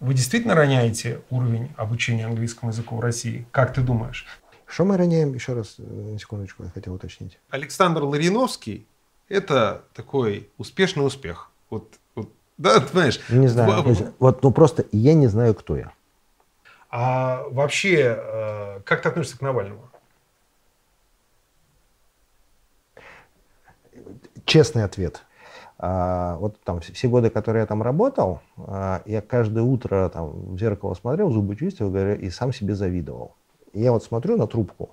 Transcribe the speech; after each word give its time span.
Вы 0.00 0.14
действительно 0.14 0.54
роняете 0.54 1.22
уровень 1.30 1.72
обучения 1.76 2.26
английскому 2.26 2.70
языку 2.70 2.96
в 2.96 3.00
России? 3.00 3.46
Как 3.50 3.72
ты 3.72 3.80
думаешь? 3.80 4.26
Что 4.66 4.84
мы 4.84 4.96
роняем? 4.96 5.32
Еще 5.32 5.54
раз, 5.54 5.76
э, 5.78 5.82
на 5.82 6.18
секундочку, 6.18 6.64
я 6.64 6.70
хотел 6.70 6.94
уточнить. 6.94 7.38
Александр 7.50 8.02
Лариновский– 8.02 8.86
это 9.28 9.84
такой 9.94 10.50
успешный 10.58 11.06
успех. 11.06 11.50
Вот, 11.70 11.94
вот 12.14 12.30
да, 12.58 12.80
ты 12.80 12.86
понимаешь? 12.88 13.20
Не 13.30 13.48
знаю. 13.48 13.82
В- 13.82 14.12
Вот, 14.18 14.42
ну 14.42 14.50
просто 14.52 14.84
я 14.92 15.14
не 15.14 15.28
знаю, 15.28 15.54
кто 15.54 15.76
я. 15.76 15.92
А 16.90 17.44
вообще, 17.50 18.16
э, 18.18 18.80
как 18.84 19.02
ты 19.02 19.08
относишься 19.08 19.38
к 19.38 19.40
Навальному? 19.42 19.88
Честный 24.44 24.84
ответ. 24.84 25.22
А, 25.78 26.36
вот 26.36 26.58
там 26.62 26.80
все- 26.80 27.08
годы, 27.08 27.28
которые 27.28 27.60
я 27.62 27.66
там 27.66 27.82
работал, 27.82 28.40
а, 28.56 29.02
я 29.04 29.20
каждое 29.20 29.62
утро 29.62 30.08
там 30.08 30.54
в 30.54 30.58
зеркало 30.58 30.94
смотрел, 30.94 31.30
зубы 31.30 31.54
чистил 31.56 31.94
и 31.94 32.30
сам 32.30 32.52
себе 32.52 32.74
завидовал. 32.74 33.34
И 33.72 33.80
я 33.80 33.92
вот 33.92 34.02
смотрю 34.02 34.36
на 34.36 34.46
трубку, 34.46 34.90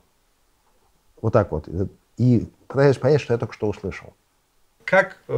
вот 1.22 1.32
так 1.32 1.52
вот, 1.52 1.70
и 2.18 2.50
пытаюсь 2.68 2.98
понять, 2.98 3.22
что 3.22 3.34
я 3.34 3.40
только 3.40 3.54
что 3.54 3.68
услышал. 3.70 4.14
Как 4.84 5.18
э, 5.30 5.34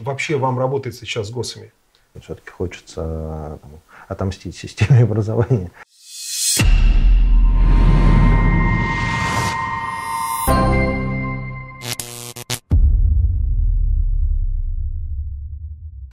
вообще 0.00 0.36
вам 0.36 0.58
работает 0.58 0.96
сейчас 0.96 1.28
с 1.28 1.30
ГОСами? 1.30 1.72
Все-таки 2.20 2.50
хочется 2.50 3.02
а, 3.04 3.58
там, 3.62 3.70
отомстить 4.08 4.56
системе 4.56 5.02
образования. 5.04 5.70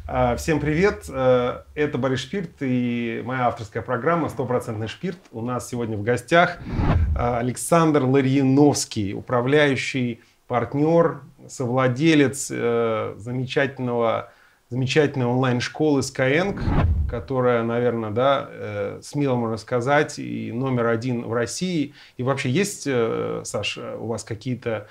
Всем 0.06 0.60
привет! 0.60 1.06
Э, 1.10 1.64
Это 1.74 1.98
Борис 1.98 2.20
Шпирт 2.20 2.58
и 2.60 3.24
моя 3.26 3.48
авторская 3.48 3.82
программа 3.82 4.30
«Стопроцентный 4.30 4.88
Шпирт». 4.88 5.18
У 5.32 5.42
нас 5.42 5.68
сегодня 5.68 5.98
в 5.98 6.04
гостях 6.04 6.60
э, 6.60 7.38
Александр 7.38 8.04
Ларьяновский, 8.04 9.16
управляющий 9.16 10.22
партнер, 10.48 11.22
совладелец 11.48 12.52
э, 12.52 13.16
замечательного, 13.18 14.32
замечательной 14.70 15.26
онлайн-школы 15.26 16.02
Skyeng, 16.02 16.62
которая, 17.10 17.64
наверное, 17.64 18.12
да, 18.12 19.00
смело 19.02 19.36
можно 19.36 19.58
сказать, 19.58 20.20
и 20.20 20.52
номер 20.52 20.86
один 20.86 21.26
в 21.26 21.34
России. 21.34 21.96
И 22.18 22.24
вообще 22.24 22.52
есть, 22.52 22.88
Саша, 23.44 23.96
у 23.98 24.06
вас 24.06 24.24
какие-то 24.24 24.88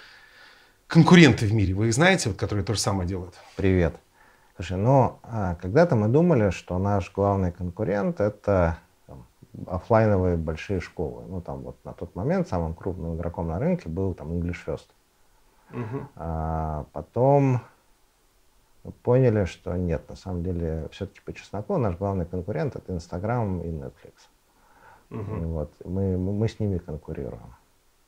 конкуренты 0.88 1.46
в 1.46 1.52
мире? 1.52 1.72
Вы 1.74 1.88
их 1.88 1.94
знаете, 1.94 2.30
вот, 2.30 2.38
которые 2.38 2.64
то 2.64 2.74
же 2.74 2.80
самое 2.80 3.08
делают? 3.08 3.34
Привет. 3.54 3.94
Слушай, 4.56 4.76
ну, 4.76 5.18
а, 5.24 5.56
когда-то 5.56 5.96
мы 5.96 6.08
думали, 6.08 6.50
что 6.50 6.78
наш 6.78 7.12
главный 7.12 7.50
конкурент– 7.50 8.20
это 8.20 8.78
там, 9.06 9.26
оффлайновые 9.66 10.36
большие 10.36 10.80
школы. 10.80 11.24
Ну, 11.28 11.40
там 11.40 11.62
вот 11.62 11.76
на 11.84 11.92
тот 11.92 12.14
момент 12.14 12.48
самым 12.48 12.74
крупным 12.74 13.16
игроком 13.16 13.48
на 13.48 13.58
рынке 13.58 13.88
был 13.88 14.14
там 14.14 14.32
English 14.32 14.58
First. 14.64 14.86
Мгм. 15.70 16.08
А 16.14 16.86
потом 16.92 17.62
поняли, 19.02 19.44
что 19.44 19.76
нет, 19.76 20.08
на 20.08 20.14
самом 20.14 20.44
деле, 20.44 20.88
все-таки 20.92 21.20
по 21.24 21.32
чесноку 21.32 21.76
наш 21.76 21.96
главный 21.96 22.26
конкурент– 22.26 22.76
это 22.76 22.92
Instagram 22.92 23.60
и 23.60 23.68
Netflix. 23.68 24.12
И 25.10 25.16
Вот, 25.16 25.72
мы, 25.84 26.16
мы 26.16 26.32
мы 26.32 26.48
с 26.48 26.60
ними 26.60 26.78
конкурируем. 26.78 27.54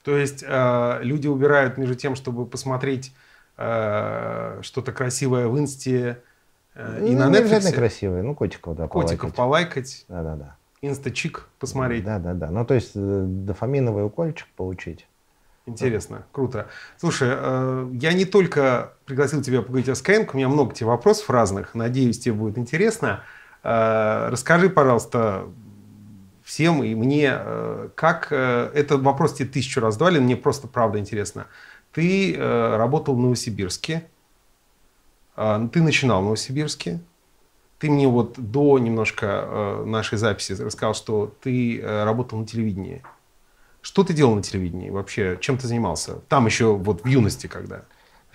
То 0.02 0.16
есть 0.16 0.44
э, 0.46 0.98
люди 1.02 1.26
убирают 1.26 1.78
между 1.78 1.94
тем, 1.94 2.14
чтобы 2.14 2.46
посмотреть 2.46 3.12
э, 3.56 4.60
что-то 4.62 4.92
красивое 4.92 5.48
в 5.48 5.58
инсте 5.58 6.22
э, 6.76 7.06
и 7.08 7.14
Ну, 7.14 7.18
на 7.24 7.30
не 7.30 7.38
обязательно 7.38 7.70
Netflix. 7.70 7.74
красивые, 7.74 8.22
ну, 8.22 8.34
котиков, 8.34 8.76
да, 8.76 8.86
Котиков 8.88 9.34
полайкать. 9.34 10.04
полайкать, 10.04 10.04
Да-да-да. 10.08 10.56
инстачик 10.82 11.48
посмотреть. 11.58 12.04
Да, 12.04 12.18
да, 12.18 12.34
да. 12.34 12.50
Ну, 12.50 12.64
то 12.64 12.74
есть 12.74 12.92
э, 12.94 13.24
дофаминовый 13.26 14.04
укольчик 14.04 14.46
получить. 14.56 15.06
Интересно, 15.66 16.24
круто. 16.30 16.68
Слушай, 16.96 17.30
э, 17.32 17.90
я 17.94 18.12
не 18.12 18.24
только 18.24 18.92
пригласил 19.04 19.42
тебя 19.42 19.62
поговорить 19.62 19.88
о 19.88 19.92
Skyeng, 19.92 20.30
у 20.32 20.36
меня 20.36 20.48
много 20.48 20.72
тебе 20.74 20.86
вопросов 20.86 21.28
разных. 21.30 21.74
Надеюсь, 21.74 22.20
тебе 22.20 22.34
будет 22.34 22.56
интересно. 22.58 23.22
Расскажи, 23.62 24.70
пожалуйста, 24.70 25.46
всем 26.44 26.84
и 26.84 26.94
мне, 26.94 27.36
как 27.96 28.30
этот 28.30 29.02
вопрос 29.02 29.32
тебе 29.34 29.48
тысячу 29.48 29.80
раз 29.80 29.96
давали, 29.96 30.20
мне 30.20 30.36
просто 30.36 30.68
правда 30.68 31.00
интересно. 31.00 31.46
Ты 31.92 32.36
работал 32.38 33.16
в 33.16 33.18
Новосибирске, 33.18 34.06
ты 35.36 35.82
начинал 35.82 36.22
в 36.22 36.24
Новосибирске, 36.24 37.00
ты 37.78 37.90
мне 37.90 38.08
вот 38.08 38.38
до 38.38 38.78
немножко 38.78 39.26
э, 39.26 39.84
нашей 39.84 40.16
записи 40.16 40.52
рассказал, 40.52 40.94
что 40.94 41.32
ты 41.42 41.78
э, 41.78 42.04
работал 42.04 42.38
на 42.38 42.46
телевидении. 42.46 43.02
Что 43.82 44.02
ты 44.02 44.14
делал 44.14 44.34
на 44.34 44.42
телевидении 44.42 44.90
вообще? 44.90 45.38
Чем 45.40 45.58
ты 45.58 45.66
занимался? 45.66 46.20
Там 46.28 46.46
еще 46.46 46.74
вот 46.74 47.04
в 47.04 47.06
юности 47.06 47.46
когда? 47.46 47.82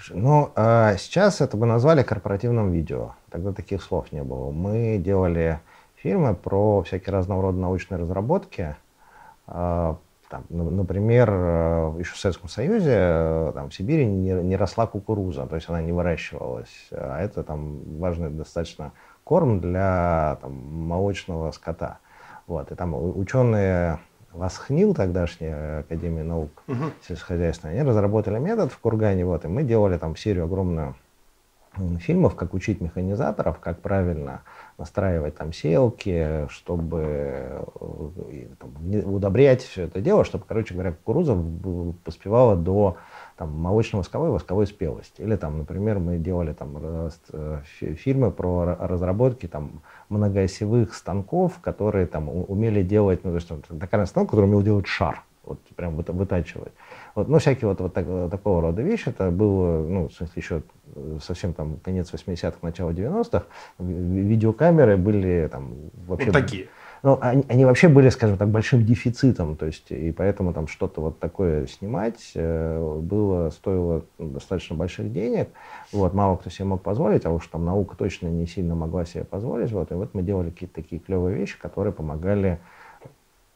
Ну, 0.10 0.52
а 0.56 0.96
сейчас 0.98 1.42
это 1.42 1.58
бы 1.58 1.66
назвали 1.66 2.04
корпоративным 2.04 2.72
видео. 2.72 3.16
Тогда 3.30 3.52
таких 3.52 3.84
слов 3.84 4.12
не 4.12 4.24
было. 4.24 4.52
Мы 4.52 4.98
делали 4.98 5.60
фильмы 5.96 6.36
про 6.36 6.84
всякие 6.84 7.14
разного 7.14 7.42
рода 7.42 7.58
научные 7.60 8.00
разработки. 8.00 8.76
Там, 10.31 10.46
на- 10.47 10.64
например, 10.64 11.30
э, 11.30 11.96
еще 12.00 12.14
в 12.14 12.18
Советском 12.18 12.47
Союзе 12.47 12.94
э, 12.96 13.52
там, 13.53 13.69
в 13.69 13.74
Сибири 13.74 14.06
не, 14.06 14.31
не 14.31 14.56
росла 14.56 14.88
кукуруза, 14.88 15.46
то 15.46 15.56
есть 15.58 15.68
она 15.68 15.81
не 15.81 15.92
выращивалась. 15.92 16.88
А 16.92 17.22
это 17.22 17.44
там 17.44 17.81
важный 18.00 18.30
достаточно 18.30 18.94
корм 19.25 19.59
для 19.59 20.38
там, 20.41 20.53
молочного 20.53 21.52
скота. 21.52 21.97
Вот. 22.47 22.72
И 22.72 22.75
там 22.75 22.96
ученые 23.18 24.00
Восхнил, 24.31 24.94
тогдашняя 24.94 25.80
Академия 25.81 26.24
наук, 26.24 26.64
Мгм. 26.68 26.94
сельскохозяйственные, 27.06 27.81
они 27.81 27.90
разработали 27.90 28.40
метод 28.40 28.72
в 28.72 28.80
Кургане, 28.80 29.25
вот, 29.25 29.44
и 29.44 29.50
мы 29.50 29.64
делали 29.64 29.97
там 29.97 30.16
серию 30.16 30.46
огромную 30.46 30.96
фильмов, 32.00 32.36
как 32.36 32.54
учить 32.54 32.82
механизаторов, 32.82 33.59
как 33.59 33.80
правильно 33.80 34.42
настраивать 34.78 35.36
там 35.38 35.54
сеялки, 35.54 36.48
чтобы 36.50 37.00
э, 37.02 37.64
там, 38.59 39.14
удобрять 39.14 39.62
все 39.62 39.84
это 39.84 40.02
дело, 40.02 40.26
чтобы, 40.26 40.44
короче 40.48 40.74
говоря, 40.74 40.92
кукуруза 40.92 41.38
поспевала 42.04 42.56
до 42.56 42.98
там, 43.38 43.58
молочно-восковой 43.58 44.32
восковой 44.32 44.68
спелости. 44.68 45.22
Или 45.22 45.36
там, 45.36 45.59
например, 45.59 46.00
мы 46.00 46.18
делали 46.18 46.54
там 46.54 46.78
э, 47.32 47.62
фи- 47.64 47.94
фильмы 47.94 48.32
про 48.32 48.64
ра- 48.64 48.88
разработки 48.88 49.48
там 49.48 49.82
многоосевых 50.09 50.94
станков, 50.94 51.59
которые 51.62 52.06
там 52.06 52.30
умели 52.30 52.84
делать, 52.84 53.24
ну, 53.24 53.32
то 53.32 53.36
есть 53.36 53.48
там, 53.48 53.80
такая 53.80 54.06
станок, 54.06 54.30
который 54.32 54.46
умел 54.46 54.62
делать 54.62 54.88
шар, 54.88 55.24
вот 55.44 55.59
прям 55.76 55.96
выта- 55.96 56.12
вытачивать. 56.14 56.74
Вот, 57.16 57.28
ну, 57.28 57.40
всякие 57.40 57.68
вот, 57.68 57.80
вот 57.82 57.94
так- 57.94 58.30
такого 58.30 58.62
рода 58.62 58.82
вещи. 58.82 59.10
Это 59.10 59.32
было, 59.32 59.86
ну, 59.86 60.08
в 60.08 60.14
смысле, 60.14 60.34
еще 60.36 60.64
э, 60.96 61.18
совсем 61.22 61.54
там 61.54 61.78
конец 61.84 62.12
80-х, 62.14 62.58
начало 62.62 62.92
90-х. 62.92 63.46
Ви- 63.80 64.22
Видеокамеры 64.22 64.98
были 64.98 65.48
там 65.52 65.74
вообще... 66.08 66.28
Вот 66.28 66.34
такие. 66.34 66.68
Ну, 67.04 67.18
они, 67.20 67.44
они 67.50 67.66
вообще 67.66 67.88
были, 67.88 68.10
скажем 68.10 68.38
так, 68.38 68.50
большим 68.50 68.86
дефицитом, 68.86 69.56
то 69.56 69.66
есть, 69.66 69.90
и 69.90 70.12
поэтому 70.12 70.54
там 70.54 70.68
что-то 70.68 71.02
вот 71.02 71.20
такое 71.20 71.66
снимать 71.66 72.32
э, 72.36 73.00
было, 73.02 73.50
стоило 73.50 74.06
ну, 74.20 74.30
достаточно 74.30 74.76
больших 74.76 75.12
денег, 75.12 75.50
вот, 75.92 76.14
мало 76.14 76.36
кто 76.36 76.52
себе 76.52 76.66
мог 76.66 76.84
позволить, 76.84 77.26
а 77.26 77.32
уж 77.32 77.48
там 77.48 77.66
наука 77.66 77.98
точно 77.98 78.28
не 78.28 78.46
сильно 78.46 78.76
могла 78.76 79.06
себе 79.06 79.24
позволить, 79.24 79.72
вот, 79.72 79.92
и 79.92 79.96
вот 79.96 80.14
мы 80.14 80.22
делали 80.22 80.52
какие-то 80.52 80.76
такие 80.76 81.02
клевые 81.02 81.36
вещи, 81.36 81.60
которые 81.60 81.92
помогали, 81.92 82.60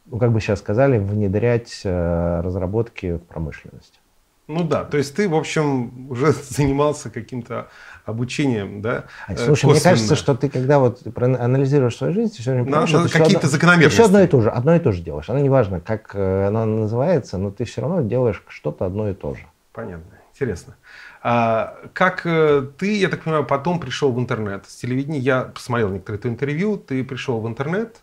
ну, 0.05 0.17
как 0.17 0.31
бы 0.31 0.39
сейчас 0.39 0.59
сказали, 0.59 0.97
внедрять 0.97 1.81
э, 1.83 2.41
разработки 2.41 3.13
в 3.13 3.19
промышленность. 3.19 3.99
Ну 4.47 4.63
да, 4.63 4.83
то 4.83 4.97
есть 4.97 5.15
ты, 5.15 5.27
в 5.27 5.33
общем, 5.33 6.11
уже 6.11 6.31
занимался 6.49 7.09
каким-то 7.09 7.67
обучением, 8.05 8.81
да? 8.81 9.05
Э, 9.27 9.35
Слушай, 9.35 9.65
мне 9.65 9.73
косвенно. 9.73 9.91
кажется, 9.93 10.15
что 10.15 10.35
ты, 10.35 10.49
когда 10.49 10.77
вот 10.77 11.01
проанализируешь 11.13 11.95
свою 11.95 12.13
жизнь, 12.13 12.35
ты 12.35 12.41
все 12.41 12.51
время 12.51 12.65
На- 12.65 12.85
понимаешь, 12.85 12.89
что 12.89 13.03
какие-то 13.19 13.37
одно- 13.39 13.49
закономерности. 13.49 13.93
Все 13.95 14.05
одно 14.05 14.21
и 14.21 14.27
то 14.27 14.41
же, 14.41 14.49
одно 14.51 14.75
и 14.75 14.79
то 14.79 14.91
же 14.91 15.01
делаешь. 15.01 15.29
Оно 15.29 15.39
не 15.39 15.49
важно, 15.49 15.79
как 15.79 16.11
э, 16.13 16.47
оно 16.47 16.65
называется, 16.65 17.37
но 17.39 17.49
ты 17.49 17.65
все 17.65 17.81
равно 17.81 18.01
делаешь 18.01 18.43
что-то 18.47 18.85
одно 18.85 19.09
и 19.09 19.13
то 19.15 19.33
же. 19.33 19.41
Понятно, 19.73 20.05
интересно. 20.31 20.75
А, 21.23 21.77
как 21.93 22.21
ты, 22.21 22.99
я 22.99 23.09
так 23.09 23.23
понимаю, 23.23 23.45
потом 23.45 23.79
пришел 23.79 24.11
в 24.11 24.19
интернет 24.19 24.67
с 24.67 24.75
телевидения? 24.75 25.17
Я 25.17 25.41
посмотрел 25.41 25.89
некоторые 25.89 26.19
твои 26.21 26.31
интервью, 26.33 26.77
ты 26.77 27.03
пришел 27.03 27.41
в 27.41 27.47
интернет, 27.47 27.95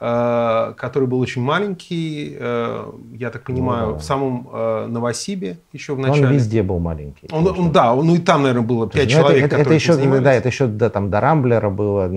который 0.00 1.06
был 1.06 1.20
очень 1.20 1.42
маленький, 1.42 2.34
э, 2.40 2.84
я 3.18 3.30
так 3.30 3.42
понимаю, 3.44 3.86
Ну 3.88 3.92
да. 3.92 3.98
в 3.98 4.02
самом 4.02 4.48
э, 4.52 4.86
Новосибе 4.86 5.58
еще 5.72 5.94
в 5.94 5.98
начале. 5.98 6.26
Он 6.26 6.32
везде 6.32 6.62
был 6.62 6.78
маленький. 6.78 7.28
Он, 7.30 7.44
конечно. 7.44 7.62
он- 7.66 7.72
да, 7.72 7.94
он- 7.94 8.06
ну 8.06 8.14
и 8.14 8.18
там, 8.18 8.42
наверное, 8.42 8.66
было 8.66 8.88
пять 8.88 8.94
ну, 8.96 9.02
это- 9.02 9.12
человек, 9.20 9.44
это, 9.44 9.46
это, 9.46 9.56
которые 9.58 9.76
еще, 9.76 9.92
этим 9.92 10.00
занимались. 10.00 10.24
да, 10.24 10.32
это 10.32 10.48
еще 10.48 10.66
до, 10.66 10.88
там, 10.90 11.10
до 11.10 11.20
Рамблера 11.20 11.68
было, 11.70 12.08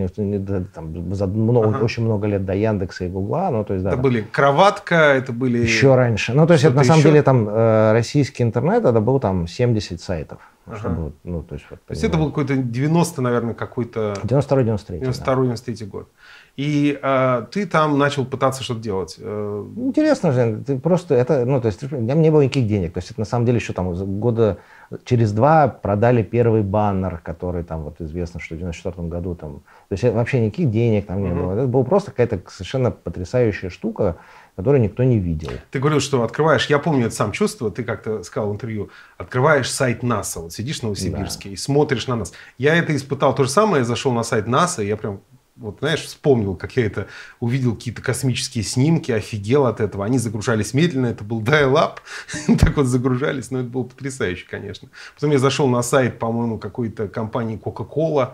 там, 0.73 1.13
за 1.13 1.27
много- 1.27 1.69
Ага. 1.75 1.83
очень 1.83 2.03
много 2.05 2.27
лет 2.27 2.45
до 2.45 2.53
Яндекса 2.53 3.05
и 3.05 3.09
Гугла, 3.09 3.49
ну, 3.51 3.63
то 3.65 3.73
есть, 3.73 3.83
да, 3.83 3.89
Это 3.89 3.97
там, 3.97 4.03
были 4.03 4.21
кроватка, 4.21 4.95
это 4.95 5.33
были... 5.33 5.57
еще 5.57 5.95
раньше. 5.95 6.33
Ну, 6.33 6.47
то 6.47 6.53
есть, 6.53 6.63
это, 6.65 6.75
на 6.75 6.83
самом 6.85 6.99
еще? 6.99 7.09
деле, 7.09 7.21
там, 7.21 7.49
э, 7.49 7.91
российский 7.91 8.43
интернет, 8.43 8.85
это 8.85 9.01
был 9.01 9.19
там 9.19 9.47
70 9.47 9.99
сайтов. 10.01 10.37
Ага. 10.65 10.77
Чтобы, 10.77 11.11
ну, 11.25 11.43
то 11.43 11.55
есть, 11.55 11.65
вот, 11.69 11.79
То 11.85 11.91
есть 11.91 12.05
это 12.05 12.17
был 12.17 12.27
какой-то 12.27 12.55
90, 12.55 13.21
наверное, 13.21 13.53
какой-то... 13.53 14.13
92-93. 14.23 15.01
92-93 15.01 15.85
год. 15.85 16.07
И 16.55 16.99
э, 17.01 17.45
ты 17.51 17.65
там 17.65 17.97
начал 17.97 18.25
пытаться 18.25 18.61
что-то 18.63 18.79
делать. 18.79 19.15
Э, 19.17 19.65
Интересно 19.75 20.31
же, 20.31 20.61
ты 20.65 20.77
просто 20.77 21.15
это, 21.15 21.45
ну, 21.45 21.59
то 21.59 21.67
есть, 21.67 21.81
у 21.91 21.97
меня 21.97 22.13
не 22.13 22.29
было 22.29 22.41
никаких 22.41 22.67
денег. 22.67 22.93
То 22.93 22.99
есть, 22.99 23.09
это 23.09 23.19
на 23.21 23.25
самом 23.25 23.45
деле 23.45 23.57
еще 23.57 23.73
там 23.73 23.91
года 24.19 24.59
через 25.03 25.31
два 25.31 25.67
продали 25.67 26.21
первый 26.21 26.61
баннер, 26.61 27.19
который 27.23 27.63
там 27.63 27.81
вот 27.81 27.99
известно, 28.01 28.39
что 28.39 28.53
в 28.53 28.59
94 28.59 29.07
году 29.07 29.33
там, 29.33 29.61
то 29.89 29.93
есть 29.93 30.03
вообще 30.03 30.41
никаких 30.45 30.69
денег 30.69 31.07
там 31.07 31.23
не 31.23 31.29
Мгм. 31.29 31.37
было. 31.41 31.53
Это 31.53 31.67
была 31.67 31.83
просто 31.83 32.11
какая-то 32.11 32.39
совершенно 32.51 32.91
потрясающая 32.91 33.71
штука, 33.71 34.17
которую 34.55 34.81
никто 34.83 35.03
не 35.03 35.17
видел. 35.17 35.49
Ты 35.71 35.79
говорил, 35.79 35.99
что 35.99 36.21
открываешь, 36.21 36.67
я 36.69 36.77
помню 36.77 37.07
это 37.07 37.15
сам 37.15 37.31
чувство, 37.31 37.71
ты 37.71 37.83
как-то 37.83 38.21
сказал 38.21 38.51
в 38.51 38.53
интервью, 38.53 38.89
открываешь 39.17 39.71
сайт 39.71 40.03
НАСА, 40.03 40.41
вот 40.41 40.53
сидишь 40.53 40.81
в 40.81 40.83
Новосибирске 40.83 41.49
и 41.49 41.55
смотришь 41.55 42.05
на 42.05 42.15
нас. 42.15 42.31
Я 42.59 42.75
это 42.75 42.95
испытал 42.95 43.33
то 43.33 43.43
же 43.45 43.49
самое, 43.49 43.79
я 43.79 43.85
зашел 43.85 44.11
на 44.11 44.21
сайт 44.21 44.45
НАСА, 44.45 44.83
и 44.83 44.87
я 44.87 44.95
прям, 44.97 45.21
вот 45.55 45.77
знаешь, 45.79 46.01
вспомнил, 46.01 46.55
как 46.55 46.75
я 46.77 46.85
это 46.85 47.07
увидел, 47.39 47.75
какие-то 47.75 48.01
космические 48.01 48.63
снимки, 48.63 49.11
офигел 49.11 49.65
от 49.65 49.79
этого. 49.79 50.03
Они 50.03 50.17
загружались 50.17 50.73
медленно, 50.73 51.07
это 51.07 51.23
был 51.23 51.41
dial-up, 51.41 51.99
так 52.59 52.75
вот 52.75 52.87
загружались, 52.87 53.51
но 53.51 53.59
это 53.59 53.69
было 53.69 53.83
потрясающе, 53.83 54.45
конечно. 54.49 54.89
Потом 55.13 55.31
я 55.31 55.39
зашел 55.39 55.67
на 55.67 55.83
сайт, 55.83 56.17
по-моему, 56.17 56.57
какой-то 56.57 57.07
компании 57.07 57.59
Coca-Cola, 57.63 58.33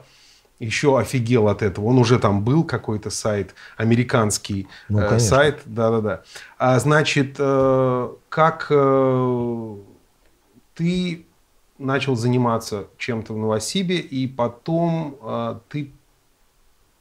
еще 0.59 0.99
офигел 0.99 1.47
от 1.47 1.61
этого. 1.61 1.85
Он 1.85 1.97
уже 1.97 2.19
там 2.19 2.43
был, 2.43 2.63
какой-то 2.63 3.09
сайт, 3.09 3.55
американский 3.77 4.67
Ну, 4.89 4.99
э, 4.99 5.19
сайт. 5.19 5.61
Да-да-да. 5.65 6.23
А, 6.57 6.79
значит, 6.79 7.35
э, 7.39 8.09
как 8.27 8.67
э, 8.69 9.75
ты 10.75 11.25
начал 11.77 12.17
заниматься 12.17 12.87
чем-то 12.97 13.33
в 13.33 13.37
Новосибе, 13.37 13.97
и 13.99 14.27
потом 14.27 15.17
э, 15.21 15.59
ты, 15.69 15.93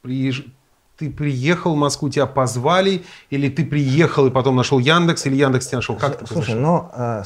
приезж- 0.03 0.49
ты 0.97 1.09
приехал 1.09 1.75
в 1.75 1.77
Москву, 1.77 2.09
тебя 2.09 2.25
позвали, 2.25 3.03
или 3.29 3.49
ты 3.49 3.65
приехал 3.65 4.27
и 4.27 4.31
потом 4.31 4.57
нашел 4.57 4.79
Яндекс, 4.79 5.25
или 5.27 5.35
Яндекс 5.35 5.67
тебя 5.67 5.77
нашел? 5.77 5.95
Как 5.95 6.21
это 6.21 6.27
Слушай, 6.27 6.55
ну, 6.55 6.89
э, 6.93 7.23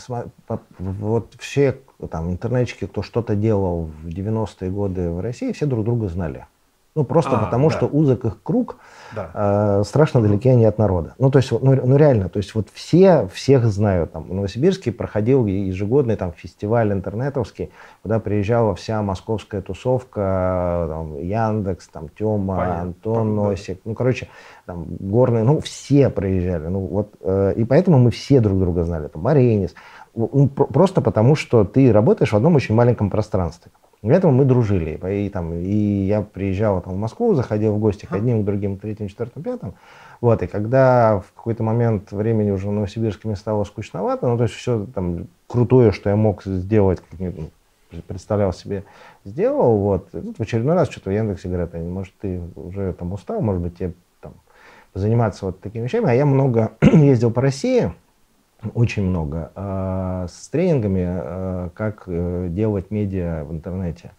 вот 0.78 1.34
все 1.40 1.80
там 2.12 2.32
интернетчики, 2.32 2.86
кто 2.86 3.02
что-то 3.02 3.36
делал 3.36 3.90
в 4.04 4.08
90-е 4.08 4.70
годы 4.70 5.10
в 5.10 5.22
России, 5.22 5.52
все 5.54 5.66
друг 5.66 5.86
друга 5.86 6.08
знали. 6.08 6.46
Ну, 6.96 7.04
просто 7.06 7.38
А, 7.38 7.46
потому, 7.46 7.70
да. 7.70 7.76
что 7.76 7.88
узок 7.88 8.24
их 8.26 8.44
круг, 8.44 8.78
Да. 9.16 9.32
э, 9.34 9.84
страшно 9.84 10.22
далеки 10.22 10.48
они 10.50 10.64
от 10.66 10.78
народа. 10.78 11.16
Ну, 11.18 11.32
то 11.32 11.40
есть, 11.40 11.52
ну, 11.52 11.60
ну, 11.76 11.98
реально, 11.98 12.30
то 12.30 12.38
есть 12.38 12.54
вот 12.54 12.68
все 12.72 13.28
всех 13.34 13.66
знают. 13.66 14.12
Там, 14.12 14.24
в 14.26 14.34
Новосибирске 14.34 14.92
проходил 14.92 15.48
ежегодный 15.48 16.18
там, 16.18 16.34
фестиваль 16.34 16.92
интернетовский, 16.94 17.72
куда 18.04 18.20
приезжала 18.20 18.76
вся 18.76 19.02
московская 19.02 19.62
тусовка, 19.62 20.86
там, 20.88 21.18
Яндекс, 21.20 21.88
там, 21.88 22.10
Тёма, 22.10 22.58
Понятно. 22.58 22.82
Антон 22.82 23.14
Понятно. 23.16 23.44
Носик, 23.50 23.80
ну, 23.86 23.96
короче, 23.96 24.28
там, 24.68 24.86
горные, 25.00 25.44
ну, 25.44 25.60
все 25.62 26.10
проезжали. 26.12 26.68
Ну, 26.68 26.80
вот, 26.80 27.16
э, 27.22 27.54
и 27.56 27.66
поэтому 27.66 27.98
мы 27.98 28.12
все 28.12 28.40
друг 28.40 28.60
друга 28.60 28.84
знали. 28.84 29.08
Там, 29.08 29.24
Маренис. 29.24 29.74
Ну, 30.16 30.48
про- 30.48 30.66
просто 30.68 31.02
потому, 31.02 31.34
что 31.34 31.64
ты 31.64 31.92
работаешь 31.92 32.32
в 32.34 32.36
одном 32.36 32.54
очень 32.56 32.76
маленьком 32.76 33.10
пространстве. 33.10 33.72
Поэтому 34.04 34.34
мы 34.34 34.46
дружили. 34.46 35.00
И, 35.10 35.30
там, 35.30 35.54
и 35.54 36.06
я 36.06 36.22
приезжал 36.22 36.82
там, 36.82 36.94
в 36.94 36.98
Москву, 36.98 37.34
заходил 37.36 37.74
в 37.74 37.80
гости 37.80 38.06
к 38.06 38.12
одним, 38.12 38.42
к 38.42 38.46
другим, 38.46 38.78
к 38.78 38.82
третьим, 38.82 39.08
четвертым, 39.08 39.44
пятым. 39.44 39.74
Вот, 40.20 40.44
и 40.44 40.48
когда 40.48 41.20
в 41.20 41.34
какой-то 41.34 41.64
момент 41.64 42.12
времени 42.12 42.52
уже 42.52 42.68
в 42.68 42.72
Новосибирске 42.72 43.28
мне 43.28 43.38
стало 43.38 43.64
скучновато, 43.64 44.28
ну, 44.28 44.38
то 44.38 44.44
есть 44.44 44.56
все 44.56 44.86
там 44.94 45.28
крутое, 45.48 45.92
что 45.92 46.10
я 46.10 46.16
мог 46.16 46.44
сделать, 46.44 47.00
как 47.00 47.20
мне, 47.20 47.34
ну, 47.36 48.02
представлял 48.08 48.54
себе, 48.54 48.84
сделал, 49.24 49.78
вот. 49.78 50.10
И 50.14 50.20
тут 50.20 50.38
в 50.38 50.42
очередной 50.42 50.76
раз 50.76 50.90
что-то 50.90 51.10
в 51.10 51.14
Яндексе 51.14 51.48
говорят, 51.48 51.74
«А, 51.74 51.78
может, 51.78 52.14
ты 52.20 52.42
уже 52.56 52.94
там 52.94 53.14
устал, 53.14 53.42
может 53.42 53.62
быть, 53.62 53.78
тебе 53.78 53.94
там 54.22 54.34
заниматься 54.94 55.46
вот 55.46 55.60
такими 55.62 55.84
вещами. 55.84 56.10
А 56.10 56.14
я 56.14 56.26
много 56.26 56.72
ездил 56.82 57.32
по 57.32 57.42
России, 57.42 57.94
очень 58.74 59.04
много, 59.04 59.52
э, 59.56 60.28
с 60.30 60.50
тренингами, 60.50 61.06
э, 61.08 61.70
как 61.74 62.04
э, 62.08 62.48
делать 62.50 62.92
медиа 62.92 63.44
в 63.46 63.52
интернете 63.52 64.12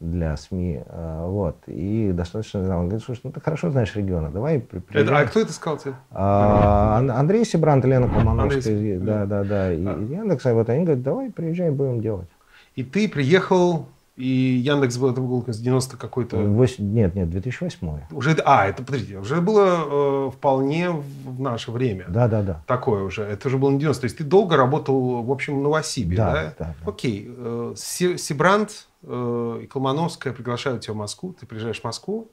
для 0.00 0.36
СМИ. 0.36 0.82
э, 0.84 1.24
Вот. 1.28 1.56
И 1.66 2.10
достаточно 2.12 2.64
знал. 2.64 2.80
Он 2.80 2.86
говорит, 2.88 3.04
слушай, 3.04 3.20
ну 3.24 3.30
ты 3.30 3.40
хорошо 3.40 3.70
знаешь 3.70 3.94
регионы, 3.94 4.30
давай 4.30 4.58
при- 4.58 4.78
Это- 4.78 4.86
приезжай». 4.88 5.24
а 5.24 5.26
кто 5.26 5.40
это 5.40 5.52
сказал 5.52 5.78
тебе? 5.78 5.94
А, 6.10 6.98
Ан- 6.98 7.10
Андрей 7.10 7.44
Сибрант, 7.44 7.84
Лена 7.84 8.08
Колмановская, 8.08 8.98
да, 8.98 9.26
да, 9.26 9.44
да, 9.44 9.72
и- 9.72 9.84
А. 9.86 9.92
из 9.94 10.10
Яндекса. 10.10 10.54
Вот 10.54 10.68
они 10.68 10.84
говорят, 10.84 11.02
давай 11.04 11.30
приезжай, 11.30 11.70
будем 11.70 12.00
делать. 12.00 12.28
И 12.74 12.82
ты 12.82 13.08
приехал, 13.08 13.86
и 14.22 14.54
Яндекс 14.64 14.98
был, 14.98 15.10
это 15.10 15.20
был 15.20 15.44
90 15.44 15.96
какой-то... 15.96 16.36
Восемь- 16.36 16.84
нет, 16.92 17.14
нет, 17.16 17.28
2008. 17.28 18.00
Уже, 18.12 18.36
а, 18.44 18.66
это, 18.68 18.84
подождите, 18.84 19.18
уже 19.18 19.40
было 19.40 20.26
э, 20.28 20.30
вполне 20.30 20.90
в 20.90 21.40
наше 21.40 21.72
время. 21.72 22.04
Да, 22.08 22.28
да, 22.28 22.42
да. 22.42 22.62
Такое 22.68 23.02
уже. 23.02 23.22
Это 23.24 23.48
уже 23.48 23.58
было 23.58 23.70
не 23.70 23.78
90. 23.80 24.00
То 24.00 24.04
есть 24.04 24.18
ты 24.18 24.24
долго 24.24 24.56
работал, 24.56 25.22
в 25.24 25.30
общем, 25.32 25.58
в 25.58 25.62
Новосибе, 25.62 26.16
да? 26.16 26.32
Да, 26.32 26.42
да, 26.58 26.74
да. 26.84 26.90
Окей. 26.90 27.26
э, 27.36 27.74
Си- 27.76 28.16
Сибрант 28.16 28.86
э, 29.02 29.60
и 29.62 29.66
Колмановская 29.66 30.32
приглашают 30.32 30.82
тебя 30.82 30.94
в 30.94 30.98
Москву. 30.98 31.34
Ты 31.38 31.44
приезжаешь 31.46 31.80
в 31.80 31.84
Москву. 31.84 32.30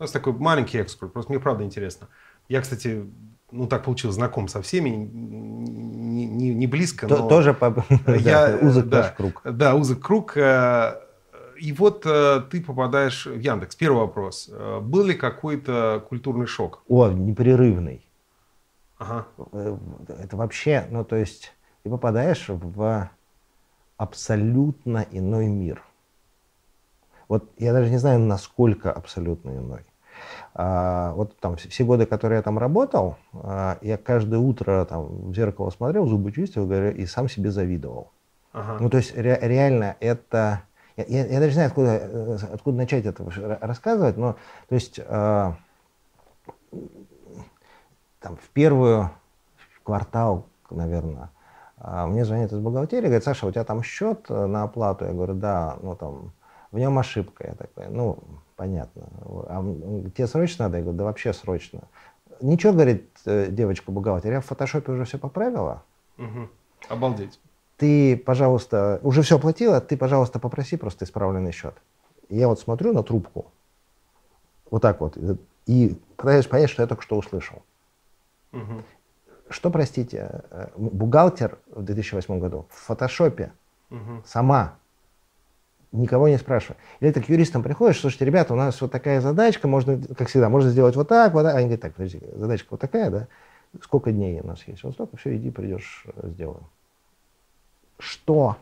У 0.00 0.02
нас 0.02 0.10
такой 0.10 0.32
маленький 0.32 0.78
экскурс. 0.78 1.12
Просто 1.12 1.30
мне 1.32 1.40
правда 1.40 1.62
интересно. 1.62 2.08
Я, 2.48 2.60
кстати, 2.62 3.04
ну 3.52 3.66
так 3.68 3.84
получилось, 3.84 4.16
знаком 4.16 4.48
со 4.48 4.60
всеми. 4.60 4.88
Не, 4.90 6.26
не- 6.26 6.54
не 6.54 6.66
близко, 6.66 7.06
но... 7.06 7.28
Тоже 7.28 7.54
по- 7.54 7.84
Я, 8.08 8.58
да, 8.58 8.58
узок 8.66 8.88
да, 8.88 8.98
наш 9.02 9.12
круг. 9.12 9.40
Да, 9.44 9.74
узок 9.76 10.00
круг. 10.00 10.36
э, 10.36 10.94
И 11.60 11.72
вот 11.72 12.06
э, 12.06 12.42
ты 12.50 12.62
попадаешь 12.62 13.26
в 13.26 13.38
Яндекс. 13.38 13.76
Первый 13.76 13.98
вопрос. 13.98 14.48
Э, 14.52 14.80
Был 14.80 15.04
ли 15.04 15.14
какой-то 15.14 16.04
культурный 16.08 16.46
шок? 16.46 16.82
О, 16.88 17.08
непрерывный. 17.08 18.04
Ага. 18.98 19.26
Э, 19.52 19.76
Это 20.22 20.36
вообще, 20.36 20.86
ну 20.90 21.04
то 21.04 21.16
есть 21.16 21.52
ты 21.82 21.90
попадаешь 21.90 22.46
в 22.48 23.10
абсолютно 23.96 25.06
иной 25.10 25.46
мир. 25.46 25.82
Вот 27.28 27.50
я 27.58 27.72
даже 27.72 27.90
не 27.90 27.98
знаю, 27.98 28.20
насколько 28.20 28.90
абсолютно 28.92 29.50
иной. 29.50 29.84
А, 30.54 31.12
вот 31.12 31.36
там 31.38 31.56
все 31.56 31.68
все 31.68 31.84
годы, 31.84 32.06
которые 32.06 32.38
я 32.38 32.42
там 32.42 32.58
работал, 32.58 33.16
а, 33.34 33.78
я 33.82 33.96
каждое 33.98 34.40
утро 34.40 34.84
там 34.84 35.30
в 35.30 35.34
зеркало 35.34 35.70
смотрел, 35.70 36.06
зубы 36.06 36.32
чистил 36.32 36.66
говорю, 36.66 36.90
и 36.90 37.06
сам 37.06 37.28
себе 37.28 37.50
завидовал. 37.50 38.10
Ага. 38.52 38.78
Ну, 38.80 38.90
то 38.90 38.96
есть 38.96 39.14
ре- 39.16 39.38
реально 39.42 39.96
это... 40.00 40.62
Я, 41.06 41.26
я- 41.26 41.38
даже 41.40 41.46
не 41.46 41.52
знаю, 41.52 41.68
откуда, 41.68 41.90
э, 41.90 42.38
откуда 42.54 42.76
начать 42.76 43.06
это 43.06 43.24
рассказывать, 43.60 44.16
но 44.16 44.36
то 44.68 44.74
есть 44.74 44.98
э, 44.98 45.52
там 48.20 48.36
в 48.36 48.48
первую 48.52 49.10
квартал, 49.84 50.46
наверное, 50.70 51.30
а, 51.76 52.06
мне 52.08 52.24
звонит 52.24 52.52
из 52.52 52.58
бухгалтерии, 52.58 53.06
говорит, 53.06 53.22
Саша, 53.22 53.46
у 53.46 53.52
тебя 53.52 53.62
там 53.62 53.84
счет 53.84 54.26
э, 54.28 54.46
на 54.46 54.64
оплату? 54.64 55.04
Я 55.04 55.12
говорю, 55.12 55.34
да, 55.34 55.76
ну 55.82 55.94
там, 55.94 56.32
в 56.72 56.78
нем 56.78 56.98
ошибка. 56.98 57.46
Я 57.46 57.54
такой, 57.54 57.86
ну, 57.88 58.18
понятно. 58.56 59.02
А 59.48 59.62
тебе 60.14 60.26
срочно 60.26 60.64
надо? 60.64 60.78
Я 60.78 60.82
говорю, 60.82 60.98
да 60.98 61.04
вообще 61.04 61.32
срочно. 61.32 61.82
Ничего, 62.40 62.72
говорит 62.72 63.08
э, 63.24 63.50
девочка 63.50 63.92
бухгалтер, 63.92 64.32
я 64.32 64.40
в 64.40 64.46
фотошопе 64.46 64.90
уже 64.90 65.04
все 65.04 65.18
поправила. 65.18 65.84
Мгм. 66.16 66.50
Обалдеть. 66.88 67.38
Ты, 67.78 68.16
пожалуйста, 68.16 68.98
уже 69.02 69.22
все 69.22 69.36
оплатила, 69.36 69.80
ты, 69.80 69.96
пожалуйста, 69.96 70.40
попроси 70.40 70.76
просто 70.76 71.04
исправленный 71.04 71.52
счет. 71.52 71.74
И 72.28 72.36
я 72.36 72.48
вот 72.48 72.58
смотрю 72.58 72.92
на 72.92 73.04
трубку, 73.04 73.52
вот 74.70 74.82
так 74.82 75.00
вот, 75.00 75.16
и 75.66 75.96
пытаюсь 76.16 76.46
понять, 76.46 76.70
что 76.70 76.82
я 76.82 76.88
только 76.88 77.02
что 77.02 77.16
услышал. 77.16 77.62
Мгм. 78.50 78.84
Что, 79.48 79.70
простите, 79.70 80.42
бухгалтер 80.76 81.58
в 81.70 81.82
2008 81.82 82.40
году 82.40 82.66
в 82.68 82.74
фотошопе 82.74 83.52
Мгм. 83.90 84.24
сама, 84.26 84.76
никого 85.92 86.28
не 86.28 86.36
спрашивая. 86.36 86.78
Или 86.98 87.12
ты 87.12 87.22
к 87.22 87.28
юристам 87.28 87.62
приходишь, 87.62 88.00
слушайте, 88.00 88.24
ребята, 88.24 88.54
у 88.54 88.56
нас 88.56 88.80
вот 88.80 88.90
такая 88.90 89.20
задачка, 89.20 89.68
можно, 89.68 90.00
как 90.16 90.28
всегда, 90.28 90.48
можно 90.48 90.70
сделать 90.70 90.96
вот 90.96 91.08
так, 91.08 91.32
вот 91.32 91.44
так. 91.44 91.54
Они 91.54 91.66
говорят, 91.66 91.80
так, 91.80 91.94
подожди, 91.94 92.20
задачка 92.34 92.66
вот 92.72 92.80
такая, 92.80 93.10
да? 93.10 93.28
Сколько 93.80 94.10
дней 94.10 94.40
у 94.40 94.46
нас 94.46 94.66
есть? 94.66 94.82
Вот 94.82 94.94
столько, 94.94 95.16
все, 95.16 95.36
иди, 95.36 95.50
придешь, 95.50 96.06
сделаем. 96.24 96.66
Что? 97.98 98.56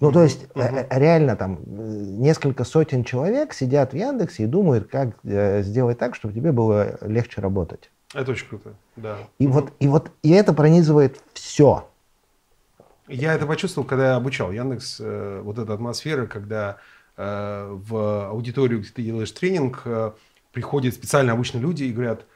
Ну, 0.00 0.12
то 0.12 0.22
есть, 0.22 0.46
э, 0.54 0.86
реально 0.90 1.36
там 1.36 1.54
э, 1.54 1.60
несколько 1.66 2.64
сотен 2.64 3.04
человек 3.04 3.54
сидят 3.54 3.92
в 3.92 3.96
Яндексе 3.96 4.44
и 4.44 4.46
думают, 4.46 4.88
как 4.88 5.16
э, 5.24 5.62
сделать 5.62 5.98
так, 5.98 6.14
чтобы 6.14 6.34
тебе 6.34 6.52
было 6.52 6.98
легче 7.00 7.40
работать. 7.40 7.90
Это 8.12 8.32
очень 8.32 8.48
круто. 8.48 8.74
Да. 8.96 9.16
И 9.38 9.46
вот, 9.46 9.72
и 9.80 9.88
вот, 9.88 10.10
и 10.22 10.30
это 10.30 10.52
пронизывает 10.52 11.20
все. 11.32 11.88
Я 13.08 13.34
это 13.34 13.46
почувствовал, 13.46 13.86
когда 13.86 14.10
я 14.10 14.16
обучал 14.16 14.50
Яндекс. 14.50 14.98
э, 15.00 15.40
вот 15.44 15.58
эта 15.58 15.74
атмосфера, 15.74 16.26
когда 16.26 16.78
э, 17.16 17.68
в 17.70 18.28
аудиторию, 18.28 18.80
где 18.80 18.90
ты 18.90 19.02
делаешь 19.02 19.30
тренинг, 19.32 19.82
э, 19.84 20.12
приходят 20.52 20.94
специально 20.94 21.32
обычные 21.32 21.60
люди 21.60 21.84
и 21.84 21.92
говорят, 21.92 22.26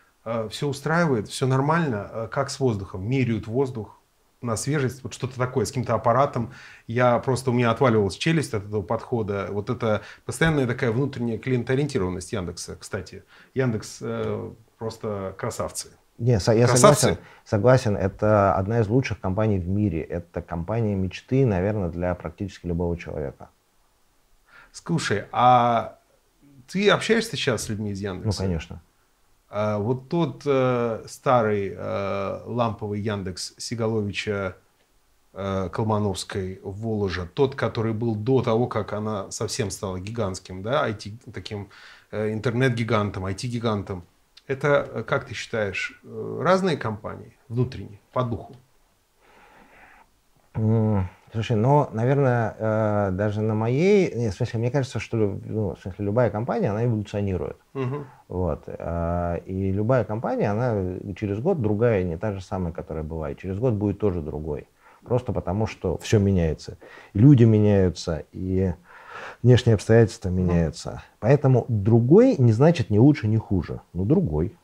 все 0.50 0.66
устраивает, 0.66 1.28
все 1.28 1.46
нормально, 1.46 2.28
как 2.30 2.50
с 2.50 2.60
воздухом, 2.60 3.08
меряют 3.08 3.46
воздух. 3.46 3.97
На 4.40 4.56
свежесть, 4.56 5.02
вот 5.02 5.14
что-то 5.14 5.36
такое 5.36 5.64
с 5.64 5.68
каким-то 5.68 5.94
аппаратом. 5.94 6.52
Я 6.86 7.18
просто, 7.18 7.50
у 7.50 7.54
меня 7.54 7.70
отваливалась 7.70 8.16
челюсть 8.16 8.54
от 8.54 8.64
этого 8.66 8.82
подхода. 8.82 9.48
Вот 9.50 9.70
это 9.70 10.02
постоянная 10.24 10.66
такая 10.66 10.92
внутренняя 10.92 11.38
клиентоориентированность 11.38 12.32
Яндекса, 12.32 12.76
кстати. 12.76 13.24
Яндекс 13.54 13.98
э, 14.00 14.50
просто 14.78 15.34
красавцы. 15.36 15.88
Не, 16.18 16.32
я 16.32 16.40
согласен, 16.40 17.18
согласен, 17.44 17.96
это 17.96 18.54
одна 18.54 18.80
из 18.80 18.88
лучших 18.88 19.20
компаний 19.20 19.58
в 19.58 19.68
мире. 19.68 20.02
Это 20.02 20.42
компания 20.42 20.96
мечты, 20.96 21.46
наверное, 21.46 21.90
для 21.90 22.14
практически 22.14 22.66
любого 22.66 22.96
человека. 22.96 23.50
Слушай, 24.72 25.26
а 25.30 25.98
ты 26.66 26.90
общаешься 26.90 27.36
сейчас 27.36 27.62
с 27.62 27.68
людьми 27.68 27.92
из 27.92 28.00
Яндекса? 28.00 28.42
Ну, 28.42 28.46
конечно. 28.46 28.82
А, 29.50 29.78
вот 29.78 30.08
тот 30.08 30.42
э, 30.44 31.04
старый 31.06 31.74
э, 31.74 32.42
ламповый 32.44 33.00
Яндекс 33.00 33.54
Сигаловича 33.56 34.56
э, 35.32 35.68
Колмановской 35.72 36.60
Воложа, 36.62 37.26
тот, 37.32 37.54
который 37.54 37.94
был 37.94 38.14
до 38.14 38.42
того, 38.42 38.66
как 38.66 38.92
она 38.92 39.30
совсем 39.30 39.70
стала 39.70 39.98
гигантским, 39.98 40.62
да, 40.62 40.88
IT, 40.88 41.32
таким 41.32 41.70
э, 42.10 42.32
интернет-гигантом, 42.32 43.24
IT-гигантом, 43.26 44.04
это, 44.46 44.88
э, 44.92 45.02
как 45.02 45.24
ты 45.24 45.34
считаешь, 45.34 45.98
э, 46.04 46.40
разные 46.42 46.76
компании 46.76 47.34
внутренние, 47.48 48.00
по 48.12 48.24
духу? 48.24 48.54
Слушай, 51.32 51.56
ну, 51.56 51.88
наверное, 51.92 52.54
э, 52.58 53.10
даже 53.12 53.42
на 53.42 53.54
моей, 53.54 54.14
нет, 54.14 54.32
в 54.32 54.36
смысле, 54.36 54.60
мне 54.60 54.70
кажется, 54.70 54.98
что 54.98 55.16
ну, 55.16 55.74
в 55.74 55.80
смысле, 55.80 56.06
любая 56.06 56.30
компания, 56.30 56.70
она 56.70 56.84
эволюционирует. 56.84 57.58
Угу. 57.74 57.96
Вот. 58.28 58.64
Э, 58.66 59.38
и 59.44 59.70
любая 59.70 60.04
компания, 60.04 60.50
она 60.50 60.98
через 61.16 61.40
год 61.40 61.60
другая, 61.60 62.04
не 62.04 62.16
та 62.16 62.32
же 62.32 62.40
самая, 62.40 62.72
которая 62.72 63.04
была. 63.04 63.30
И 63.30 63.36
через 63.36 63.58
год 63.58 63.74
будет 63.74 63.98
тоже 63.98 64.22
другой. 64.22 64.68
Просто 65.04 65.32
потому, 65.32 65.66
что 65.66 65.96
все 65.98 66.18
меняется. 66.18 66.76
люди 67.14 67.44
меняются, 67.44 68.24
и 68.32 68.72
внешние 69.42 69.74
обстоятельства 69.74 70.28
меняются. 70.28 71.02
Поэтому 71.20 71.64
другой 71.68 72.36
не 72.36 72.52
значит 72.52 72.90
ни 72.90 72.98
лучше, 72.98 73.28
ни 73.28 73.36
хуже. 73.36 73.80
Ну, 73.92 74.04
другой 74.04 74.54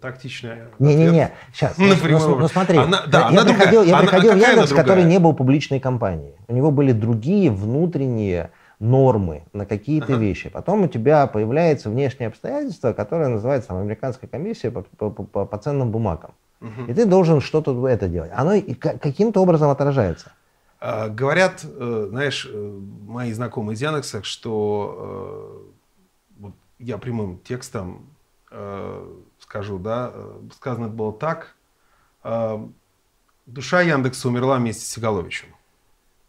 тактичная. 0.00 0.68
Не-не-не, 0.78 1.32
сейчас. 1.52 1.74
Ну, 1.78 1.94
ну, 2.02 2.38
ну 2.38 2.48
смотри, 2.48 2.78
она, 2.78 3.04
да, 3.06 3.30
я, 3.30 3.40
она 3.40 3.44
приходил, 3.44 3.82
я 3.82 3.98
она, 3.98 4.02
приходил 4.02 4.32
а 4.32 4.34
в 4.34 4.38
Яндекс, 4.38 4.72
который 4.72 5.04
не 5.04 5.18
был 5.18 5.32
публичной 5.34 5.80
компанией. 5.80 6.34
У 6.48 6.54
него 6.54 6.70
были 6.70 6.92
другие 6.92 7.50
внутренние 7.50 8.50
нормы 8.78 9.44
на 9.52 9.64
какие-то 9.64 10.14
ага. 10.14 10.16
вещи. 10.16 10.48
Потом 10.50 10.82
у 10.82 10.88
тебя 10.88 11.26
появляется 11.26 11.88
внешнее 11.88 12.28
обстоятельство, 12.28 12.92
которое 12.92 13.28
называется 13.28 13.68
там, 13.68 13.78
американская 13.78 14.28
комиссия 14.28 14.70
по, 14.70 14.82
по, 14.82 15.10
по, 15.10 15.44
по 15.46 15.58
ценным 15.58 15.90
бумагам. 15.90 16.32
Угу. 16.60 16.90
И 16.90 16.94
ты 16.94 17.06
должен 17.06 17.40
что-то 17.40 17.86
это 17.88 18.08
делать. 18.08 18.32
Оно 18.34 18.60
каким-то 18.78 19.40
образом 19.40 19.70
отражается. 19.70 20.32
А, 20.80 21.08
говорят, 21.08 21.64
э, 21.64 22.06
знаешь, 22.10 22.48
э, 22.50 22.80
мои 23.06 23.32
знакомые 23.32 23.74
из 23.74 23.82
Яндекса, 23.82 24.24
что 24.24 25.62
э, 26.38 26.40
вот 26.40 26.52
я 26.78 26.98
прямым 26.98 27.38
текстом 27.38 28.06
скажу, 29.52 29.78
да, 29.78 30.10
э, 30.14 30.40
сказано 30.56 30.86
это 30.86 30.94
было 30.94 31.12
так. 31.12 31.54
Э, 32.24 32.58
душа 33.44 33.82
Яндекса 33.82 34.28
умерла 34.28 34.56
вместе 34.56 34.82
с 34.82 34.88
Сигаловичем. 34.88 35.48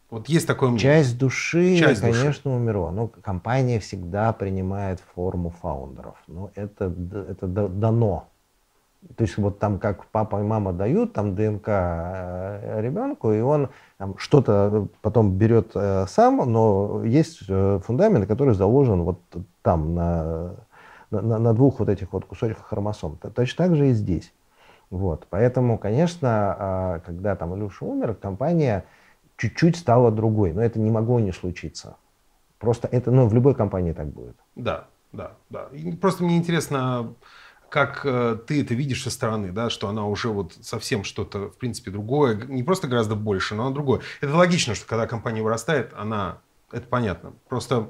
Вот 0.09 0.27
есть 0.27 0.45
такое 0.45 0.69
мнение. 0.69 0.81
Часть 0.83 1.17
души, 1.17 1.77
Часть 1.77 2.01
конечно, 2.01 2.27
души. 2.27 2.49
умерла. 2.49 2.91
Но 2.91 3.07
компания 3.07 3.79
всегда 3.79 4.33
принимает 4.33 4.99
форму 5.15 5.53
фаундеров. 5.61 6.15
Но 6.27 6.51
это, 6.55 6.93
это 7.29 7.47
дано. 7.47 8.27
То 9.15 9.23
есть 9.23 9.37
вот 9.37 9.57
там 9.57 9.79
как 9.79 10.05
папа 10.07 10.41
и 10.41 10.43
мама 10.43 10.73
дают 10.73 11.13
там 11.13 11.33
ДНК 11.33 11.67
э, 11.67 12.81
ребенку, 12.81 13.31
и 13.31 13.39
он 13.39 13.69
что-то 14.17 14.87
потом 15.01 15.31
берет 15.31 15.73
сам, 16.07 16.51
но 16.51 17.05
есть 17.05 17.45
фундамент, 17.85 18.27
который 18.27 18.53
заложен 18.53 19.03
вот 19.03 19.19
там 19.61 19.95
на 19.95 20.55
на, 21.21 21.39
на 21.39 21.53
двух 21.53 21.79
вот 21.79 21.89
этих 21.89 22.13
вот 22.13 22.25
кусочках 22.25 22.65
хромосом. 22.65 23.17
Точно 23.17 23.65
так 23.65 23.75
же 23.75 23.89
и 23.89 23.93
здесь. 23.93 24.33
Вот. 24.89 25.27
Поэтому, 25.29 25.77
конечно, 25.77 26.29
а, 26.29 26.99
когда 26.99 27.35
там 27.35 27.55
Илюша 27.55 27.85
умер, 27.85 28.15
компания 28.15 28.85
чуть-чуть 29.37 29.75
стала 29.75 30.11
другой. 30.11 30.53
Но 30.53 30.61
это 30.61 30.79
не 30.79 30.91
могло 30.91 31.19
не 31.19 31.31
случиться. 31.31 31.97
Просто 32.59 32.87
это, 32.87 33.11
ну, 33.11 33.27
в 33.27 33.33
любой 33.33 33.55
компании 33.55 33.93
так 33.93 34.07
будет. 34.07 34.35
Да, 34.55 34.87
да, 35.11 35.33
да. 35.49 35.69
Просто 35.99 36.23
мне 36.23 36.37
интересно, 36.37 37.13
как 37.69 38.05
э, 38.05 38.37
ты 38.45 38.61
это 38.61 38.75
видишь 38.75 39.01
со 39.01 39.09
стороны, 39.09 39.51
да, 39.51 39.71
что 39.71 39.87
она 39.89 40.05
уже 40.05 40.29
вот 40.29 40.53
совсем 40.61 41.03
что-то, 41.03 41.49
в 41.49 41.57
принципе, 41.57 41.89
другое, 41.89 42.35
не 42.35 42.61
просто 42.61 42.87
гораздо 42.87 43.15
больше, 43.15 43.55
но 43.55 43.65
она 43.65 43.73
другое. 43.73 44.01
Это 44.21 44.35
логично, 44.35 44.75
что 44.75 44.85
когда 44.85 45.07
компания 45.07 45.41
вырастает, 45.41 45.91
она, 45.97 46.37
это 46.71 46.87
понятно. 46.87 47.33
Просто 47.49 47.89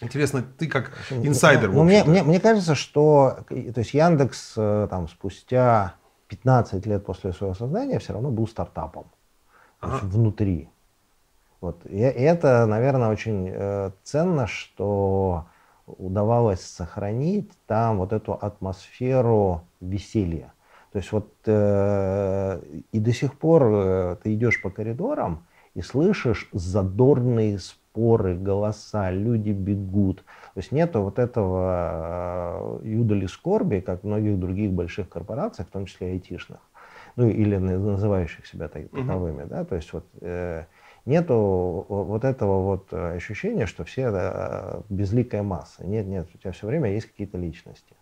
Интересно, 0.00 0.42
ты 0.42 0.68
как 0.68 0.92
инсайдер. 1.10 1.72
Ну, 1.72 1.82
мне, 1.82 2.04
мне, 2.04 2.22
мне 2.22 2.40
кажется, 2.40 2.74
что 2.74 3.38
то 3.48 3.54
есть 3.54 3.94
Яндекс 3.94 4.54
э, 4.56 4.86
там, 4.88 5.08
спустя 5.08 5.94
15 6.28 6.86
лет 6.86 7.04
после 7.04 7.32
своего 7.32 7.54
создания 7.54 7.98
все 7.98 8.12
равно 8.12 8.30
был 8.30 8.46
стартапом. 8.46 9.06
Ага. 9.80 9.94
есть 9.94 10.04
внутри. 10.04 10.68
Вот. 11.60 11.84
И 11.86 11.98
это, 11.98 12.66
наверное, 12.66 13.08
очень 13.08 13.50
э, 13.52 13.90
ценно, 14.04 14.46
что 14.46 15.46
удавалось 15.86 16.60
сохранить 16.60 17.50
там 17.66 17.98
вот 17.98 18.12
эту 18.12 18.34
атмосферу 18.34 19.62
веселья. 19.80 20.52
То 20.92 20.98
есть 20.98 21.12
вот 21.12 21.32
э, 21.46 22.60
и 22.92 22.98
до 23.00 23.12
сих 23.12 23.38
пор 23.38 23.62
э, 23.64 24.16
ты 24.22 24.34
идешь 24.34 24.62
по 24.62 24.70
коридорам 24.70 25.46
и 25.74 25.82
слышишь 25.82 26.48
задорные 26.52 27.58
споры, 27.98 28.36
голоса, 28.36 29.10
люди 29.10 29.50
бегут. 29.50 30.18
То 30.54 30.60
есть 30.60 30.72
нету 30.72 31.02
вот 31.02 31.18
этого 31.18 32.80
э, 32.82 32.88
юдоли 32.88 33.26
скорби, 33.26 33.80
как 33.80 34.02
в 34.02 34.06
многих 34.06 34.38
других 34.38 34.70
больших 34.70 35.08
корпорациях, 35.08 35.68
в 35.68 35.72
том 35.72 35.86
числе 35.86 36.12
айтишных, 36.12 36.60
ну 37.16 37.28
или 37.28 37.56
называющих 37.56 38.46
себя 38.46 38.68
таковыми, 38.68 39.42
угу. 39.42 39.50
да, 39.50 39.64
то 39.64 39.74
есть 39.74 39.92
вот 39.92 40.04
э, 40.20 40.64
нету 41.06 41.86
вот 41.88 42.24
этого 42.24 42.62
вот 42.62 42.92
ощущения, 42.92 43.66
что 43.66 43.82
все 43.84 44.10
э, 44.12 44.80
безликая 44.88 45.42
масса. 45.42 45.84
Нет, 45.84 46.06
нет, 46.06 46.28
у 46.32 46.38
тебя 46.38 46.52
все 46.52 46.66
время 46.68 46.92
есть 46.92 47.06
какие-то 47.06 47.36
личности. 47.36 47.96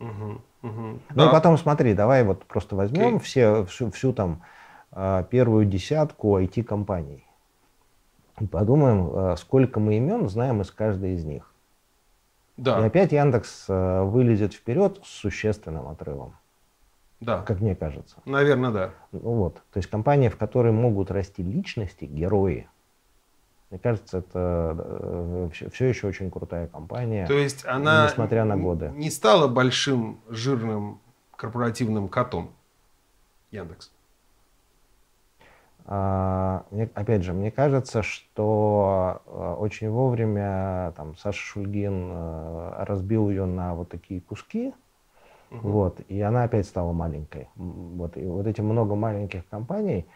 Угу, 0.00 0.40
угу. 0.62 0.82
Ну 0.90 0.98
да. 1.14 1.28
и 1.28 1.30
потом 1.30 1.58
смотри, 1.58 1.92
давай 1.92 2.24
вот 2.24 2.46
просто 2.46 2.76
возьмем 2.76 3.16
okay. 3.16 3.20
все, 3.20 3.64
всю, 3.66 3.90
всю 3.90 4.14
там 4.14 4.42
э, 4.92 5.24
первую 5.30 5.66
десятку 5.66 6.38
IT-компаний 6.38 7.23
и 8.40 8.46
подумаем, 8.46 9.10
э, 9.14 9.36
сколько 9.36 9.80
мы 9.80 9.96
имен 9.96 10.28
знаем 10.28 10.60
из 10.60 10.70
каждой 10.70 11.14
из 11.14 11.24
них. 11.24 11.50
Да. 12.56 12.80
И 12.80 12.86
опять 12.86 13.12
Яндекс 13.12 13.66
э, 13.68 14.02
вылезет 14.02 14.54
вперед 14.54 15.00
с 15.04 15.08
существенным 15.08 15.88
отрывом. 15.88 16.36
Да. 17.20 17.42
Как 17.42 17.60
мне 17.60 17.74
кажется. 17.74 18.16
Наверное, 18.24 18.70
да. 18.70 18.90
Ну 19.12 19.20
вот. 19.20 19.54
То 19.72 19.78
есть 19.78 19.88
компания, 19.88 20.30
в 20.30 20.36
которой 20.36 20.72
могут 20.72 21.10
расти 21.10 21.42
личности, 21.42 22.04
герои. 22.04 22.68
Мне 23.70 23.78
кажется, 23.78 24.18
это 24.18 25.50
все 25.52 25.66
э, 25.66 25.88
еще 25.88 26.06
очень 26.06 26.30
крутая 26.30 26.66
компания. 26.66 27.26
То 27.26 27.34
есть 27.34 27.64
она, 27.64 28.06
несмотря 28.06 28.44
на 28.44 28.56
годы, 28.56 28.92
не 28.94 29.10
стала 29.10 29.48
большим 29.48 30.20
жирным 30.28 31.00
корпоративным 31.36 32.08
котом 32.08 32.52
Яндекс. 33.50 33.90
А, 35.86 36.64
мне, 36.70 36.88
опять 36.94 37.22
же, 37.22 37.32
мне 37.34 37.50
кажется, 37.50 38.02
что 38.02 39.20
а, 39.26 39.54
очень 39.56 39.90
вовремя 39.90 40.92
там, 40.96 41.14
Саша 41.16 41.38
Шульгин 41.38 42.10
а, 42.12 42.84
разбил 42.86 43.28
ее 43.28 43.44
на 43.44 43.74
вот 43.74 43.90
такие 43.90 44.20
куски, 44.22 44.72
угу. 45.50 45.68
вот, 45.68 46.00
и 46.08 46.20
она 46.22 46.44
опять 46.44 46.66
стала 46.66 46.92
маленькой. 46.92 47.48
Вот, 47.56 48.16
и 48.16 48.24
вот 48.24 48.46
эти 48.46 48.62
много 48.62 48.94
маленьких 48.94 49.46
компаний. 49.48 50.06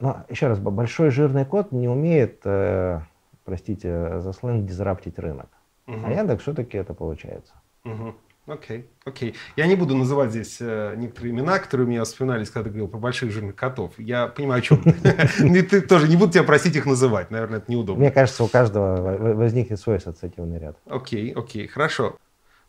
Но 0.00 0.24
еще 0.28 0.48
раз, 0.48 0.58
большой 0.58 1.10
жирный 1.10 1.44
кот 1.44 1.70
не 1.70 1.86
умеет, 1.86 2.40
э, 2.44 3.00
простите 3.44 4.18
за 4.18 4.32
сленг, 4.32 4.66
дизраптить 4.66 5.20
рынок. 5.20 5.48
Угу. 5.86 6.00
А 6.04 6.10
Яндекс 6.10 6.42
все-таки 6.42 6.76
это 6.76 6.94
получается. 6.94 7.54
Угу. 7.84 8.14
Окей, 8.48 8.78
okay, 8.78 8.84
окей. 9.04 9.30
Okay. 9.30 9.34
Я 9.56 9.66
не 9.66 9.76
буду 9.76 9.94
называть 9.94 10.30
здесь 10.30 10.56
э, 10.60 10.94
некоторые 10.96 11.32
имена, 11.32 11.58
которые 11.58 11.86
у 11.86 11.90
меня 11.90 12.04
вспоминались, 12.04 12.48
когда 12.48 12.64
ты 12.64 12.70
говорил 12.70 12.88
про 12.88 12.98
больших 12.98 13.30
жирных 13.30 13.54
котов. 13.54 13.92
Я 13.98 14.26
понимаю, 14.26 14.60
о 14.60 14.62
чем 14.62 14.82
ты. 14.82 15.62
Ты 15.68 15.80
тоже 15.82 16.08
не 16.08 16.16
буду 16.16 16.32
тебя 16.32 16.44
просить 16.44 16.74
их 16.74 16.86
называть. 16.86 17.30
Наверное, 17.30 17.58
это 17.58 17.70
неудобно. 17.70 18.00
Мне 18.00 18.10
кажется, 18.10 18.42
у 18.42 18.48
каждого 18.48 19.34
возникнет 19.34 19.78
свой 19.78 19.96
ассоциативный 19.96 20.58
ряд. 20.58 20.78
Окей, 20.86 21.32
окей, 21.32 21.66
хорошо. 21.66 22.16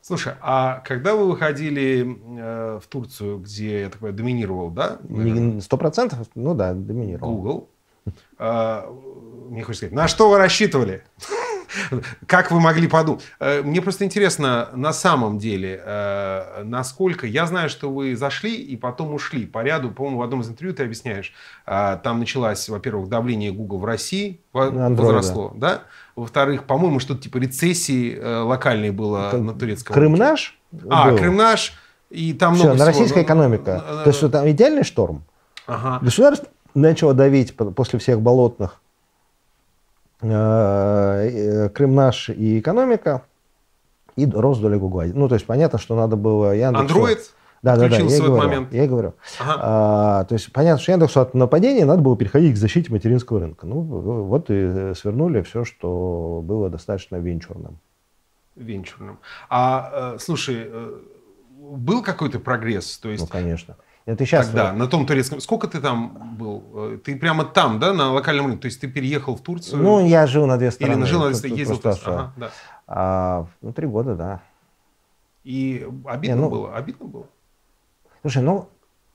Слушай, 0.01 0.33
а 0.41 0.81
когда 0.85 1.15
вы 1.15 1.27
выходили 1.27 2.17
э, 2.39 2.79
в 2.81 2.87
Турцию, 2.87 3.39
где, 3.39 3.81
я 3.81 3.89
так 3.89 3.99
понимаю, 3.99 4.17
доминировал, 4.17 4.69
да? 4.71 4.99
Сто 5.61 5.77
процентов? 5.77 6.27
Ну 6.35 6.55
да, 6.55 6.73
доминировал. 6.73 7.35
Google. 7.35 7.69
Э, 8.37 8.83
мне 9.49 9.63
хочется 9.63 9.87
сказать, 9.87 9.95
на 9.95 10.07
что 10.07 10.29
вы 10.29 10.37
рассчитывали? 10.37 11.03
Как 12.25 12.51
вы 12.51 12.59
могли 12.59 12.87
подумать? 12.87 13.23
Э, 13.39 13.61
мне 13.61 13.81
просто 13.81 14.05
интересно, 14.05 14.69
на 14.73 14.93
самом 14.93 15.37
деле, 15.37 15.81
э, 15.83 16.63
насколько... 16.63 17.27
Я 17.27 17.45
знаю, 17.45 17.69
что 17.69 17.91
вы 17.91 18.15
зашли 18.15 18.55
и 18.55 18.75
потом 18.75 19.13
ушли 19.13 19.45
по 19.45 19.63
ряду. 19.63 19.91
По-моему, 19.91 20.19
в 20.19 20.21
одном 20.21 20.41
из 20.41 20.49
интервью 20.49 20.75
ты 20.75 20.83
объясняешь. 20.83 21.33
Э, 21.65 21.97
там 22.03 22.19
началось, 22.19 22.67
во-первых, 22.69 23.09
давление 23.09 23.51
Google 23.51 23.79
в 23.79 23.85
России 23.85 24.41
возросло. 24.53 25.53
Да? 25.55 25.83
Во-вторых, 26.15 26.65
по-моему, 26.65 26.99
что-то 26.99 27.21
типа 27.21 27.37
рецессии 27.37 28.19
локальной 28.43 28.91
было 28.91 29.31
на 29.31 29.53
турецком 29.53 29.93
Крым 29.93 30.13
рынке. 30.13 30.23
наш? 30.23 30.59
А, 30.89 31.09
был. 31.09 31.17
Крым 31.17 31.35
наш. 31.35 31.73
И 32.09 32.33
там 32.33 32.55
Все, 32.55 32.63
много 32.63 32.79
на 32.79 32.85
всего. 32.85 32.99
российская 32.99 33.23
экономика. 33.23 33.83
То 34.03 34.09
есть 34.09 34.31
там 34.31 34.49
идеальный 34.49 34.83
шторм. 34.83 35.23
Ага. 35.67 35.99
Государство 36.03 36.49
начало 36.73 37.13
давить 37.13 37.55
после 37.55 37.99
всех 37.99 38.21
болотных 38.21 38.81
Крым 40.19 41.95
наш 41.95 42.29
и 42.29 42.59
экономика, 42.59 43.23
и 44.15 44.25
рост 44.25 44.61
доли 44.61 44.77
Гугла. 44.77 45.05
Ну, 45.13 45.27
то 45.29 45.35
есть 45.35 45.45
понятно, 45.45 45.79
что 45.79 45.95
надо 45.95 46.15
было 46.15 46.53
Яндексу... 46.53 46.99
Android 46.99 47.19
да, 47.61 47.75
да, 47.75 47.89
да, 47.89 47.97
я 47.97 48.21
говорю, 48.21 48.37
момент. 48.37 48.73
я 48.73 48.87
говорю. 48.87 49.13
Ага. 49.39 49.55
А, 49.59 50.23
то 50.23 50.33
есть 50.33 50.51
понятно, 50.53 50.81
что 50.81 50.93
Яндексу 50.93 51.19
от 51.19 51.33
нападения 51.33 51.83
надо 51.83 52.01
было 52.01 52.15
переходить 52.15 52.53
к 52.53 52.57
защите 52.57 52.89
материнского 52.91 53.41
рынка. 53.41 53.67
Ну, 53.67 53.81
вот 53.81 54.49
и 54.49 54.93
свернули 54.95 55.41
все, 55.41 55.65
что 55.65 56.41
было 56.43 56.69
достаточно 56.69 57.17
венчурным. 57.17 57.77
Венчурным. 58.55 59.19
А, 59.49 60.13
э, 60.15 60.19
слушай, 60.19 60.67
э, 60.69 60.99
был 61.59 62.01
какой-то 62.01 62.39
прогресс? 62.39 62.97
То 62.97 63.09
есть... 63.09 63.23
Ну, 63.23 63.27
конечно. 63.27 63.75
Это 64.05 64.25
сейчас... 64.25 64.47
Тогда, 64.47 64.73
на 64.73 64.87
том 64.87 65.05
турецком... 65.05 65.39
Сколько 65.39 65.67
ты 65.67 65.79
там 65.79 66.35
был? 66.37 66.63
Э, 66.73 66.97
ты 67.03 67.15
прямо 67.15 67.45
там, 67.45 67.79
да, 67.79 67.93
на 67.93 68.11
локальном 68.11 68.47
рынке? 68.47 68.61
То 68.61 68.65
есть 68.65 68.81
ты 68.81 68.87
переехал 68.87 69.35
в 69.35 69.41
Турцию? 69.41 69.81
Ну, 69.81 70.05
я 70.05 70.25
жил 70.25 70.47
на 70.47 70.57
две 70.57 70.71
страны. 70.71 70.93
Или 70.93 71.03
жил 71.05 71.23
на 71.23 71.31
две 71.31 71.49
ездил 71.49 71.77
просто, 71.77 72.11
ага, 72.11 72.33
да. 72.37 72.51
а, 72.87 73.47
Ну, 73.61 73.71
три 73.73 73.87
года, 73.87 74.15
да. 74.15 74.41
И 75.43 75.87
обидно 76.05 76.35
Не, 76.35 76.41
ну... 76.41 76.49
было? 76.49 76.75
Обидно 76.75 77.05
было? 77.05 77.25
Слушай, 78.21 78.43
ну... 78.43 78.69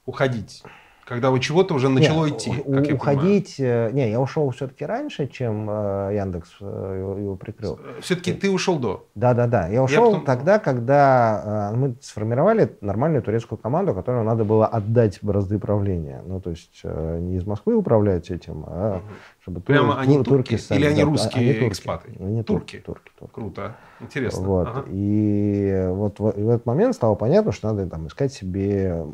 Уходить. 0.07 0.63
Когда 1.05 1.31
у 1.31 1.39
чего-то 1.39 1.75
уже 1.75 1.91
начало 1.91 2.25
не, 2.25 2.33
идти, 2.33 2.51
как 2.51 2.87
я 2.87 2.95
уходить, 2.95 3.57
понимаю. 3.59 3.91
Э, 3.91 3.93
не, 3.93 4.11
я 4.11 4.21
ушел 4.21 4.49
все-таки 4.51 4.87
раньше, 4.87 5.27
чем 5.27 5.69
э, 5.69 6.13
Яндекс 6.15 6.49
э, 6.61 6.97
его, 6.99 7.19
его 7.19 7.37
прикрыл. 7.37 7.79
Все-таки 8.01 8.33
ты 8.33 8.51
ушел 8.51 8.79
до? 8.79 9.07
Да, 9.15 9.35
да, 9.35 9.47
да. 9.47 9.69
Я 9.69 9.83
ушел 9.83 10.05
я 10.05 10.11
потом... 10.13 10.25
тогда, 10.25 10.59
когда 10.59 11.71
э, 11.73 11.77
мы 11.77 11.95
сформировали 12.01 12.75
нормальную 12.81 13.23
турецкую 13.23 13.59
команду, 13.59 13.93
которую 13.93 14.25
надо 14.25 14.45
было 14.45 14.67
отдать 14.67 15.19
бразды 15.21 15.59
правления. 15.59 16.23
Ну, 16.27 16.41
то 16.41 16.51
есть 16.51 16.81
э, 16.85 17.19
не 17.21 17.37
из 17.37 17.47
Москвы 17.47 17.77
управлять 17.77 18.31
этим, 18.31 18.65
а 18.67 18.97
угу. 18.97 19.03
чтобы 19.43 19.61
Прямо 19.61 19.93
тур, 19.93 20.03
они 20.03 20.25
турки, 20.25 20.57
сами, 20.57 20.79
или 20.79 20.87
они 20.87 21.01
да, 21.03 21.07
русские 21.07 21.51
они 21.51 21.53
турки, 21.61 21.73
экспаты? 21.73 22.13
Они 22.19 22.43
турки. 22.43 22.79
Турки, 22.79 23.11
турки. 23.19 23.35
Круто, 23.35 23.77
интересно. 24.01 24.43
Вот. 24.43 24.69
Ага. 24.69 24.85
И 24.89 25.87
вот 25.91 26.19
в, 26.19 26.33
в 26.33 26.49
этот 26.49 26.65
момент 26.65 26.95
стало 26.95 27.15
понятно, 27.15 27.53
что 27.53 27.69
надо 27.69 27.87
там 27.91 28.07
искать 28.07 28.33
себе 28.33 29.05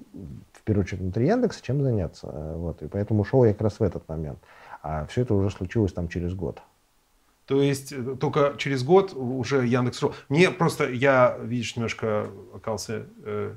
в 0.61 0.65
первую 0.65 0.85
очередь 0.85 1.01
внутри 1.01 1.27
Яндекса, 1.27 1.63
чем 1.63 1.83
заняться. 1.83 2.29
Э, 2.33 2.55
вот. 2.57 2.83
И 2.83 2.87
поэтому 2.87 3.23
ушел 3.23 3.45
я 3.45 3.53
как 3.53 3.63
раз 3.63 3.81
в 3.81 3.83
этот 3.83 4.09
момент. 4.09 4.39
А 4.83 5.07
все 5.07 5.23
это 5.23 5.35
уже 5.35 5.51
случилось 5.51 5.93
там 5.93 6.09
через 6.09 6.35
год. 6.35 6.61
То 7.47 7.63
есть 7.63 7.93
э, 7.93 8.17
только 8.21 8.55
через 8.59 8.85
год 8.85 9.13
уже 9.15 9.67
Яндекс. 9.67 10.03
Мне 10.29 10.51
просто, 10.51 10.89
я, 10.89 11.37
видишь, 11.43 11.77
немножко 11.77 12.29
оказался, 12.55 13.07
э, 13.25 13.57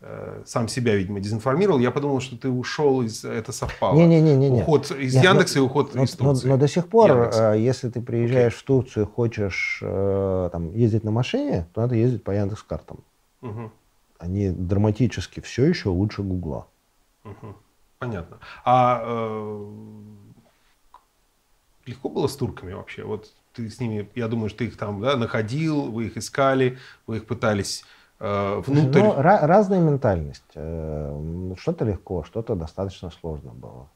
э, 0.00 0.42
сам 0.44 0.68
себя, 0.68 0.96
видимо, 0.96 1.20
дезинформировал. 1.20 1.78
Я 1.78 1.90
подумал, 1.92 2.20
что 2.20 2.36
ты 2.36 2.48
ушел 2.48 3.02
из... 3.02 3.24
Это 3.24 3.52
совпало. 3.52 3.96
Не-не-не. 3.96 4.62
Уход 4.62 4.90
из 4.90 5.14
Нет, 5.14 5.24
Яндекса 5.24 5.58
но, 5.58 5.64
и 5.64 5.66
уход 5.68 5.94
но, 5.94 6.02
из 6.02 6.10
Турции. 6.12 6.48
Но, 6.48 6.54
но 6.54 6.60
до 6.60 6.68
сих 6.68 6.88
пор, 6.88 7.10
Яндекса. 7.10 7.52
если 7.52 7.88
ты 7.90 8.02
приезжаешь 8.02 8.54
okay. 8.54 8.58
в 8.58 8.62
Турцию 8.64 9.06
и 9.06 9.08
хочешь 9.08 9.80
э, 9.82 10.48
там, 10.52 10.72
ездить 10.74 11.04
на 11.04 11.12
машине, 11.12 11.66
то 11.72 11.82
надо 11.82 11.94
ездить 11.94 12.24
по 12.24 12.32
Яндекс-картам. 12.32 12.98
Угу 13.42 13.70
они 14.20 14.50
драматически 14.50 15.40
все 15.40 15.64
еще 15.64 15.88
лучше 15.88 16.22
Гугла. 16.22 16.66
Угу. 17.24 17.56
Понятно. 17.98 18.38
А 18.64 19.02
э, 19.02 19.66
легко 21.86 22.08
было 22.08 22.26
с 22.26 22.36
турками 22.36 22.72
вообще? 22.72 23.04
Вот 23.04 23.32
ты 23.54 23.68
с 23.68 23.80
ними, 23.80 24.08
я 24.14 24.28
думаю, 24.28 24.50
что 24.50 24.58
ты 24.58 24.66
их 24.66 24.76
там 24.76 25.00
да, 25.00 25.16
находил, 25.16 25.90
вы 25.90 26.06
их 26.06 26.16
искали, 26.16 26.78
вы 27.06 27.16
их 27.16 27.26
пытались 27.26 27.84
э, 28.20 28.62
внутрь. 28.66 29.00
Ну, 29.00 29.14
разная 29.16 29.80
ментальность. 29.80 30.44
Э, 30.54 31.54
что-то 31.58 31.84
легко, 31.84 32.22
что-то 32.24 32.54
достаточно 32.54 33.10
сложно 33.10 33.52
было. 33.52 33.88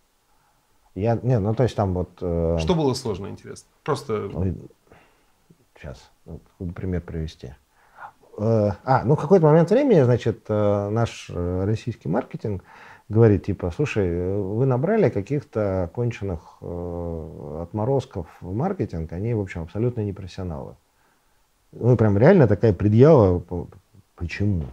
Я, 0.94 1.18
не, 1.22 1.38
ну 1.38 1.54
то 1.54 1.64
есть 1.64 1.76
там 1.76 1.92
вот... 1.92 2.10
Э, 2.20 2.56
что 2.60 2.74
было 2.74 2.94
сложно, 2.94 3.26
интересно? 3.26 3.68
Просто... 3.82 4.30
Сейчас, 5.76 6.10
вот, 6.24 6.40
пример 6.74 7.02
привести. 7.02 7.54
Э, 8.36 8.70
а, 8.84 9.04
ну, 9.04 9.16
какой-то 9.16 9.46
момент 9.46 9.70
времени, 9.70 10.02
значит, 10.02 10.44
э, 10.48 10.88
наш 10.90 11.30
э, 11.30 11.64
российский 11.64 12.08
маркетинг 12.08 12.64
говорит, 13.08 13.44
типа, 13.44 13.70
слушай, 13.74 14.36
вы 14.36 14.66
набрали 14.66 15.10
каких-то 15.10 15.90
конченых 15.94 16.56
отморозков 16.62 18.26
в 18.40 18.54
маркетинг, 18.54 19.12
они, 19.12 19.34
в 19.34 19.40
общем, 19.40 19.62
абсолютно 19.62 20.00
не 20.00 20.14
профессионалы. 20.14 20.74
Ну, 21.72 21.96
прям 21.98 22.16
реально 22.16 22.48
такая 22.48 22.72
предъява, 22.72 23.42
почему? 24.16 24.64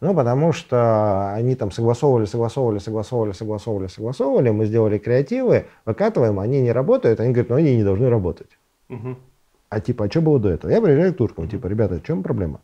Ну, 0.00 0.14
потому 0.14 0.52
что 0.52 1.32
они 1.32 1.54
там 1.54 1.70
согласовывали, 1.70 2.26
согласовывали, 2.26 2.78
согласовывали, 2.80 3.32
согласовывали, 3.32 3.86
согласовывали, 3.88 4.50
мы 4.50 4.66
сделали 4.66 4.98
креативы, 4.98 5.66
выкатываем, 5.86 6.38
они 6.38 6.60
не 6.60 6.70
работают, 6.70 7.18
они 7.18 7.32
говорят, 7.32 7.48
ну, 7.48 7.56
они 7.56 7.76
не 7.76 7.82
должны 7.82 8.10
работать. 8.10 8.58
Угу. 8.90 9.16
А 9.70 9.80
типа, 9.80 10.04
а 10.04 10.10
что 10.10 10.20
было 10.20 10.38
до 10.38 10.50
этого? 10.50 10.70
Я 10.70 10.80
приезжаю 10.80 11.14
к 11.14 11.16
туркам, 11.16 11.48
типа, 11.48 11.66
ребята, 11.66 11.96
в 11.96 12.02
чем 12.02 12.22
проблема? 12.22 12.60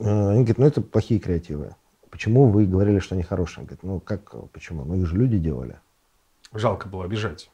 Э, 0.00 0.30
они 0.30 0.40
говорят, 0.40 0.58
ну 0.58 0.66
это 0.66 0.80
плохие 0.80 1.20
креативы. 1.20 1.74
Почему 2.10 2.46
вы 2.46 2.66
говорили, 2.66 2.98
что 2.98 3.14
они 3.14 3.22
хорошие? 3.22 3.60
Он 3.60 3.64
говорит, 3.66 3.82
ну 3.82 4.00
как, 4.00 4.34
почему? 4.52 4.84
Ну 4.84 4.96
их 4.96 5.06
же 5.06 5.16
люди 5.16 5.38
делали. 5.38 5.76
Жалко 6.52 6.88
было 6.88 7.04
обижать. 7.04 7.50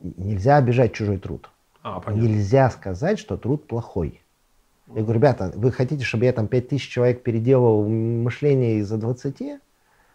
Нельзя 0.00 0.56
обижать 0.56 0.92
чужой 0.92 1.18
труд. 1.18 1.50
А, 1.82 2.00
понятно. 2.00 2.26
Нельзя 2.26 2.70
сказать, 2.70 3.18
что 3.18 3.36
труд 3.36 3.66
плохой. 3.66 4.22
Я 4.94 5.02
говорю, 5.02 5.18
ребята, 5.18 5.52
вы 5.54 5.70
хотите, 5.70 6.04
чтобы 6.04 6.24
я 6.24 6.32
там 6.32 6.46
5000 6.46 6.88
человек 6.88 7.22
переделал 7.22 7.86
мышление 7.86 8.78
из-за 8.78 8.96
20? 8.96 9.60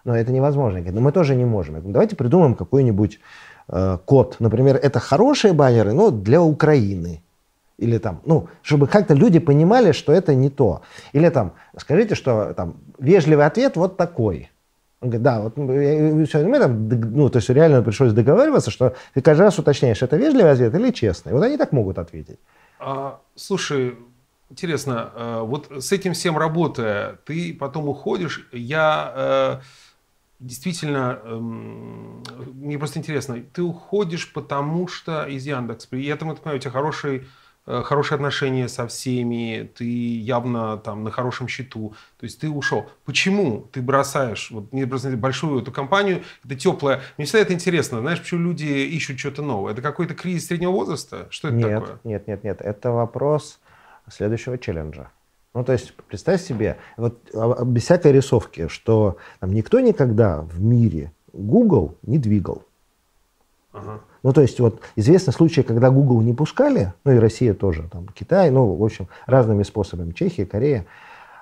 Но 0.03 0.15
это 0.15 0.31
невозможно. 0.31 0.77
Я 0.77 0.83
говорю, 0.83 0.99
ну 0.99 1.05
мы 1.05 1.11
тоже 1.11 1.35
не 1.35 1.45
можем. 1.45 1.75
Я 1.75 1.81
говорю, 1.81 1.93
давайте 1.93 2.15
придумаем 2.15 2.55
какой-нибудь 2.55 3.19
э, 3.67 3.97
код. 4.05 4.37
Например, 4.39 4.77
это 4.77 4.99
хорошие 4.99 5.53
баннеры, 5.53 5.93
но 5.93 6.09
для 6.09 6.41
Украины. 6.41 7.21
Или 7.77 7.97
там, 7.97 8.21
ну, 8.25 8.47
чтобы 8.61 8.87
как-то 8.87 9.13
люди 9.13 9.39
понимали, 9.39 9.91
что 9.91 10.13
это 10.13 10.35
не 10.35 10.49
то. 10.49 10.81
Или 11.11 11.29
там, 11.29 11.53
скажите, 11.77 12.15
что 12.15 12.53
там 12.53 12.75
вежливый 12.99 13.45
ответ 13.45 13.75
вот 13.75 13.97
такой. 13.97 14.49
Он 15.01 15.09
говорит, 15.09 15.23
да, 15.23 15.41
вот 15.41 15.57
мы 15.57 16.59
там, 16.59 16.87
ну, 16.87 17.29
то 17.29 17.37
есть 17.37 17.49
реально 17.49 17.81
пришлось 17.81 18.13
договариваться, 18.13 18.71
что 18.71 18.95
ты 19.13 19.21
каждый 19.21 19.41
раз 19.41 19.59
уточняешь, 19.59 20.01
это 20.01 20.15
вежливый 20.15 20.51
ответ 20.51 20.73
или 20.75 20.91
честный. 20.91 21.33
Вот 21.33 21.43
они 21.43 21.57
так 21.57 21.73
могут 21.73 21.97
ответить. 21.97 22.39
А, 22.79 23.19
слушай, 23.35 23.97
интересно, 24.49 25.11
э, 25.15 25.41
вот 25.41 25.71
с 25.71 25.91
этим 25.91 26.13
всем 26.13 26.37
работая, 26.37 27.17
ты 27.25 27.53
потом 27.59 27.89
уходишь, 27.89 28.47
я 28.53 29.11
э, 29.15 29.61
действительно, 30.39 31.19
эм, 31.23 32.23
мне 32.53 32.77
просто 32.77 32.99
интересно, 32.99 33.43
ты 33.53 33.61
уходишь 33.61 34.31
потому 34.31 34.87
что 34.87 35.25
из 35.25 35.45
Яндекс, 35.45 35.85
при 35.87 36.05
этом, 36.05 36.29
я 36.29 36.35
понимаю, 36.35 36.57
у 36.57 36.61
тебя 36.61 36.71
хороший 36.71 37.27
хорошие 37.65 38.15
отношения 38.15 38.67
со 38.67 38.87
всеми, 38.87 39.69
ты 39.77 39.85
явно 39.85 40.77
там 40.77 41.03
на 41.03 41.11
хорошем 41.11 41.47
счету, 41.47 41.93
то 42.19 42.25
есть 42.25 42.39
ты 42.41 42.49
ушел. 42.49 42.89
Почему 43.05 43.67
ты 43.71 43.81
бросаешь 43.81 44.51
вот, 44.51 44.73
не 44.73 44.85
просто 44.85 45.15
большую 45.15 45.61
эту 45.61 45.71
компанию, 45.71 46.23
это 46.43 46.55
теплая. 46.55 47.01
Мне 47.17 47.25
всегда 47.25 47.39
это 47.39 47.53
интересно, 47.53 47.99
знаешь, 48.01 48.19
почему 48.19 48.41
люди 48.41 48.65
ищут 48.65 49.19
что-то 49.19 49.41
новое? 49.41 49.73
Это 49.73 49.81
какой-то 49.81 50.13
кризис 50.13 50.47
среднего 50.47 50.71
возраста? 50.71 51.27
Что 51.29 51.49
это 51.49 51.57
нет, 51.57 51.79
такое? 51.79 51.99
Нет, 52.03 52.27
нет, 52.27 52.43
нет, 52.43 52.61
это 52.61 52.91
вопрос 52.91 53.59
следующего 54.09 54.57
челленджа. 54.57 55.11
Ну, 55.53 55.63
то 55.63 55.71
есть, 55.71 55.93
представь 56.07 56.41
себе, 56.41 56.77
вот 56.97 57.29
а, 57.33 57.53
а, 57.59 57.65
без 57.65 57.83
всякой 57.83 58.11
рисовки, 58.11 58.67
что 58.67 59.17
там, 59.39 59.53
никто 59.53 59.79
никогда 59.79 60.41
в 60.41 60.59
мире 60.59 61.11
Google 61.31 61.95
не 62.01 62.17
двигал. 62.17 62.63
Ага. 63.71 64.01
Ну, 64.23 64.31
то 64.31 64.41
есть, 64.41 64.59
вот 64.61 64.81
известны 64.95 65.33
случаи, 65.33 65.61
когда 65.61 65.89
Google 65.89 66.21
не 66.21 66.33
пускали, 66.33 66.93
ну 67.03 67.11
и 67.11 67.17
Россия 67.17 67.53
тоже, 67.53 67.83
там, 67.91 68.07
Китай, 68.13 68.49
ну, 68.49 68.73
в 68.73 68.83
общем, 68.83 69.07
разными 69.25 69.63
способами, 69.63 70.13
Чехия, 70.13 70.45
Корея. 70.45 70.85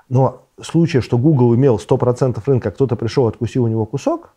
Но 0.10 0.44
случая, 0.60 1.02
что 1.02 1.20
Google 1.20 1.56
имел 1.56 1.78
100% 1.78 2.42
рынка, 2.46 2.70
а 2.70 2.72
кто-то 2.72 2.96
пришел, 2.96 3.28
откусил 3.28 3.66
у 3.66 3.68
него 3.68 3.86
кусок, 3.86 4.34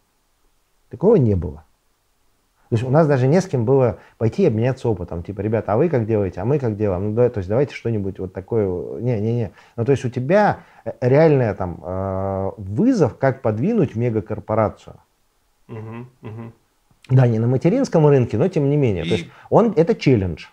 такого 0.90 1.16
не 1.16 1.34
было. 1.34 1.64
То 2.68 2.76
есть 2.76 2.84
у 2.84 2.90
нас 2.90 3.06
даже 3.06 3.26
не 3.26 3.40
с 3.40 3.46
кем 3.46 3.64
было 3.64 3.98
пойти 4.18 4.42
и 4.42 4.46
обменяться 4.46 4.88
опытом. 4.88 5.22
Типа, 5.22 5.40
ребята, 5.40 5.74
а 5.74 5.76
вы 5.76 5.88
как 5.88 6.06
делаете, 6.06 6.40
а 6.40 6.44
мы 6.44 6.58
как 6.58 6.76
делаем? 6.76 7.10
Ну, 7.10 7.14
да, 7.14 7.28
то 7.30 7.38
есть 7.38 7.48
давайте 7.48 7.74
что-нибудь 7.74 8.18
вот 8.18 8.32
такое. 8.32 9.00
Не-не-не. 9.00 9.52
Ну, 9.76 9.84
то 9.84 9.92
есть 9.92 10.04
у 10.04 10.10
тебя 10.10 10.60
реальный 11.00 11.54
там 11.54 11.78
э, 11.82 12.50
вызов, 12.56 13.16
как 13.16 13.42
подвинуть 13.42 13.94
мегакорпорацию. 13.94 14.96
Угу, 15.68 16.06
угу. 16.22 16.52
Да, 17.10 17.26
не 17.26 17.38
на 17.38 17.46
материнском 17.46 18.06
рынке, 18.06 18.38
но 18.38 18.48
тем 18.48 18.70
не 18.70 18.76
менее. 18.76 19.04
И... 19.04 19.08
То 19.08 19.14
есть 19.14 19.28
он, 19.50 19.72
это 19.76 19.94
челлендж. 19.94 20.46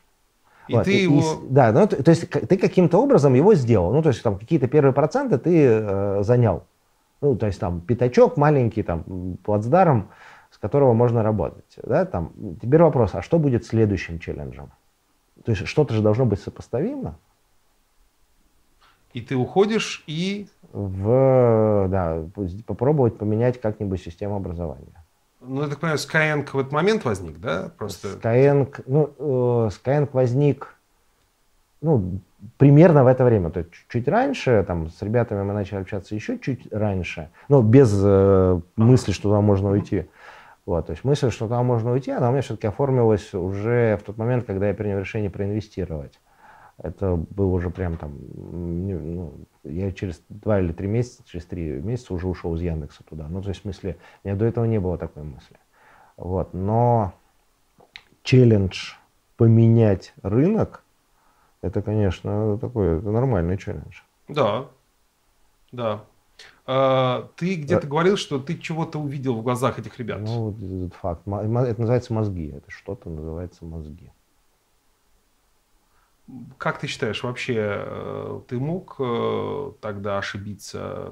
И 0.67 0.73
вот. 0.73 0.85
ты 0.85 0.93
и, 0.93 1.03
его... 1.03 1.41
да, 1.49 1.71
ну, 1.71 1.87
то, 1.87 2.01
то 2.03 2.11
есть 2.11 2.29
ты 2.29 2.57
каким-то 2.57 2.97
образом 2.97 3.33
его 3.33 3.55
сделал. 3.55 3.91
Ну, 3.93 4.01
то 4.01 4.09
есть 4.09 4.21
там 4.21 4.37
какие-то 4.37 4.67
первые 4.67 4.93
проценты 4.93 5.37
ты 5.37 5.65
э, 5.65 6.23
занял. 6.23 6.63
Ну, 7.21 7.35
то 7.35 7.45
есть 7.45 7.59
там 7.59 7.81
пятачок 7.81 8.37
маленький, 8.37 8.83
там, 8.83 9.37
плацдарм, 9.43 10.09
с 10.49 10.57
которого 10.57 10.93
можно 10.93 11.23
работать. 11.23 11.77
Да, 11.83 12.05
там. 12.05 12.33
Теперь 12.61 12.81
вопрос, 12.81 13.15
а 13.15 13.21
что 13.21 13.39
будет 13.39 13.65
следующим 13.65 14.19
челленджем? 14.19 14.71
То 15.43 15.51
есть 15.51 15.67
что-то 15.67 15.93
же 15.93 16.01
должно 16.01 16.25
быть 16.25 16.41
сопоставимо. 16.41 17.17
И 19.13 19.21
ты 19.21 19.35
уходишь 19.35 20.03
и... 20.07 20.47
В, 20.73 21.87
да, 21.89 22.23
попробовать 22.65 23.17
поменять 23.17 23.59
как-нибудь 23.59 24.01
систему 24.01 24.37
образования. 24.37 25.00
Ну, 25.41 25.63
я 25.63 25.67
так 25.67 25.79
понимаю, 25.79 25.97
Skyeng 25.97 26.45
в 26.51 26.59
этот 26.59 26.71
момент 26.71 27.03
возник, 27.03 27.39
да? 27.39 27.71
Просто... 27.77 28.09
Skyeng, 28.09 28.83
ну, 28.85 29.11
э, 29.17 29.69
Skyeng 29.69 30.07
возник, 30.13 30.75
ну, 31.81 32.19
примерно 32.57 33.03
в 33.03 33.07
это 33.07 33.23
время. 33.23 33.49
То 33.49 33.59
есть 33.59 33.71
чуть 33.89 34.07
раньше, 34.07 34.63
там, 34.67 34.89
с 34.89 35.01
ребятами 35.01 35.43
мы 35.43 35.53
начали 35.53 35.79
общаться 35.79 36.13
еще 36.13 36.37
чуть 36.37 36.71
раньше, 36.71 37.29
но 37.49 37.61
без 37.61 37.91
э, 38.03 38.59
мысли, 38.75 39.11
что 39.11 39.23
туда 39.23 39.41
можно 39.41 39.71
уйти. 39.71 40.05
Вот, 40.67 40.85
то 40.85 40.91
есть 40.91 41.03
мысль, 41.03 41.31
что 41.31 41.45
туда 41.45 41.63
можно 41.63 41.91
уйти, 41.91 42.11
она 42.11 42.29
у 42.29 42.31
меня 42.31 42.43
все-таки 42.43 42.67
оформилась 42.67 43.33
уже 43.33 43.97
в 43.97 44.03
тот 44.03 44.17
момент, 44.17 44.45
когда 44.45 44.67
я 44.67 44.75
принял 44.75 44.99
решение 44.99 45.31
проинвестировать. 45.31 46.19
Это 46.83 47.15
был 47.15 47.53
уже 47.53 47.69
прям 47.69 47.97
там, 47.97 48.17
ну, 48.33 49.33
я 49.63 49.91
через 49.91 50.21
два 50.29 50.59
или 50.59 50.71
три 50.71 50.87
месяца, 50.87 51.23
через 51.25 51.45
три 51.45 51.63
месяца 51.63 52.13
уже 52.13 52.27
ушел 52.27 52.55
из 52.55 52.61
Яндекса 52.61 53.03
туда. 53.03 53.27
Ну, 53.29 53.41
то 53.41 53.49
есть, 53.49 53.61
в 53.61 53.63
смысле, 53.63 53.97
у 54.23 54.27
меня 54.27 54.37
до 54.37 54.45
этого 54.45 54.65
не 54.65 54.79
было 54.79 54.97
такой 54.97 55.23
мысли. 55.23 55.57
Вот, 56.17 56.53
но 56.53 57.13
челлендж 58.23 58.93
поменять 59.37 60.13
рынок, 60.23 60.83
это, 61.61 61.83
конечно, 61.83 62.57
такой, 62.57 62.97
это 62.97 63.11
нормальный 63.11 63.57
челлендж. 63.57 64.01
Да, 64.27 64.65
да. 65.71 66.03
А, 66.65 67.29
ты 67.35 67.55
где-то 67.55 67.83
да. 67.83 67.87
говорил, 67.87 68.17
что 68.17 68.39
ты 68.39 68.57
чего-то 68.57 68.99
увидел 68.99 69.35
в 69.35 69.43
глазах 69.43 69.77
этих 69.77 69.99
ребят. 69.99 70.21
Ну, 70.21 70.55
это 70.85 70.95
факт. 70.95 71.21
Это 71.27 71.81
называется 71.81 72.13
мозги. 72.13 72.47
Это 72.55 72.69
что-то 72.71 73.09
называется 73.09 73.65
мозги. 73.65 74.11
Как 76.57 76.79
ты 76.79 76.87
считаешь, 76.87 77.23
вообще 77.23 77.55
э, 77.57 78.39
ты 78.47 78.59
мог 78.59 78.95
э, 78.99 79.71
тогда 79.81 80.17
ошибиться 80.17 81.11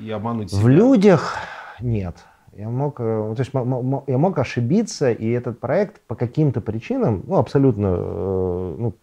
и 0.00 0.10
обмануть 0.10 0.50
себя? 0.50 0.62
В 0.62 0.68
людях 0.68 1.36
нет. 1.80 2.16
Я 2.52 2.68
мог, 2.68 3.00
э, 3.00 3.34
то 3.36 3.40
есть 3.40 3.50
я 3.52 4.18
мог 4.18 4.38
ошибиться, 4.38 5.10
и 5.10 5.28
этот 5.30 5.58
проект 5.58 6.00
по 6.02 6.14
каким-то 6.14 6.60
причинам, 6.60 7.24
ну, 7.26 7.36
абсолютно, 7.36 7.96
ну, 7.96 8.94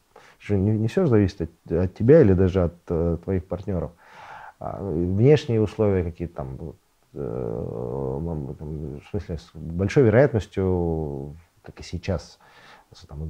не, 0.49 0.77
не 0.77 0.87
все 0.87 1.05
зависит 1.05 1.41
от, 1.41 1.71
от 1.71 1.93
тебя 1.93 2.21
или 2.21 2.33
даже 2.33 2.63
от 2.63 3.23
твоих 3.23 3.45
партнеров. 3.45 3.91
А, 4.59 4.81
внешние 4.81 5.61
условия 5.61 6.03
какие-то 6.03 6.35
там, 6.35 6.57
в 7.13 9.01
смысле, 9.09 9.37
с 9.37 9.51
большой 9.53 10.03
вероятностью, 10.03 11.35
как 11.61 11.79
и 11.81 11.83
сейчас, 11.83 12.39
там, 13.07 13.29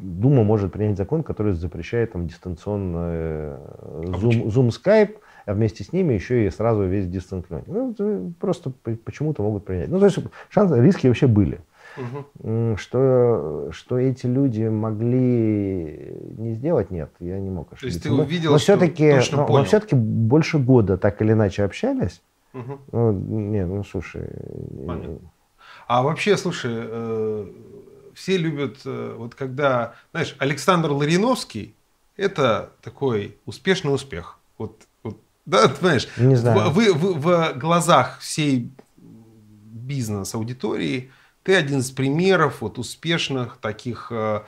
Дума 0.00 0.44
может 0.44 0.72
принять 0.72 0.96
закон, 0.96 1.22
который 1.22 1.52
запрещает 1.52 2.12
там 2.12 2.26
дистанционно 2.26 2.98
э, 3.10 3.58
Zoom, 4.06 4.46
Zoom 4.46 4.68
Skype, 4.68 5.16
а 5.46 5.54
вместе 5.54 5.84
с 5.84 5.92
ними 5.92 6.14
еще 6.14 6.46
и 6.46 6.50
сразу 6.50 6.84
весь 6.84 7.06
distance 7.06 7.46
learning. 7.48 7.94
Ну, 7.98 8.32
просто 8.38 8.70
почему-то 9.04 9.42
могут 9.42 9.64
принять. 9.64 9.88
Ну, 9.88 9.98
то 9.98 10.06
есть 10.06 10.18
шансы, 10.50 10.80
риски 10.80 11.06
вообще 11.06 11.26
были. 11.26 11.60
Угу. 11.96 12.76
Что, 12.76 13.68
что 13.72 13.98
эти 13.98 14.26
люди 14.26 14.64
могли 14.64 16.14
не 16.36 16.52
сделать, 16.54 16.90
нет, 16.90 17.10
я 17.18 17.38
не 17.38 17.50
мог 17.50 17.72
ошибиться. 17.72 18.00
То 18.00 18.08
есть 18.08 18.18
ты 18.18 18.22
увидел, 18.22 18.52
но, 18.52 18.58
все-таки, 18.58 19.18
но, 19.32 19.48
но 19.48 19.64
все-таки 19.64 19.94
больше 19.96 20.58
года 20.58 20.96
так 20.96 21.20
или 21.22 21.32
иначе 21.32 21.64
общались. 21.64 22.22
Угу. 22.54 22.78
Ну, 22.92 23.12
не, 23.12 23.64
ну 23.64 23.84
слушай. 23.84 24.28
Понятно. 24.86 25.18
А 25.86 26.02
вообще, 26.02 26.36
слушай, 26.36 26.72
э, 26.74 27.46
все 28.18 28.36
любят, 28.36 28.78
э, 28.84 29.14
вот 29.16 29.36
когда, 29.36 29.94
знаешь, 30.10 30.34
Александр 30.38 30.90
Лариновский, 30.90 31.76
это 32.16 32.72
такой 32.82 33.38
успешный 33.46 33.94
успех. 33.94 34.38
Вот, 34.58 34.82
вот 35.04 35.20
да, 35.46 35.72
знаешь, 35.80 36.08
Не 36.16 36.34
знаю. 36.34 36.70
В, 36.70 36.74
в, 36.74 36.94
в, 36.94 37.20
в 37.20 37.52
глазах 37.56 38.18
всей 38.18 38.72
бизнес-аудитории 38.96 41.12
ты 41.44 41.54
один 41.54 41.78
из 41.78 41.92
примеров 41.92 42.60
вот 42.60 42.78
успешных 42.78 43.58
таких 43.58 44.08
э, 44.10 44.42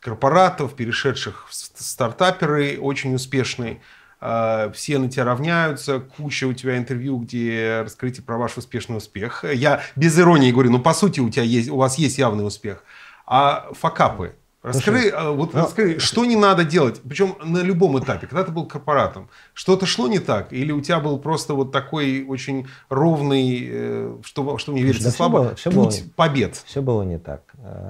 корпоратов, 0.00 0.74
перешедших 0.74 1.46
в 1.48 1.54
стартаперы, 1.54 2.78
очень 2.78 3.14
успешный. 3.14 3.80
Э, 4.20 4.70
все 4.74 4.98
на 4.98 5.08
тебя 5.08 5.24
равняются, 5.24 5.98
куча 5.98 6.44
у 6.44 6.52
тебя 6.52 6.76
интервью, 6.76 7.16
где 7.16 7.80
раскрытие 7.84 8.22
про 8.22 8.36
ваш 8.36 8.58
успешный 8.58 8.98
успех. 8.98 9.46
Я 9.50 9.82
без 9.96 10.18
иронии 10.18 10.52
говорю, 10.52 10.72
ну 10.72 10.78
по 10.78 10.92
сути 10.92 11.20
у 11.20 11.30
тебя 11.30 11.44
есть, 11.44 11.70
у 11.70 11.76
вас 11.76 11.96
есть 11.96 12.18
явный 12.18 12.46
успех. 12.46 12.84
А 13.26 13.68
факапы? 13.72 14.34
Расскажи, 14.64 15.10
Слушай, 15.10 15.34
вот 15.34 15.52
ну, 15.52 15.60
расскажи, 15.60 15.98
что 15.98 16.24
не 16.24 16.36
надо 16.36 16.64
делать, 16.64 17.02
причем 17.06 17.36
на 17.44 17.58
любом 17.58 17.98
этапе, 17.98 18.26
когда 18.26 18.44
ты 18.44 18.50
был 18.50 18.64
корпоратом, 18.64 19.28
что-то 19.52 19.84
шло 19.84 20.08
не 20.08 20.20
так, 20.20 20.54
или 20.54 20.72
у 20.72 20.80
тебя 20.80 21.00
был 21.00 21.18
просто 21.18 21.52
вот 21.52 21.70
такой 21.70 22.24
очень 22.26 22.66
ровный, 22.88 23.68
э, 23.70 24.16
что, 24.22 24.56
что 24.56 24.72
мне 24.72 24.82
верится 24.82 25.08
да 25.08 25.10
слабо, 25.10 25.38
было, 25.40 25.54
все 25.54 25.70
путь 25.70 26.02
было, 26.04 26.10
побед? 26.16 26.56
Все 26.64 26.80
было 26.80 27.02
не 27.02 27.18
так. 27.18 27.42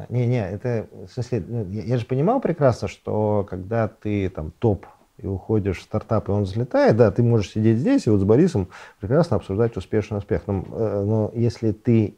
Не-не, 0.09 0.41
э, 0.41 0.55
это, 0.57 0.89
в 1.07 1.13
смысле, 1.13 1.45
ну, 1.47 1.71
я, 1.71 1.83
я 1.85 1.97
же 1.97 2.07
понимал 2.07 2.41
прекрасно, 2.41 2.89
что 2.89 3.47
когда 3.49 3.87
ты 3.87 4.29
там 4.29 4.51
топ 4.59 4.87
и 5.19 5.29
уходишь 5.29 5.79
в 5.79 5.83
стартап, 5.83 6.29
и 6.29 6.33
он 6.33 6.43
взлетает, 6.43 6.97
да, 6.97 7.13
ты 7.13 7.23
можешь 7.23 7.53
сидеть 7.53 7.79
здесь 7.79 8.09
и 8.09 8.11
вот 8.11 8.19
с 8.19 8.25
Борисом 8.25 8.69
прекрасно 8.99 9.37
обсуждать 9.37 9.77
успешный 9.77 10.19
успех. 10.19 10.43
Но, 10.49 10.65
э, 10.73 11.05
но 11.07 11.31
если 11.35 11.71
ты 11.71 12.17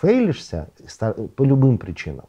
фейлишься 0.00 0.68
по 1.36 1.44
любым 1.44 1.78
причинам, 1.78 2.26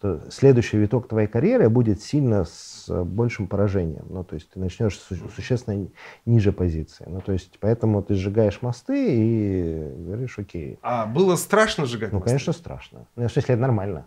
то 0.00 0.20
следующий 0.30 0.76
виток 0.78 1.08
твоей 1.08 1.26
карьеры 1.26 1.68
будет 1.68 2.02
сильно 2.02 2.44
с 2.44 2.86
большим 3.04 3.46
поражением. 3.48 4.06
Ну, 4.08 4.24
то 4.24 4.34
есть 4.34 4.50
ты 4.50 4.60
начнешь 4.60 4.98
су- 4.98 5.28
существенно 5.34 5.88
ниже 6.26 6.52
позиции. 6.52 7.04
Ну, 7.08 7.20
то 7.20 7.32
есть 7.32 7.58
поэтому 7.60 8.02
ты 8.02 8.14
сжигаешь 8.14 8.62
мосты 8.62 9.14
и 9.14 9.94
говоришь, 10.06 10.38
окей. 10.38 10.78
А 10.82 11.06
было 11.06 11.36
страшно 11.36 11.86
сжигать 11.86 12.12
Ну, 12.12 12.18
мосты? 12.18 12.30
конечно, 12.30 12.52
страшно. 12.52 13.06
Ну, 13.16 13.26
в 13.28 13.32
смысле, 13.32 13.54
это 13.54 13.62
нормально. 13.62 14.06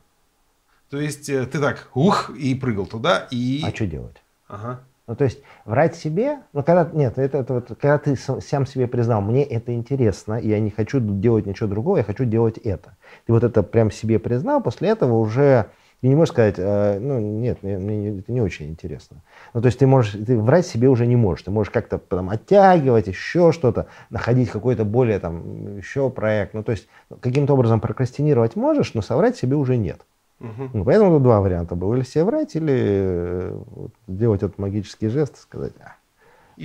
То 0.89 0.99
есть 0.99 1.29
э, 1.29 1.45
ты 1.45 1.59
так, 1.59 1.89
ух, 1.93 2.29
и 2.31 2.53
прыгал 2.55 2.85
туда, 2.85 3.27
и... 3.31 3.61
А 3.65 3.73
что 3.73 3.87
делать? 3.87 4.21
Ага. 4.47 4.81
Ну, 5.07 5.15
то 5.15 5.23
есть 5.25 5.41
врать 5.65 5.95
себе, 5.95 6.39
ну, 6.53 6.63
когда, 6.63 6.89
нет, 6.93 7.17
это, 7.17 7.39
это 7.39 7.53
вот, 7.55 7.67
когда 7.67 7.97
ты 7.97 8.15
сам 8.15 8.65
себе 8.65 8.87
признал, 8.87 9.21
мне 9.21 9.43
это 9.43 9.73
интересно, 9.73 10.35
я 10.39 10.59
не 10.59 10.69
хочу 10.69 10.99
делать 10.99 11.45
ничего 11.45 11.67
другого, 11.67 11.97
я 11.97 12.03
хочу 12.03 12.23
делать 12.23 12.57
это. 12.57 12.95
Ты 13.25 13.33
вот 13.33 13.43
это 13.43 13.63
прям 13.63 13.91
себе 13.91 14.19
признал, 14.19 14.61
после 14.61 14.89
этого 14.89 15.17
уже 15.17 15.67
ты 16.01 16.07
не 16.07 16.15
можешь 16.15 16.33
сказать, 16.33 16.55
э, 16.57 16.99
ну, 16.99 17.19
нет, 17.19 17.61
мне, 17.61 17.77
мне 17.77 18.19
это 18.19 18.31
не 18.31 18.41
очень 18.41 18.69
интересно. 18.69 19.17
Ну, 19.53 19.61
то 19.61 19.67
есть 19.67 19.77
ты 19.77 19.85
можешь, 19.85 20.13
ты 20.13 20.35
врать 20.37 20.65
себе 20.65 20.89
уже 20.89 21.05
не 21.05 21.15
можешь. 21.15 21.43
Ты 21.43 21.51
можешь 21.51 21.71
как-то 21.71 21.99
потом 21.99 22.31
оттягивать, 22.31 23.05
еще 23.05 23.51
что-то, 23.51 23.85
находить 24.09 24.49
какой-то 24.49 24.83
более 24.83 25.19
там, 25.19 25.77
еще 25.77 26.09
проект. 26.09 26.55
Ну, 26.55 26.63
то 26.63 26.71
есть 26.71 26.87
каким-то 27.19 27.53
образом 27.53 27.79
прокрастинировать 27.79 28.55
можешь, 28.55 28.95
но 28.95 29.01
соврать 29.03 29.37
себе 29.37 29.55
уже 29.55 29.77
нет. 29.77 30.01
Угу. 30.39 30.69
Ну, 30.73 30.85
поэтому 30.85 31.11
тут 31.11 31.23
два 31.23 31.39
варианта 31.39 31.75
было. 31.75 31.93
Или 31.93 32.03
себе 32.03 32.23
врать, 32.23 32.55
или 32.55 32.73
э, 32.75 33.63
вот, 33.67 33.91
делать 34.07 34.41
этот 34.41 34.57
магический 34.57 35.07
жест 35.07 35.35
и 35.35 35.41
сказать, 35.41 35.73
а, 35.79 35.97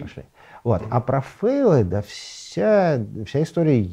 пошли. 0.01 0.25
Вот. 0.65 0.83
А 0.91 1.01
про 1.03 1.21
фейлы, 1.21 1.85
да 1.85 2.01
вся, 2.01 2.99
вся 3.27 3.43
история 3.43 3.87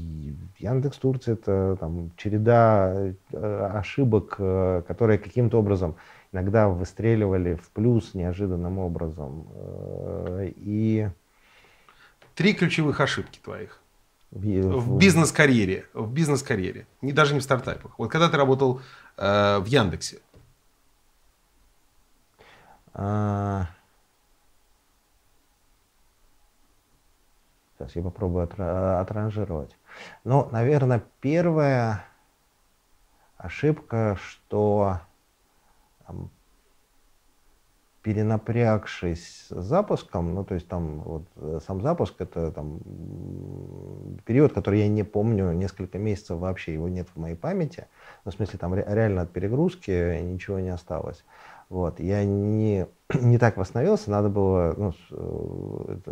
Яндекс 0.63 0.97
Турция 0.97 1.34
это 1.34 1.76
там 1.80 2.12
череда 2.15 2.93
э, 3.32 3.69
ошибок, 3.73 4.36
э, 4.39 4.82
которые 4.88 5.19
каким-то 5.19 5.60
образом 5.60 5.95
иногда 6.32 6.69
выстреливали 6.69 7.56
в 7.56 7.69
плюс 7.71 8.13
неожиданным 8.13 8.80
образом. 8.80 9.45
Э, 9.54 10.52
и 10.56 11.10
три 12.36 12.54
ключевых 12.54 13.02
ошибки 13.02 13.39
твоих 13.43 13.80
в, 14.32 14.97
бизнес-карьере, 14.97 15.86
в 15.93 16.12
бизнес-карьере, 16.12 16.88
не 17.02 17.12
даже 17.12 17.34
не 17.34 17.41
в 17.41 17.43
стартапах. 17.43 17.99
Вот 17.99 18.10
когда 18.10 18.30
ты 18.30 18.38
работал 18.38 18.82
э, 19.17 19.60
в 19.60 19.65
Яндексе. 19.65 20.19
А... 22.93 23.67
Сейчас 27.78 27.95
я 27.97 28.02
попробую 28.02 28.47
отранжировать. 29.02 29.76
Ну, 30.24 30.48
наверное, 30.52 31.04
первая 31.20 32.06
ошибка, 33.38 34.18
что 34.22 35.02
перенапрягшись 38.04 39.48
с 39.50 39.64
запуском, 39.64 40.36
ну, 40.36 40.44
то 40.44 40.56
есть 40.56 40.68
там 40.68 41.00
вот 41.00 41.24
э, 41.38 41.60
сам 41.66 41.82
запуск, 41.82 42.16
это 42.20 42.52
там 42.52 42.80
период, 44.26 44.52
который 44.52 44.80
я 44.80 44.90
не 44.90 45.04
помню, 45.04 45.54
несколько 45.54 45.98
месяцев 45.98 46.38
вообще 46.38 46.74
его 46.74 46.90
нет 46.90 47.08
в 47.16 47.20
моей 47.20 47.36
памяти, 47.36 47.88
ну, 48.26 48.32
в 48.32 48.36
смысле 48.36 48.60
там 48.60 48.76
реально 48.76 49.22
от 49.22 49.32
перегрузки 49.32 50.22
ничего 50.22 50.60
не 50.60 50.70
осталось. 50.70 51.24
Вот. 51.70 52.02
Я 52.02 52.26
не, 52.26 52.88
не 53.14 53.38
так 53.38 53.56
восстановился, 53.56 54.12
надо 54.12 54.28
было, 54.28 54.76
ну, 54.78 54.92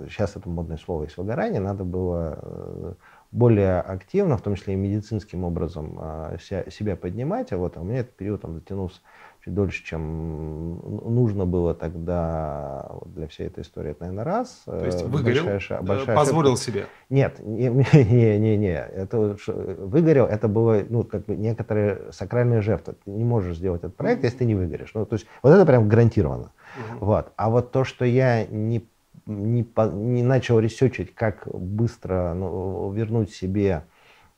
сейчас 0.07 0.37
это 0.37 0.47
модное 0.47 0.77
слово 0.77 1.03
есть 1.03 1.17
выгорание, 1.17 1.59
надо 1.59 1.83
было 1.83 2.95
более 3.31 3.79
активно, 3.79 4.37
в 4.37 4.41
том 4.41 4.55
числе 4.55 4.73
и 4.73 4.77
медицинским 4.77 5.43
образом, 5.43 5.99
себя 6.39 6.95
поднимать. 6.95 7.51
А 7.53 7.57
вот 7.57 7.77
а 7.77 7.81
у 7.81 7.83
меня 7.83 7.99
этот 7.99 8.15
период 8.15 8.41
там 8.41 8.55
затянулся 8.55 8.99
чуть 9.43 9.53
дольше, 9.53 9.83
чем 9.83 10.79
нужно 11.15 11.45
было 11.45 11.73
тогда 11.73 12.87
вот 12.89 13.13
для 13.13 13.27
всей 13.27 13.47
этой 13.47 13.63
истории. 13.63 13.91
Это, 13.91 14.01
наверное, 14.01 14.23
раз. 14.23 14.61
То 14.65 14.85
есть 14.85 15.03
выгорел, 15.03 15.45
большая, 15.45 15.81
большая 15.81 16.15
позволил 16.15 16.53
ошибка. 16.53 16.71
себе? 16.71 16.85
Нет, 17.09 17.39
не, 17.39 17.69
не, 17.93 18.39
не, 18.39 18.57
не. 18.57 18.75
Это 18.75 19.35
выгорел, 19.47 20.25
это 20.25 20.47
было, 20.47 20.83
ну, 20.87 21.03
как 21.03 21.25
бы 21.25 21.35
некоторые 21.35 22.11
сакральные 22.11 22.61
жертвы. 22.61 22.95
Ты 23.03 23.11
не 23.11 23.23
можешь 23.23 23.57
сделать 23.57 23.83
этот 23.83 23.95
проект, 23.95 24.23
если 24.23 24.39
ты 24.39 24.45
не 24.45 24.55
выгоришь. 24.55 24.91
Ну, 24.93 25.05
то 25.05 25.15
есть 25.15 25.25
вот 25.41 25.51
это 25.51 25.65
прям 25.65 25.89
гарантированно. 25.89 26.51
Угу. 26.77 27.05
Вот. 27.05 27.31
А 27.35 27.49
вот 27.49 27.71
то, 27.71 27.83
что 27.83 28.05
я 28.05 28.45
не, 28.45 28.85
не, 29.25 29.65
не 29.93 30.23
начал 30.23 30.59
ресечить, 30.59 31.13
как 31.13 31.47
быстро 31.53 32.33
ну, 32.33 32.91
вернуть 32.91 33.31
себе 33.31 33.83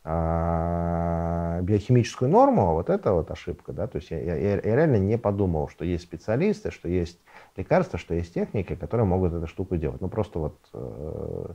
а, 0.05 1.61
биохимическую 1.61 2.29
норму, 2.29 2.73
вот 2.73 2.89
это 2.89 3.13
вот 3.13 3.31
ошибка, 3.31 3.71
да, 3.71 3.87
то 3.87 3.99
есть 3.99 4.11
я, 4.11 4.19
я, 4.19 4.35
я 4.35 4.57
реально 4.57 4.97
не 4.97 5.17
подумал, 5.17 5.69
что 5.69 5.85
есть 5.85 6.03
специалисты, 6.03 6.71
что 6.71 6.89
есть 6.89 7.19
лекарства, 7.55 7.97
что 7.97 8.13
есть 8.13 8.33
техники, 8.33 8.75
которые 8.75 9.05
могут 9.05 9.31
эту 9.31 9.47
штуку 9.47 9.77
делать. 9.77 10.01
Ну 10.01 10.09
просто 10.09 10.39
вот, 10.39 10.57
э, 10.73 11.45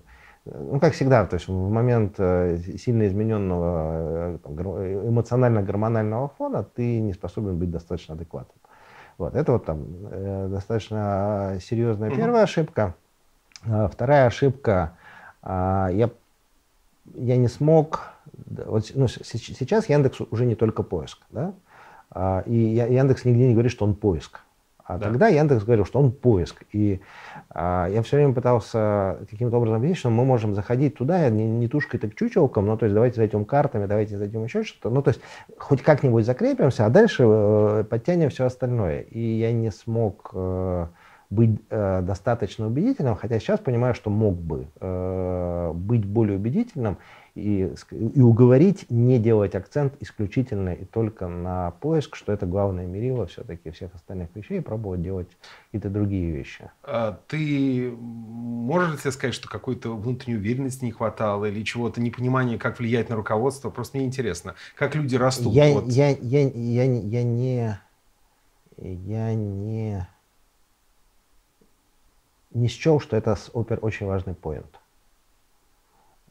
ну 0.47 0.81
как 0.81 0.95
всегда, 0.95 1.27
то 1.27 1.35
есть 1.35 1.47
в 1.47 1.71
момент 1.71 2.15
э, 2.17 2.57
сильно 2.79 3.07
измененного 3.07 4.39
э, 4.43 5.09
эмоционально-гормонального 5.09 6.31
фона 6.39 6.63
ты 6.63 7.01
не 7.01 7.13
способен 7.13 7.59
быть 7.59 7.71
достаточно 7.71 8.15
адекватным. 8.15 8.59
Вот, 9.19 9.35
это 9.35 9.53
вот 9.53 9.67
там 9.67 9.85
достаточно 10.51 11.59
серьезная 11.61 12.11
первая 12.11 12.45
ошибка. 12.45 12.95
А 13.71 13.89
вторая 13.89 14.27
ошибка, 14.27 14.97
а, 15.43 15.89
я, 15.93 16.11
я 17.15 17.37
не 17.37 17.49
смог 17.49 18.19
вот, 18.47 18.91
ну, 18.95 19.09
сейчас 19.09 19.89
Яндекс 19.89 20.21
уже 20.31 20.47
не 20.47 20.55
только 20.55 20.83
поиск, 20.83 21.19
да? 21.31 21.55
А, 22.11 22.43
и 22.47 22.55
Яндекс 22.55 23.25
нигде 23.25 23.47
не 23.47 23.53
говорит, 23.53 23.73
что 23.73 23.85
он 23.85 23.95
поиск. 23.95 24.41
А 24.85 24.97
да. 24.97 25.09
тогда 25.09 25.29
Яндекс 25.29 25.65
говорил, 25.65 25.85
что 25.85 25.99
он 25.99 26.13
поиск. 26.13 26.63
И 26.73 27.01
а, 27.51 27.89
я 27.91 28.03
все 28.03 28.17
время 28.17 28.33
пытался 28.33 29.19
каким-то 29.29 29.59
образом 29.59 29.83
видеть, 29.83 29.99
что 29.99 30.09
мы 30.09 30.25
можем 30.25 30.55
заходить 30.55 30.97
туда 30.97 31.29
не, 31.29 31.47
не 31.47 31.69
тушкой, 31.69 32.01
так 32.01 32.15
чучелком, 32.15 32.67
ну, 32.67 32.79
то 32.79 32.87
есть 32.87 32.95
давайте 32.95 33.17
зайдем 33.17 33.45
картами, 33.45 33.85
давайте 33.85 34.17
зайдем 34.17 34.45
еще 34.45 34.63
что-то. 34.63 34.89
Ну, 34.89 35.03
то 35.03 35.11
есть 35.11 35.21
хоть 35.59 35.83
как-нибудь 35.83 36.25
закрепимся, 36.25 36.87
а 36.87 36.91
дальше 36.91 37.25
э, 37.27 37.85
подтянем 37.89 38.31
все 38.31 38.47
остальное. 38.47 39.01
И 39.01 39.21
я 39.21 39.53
не 39.53 39.71
смог 39.71 40.31
э, 40.33 40.87
быть 41.31 41.61
э, 41.69 42.01
достаточно 42.03 42.67
убедительным, 42.67 43.15
хотя 43.15 43.39
сейчас 43.39 43.61
понимаю, 43.61 43.95
что 43.95 44.09
мог 44.09 44.37
бы 44.37 44.67
э, 44.81 45.73
быть 45.75 46.05
более 46.07 46.39
убедительным 46.39 46.97
и, 47.35 47.71
и 47.93 48.21
уговорить 48.21 48.87
не 48.89 49.19
делать 49.19 49.55
акцент 49.55 49.95
исключительно 50.01 50.71
и 50.71 50.85
только 50.85 51.29
на 51.29 51.73
поиск, 51.73 52.17
что 52.17 52.33
это 52.33 52.47
главное 52.47 52.87
мерило 52.87 53.27
все-таки 53.27 53.71
всех 53.71 53.95
остальных 53.95 54.31
вещей, 54.35 54.59
и 54.59 54.61
пробовать 54.61 55.03
делать 55.03 55.29
какие-то 55.67 55.91
другие 55.91 56.31
вещи. 56.33 56.71
А 56.83 57.19
ты 57.29 57.93
можешь 57.93 59.05
ли 59.05 59.11
сказать, 59.11 59.35
что 59.35 59.49
какой-то 59.49 59.95
внутренней 59.97 60.39
уверенности 60.39 60.87
не 60.87 60.93
хватало 60.93 61.45
или 61.45 61.63
чего-то, 61.63 62.01
непонимания, 62.01 62.59
как 62.59 62.79
влиять 62.79 63.11
на 63.11 63.17
руководство? 63.17 63.69
Просто 63.69 63.99
мне 63.99 64.07
интересно, 64.07 64.55
как 64.77 64.95
люди 64.95 65.15
растут? 65.15 65.53
Я, 65.53 65.75
вот. 65.75 65.87
я, 65.89 66.09
я, 66.09 66.49
я, 66.49 66.85
я 66.85 67.23
не... 67.23 67.79
Я 68.81 69.35
не 69.35 70.07
не 72.53 72.69
счел, 72.69 73.01
что 73.01 73.17
это 73.17 73.37
супер 73.37 73.79
очень 73.83 74.07
важный 74.07 74.35
поинт. 74.35 74.81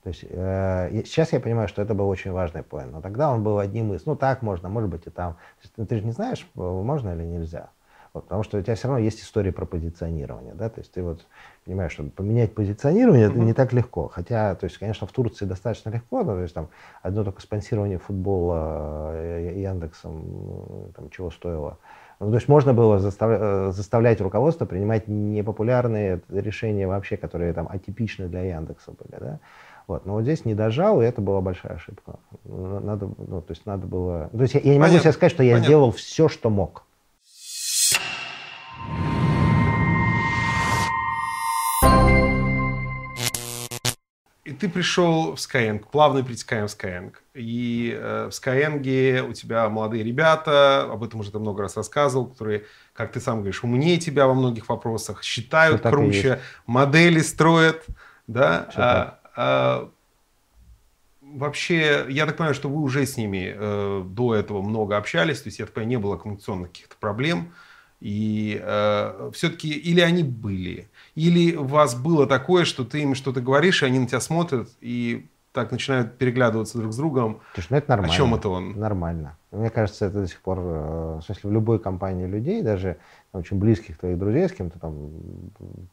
То 0.03 0.09
есть 0.09 0.23
э, 0.29 1.03
сейчас 1.05 1.33
я 1.33 1.39
понимаю, 1.39 1.67
что 1.67 1.81
это 1.81 1.93
был 1.93 2.07
очень 2.07 2.31
важный 2.31 2.63
поинт, 2.63 2.93
но 2.93 3.01
тогда 3.01 3.29
он 3.29 3.43
был 3.43 3.59
одним 3.59 3.93
из, 3.93 4.05
ну 4.05 4.15
так 4.15 4.41
можно, 4.41 4.69
может 4.69 4.89
быть 4.89 5.05
и 5.05 5.09
там. 5.09 5.35
Есть, 5.61 5.73
ну, 5.75 5.85
ты 5.85 5.97
же 5.97 6.05
не 6.05 6.11
знаешь, 6.11 6.47
можно 6.55 7.13
или 7.13 7.23
нельзя. 7.23 7.71
Вот, 8.13 8.23
потому 8.23 8.43
что 8.43 8.57
у 8.57 8.61
тебя 8.61 8.75
все 8.75 8.87
равно 8.87 9.03
есть 9.03 9.21
история 9.21 9.51
про 9.51 9.65
позиционирование, 9.65 10.53
да, 10.53 10.69
то 10.69 10.79
есть 10.79 10.91
ты 10.93 11.03
вот 11.03 11.25
понимаешь, 11.65 11.91
что 11.91 12.03
поменять 12.03 12.55
позиционирование 12.55 13.27
это 13.27 13.37
не 13.37 13.53
так 13.53 13.73
легко, 13.73 14.07
хотя, 14.07 14.55
то 14.55 14.63
есть, 14.63 14.77
конечно, 14.77 15.05
в 15.05 15.11
Турции 15.11 15.45
достаточно 15.45 15.89
легко, 15.89 16.23
но, 16.23 16.33
то 16.35 16.41
есть 16.41 16.53
там 16.53 16.69
одно 17.01 17.23
только 17.25 17.41
спонсирование 17.41 17.99
футбола 17.99 19.11
э, 19.13 19.55
Яндексом, 19.57 20.23
ну, 20.25 20.91
там 20.95 21.09
чего 21.09 21.29
стоило, 21.29 21.77
ну, 22.19 22.29
то 22.29 22.35
есть 22.35 22.47
можно 22.47 22.73
было 22.73 22.99
заставлять, 22.99 23.39
э, 23.41 23.71
заставлять 23.71 24.21
руководство 24.21 24.65
принимать 24.65 25.07
непопулярные 25.07 26.21
решения 26.29 26.87
вообще, 26.87 27.15
которые 27.17 27.53
там 27.53 27.67
атипичны 27.69 28.27
для 28.27 28.41
Яндекса 28.41 28.91
были, 28.91 29.19
да. 29.19 29.39
Вот. 29.87 30.05
Но 30.05 30.13
вот 30.13 30.23
здесь 30.23 30.43
не 30.43 30.53
дожал, 30.53 31.01
и 31.01 31.05
это 31.05 31.21
была 31.21 31.41
большая 31.41 31.75
ошибка. 31.75 32.19
Надо, 32.43 33.09
ну, 33.17 33.41
то 33.41 33.51
есть 33.51 33.65
надо 33.65 33.87
было... 33.87 34.29
То 34.33 34.41
есть 34.41 34.55
я, 34.55 34.59
я 34.59 34.73
не 34.73 34.79
могу 34.79 34.89
Понятно. 34.89 34.99
себе 34.99 35.11
сказать, 35.13 35.31
что 35.31 35.43
я 35.43 35.51
Понятно. 35.51 35.65
сделал 35.65 35.91
все, 35.91 36.27
что 36.27 36.49
мог. 36.49 36.86
Ты 44.59 44.69
пришел 44.69 45.35
в 45.35 45.39
Skyeng, 45.39 45.85
плавно 45.91 46.23
перетекаем 46.23 46.67
в 46.67 46.71
Skyeng. 46.71 47.13
И 47.33 47.95
э, 47.97 48.29
в 48.31 48.33
Skyeng 48.33 49.21
у 49.21 49.33
тебя 49.33 49.69
молодые 49.69 50.03
ребята, 50.03 50.83
об 50.83 51.03
этом 51.03 51.19
уже 51.21 51.31
ты 51.31 51.39
много 51.39 51.63
раз 51.63 51.77
рассказывал, 51.77 52.27
которые, 52.27 52.65
как 52.93 53.11
ты 53.11 53.19
сам 53.19 53.37
говоришь, 53.37 53.63
умнее 53.63 53.97
тебя 53.97 54.27
во 54.27 54.33
многих 54.33 54.69
вопросах, 54.69 55.23
считают 55.23 55.81
Все 55.81 55.89
круче, 55.89 56.39
модели 56.65 57.19
строят, 57.19 57.85
да. 58.27 58.69
А, 58.75 59.19
а, 59.35 59.91
вообще, 61.21 62.05
я 62.09 62.25
так 62.25 62.37
понимаю, 62.37 62.55
что 62.55 62.69
вы 62.69 62.81
уже 62.81 63.05
с 63.05 63.17
ними 63.17 63.53
э, 63.55 64.03
до 64.05 64.35
этого 64.35 64.61
много 64.61 64.97
общались, 64.97 65.41
то 65.41 65.47
есть, 65.47 65.59
я 65.59 65.65
так 65.65 65.73
понимаю, 65.73 65.89
не 65.89 65.97
было 65.97 66.17
коммуникационных 66.17 66.71
каких-то 66.71 66.95
проблем. 66.99 67.53
И 67.99 68.61
э, 68.61 69.31
все-таки 69.33 69.69
или 69.69 70.01
они 70.01 70.23
были, 70.23 70.87
или 71.15 71.55
у 71.55 71.63
вас 71.63 71.95
было 71.95 72.27
такое, 72.27 72.63
что 72.63 72.85
ты 72.85 73.01
им 73.01 73.15
что-то 73.15 73.41
говоришь, 73.41 73.81
и 73.81 73.87
они 73.87 73.97
на 73.97 74.07
тебя 74.07 74.19
смотрят 74.19 74.69
и 74.81 75.25
так 75.51 75.71
начинают 75.71 76.19
переглядываться 76.19 76.77
друг 76.77 76.93
с 76.93 76.97
другом. 76.97 77.39
Слушай, 77.55 77.67
ну 77.71 77.77
это 77.77 77.89
нормально. 77.89 78.13
О 78.13 78.15
чем 78.15 78.35
это 78.35 78.49
он? 78.49 78.79
Нормально. 78.79 79.37
Мне 79.51 79.71
кажется, 79.71 80.05
это 80.05 80.21
до 80.21 80.27
сих 80.27 80.39
пор, 80.41 80.59
э, 80.59 81.19
в 81.19 81.21
смысле, 81.23 81.49
в 81.49 81.53
любой 81.53 81.79
компании 81.79 82.27
людей, 82.27 82.61
даже 82.61 82.97
очень 83.33 83.57
близких 83.57 83.97
твоих 83.97 84.19
друзей, 84.19 84.47
с 84.47 84.51
кем 84.51 84.69
ты 84.69 84.77
там 84.77 85.09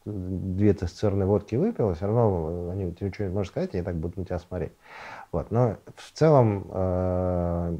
две 0.05 0.75
тестерные 0.75 1.25
водки 1.25 1.55
выпил, 1.55 1.95
все 1.95 2.05
равно 2.05 2.69
они 2.69 2.93
тебе 2.93 3.11
что-нибудь 3.11 3.35
можешь 3.35 3.51
сказать, 3.51 3.73
и 3.73 3.77
они 3.77 3.85
так 3.85 3.95
будут 3.95 4.17
на 4.17 4.25
тебя 4.25 4.37
смотреть. 4.37 4.73
Вот. 5.31 5.49
Но 5.49 5.77
в 5.95 6.11
целом 6.13 6.67
э, 6.69 7.77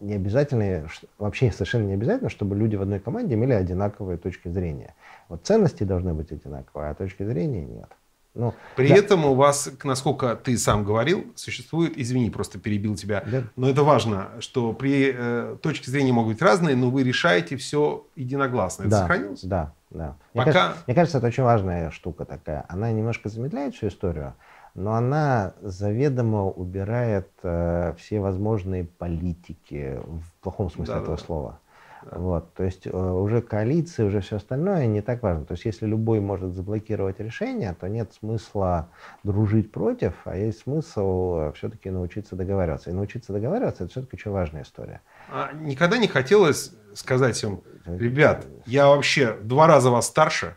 не 0.00 0.14
обязательно, 0.14 0.88
вообще 1.18 1.50
совершенно 1.50 1.86
не 1.86 1.94
обязательно, 1.94 2.30
чтобы 2.30 2.56
люди 2.56 2.76
в 2.76 2.82
одной 2.82 3.00
команде 3.00 3.34
имели 3.34 3.52
одинаковые 3.52 4.18
точки 4.18 4.48
зрения. 4.48 4.94
Вот 5.28 5.46
ценности 5.46 5.84
должны 5.84 6.14
быть 6.14 6.30
одинаковые, 6.32 6.90
а 6.90 6.94
точки 6.94 7.22
зрения 7.22 7.64
нет. 7.64 7.88
Ну, 8.36 8.52
При 8.76 8.88
да. 8.88 8.96
этом 8.96 9.24
у 9.24 9.34
вас, 9.34 9.70
насколько 9.82 10.36
ты 10.36 10.58
сам 10.58 10.84
говорил, 10.84 11.32
существует, 11.36 11.96
извини, 11.96 12.28
просто 12.28 12.58
перебил 12.58 12.94
тебя, 12.94 13.24
да. 13.26 13.44
но 13.56 13.70
это 13.70 13.82
важно, 13.82 14.28
что 14.40 14.74
при 14.74 15.14
э, 15.16 15.56
точки 15.62 15.88
зрения 15.88 16.12
могут 16.12 16.34
быть 16.34 16.42
разные, 16.42 16.76
но 16.76 16.90
вы 16.90 17.02
решаете 17.02 17.56
все 17.56 18.06
единогласно. 18.14 18.82
Это 18.82 18.90
да, 18.90 19.00
сохранилось? 19.00 19.42
Да, 19.42 19.72
да. 19.88 20.16
Мне, 20.34 20.44
Пока... 20.44 20.52
кажется, 20.52 20.82
мне 20.86 20.94
кажется, 20.94 21.18
это 21.18 21.26
очень 21.28 21.42
важная 21.44 21.90
штука 21.90 22.26
такая. 22.26 22.66
Она 22.68 22.92
немножко 22.92 23.30
замедляет 23.30 23.74
всю 23.74 23.88
историю, 23.88 24.34
но 24.76 24.94
она 24.94 25.54
заведомо 25.62 26.44
убирает 26.44 27.30
э, 27.42 27.94
все 27.96 28.20
возможные 28.20 28.84
политики 28.84 29.98
в 30.04 30.42
плохом 30.42 30.70
смысле 30.70 30.94
да, 30.94 31.00
этого 31.00 31.16
да. 31.16 31.22
слова. 31.22 31.60
Да. 32.02 32.18
Вот, 32.18 32.52
то 32.52 32.62
есть 32.62 32.86
э, 32.86 32.90
уже 32.90 33.40
коалиции, 33.40 34.04
уже 34.04 34.20
все 34.20 34.36
остальное 34.36 34.86
не 34.86 35.00
так 35.00 35.22
важно. 35.22 35.46
То 35.46 35.52
есть 35.52 35.64
если 35.64 35.86
любой 35.86 36.20
может 36.20 36.52
заблокировать 36.52 37.20
решение, 37.20 37.74
то 37.78 37.88
нет 37.88 38.12
смысла 38.12 38.90
дружить 39.24 39.72
против, 39.72 40.12
а 40.24 40.36
есть 40.36 40.60
смысл 40.60 41.36
э, 41.38 41.52
все-таки 41.56 41.88
научиться 41.88 42.36
договариваться. 42.36 42.90
И 42.90 42.92
научиться 42.92 43.32
договариваться 43.32 43.84
это 43.84 43.92
все-таки 43.92 44.16
очень 44.16 44.30
важная 44.30 44.62
история. 44.62 45.00
А 45.32 45.52
никогда 45.54 45.96
не 45.96 46.06
хотелось 46.06 46.74
сказать 46.92 47.42
им, 47.42 47.62
ребят, 47.86 48.44
я 48.66 48.88
вообще 48.88 49.38
два 49.42 49.66
раза 49.66 49.90
вас 49.90 50.06
старше, 50.06 50.56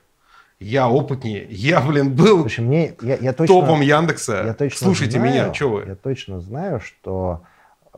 я 0.60 0.89
опытнее, 0.89 1.48
я, 1.50 1.82
блин, 1.82 2.15
был 2.15 2.41
Слушай, 2.41 2.65
мне, 2.65 2.95
я, 3.02 3.15
я 3.15 3.34
точно, 3.34 3.56
топом 3.56 3.82
Яндекса. 3.82 4.43
Я 4.45 4.54
точно 4.54 4.86
Слушайте 4.88 5.19
знаю, 5.19 5.34
меня, 5.34 5.54
что 5.54 5.69
вы? 5.69 5.86
Я 5.88 5.95
точно 5.95 6.41
знаю, 6.41 6.82
что 6.82 7.43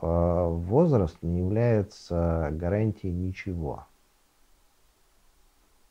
возраст 0.00 1.16
не 1.22 1.38
является 1.38 2.48
гарантией 2.52 3.12
ничего. 3.12 3.86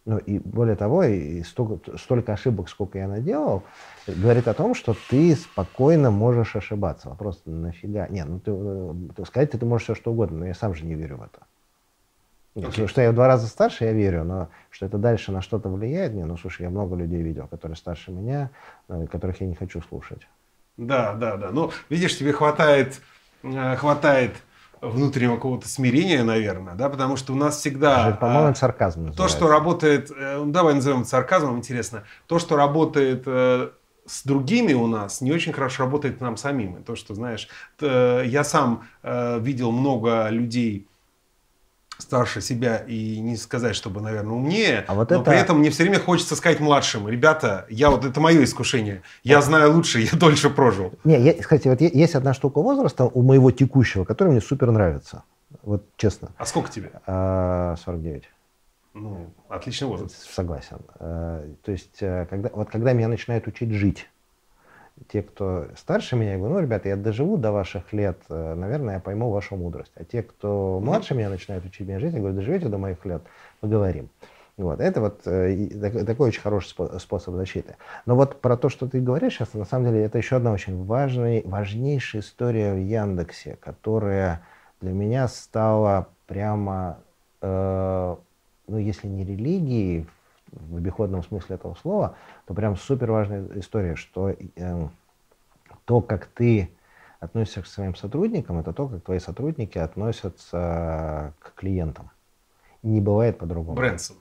Ну 0.05 0.17
и 0.17 0.39
более 0.39 0.75
того, 0.75 1.03
и 1.03 1.43
столько, 1.43 1.97
столько 1.97 2.33
ошибок, 2.33 2.69
сколько 2.69 2.97
я 2.97 3.07
наделал, 3.07 3.63
говорит 4.07 4.47
о 4.47 4.53
том, 4.53 4.73
что 4.73 4.95
ты 5.09 5.35
спокойно 5.35 6.09
можешь 6.09 6.55
ошибаться. 6.55 7.09
Вопрос, 7.09 7.41
нафига? 7.45 8.07
Не, 8.07 8.23
ну 8.23 8.39
ты, 8.39 8.51
э, 8.55 8.93
ты 9.15 9.25
сказать 9.25 9.51
ты 9.51 9.65
можешь 9.65 9.85
все 9.85 9.95
что 9.95 10.11
угодно, 10.11 10.39
но 10.39 10.45
я 10.47 10.53
сам 10.53 10.73
же 10.73 10.85
не 10.85 10.95
верю 10.95 11.17
в 11.17 11.23
это. 11.23 11.45
Okay. 12.53 12.87
Что 12.87 13.01
я 13.01 13.11
в 13.11 13.15
два 13.15 13.27
раза 13.27 13.47
старше, 13.47 13.85
я 13.85 13.93
верю, 13.93 14.25
но 14.25 14.49
что 14.69 14.85
это 14.85 14.97
дальше 14.97 15.31
на 15.31 15.41
что-то 15.41 15.69
влияет, 15.69 16.13
не, 16.13 16.25
ну 16.25 16.35
слушай, 16.35 16.63
я 16.63 16.69
много 16.69 16.97
людей 16.97 17.21
видел, 17.21 17.47
которые 17.47 17.77
старше 17.77 18.11
меня, 18.11 18.49
э, 18.89 19.07
которых 19.07 19.39
я 19.39 19.47
не 19.47 19.55
хочу 19.55 19.81
слушать. 19.81 20.27
Да, 20.75 21.13
да, 21.13 21.37
да. 21.37 21.51
Ну, 21.51 21.71
видишь, 21.89 22.17
тебе 22.17 22.33
хватает, 22.33 22.99
э, 23.43 23.75
хватает 23.77 24.35
внутреннего 24.81 25.35
какого-то 25.35 25.69
смирения, 25.69 26.25
наверное, 26.25 26.75
да, 26.75 26.89
потому 26.89 27.15
что 27.15 27.31
у 27.31 27.37
нас 27.37 27.57
всегда... 27.57 28.17
По-моему, 28.19 28.49
это 28.49 28.59
сарказм 28.59 29.05
называется. 29.05 29.23
То, 29.23 29.29
что 29.29 29.47
работает, 29.47 30.11
э, 30.11 30.37
ну, 30.39 30.51
давай 30.51 30.73
назовем 30.73 31.01
это 31.01 31.09
сарказмом, 31.09 31.57
интересно, 31.57 32.03
то, 32.27 32.37
что 32.37 32.57
работает 32.57 33.25
с 34.07 34.23
другими 34.25 34.73
у 34.73 34.87
нас 34.87 35.21
не 35.21 35.31
очень 35.31 35.53
хорошо 35.53 35.85
работает 35.85 36.19
нам 36.19 36.35
самим. 36.35 36.77
И 36.77 36.83
то, 36.83 36.95
что, 36.95 37.13
знаешь, 37.13 37.47
я 37.79 38.43
сам 38.43 38.83
видел 39.03 39.71
много 39.71 40.27
людей, 40.29 40.87
старше 42.01 42.41
себя 42.41 42.77
и 42.77 43.19
не 43.19 43.37
сказать, 43.37 43.75
чтобы, 43.75 44.01
наверное, 44.01 44.33
умнее, 44.33 44.85
а 44.87 44.93
вот 44.93 45.09
но 45.09 45.17
это... 45.17 45.29
при 45.29 45.39
этом 45.39 45.59
мне 45.59 45.69
все 45.69 45.83
время 45.83 45.99
хочется 45.99 46.35
сказать 46.35 46.59
младшим, 46.59 47.07
ребята, 47.07 47.65
я 47.69 47.89
вот 47.89 48.05
это 48.05 48.19
мое 48.19 48.43
искушение, 48.43 49.03
я 49.23 49.39
а... 49.39 49.41
знаю 49.41 49.73
лучше, 49.73 49.99
я 49.99 50.11
дольше 50.13 50.49
прожил. 50.49 50.93
Не, 51.03 51.19
я, 51.19 51.33
кстати, 51.33 51.67
вот 51.67 51.81
есть 51.81 52.15
одна 52.15 52.33
штука 52.33 52.61
возраста 52.61 53.05
у 53.05 53.21
моего 53.21 53.51
текущего, 53.51 54.03
которая 54.03 54.33
мне 54.33 54.41
супер 54.41 54.71
нравится, 54.71 55.23
вот 55.63 55.85
честно. 55.97 56.31
А 56.37 56.45
сколько 56.45 56.71
тебе? 56.71 56.91
А, 57.05 57.75
49. 57.83 58.29
Ну, 58.93 59.33
отличный 59.47 59.87
возраст. 59.87 60.15
Согласен. 60.33 60.79
А, 60.99 61.45
то 61.63 61.71
есть, 61.71 62.01
э, 62.01 62.25
когда, 62.29 62.49
вот 62.53 62.69
когда 62.69 62.93
меня 62.93 63.07
начинают 63.07 63.47
учить 63.47 63.71
жить, 63.71 64.09
те, 65.07 65.21
кто 65.21 65.67
старше 65.75 66.15
меня, 66.15 66.33
я 66.33 66.37
говорю, 66.37 66.55
ну, 66.55 66.59
ребята, 66.61 66.89
я 66.89 66.95
доживу 66.95 67.37
до 67.37 67.51
ваших 67.51 67.91
лет, 67.93 68.17
э, 68.29 68.53
наверное, 68.55 68.95
я 68.95 68.99
пойму 68.99 69.29
вашу 69.29 69.55
мудрость. 69.55 69.91
А 69.95 70.03
те, 70.03 70.23
кто 70.23 70.79
младше 70.81 71.15
меня 71.15 71.29
начинают 71.29 71.65
учить 71.65 71.87
меня 71.87 71.99
жить, 71.99 72.13
я 72.13 72.19
говорю, 72.19 72.35
доживете 72.35 72.69
до 72.69 72.77
моих 72.77 73.03
лет, 73.05 73.21
поговорим. 73.59 74.09
Вот. 74.57 74.79
Это 74.79 75.01
вот 75.01 75.21
э, 75.25 76.05
такой 76.05 76.29
очень 76.29 76.41
хороший 76.41 76.75
способ 76.99 77.35
защиты. 77.35 77.77
Но 78.05 78.15
вот 78.15 78.41
про 78.41 78.57
то, 78.57 78.69
что 78.69 78.87
ты 78.87 78.99
говоришь 78.99 79.35
сейчас, 79.35 79.53
на 79.53 79.65
самом 79.65 79.87
деле, 79.87 80.03
это 80.03 80.17
еще 80.17 80.35
одна 80.35 80.51
очень 80.51 80.85
важная, 80.85 81.41
важнейшая 81.45 82.21
история 82.21 82.73
в 82.73 82.77
Яндексе, 82.77 83.57
которая 83.59 84.43
для 84.81 84.91
меня 84.91 85.27
стала 85.27 86.09
прямо, 86.27 86.99
э, 87.41 88.15
ну, 88.67 88.77
если 88.77 89.07
не 89.07 89.23
религией 89.23 90.07
в 90.51 90.77
обиходном 90.77 91.23
смысле 91.23 91.55
этого 91.55 91.75
слова, 91.75 92.15
то 92.45 92.53
прям 92.53 92.75
супер 92.75 93.11
важная 93.11 93.47
история, 93.55 93.95
что 93.95 94.29
э, 94.29 94.87
то, 95.85 96.01
как 96.01 96.25
ты 96.27 96.69
относишься 97.19 97.61
к 97.61 97.67
своим 97.67 97.95
сотрудникам, 97.95 98.59
это 98.59 98.73
то, 98.73 98.87
как 98.87 99.03
твои 99.03 99.19
сотрудники 99.19 99.77
относятся 99.77 101.33
к 101.39 101.53
клиентам. 101.55 102.09
Не 102.83 102.99
бывает 102.99 103.37
по-другому. 103.37 103.77
Брэнсон. 103.77 104.17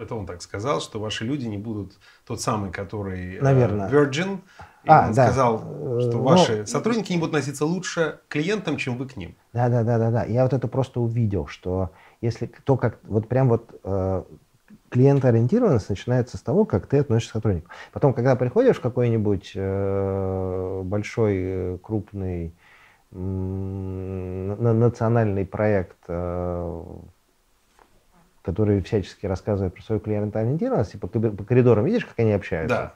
Это 0.00 0.14
он 0.14 0.24
так 0.24 0.40
сказал, 0.40 0.80
что 0.80 0.98
ваши 0.98 1.24
люди 1.24 1.46
не 1.46 1.58
будут 1.58 1.98
тот 2.24 2.40
самый, 2.40 2.72
который 2.72 3.36
э, 3.36 3.42
Наверное. 3.42 3.90
Virgin. 3.90 4.38
И 4.84 4.88
а, 4.88 5.08
он 5.08 5.12
да. 5.12 5.26
сказал, 5.26 5.58
что 5.58 6.12
э, 6.12 6.16
ваши 6.16 6.56
Но... 6.60 6.66
сотрудники 6.66 7.12
не 7.12 7.18
будут 7.18 7.34
относиться 7.34 7.66
лучше 7.66 8.20
к 8.26 8.32
клиентам, 8.32 8.78
чем 8.78 8.96
вы 8.96 9.06
к 9.06 9.16
ним. 9.16 9.34
Да, 9.52 9.68
да, 9.68 9.84
да, 9.84 9.98
да, 9.98 10.10
да. 10.10 10.24
Я 10.24 10.44
вот 10.44 10.54
это 10.54 10.68
просто 10.68 11.00
увидел, 11.00 11.48
что 11.48 11.90
если 12.22 12.50
то, 12.64 12.78
как 12.78 12.98
вот 13.02 13.28
прям 13.28 13.50
вот 13.50 13.78
э, 13.84 14.22
клиентоориентированность 14.90 15.88
начинается 15.88 16.36
с 16.36 16.42
того, 16.42 16.66
как 16.66 16.86
ты 16.86 16.98
относишься 16.98 17.32
к 17.32 17.34
сотруднику. 17.34 17.70
Потом, 17.92 18.12
когда 18.12 18.36
приходишь 18.36 18.76
в 18.76 18.80
какой-нибудь 18.80 19.52
э, 19.54 20.82
большой, 20.84 21.36
э, 21.38 21.78
крупный 21.82 22.52
национальный 24.72 25.44
проект, 25.44 25.96
э, 26.06 26.82
который 28.42 28.82
всячески 28.82 29.26
рассказывает 29.26 29.74
про 29.74 29.82
свою 29.82 30.00
клиентоориентированность, 30.00 30.94
и 30.94 30.98
по, 30.98 31.08
по 31.08 31.44
коридорам 31.44 31.84
видишь, 31.84 32.04
как 32.04 32.18
они 32.18 32.32
общаются? 32.32 32.92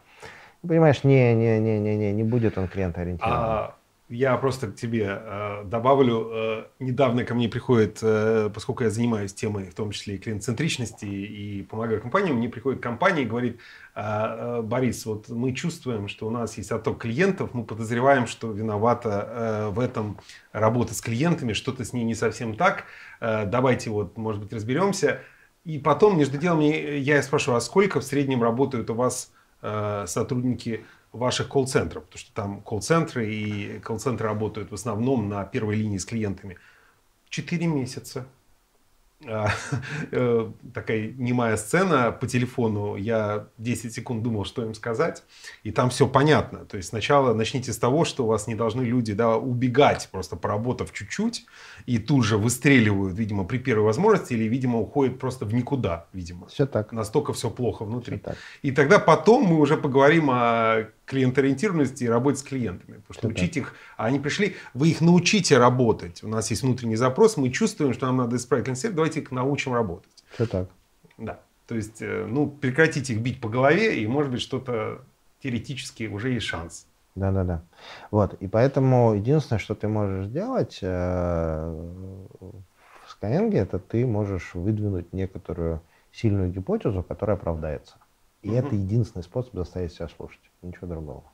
Да. 0.62 0.68
понимаешь, 0.68 1.02
не, 1.02 1.34
не, 1.34 1.58
не, 1.58 1.80
не, 1.80 1.96
не, 1.96 2.12
не 2.12 2.22
будет 2.22 2.56
он 2.58 2.68
клиентоориентирован. 2.68 3.34
А 3.36 3.74
я 4.08 4.36
просто 4.36 4.68
к 4.68 4.76
тебе 4.76 5.06
э, 5.08 5.64
добавлю. 5.64 6.30
Э, 6.30 6.64
недавно 6.78 7.24
ко 7.24 7.34
мне 7.34 7.48
приходит, 7.48 8.00
э, 8.02 8.50
поскольку 8.52 8.84
я 8.84 8.90
занимаюсь 8.90 9.32
темой, 9.32 9.70
в 9.70 9.74
том 9.74 9.92
числе 9.92 10.16
и 10.16 10.18
клиент-центричности, 10.18 11.06
и 11.06 11.62
помогаю 11.62 12.02
компаниям, 12.02 12.36
мне 12.36 12.50
приходит 12.50 12.82
компания 12.82 13.22
и 13.22 13.26
говорит, 13.26 13.60
э, 13.94 14.00
э, 14.02 14.62
Борис, 14.62 15.06
вот 15.06 15.30
мы 15.30 15.52
чувствуем, 15.54 16.08
что 16.08 16.26
у 16.26 16.30
нас 16.30 16.58
есть 16.58 16.70
отток 16.70 16.98
клиентов, 16.98 17.54
мы 17.54 17.64
подозреваем, 17.64 18.26
что 18.26 18.52
виновата 18.52 19.28
э, 19.28 19.68
в 19.70 19.80
этом 19.80 20.18
работа 20.52 20.94
с 20.94 21.00
клиентами, 21.00 21.54
что-то 21.54 21.84
с 21.84 21.94
ней 21.94 22.04
не 22.04 22.14
совсем 22.14 22.56
так, 22.56 22.84
э, 23.20 23.46
давайте 23.46 23.88
вот, 23.88 24.18
может 24.18 24.42
быть, 24.42 24.52
разберемся. 24.52 25.20
И 25.64 25.78
потом, 25.78 26.18
между 26.18 26.36
делом, 26.36 26.60
я 26.60 27.22
спрашиваю, 27.22 27.56
а 27.56 27.60
сколько 27.62 28.00
в 28.00 28.04
среднем 28.04 28.42
работают 28.42 28.90
у 28.90 28.94
вас 28.94 29.32
э, 29.62 30.04
сотрудники 30.06 30.84
ваших 31.14 31.48
колл-центров, 31.48 32.04
потому 32.04 32.18
что 32.18 32.34
там 32.34 32.60
колл-центры 32.60 33.32
и 33.32 33.78
колл-центры 33.80 34.26
работают 34.26 34.70
в 34.70 34.74
основном 34.74 35.28
на 35.28 35.44
первой 35.44 35.76
линии 35.76 35.98
с 35.98 36.04
клиентами. 36.04 36.58
Четыре 37.30 37.66
месяца. 37.66 38.26
А, 39.26 39.48
э, 40.10 40.52
такая 40.74 41.12
немая 41.16 41.56
сцена 41.56 42.12
по 42.12 42.26
телефону. 42.26 42.96
Я 42.96 43.46
10 43.58 43.94
секунд 43.94 44.22
думал, 44.22 44.44
что 44.44 44.62
им 44.64 44.74
сказать. 44.74 45.22
И 45.62 45.70
там 45.70 45.88
все 45.90 46.08
понятно. 46.08 46.64
То 46.64 46.76
есть 46.76 46.90
сначала 46.90 47.32
начните 47.32 47.72
с 47.72 47.78
того, 47.78 48.04
что 48.04 48.24
у 48.24 48.26
вас 48.26 48.46
не 48.46 48.54
должны 48.54 48.82
люди 48.82 49.14
да, 49.14 49.36
убегать, 49.36 50.08
просто 50.10 50.36
поработав 50.36 50.92
чуть-чуть, 50.92 51.46
и 51.86 51.98
тут 51.98 52.24
же 52.24 52.38
выстреливают, 52.38 53.16
видимо, 53.16 53.44
при 53.44 53.58
первой 53.58 53.84
возможности, 53.84 54.32
или, 54.32 54.44
видимо, 54.44 54.78
уходят 54.80 55.18
просто 55.18 55.44
в 55.44 55.52
никуда, 55.52 56.06
видимо. 56.12 56.46
Все 56.46 56.66
так. 56.66 56.92
Настолько 56.92 57.32
все 57.32 57.50
плохо 57.50 57.84
внутри. 57.84 58.16
Все 58.16 58.24
так. 58.24 58.36
И 58.62 58.72
тогда 58.72 58.98
потом 58.98 59.44
мы 59.44 59.60
уже 59.60 59.76
поговорим 59.76 60.30
о 60.30 60.88
клиенториентированности 61.04 62.04
и 62.04 62.08
работе 62.08 62.38
с 62.38 62.42
клиентами. 62.42 63.02
Потому 63.06 63.14
что 63.14 63.28
учить 63.28 63.56
их, 63.56 63.74
а 63.96 64.06
они 64.06 64.18
пришли, 64.18 64.56
вы 64.72 64.88
их 64.90 65.00
научите 65.00 65.58
работать. 65.58 66.24
У 66.24 66.28
нас 66.28 66.50
есть 66.50 66.62
внутренний 66.62 66.96
запрос, 66.96 67.36
мы 67.36 67.50
чувствуем, 67.50 67.92
что 67.92 68.06
нам 68.06 68.16
надо 68.16 68.36
исправить 68.36 68.64
концепт, 68.64 68.94
давайте 68.94 69.20
их 69.20 69.30
научим 69.30 69.74
работать. 69.74 70.24
Все 70.32 70.46
так. 70.46 70.68
Да. 71.18 71.40
То 71.66 71.74
есть, 71.74 72.00
э, 72.00 72.26
ну, 72.28 72.46
прекратите 72.48 73.14
их 73.14 73.20
бить 73.20 73.40
по 73.40 73.48
голове, 73.48 74.00
и, 74.00 74.06
может 74.06 74.30
быть, 74.30 74.40
что-то 74.40 75.02
теоретически 75.42 76.04
уже 76.04 76.30
есть 76.30 76.46
шанс. 76.46 76.86
Да, 77.14 77.30
да, 77.30 77.44
да. 77.44 77.62
Вот. 78.10 78.34
И 78.34 78.48
поэтому 78.48 79.14
единственное, 79.14 79.60
что 79.60 79.74
ты 79.74 79.86
можешь 79.86 80.26
сделать 80.26 80.78
э, 80.82 80.86
в 82.40 83.22
Skyeng, 83.22 83.54
это 83.56 83.78
ты 83.78 84.04
можешь 84.04 84.54
выдвинуть 84.54 85.12
некоторую 85.12 85.80
сильную 86.12 86.50
гипотезу, 86.50 87.02
которая 87.02 87.36
оправдается. 87.36 87.96
И 88.42 88.48
угу. 88.48 88.56
это 88.56 88.74
единственный 88.74 89.22
способ 89.22 89.54
заставить 89.54 89.92
себя 89.92 90.08
слушать. 90.08 90.40
Ничего 90.62 90.88
другого. 90.88 91.24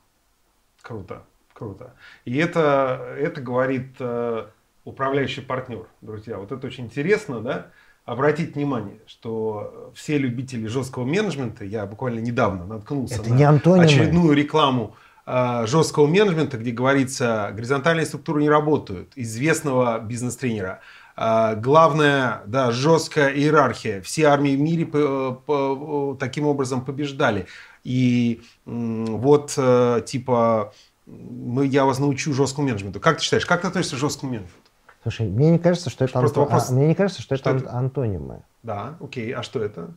Круто, 0.81 1.23
круто. 1.53 1.93
И 2.25 2.37
это, 2.37 3.15
это 3.17 3.41
говорит 3.41 3.95
э, 3.99 4.45
управляющий 4.83 5.41
партнер, 5.41 5.87
друзья. 6.01 6.37
Вот 6.37 6.51
это 6.51 6.67
очень 6.67 6.85
интересно, 6.85 7.41
да? 7.41 7.67
Обратить 8.05 8.55
внимание, 8.55 8.99
что 9.05 9.91
все 9.95 10.17
любители 10.17 10.65
жесткого 10.65 11.05
менеджмента, 11.05 11.63
я 11.63 11.85
буквально 11.85 12.19
недавно 12.19 12.65
наткнулся 12.65 13.21
это 13.21 13.29
на 13.29 13.35
не 13.35 13.43
очередную 13.45 14.33
рекламу 14.33 14.95
жесткого 15.25 16.07
менеджмента, 16.07 16.57
где 16.57 16.71
говорится, 16.71 17.51
горизонтальные 17.53 18.05
структуры 18.05 18.41
не 18.41 18.49
работают, 18.49 19.11
известного 19.15 19.99
бизнес-тренера. 19.99 20.81
А, 21.15 21.55
главное, 21.55 22.41
да, 22.47 22.71
жесткая 22.71 23.33
иерархия. 23.33 24.01
Все 24.01 24.25
армии 24.25 24.55
в 24.55 24.59
мире 24.59 24.85
по, 24.85 26.17
таким 26.19 26.47
образом 26.47 26.83
побеждали. 26.83 27.47
И 27.83 28.41
вот, 28.65 29.53
э, 29.57 30.01
типа, 30.05 30.73
мы, 31.05 31.65
я 31.65 31.85
вас 31.85 31.99
научу 31.99 32.33
жесткому 32.33 32.67
менеджменту. 32.67 32.99
Как 32.99 33.17
ты 33.17 33.23
считаешь, 33.23 33.45
как 33.45 33.61
ты 33.61 33.67
относишься 33.67 33.97
к 33.97 33.99
жесткому 33.99 34.31
менеджменту? 34.31 34.69
Слушай, 35.03 35.27
мне 35.27 35.51
не 35.51 35.59
кажется, 35.59 35.89
что 35.89 36.05
это, 36.05 36.19
Просто 36.19 36.41
анто... 36.41 36.51
вопрос... 36.51 36.69
а, 36.69 36.73
мне 36.73 36.87
не 36.87 36.95
кажется, 36.95 37.21
что, 37.21 37.35
что 37.35 37.49
это, 37.49 37.65
это 37.65 37.73
антонимы. 37.73 38.43
Да, 38.61 38.97
окей. 38.99 39.31
А 39.33 39.41
что 39.41 39.61
это? 39.61 39.93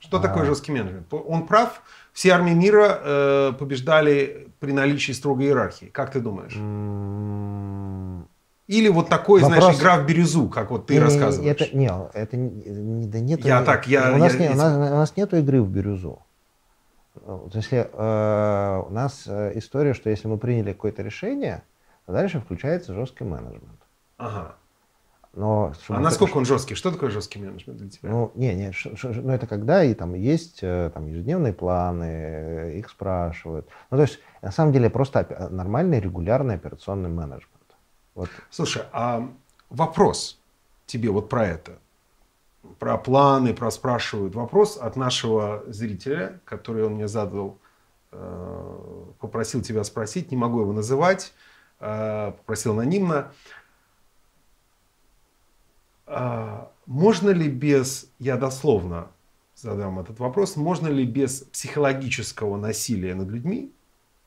Что 0.00 0.16
а... 0.16 0.20
такое 0.20 0.44
жесткий 0.44 0.72
менеджмент? 0.72 1.12
Он 1.12 1.46
прав. 1.46 1.82
Все 2.12 2.30
армии 2.30 2.54
мира 2.54 2.98
э, 3.02 3.52
побеждали 3.58 4.48
при 4.58 4.72
наличии 4.72 5.12
строгой 5.12 5.46
иерархии. 5.46 5.86
Как 5.86 6.10
ты 6.10 6.20
думаешь? 6.20 6.56
Или 8.66 8.88
вот 8.88 9.08
такой, 9.08 9.42
Вопрос... 9.42 9.58
знаешь, 9.58 9.78
игра 9.78 9.98
в 9.98 10.06
бирюзу, 10.06 10.48
как 10.48 10.70
вот 10.70 10.86
ты 10.86 10.94
не, 10.94 11.00
рассказываешь? 11.00 11.60
Это, 11.60 11.76
не, 11.76 11.90
это 12.14 12.36
не, 12.36 13.06
да 13.06 13.20
нет. 13.20 13.44
Я 13.44 13.62
так, 13.62 13.86
я... 13.88 14.14
У 14.14 14.16
нас, 14.16 14.34
я, 14.34 14.38
не, 14.38 14.54
у, 14.54 14.56
нас, 14.56 14.72
у 14.74 14.94
нас 14.94 15.16
нет 15.16 15.34
игры 15.34 15.60
в 15.60 15.68
бирюзу. 15.68 16.20
Если 17.52 17.90
э, 17.92 18.82
у 18.86 18.90
нас 18.92 19.24
э, 19.26 19.52
история, 19.56 19.92
что 19.92 20.08
если 20.08 20.28
мы 20.28 20.38
приняли 20.38 20.72
какое-то 20.72 21.02
решение, 21.02 21.62
то 22.06 22.12
дальше 22.12 22.40
включается 22.40 22.94
жесткий 22.94 23.24
менеджмент. 23.24 23.80
Ага. 24.18 24.54
Но, 25.32 25.72
а 25.88 26.00
насколько 26.00 26.38
он 26.38 26.44
жесткий? 26.44 26.74
Что 26.74 26.90
такое 26.90 27.10
жесткий 27.10 27.38
менеджмент 27.38 27.78
для 27.78 27.88
тебя? 27.88 28.10
Ну, 28.10 28.32
не, 28.34 28.52
не, 28.54 28.72
ш, 28.72 28.96
ш, 28.96 29.10
ну 29.10 29.32
это 29.32 29.46
когда 29.46 29.84
и 29.84 29.94
там 29.94 30.14
есть 30.14 30.58
э, 30.62 30.90
там, 30.92 31.06
ежедневные 31.06 31.52
планы, 31.52 32.04
э, 32.04 32.78
их 32.78 32.90
спрашивают. 32.90 33.68
Ну, 33.90 33.96
то 33.96 34.02
есть, 34.02 34.18
на 34.42 34.50
самом 34.50 34.72
деле, 34.72 34.90
просто 34.90 35.48
нормальный, 35.50 36.00
регулярный 36.00 36.56
операционный 36.56 37.10
менеджмент. 37.10 37.76
Вот. 38.16 38.28
Слушай, 38.50 38.82
а 38.92 39.30
вопрос 39.68 40.40
тебе 40.86 41.10
вот 41.10 41.28
про 41.28 41.46
это. 41.46 41.78
про 42.78 42.98
планы, 42.98 43.54
про 43.54 43.70
спрашивают. 43.70 44.34
Вопрос 44.34 44.76
от 44.76 44.96
нашего 44.96 45.62
зрителя, 45.68 46.40
который 46.44 46.84
он 46.84 46.94
мне 46.94 47.08
задал, 47.08 47.58
э, 48.12 49.04
попросил 49.20 49.62
тебя 49.62 49.84
спросить, 49.84 50.30
не 50.30 50.36
могу 50.36 50.60
его 50.60 50.72
называть, 50.72 51.32
э, 51.78 52.32
попросил 52.36 52.72
анонимно. 52.72 53.32
А, 56.12 56.72
можно 56.86 57.30
ли 57.30 57.48
без, 57.48 58.10
я 58.18 58.36
дословно 58.36 59.08
задам 59.54 60.00
этот 60.00 60.18
вопрос, 60.18 60.56
можно 60.56 60.88
ли 60.88 61.04
без 61.04 61.42
психологического 61.42 62.56
насилия 62.56 63.14
над 63.14 63.28
людьми 63.28 63.72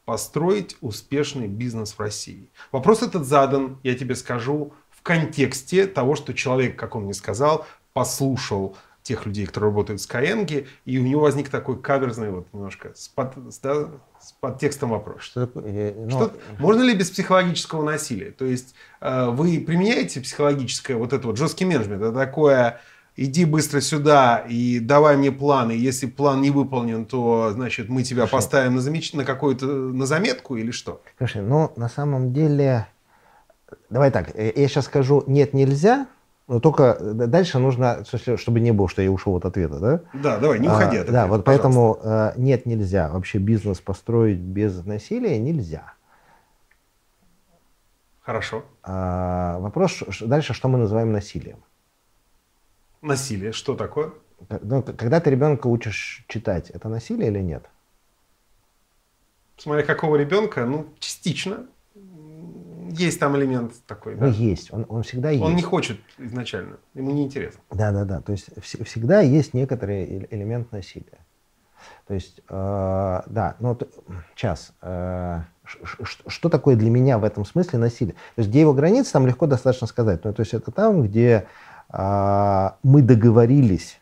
построить 0.05 0.77
успешный 0.79 1.47
бизнес 1.47 1.93
в 1.93 1.99
России? 1.99 2.49
Вопрос 2.71 3.03
этот 3.03 3.25
задан, 3.25 3.79
я 3.83 3.95
тебе 3.95 4.15
скажу, 4.15 4.71
в 4.91 5.01
контексте 5.01 5.85
того, 5.85 6.15
что 6.15 6.33
человек, 6.33 6.79
как 6.79 6.95
он 6.95 7.03
мне 7.03 7.13
сказал, 7.13 7.65
послушал 7.91 8.77
тех 9.03 9.25
людей, 9.25 9.45
которые 9.45 9.69
работают 9.69 10.01
в 10.01 10.09
Skyeng, 10.09 10.65
и 10.85 10.97
у 10.97 11.03
него 11.03 11.21
возник 11.21 11.49
такой 11.49 11.79
каверзный 11.79 12.31
вот 12.31 12.47
немножко 12.53 12.91
с, 12.95 13.07
под, 13.09 13.33
да, 13.61 13.89
с 14.19 14.31
подтекстом 14.39 14.89
вопрос. 14.89 15.23
Что 15.23 15.45
такое? 15.45 15.93
Ну, 15.93 16.09
что, 16.09 16.33
можно 16.57 16.81
ли 16.81 16.95
без 16.95 17.09
психологического 17.09 17.83
насилия? 17.83 18.31
То 18.31 18.45
есть 18.45 18.73
э, 19.01 19.29
вы 19.29 19.59
применяете 19.59 20.21
психологическое 20.21 20.95
вот 20.95 21.13
это 21.13 21.27
вот 21.27 21.37
жесткий 21.37 21.65
менеджмент? 21.65 22.01
Это 22.01 22.13
такое 22.13 22.79
иди 23.15 23.45
быстро 23.45 23.81
сюда 23.81 24.43
и 24.47 24.79
давай 24.79 25.17
мне 25.17 25.31
план, 25.31 25.71
и 25.71 25.77
если 25.77 26.07
план 26.07 26.41
не 26.41 26.49
выполнен, 26.49 27.05
то, 27.05 27.51
значит, 27.53 27.89
мы 27.89 28.03
тебя 28.03 28.23
Слушай, 28.23 28.31
поставим 28.31 28.75
на, 28.75 28.81
замеч... 28.81 29.13
на 29.13 29.25
какую-то 29.25 29.65
на 29.65 30.05
заметку 30.05 30.55
или 30.55 30.71
что? 30.71 31.01
Слушай, 31.17 31.41
ну, 31.41 31.71
на 31.75 31.89
самом 31.89 32.33
деле, 32.33 32.87
давай 33.89 34.11
так, 34.11 34.35
э, 34.35 34.53
я 34.55 34.67
сейчас 34.67 34.85
скажу 34.85 35.23
«нет, 35.27 35.53
нельзя», 35.53 36.07
но 36.53 36.59
только 36.59 36.99
дальше 37.01 37.57
нужно, 37.57 38.03
чтобы 38.37 38.59
не 38.59 38.71
было, 38.71 38.87
что 38.87 39.01
я 39.01 39.09
ушел 39.09 39.35
от 39.35 39.45
ответа, 39.45 39.79
да? 39.79 40.01
Да, 40.13 40.37
давай, 40.37 40.59
не 40.59 40.67
уходи 40.67 40.97
от 40.97 41.05
ответа, 41.05 41.11
Да, 41.11 41.25
вот 41.25 41.43
поэтому 41.45 41.99
э, 42.03 42.33
нет, 42.37 42.67
нельзя. 42.67 43.09
Вообще 43.09 43.39
бизнес 43.39 43.81
построить 43.81 44.37
без 44.37 44.85
насилия 44.85 45.39
нельзя. 45.39 45.95
Хорошо. 48.21 48.65
А, 48.83 49.57
вопрос 49.61 50.03
дальше, 50.21 50.53
что 50.53 50.67
мы 50.67 50.77
называем 50.77 51.11
насилием? 51.11 51.57
Насилие, 53.01 53.51
что 53.51 53.73
такое? 53.73 54.11
Ну, 54.61 54.83
когда 54.83 55.19
ты 55.19 55.31
ребенка 55.31 55.65
учишь 55.65 56.23
читать, 56.27 56.69
это 56.69 56.87
насилие 56.87 57.31
или 57.31 57.39
нет? 57.39 57.65
Смотря 59.57 59.83
какого 59.83 60.17
ребенка, 60.17 60.67
ну, 60.67 60.85
частично. 60.99 61.65
Есть 62.97 63.19
там 63.19 63.37
элемент 63.37 63.73
такой. 63.87 64.15
Ну, 64.15 64.21
да? 64.21 64.27
есть, 64.27 64.73
он, 64.73 64.85
он 64.89 65.03
всегда 65.03 65.29
есть. 65.29 65.43
Он 65.43 65.55
не 65.55 65.61
хочет 65.61 65.99
изначально, 66.17 66.77
ему 66.93 67.11
не 67.11 67.23
интересно. 67.23 67.61
Да, 67.71 67.91
да, 67.91 68.05
да. 68.05 68.21
То 68.21 68.31
есть 68.31 68.49
в, 68.55 68.83
всегда 68.83 69.21
есть 69.21 69.53
некоторый 69.53 70.27
элемент 70.29 70.71
насилия. 70.71 71.19
То 72.07 72.13
есть, 72.13 72.41
э, 72.49 73.21
да, 73.25 73.55
ну, 73.59 73.77
сейчас, 74.35 74.73
э, 74.81 75.41
что 76.27 76.49
такое 76.49 76.75
для 76.75 76.89
меня 76.89 77.17
в 77.17 77.23
этом 77.23 77.45
смысле 77.45 77.79
насилие? 77.79 78.13
То 78.13 78.39
есть, 78.39 78.49
где 78.49 78.61
его 78.61 78.73
границы, 78.73 79.11
там 79.11 79.27
легко 79.27 79.47
достаточно 79.47 79.87
сказать. 79.87 80.23
Ну, 80.23 80.33
то 80.33 80.41
есть, 80.41 80.53
это 80.53 80.71
там, 80.71 81.03
где 81.03 81.47
а, 81.89 82.77
мы 82.81 83.01
договорились 83.01 83.99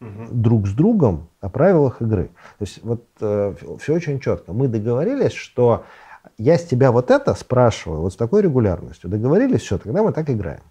угу. 0.00 0.28
друг 0.30 0.66
с 0.68 0.72
другом 0.72 1.28
о 1.40 1.48
правилах 1.48 2.00
игры. 2.00 2.30
То 2.58 2.64
есть 2.64 2.82
вот 2.82 3.04
э, 3.20 3.54
все 3.80 3.94
очень 3.94 4.20
четко. 4.20 4.52
Мы 4.52 4.68
договорились, 4.68 5.32
что 5.32 5.84
я 6.42 6.58
с 6.58 6.64
тебя 6.64 6.90
вот 6.90 7.10
это 7.10 7.34
спрашиваю 7.34 8.00
вот 8.00 8.12
с 8.12 8.16
такой 8.16 8.42
регулярностью. 8.42 9.08
Договорились, 9.08 9.62
все, 9.62 9.78
тогда 9.78 10.02
мы 10.02 10.12
так 10.12 10.28
играем. 10.28 10.62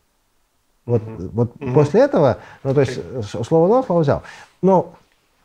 Вот, 0.86 1.02
угу. 1.02 1.30
вот 1.32 1.56
угу. 1.56 1.74
после 1.74 2.02
этого, 2.02 2.38
ну 2.64 2.74
то 2.74 2.82
есть 2.82 3.00
слово 3.46 3.70
дал, 3.70 3.84
слово 3.84 4.02
взял. 4.02 4.24
Но 4.62 4.96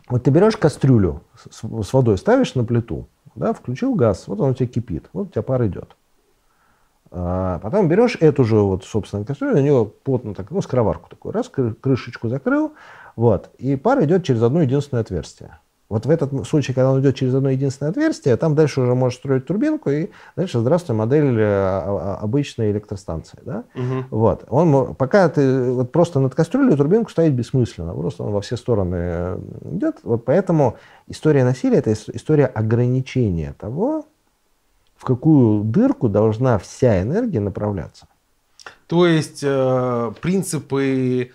вот 0.09 0.25
ты 0.25 0.31
берешь 0.31 0.57
кастрюлю 0.57 1.23
с, 1.51 1.61
с 1.63 1.93
водой, 1.93 2.19
ставишь 2.19 2.55
на 2.55 2.65
плиту, 2.65 3.07
да, 3.35 3.53
включил 3.53 3.95
газ, 3.95 4.27
вот 4.27 4.41
он 4.41 4.51
у 4.51 4.55
тебя 4.55 4.67
кипит, 4.67 5.09
вот 5.13 5.29
у 5.29 5.31
тебя 5.31 5.43
пар 5.43 5.67
идет. 5.67 5.97
А 7.11 7.61
потом 7.61 7.89
берешь 7.89 8.17
эту 8.21 8.45
же, 8.45 8.57
вот, 8.57 8.85
собственно, 8.85 9.25
кастрюлю, 9.25 9.55
на 9.55 9.63
нее 9.63 9.91
плотно 10.03 10.35
так, 10.35 10.51
ну, 10.51 10.61
скороварку 10.61 11.09
такую, 11.09 11.33
раз, 11.33 11.49
крышечку 11.49 12.29
закрыл, 12.29 12.73
вот, 13.15 13.51
и 13.59 13.77
пар 13.77 14.03
идет 14.05 14.25
через 14.25 14.43
одно 14.43 14.63
единственное 14.63 15.03
отверстие. 15.03 15.59
Вот 15.89 16.05
в 16.05 16.11
этот 16.11 16.47
случае, 16.49 16.75
когда 16.75 16.91
он 16.91 17.01
идет 17.01 17.15
через 17.15 17.33
одно 17.35 17.51
единственное 17.51 17.91
отверстие, 17.91 18.37
там 18.37 18.57
дальше 18.57 18.81
уже 18.81 18.95
можешь 18.95 19.19
строить 19.19 19.47
турбинку, 19.47 19.91
и 19.91 20.09
дальше, 20.35 20.59
здравствуй, 20.59 20.97
модель 20.97 21.39
э, 21.39 22.17
обычной 22.21 22.73
электростанции. 22.73 23.39
Да? 23.45 23.63
Угу. 23.75 24.05
Вот. 24.11 24.45
Он, 24.49 24.95
пока 24.97 25.29
ты 25.29 25.71
вот 25.71 25.93
просто 25.93 26.19
над 26.19 26.35
кастрюлей 26.35 26.77
турбинку 26.77 27.11
ставить 27.11 27.35
бессмысленно, 27.35 27.95
просто 27.95 28.25
он 28.25 28.33
во 28.33 28.41
все 28.41 28.57
стороны 28.57 28.97
э, 28.99 29.39
идет. 29.75 29.99
Вот 30.03 30.25
поэтому 30.25 30.77
история 31.07 31.45
насилия– 31.45 31.79
это 31.79 31.93
история 31.93 32.47
ограничения 32.47 33.55
того, 33.57 34.07
в 34.97 35.05
какую 35.05 35.63
дырку 35.63 36.09
должна 36.09 36.59
вся 36.59 37.01
энергия 37.01 37.41
направляться. 37.41 38.09
То 38.89 39.07
есть 39.07 39.41
э, 39.43 40.13
принципы, 40.21 41.31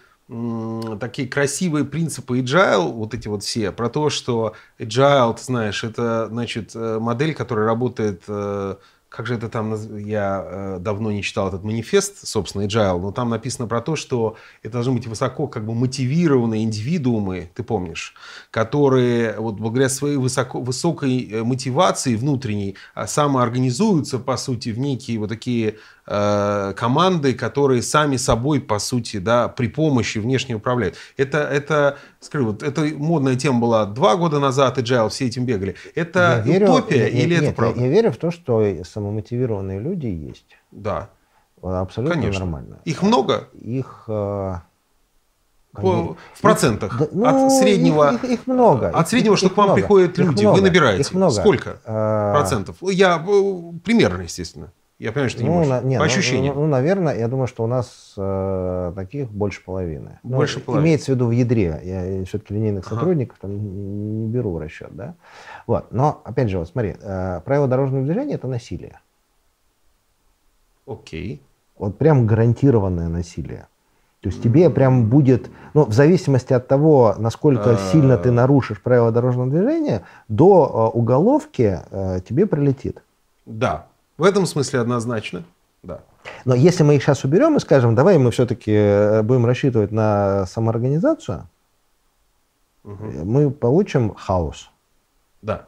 такие 1.00 1.28
красивые 1.28 1.84
принципы 1.84 2.40
agile, 2.40 2.92
вот 2.92 3.14
эти 3.14 3.28
вот 3.28 3.44
все, 3.44 3.72
про 3.72 3.90
то, 3.90 4.10
что 4.10 4.54
agile, 4.80 5.36
ты 5.36 5.44
знаешь, 5.44 5.84
это 5.84 6.28
значит 6.28 6.72
э, 6.74 7.00
модель, 7.00 7.34
которая 7.34 7.66
работает 7.66 8.24
э, 8.28 8.76
как 9.12 9.28
же 9.28 9.36
это 9.36 9.50
там, 9.50 9.76
я 9.98 10.42
э, 10.42 10.78
давно 10.80 11.12
не 11.12 11.22
читал 11.22 11.50
этот 11.50 11.66
манифест, 11.66 12.26
собственно, 12.26 12.64
Agile, 12.64 12.98
но 12.98 13.12
там 13.12 13.30
написано 13.30 13.68
про 13.68 13.82
то, 13.82 13.98
что 13.98 14.38
это 14.64 14.72
должны 14.72 14.94
быть 14.94 15.06
высоко 15.06 15.48
как 15.48 15.66
бы 15.66 15.76
мотивированные 15.76 16.64
индивидуумы, 16.64 17.52
ты 17.54 17.62
помнишь, 17.62 18.16
которые 18.52 19.38
вот 19.38 19.56
благодаря 19.56 19.90
своей 19.90 20.16
высоко, 20.16 20.62
высокой 20.62 21.44
мотивации 21.44 22.16
внутренней 22.16 22.78
а, 22.94 23.06
самоорганизуются, 23.06 24.18
по 24.18 24.38
сути, 24.38 24.70
в 24.70 24.80
некие 24.80 25.20
вот 25.20 25.28
такие 25.28 25.76
команды, 26.06 27.34
которые 27.34 27.82
сами 27.82 28.18
собой, 28.18 28.60
по 28.60 28.80
сути, 28.80 29.18
да, 29.18 29.48
при 29.48 29.68
помощи 29.68 30.18
внешне 30.18 30.56
управляют. 30.56 30.96
Это, 31.16 31.40
это, 31.40 31.98
скажу, 32.20 32.48
вот 32.48 32.64
эта 32.64 32.82
модная 32.82 33.36
тема 33.36 33.60
была 33.60 33.86
два 33.86 34.16
года 34.16 34.40
назад, 34.40 34.78
Agile, 34.78 35.10
все 35.10 35.28
этим 35.28 35.46
бегали. 35.46 35.76
Это 35.96 36.44
я 36.46 36.64
утопия 36.64 37.10
верю, 37.10 37.18
или 37.18 37.34
нет, 37.36 37.44
это 37.44 37.54
правда? 37.54 37.80
Я, 37.80 37.86
я 37.86 37.92
верю 37.92 38.12
в 38.12 38.18
то, 38.18 38.32
что 38.32 38.64
самомотивированные 38.84 39.80
люди 39.80 40.08
есть. 40.08 40.58
Да. 40.72 41.10
Абсолютно 41.62 42.16
Конечно. 42.16 42.40
нормально. 42.40 42.80
Их 42.86 43.04
много? 43.04 43.48
Их... 43.54 44.06
Э, 44.08 44.56
По, 45.74 46.18
в 46.34 46.42
процентах 46.42 46.98
да, 47.00 47.08
ну, 47.12 47.26
от 47.26 47.52
среднего 47.54 48.14
их, 48.16 48.24
их, 48.24 48.32
их 48.32 48.48
много 48.48 48.90
от 48.90 49.08
среднего 49.08 49.38
что 49.38 49.46
их 49.46 49.54
к 49.54 49.58
вам 49.58 49.68
много. 49.68 49.80
приходят 49.80 50.18
люди 50.18 50.44
много. 50.44 50.56
вы 50.58 50.62
набираете 50.64 51.02
их 51.02 51.14
много. 51.14 51.32
сколько 51.32 51.80
а... 51.86 52.34
процентов 52.34 52.76
я 52.82 53.18
примерно 53.20 54.24
естественно 54.24 54.74
я 55.02 55.12
понимаю, 55.12 55.30
что 55.32 55.40
ты 55.40 55.44
не 55.46 55.50
ну, 55.50 55.56
можешь. 55.56 55.70
На, 55.72 55.82
не, 55.82 55.96
По 55.98 56.04
ну, 56.04 56.06
ощущениям. 56.06 56.56
Ну, 56.56 56.62
ну, 56.62 56.68
наверное, 56.68 57.18
я 57.18 57.28
думаю, 57.28 57.48
что 57.48 57.64
у 57.64 57.68
нас 57.68 58.14
э, 58.18 58.94
таких 58.96 59.32
больше 59.32 59.64
половины. 59.64 60.20
Ну, 60.22 60.36
больше 60.38 60.60
ну, 60.60 60.66
половины. 60.66 60.86
Имеется 60.86 61.12
в 61.12 61.16
виду 61.16 61.26
в 61.26 61.32
ядре. 61.32 61.82
Я 61.84 62.26
все-таки 62.26 62.54
линейных 62.54 62.86
ага. 62.86 62.96
сотрудников 62.96 63.40
там 63.42 63.58
не, 63.58 63.68
не 63.68 64.28
беру 64.28 64.52
в 64.52 64.60
расчет. 64.60 64.90
Да? 64.92 65.16
Вот. 65.66 65.92
Но, 65.92 66.22
опять 66.24 66.50
же, 66.50 66.60
вот 66.60 66.70
смотри, 66.70 66.96
э, 67.02 67.42
правило 67.44 67.68
дорожного 67.68 68.06
движения– 68.06 68.34
это 68.36 68.48
насилие. 68.48 69.00
Окей. 70.86 71.42
Вот 71.80 71.98
прям 71.98 72.28
гарантированное 72.28 73.08
насилие. 73.08 73.68
То 74.20 74.30
есть 74.30 74.44
тебе 74.44 74.70
прям 74.70 75.10
будет, 75.10 75.50
ну, 75.74 75.86
в 75.86 75.94
зависимости 75.94 76.54
от 76.54 76.68
того, 76.68 77.16
насколько 77.18 77.76
сильно 77.92 78.20
ты 78.20 78.30
нарушишь 78.30 78.80
правила 78.80 79.12
дорожного 79.12 79.50
движения, 79.50 80.04
до 80.28 80.92
э, 80.94 80.96
уголовки 80.96 81.80
э, 81.90 82.20
тебе 82.24 82.46
прилетит. 82.46 83.02
Да, 83.48 83.88
в 84.22 84.24
этом 84.24 84.46
смысле 84.46 84.82
однозначно, 84.82 85.44
да. 85.82 86.02
Но 86.46 86.54
если 86.54 86.84
мы 86.84 86.96
их 86.96 87.02
сейчас 87.02 87.24
уберем 87.24 87.58
и 87.58 87.60
скажем, 87.60 87.96
давай 87.96 88.20
мы 88.20 88.30
все-таки 88.30 88.72
э, 88.72 89.24
будем 89.24 89.48
рассчитывать 89.48 89.92
на 89.92 90.46
самоорганизацию, 90.46 91.48
угу. 92.84 93.04
мы 93.24 93.50
получим 93.50 94.14
хаос. 94.14 94.70
Да. 95.42 95.66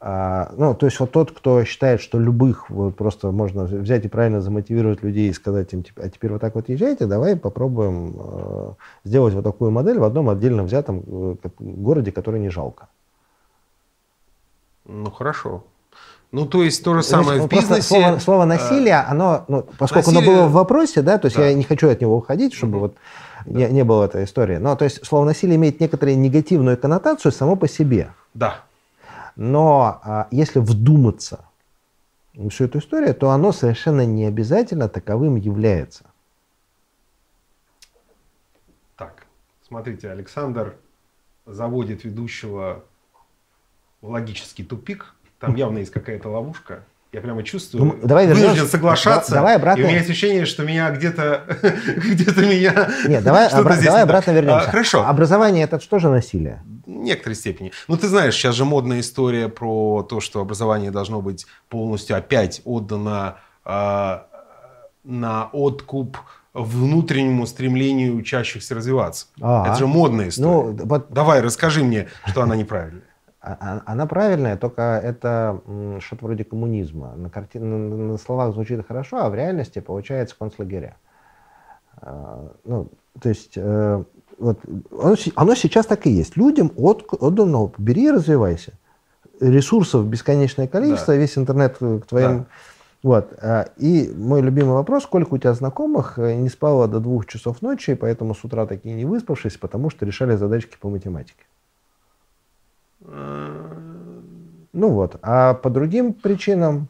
А, 0.00 0.52
ну, 0.56 0.74
то 0.74 0.86
есть 0.86 0.98
вот 0.98 1.12
тот, 1.12 1.30
кто 1.30 1.62
считает, 1.62 2.00
что 2.00 2.18
любых 2.18 2.70
вот 2.70 2.96
просто 2.96 3.30
можно 3.30 3.62
взять 3.62 4.04
и 4.04 4.08
правильно 4.08 4.40
замотивировать 4.40 5.04
людей 5.04 5.30
и 5.30 5.32
сказать 5.32 5.72
им, 5.72 5.84
а 5.94 6.08
теперь 6.08 6.32
вот 6.32 6.40
так 6.40 6.56
вот 6.56 6.68
езжайте, 6.68 7.06
давай 7.06 7.36
попробуем 7.36 8.16
э, 8.18 8.72
сделать 9.04 9.34
вот 9.34 9.44
такую 9.44 9.70
модель 9.70 10.00
в 10.00 10.04
одном 10.04 10.28
отдельно 10.28 10.64
взятом 10.64 11.04
э, 11.06 11.36
городе, 11.60 12.10
который 12.10 12.40
не 12.40 12.50
жалко. 12.50 12.88
Ну, 14.86 15.08
хорошо. 15.12 15.62
Ну, 16.32 16.46
то 16.46 16.62
есть 16.62 16.84
то 16.84 16.94
же 16.94 17.02
самое 17.02 17.40
Значит, 17.40 17.52
в 17.52 17.56
бизнесе. 17.56 17.82
Слово, 17.82 18.18
слово 18.18 18.44
насилие, 18.44 19.00
оно, 19.00 19.44
ну, 19.48 19.66
поскольку 19.78 20.10
насилие... 20.10 20.32
оно 20.32 20.38
было 20.42 20.48
в 20.48 20.52
вопросе, 20.52 21.02
да, 21.02 21.18
то 21.18 21.26
есть 21.26 21.36
да. 21.36 21.46
я 21.46 21.54
не 21.54 21.64
хочу 21.64 21.88
от 21.88 22.00
него 22.00 22.16
уходить, 22.16 22.54
чтобы 22.54 22.76
угу. 22.76 22.80
вот 22.80 22.96
да. 23.46 23.66
не, 23.66 23.68
не 23.74 23.84
было 23.84 24.04
этой 24.04 24.24
истории. 24.24 24.58
Но 24.58 24.76
то 24.76 24.84
есть 24.84 25.04
слово 25.04 25.24
насилие 25.24 25.56
имеет 25.56 25.80
некоторую 25.80 26.18
негативную 26.18 26.78
коннотацию 26.78 27.32
само 27.32 27.56
по 27.56 27.68
себе. 27.68 28.12
Да. 28.34 28.62
Но 29.34 30.00
а, 30.04 30.28
если 30.30 30.60
вдуматься 30.60 31.40
в 32.34 32.48
всю 32.50 32.64
эту 32.64 32.78
историю, 32.78 33.14
то 33.14 33.30
оно 33.30 33.50
совершенно 33.50 34.06
не 34.06 34.26
обязательно 34.26 34.88
таковым 34.88 35.36
является. 35.36 36.04
Смотрите, 39.70 40.10
Александр 40.10 40.74
заводит 41.46 42.02
ведущего 42.02 42.84
в 44.00 44.08
логический 44.10 44.64
тупик. 44.64 45.14
Там 45.40 45.56
явно 45.56 45.78
есть 45.78 45.90
какая-то 45.90 46.28
ловушка. 46.28 46.80
Я 47.12 47.20
прямо 47.20 47.42
чувствую, 47.42 47.84
Ну, 47.86 47.98
давай 48.06 48.26
вынужден 48.26 48.50
вернемся. 48.50 48.70
соглашаться. 48.70 49.30
Да- 49.32 49.36
давай 49.38 49.56
обратно. 49.56 49.80
И 49.80 49.84
у 49.84 49.88
меня 49.88 49.96
есть 49.98 50.08
ощущение, 50.10 50.44
что 50.46 50.62
меня 50.62 50.88
где-то, 50.90 51.42
где-то 51.96 52.42
меня 52.42 52.88
Нет, 53.08 53.24
давай, 53.24 53.48
обра- 53.48 53.72
здесь 53.74 53.86
давай 53.86 54.04
обратно 54.04 54.30
вернемся. 54.30 54.68
А, 54.68 54.70
хорошо. 54.70 55.04
Образование 55.04 55.64
это 55.64 55.80
что 55.80 55.98
же 55.98 56.08
насилие? 56.08 56.62
В 56.86 56.88
некоторой 56.90 57.34
степени. 57.34 57.72
Ну, 57.88 57.96
ты 57.96 58.06
знаешь, 58.06 58.34
сейчас 58.34 58.54
же 58.54 58.64
модная 58.64 59.00
история 59.00 59.48
про 59.48 60.06
то, 60.08 60.20
что 60.20 60.40
образование 60.40 60.92
должно 60.92 61.20
быть 61.20 61.46
полностью 61.68 62.16
опять 62.16 62.62
отдано 62.64 63.38
а, 63.64 64.26
на 65.02 65.48
откуп 65.52 66.16
внутреннему 66.54 67.46
стремлению 67.46 68.16
учащихся 68.16 68.74
развиваться. 68.76 69.26
Ага. 69.40 69.70
Это 69.70 69.78
же 69.80 69.86
модная 69.88 70.28
история. 70.28 70.48
Ну, 70.76 70.84
вот 70.84 71.06
Давай, 71.10 71.40
расскажи 71.40 71.82
мне, 71.82 72.08
что 72.26 72.42
она 72.42 72.54
неправильная. 72.54 73.02
А- 73.40 73.56
а- 73.60 73.82
она 73.86 74.06
правильная, 74.06 74.56
только 74.56 75.00
это 75.02 75.60
что-то 76.00 76.26
вроде 76.26 76.44
коммунизма. 76.44 77.14
На, 77.16 77.30
карти... 77.30 77.58
на, 77.58 78.18
словах 78.18 78.52
звучит 78.52 78.86
хорошо, 78.86 79.24
а 79.24 79.30
в 79.30 79.34
реальности 79.34 79.78
получается 79.78 80.36
концлагеря. 80.38 80.96
А, 81.96 82.52
Ну, 82.64 82.88
то 83.20 83.28
есть, 83.28 83.52
э, 83.56 84.04
вот, 84.38 84.58
оно, 84.90 85.14
оно 85.34 85.54
сейчас 85.54 85.86
так 85.86 86.06
и 86.06 86.10
есть. 86.10 86.36
Людям 86.36 86.70
от, 86.76 87.06
отдано, 87.18 87.72
бери 87.78 88.06
и 88.06 88.10
развивайся. 88.10 88.72
Ресурсов 89.40 90.06
бесконечное 90.06 90.68
количество, 90.68 91.16
весь 91.16 91.36
интернет 91.38 91.78
к 91.78 92.06
твоим... 92.06 92.40
Да. 92.40 92.46
Вот. 93.02 93.32
И 93.78 94.12
мой 94.14 94.42
любимый 94.42 94.74
вопрос, 94.74 95.04
сколько 95.04 95.32
у 95.32 95.38
тебя 95.38 95.54
знакомых 95.54 96.18
э, 96.18 96.34
не 96.34 96.50
спало 96.50 96.86
до 96.86 97.00
двух 97.00 97.24
часов 97.24 97.62
ночи, 97.62 97.94
поэтому 97.94 98.34
с 98.34 98.44
утра 98.44 98.66
такие 98.66 98.94
не 98.94 99.06
выспавшись, 99.06 99.56
потому 99.56 99.88
что 99.88 100.04
решали 100.04 100.36
задачки 100.36 100.76
по 100.78 100.90
математике. 100.90 101.46
Ну 103.02 104.88
вот. 104.90 105.16
А 105.22 105.54
по 105.54 105.70
другим 105.70 106.12
причинам, 106.12 106.88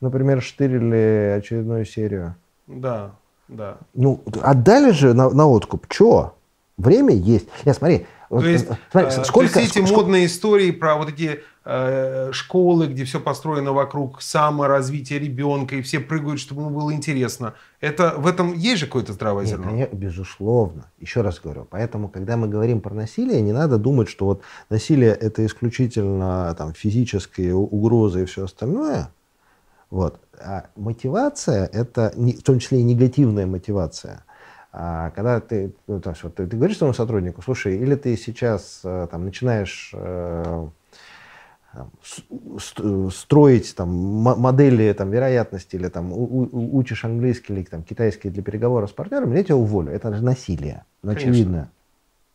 например, 0.00 0.42
штырили 0.42 1.36
очередную 1.38 1.84
серию. 1.84 2.36
Да, 2.66 3.12
да. 3.48 3.78
Ну, 3.94 4.22
отдали 4.42 4.92
же 4.92 5.12
на, 5.14 5.30
на 5.30 5.46
откуп. 5.46 5.86
Че? 5.88 6.32
Время 6.76 7.14
есть. 7.14 7.48
Нет, 7.64 7.76
смотри. 7.76 8.06
вот, 8.30 8.42
То 8.42 8.48
есть, 8.48 8.66
э, 8.70 8.74
смотри, 8.90 9.08
э, 9.10 9.24
сколько, 9.24 9.54
то 9.54 9.60
есть 9.60 9.76
эти 9.76 9.84
ск- 9.84 9.92
модные 9.92 10.26
истории 10.26 10.70
про 10.70 10.96
вот 10.96 11.08
эти 11.10 11.40
школы, 11.64 12.86
где 12.86 13.04
все 13.04 13.20
построено 13.20 13.72
вокруг 13.72 14.22
саморазвития 14.22 15.18
ребенка, 15.18 15.76
и 15.76 15.82
все 15.82 16.00
прыгают, 16.00 16.40
чтобы 16.40 16.62
ему 16.62 16.70
было 16.70 16.92
интересно. 16.92 17.54
Это, 17.80 18.14
в 18.16 18.26
этом 18.26 18.54
есть 18.54 18.80
же 18.80 18.86
какое-то 18.86 19.12
здравое 19.12 19.44
Нет, 19.44 19.50
зерно? 19.50 19.64
конечно, 19.64 19.94
безусловно. 19.94 20.86
Еще 20.98 21.20
раз 21.20 21.38
говорю. 21.38 21.66
Поэтому, 21.70 22.08
когда 22.08 22.36
мы 22.36 22.48
говорим 22.48 22.80
про 22.80 22.94
насилие, 22.94 23.42
не 23.42 23.52
надо 23.52 23.76
думать, 23.78 24.08
что 24.08 24.24
вот 24.24 24.42
насилие 24.70 25.10
это 25.10 25.44
исключительно 25.44 26.54
там, 26.56 26.72
физические 26.72 27.54
угрозы 27.54 28.22
и 28.22 28.26
все 28.26 28.44
остальное. 28.44 29.10
Вот. 29.90 30.18
А 30.42 30.66
мотивация 30.76 31.66
это 31.66 32.12
не- 32.16 32.34
в 32.34 32.42
том 32.42 32.58
числе 32.58 32.80
и 32.80 32.84
негативная 32.84 33.46
мотивация. 33.46 34.24
А 34.72 35.10
когда 35.10 35.40
ты, 35.40 35.74
ну, 35.88 36.00
вот 36.04 36.34
ты, 36.34 36.46
ты 36.46 36.56
говоришь 36.56 36.78
своему 36.78 36.94
сотруднику, 36.94 37.42
слушай, 37.42 37.76
или 37.76 37.96
ты 37.96 38.16
сейчас 38.16 38.80
э, 38.84 39.08
там, 39.10 39.24
начинаешь 39.24 39.90
э, 39.92 40.68
там, 41.72 41.90
строить 43.10 43.74
там, 43.76 43.88
мо- 43.90 44.36
модели 44.36 44.92
там, 44.92 45.10
вероятности 45.10 45.76
или 45.76 45.88
там, 45.88 46.12
учишь 46.12 47.04
английский 47.04 47.52
или 47.52 47.62
там, 47.62 47.82
китайский 47.82 48.30
для 48.30 48.42
переговоров 48.42 48.90
с 48.90 48.92
партнером, 48.92 49.32
я 49.34 49.44
тебя 49.44 49.56
уволю. 49.56 49.92
Это 49.92 50.12
же 50.14 50.22
насилие. 50.24 50.84
Ну, 51.02 51.12
Конечно. 51.12 51.30
очевидно. 51.30 51.70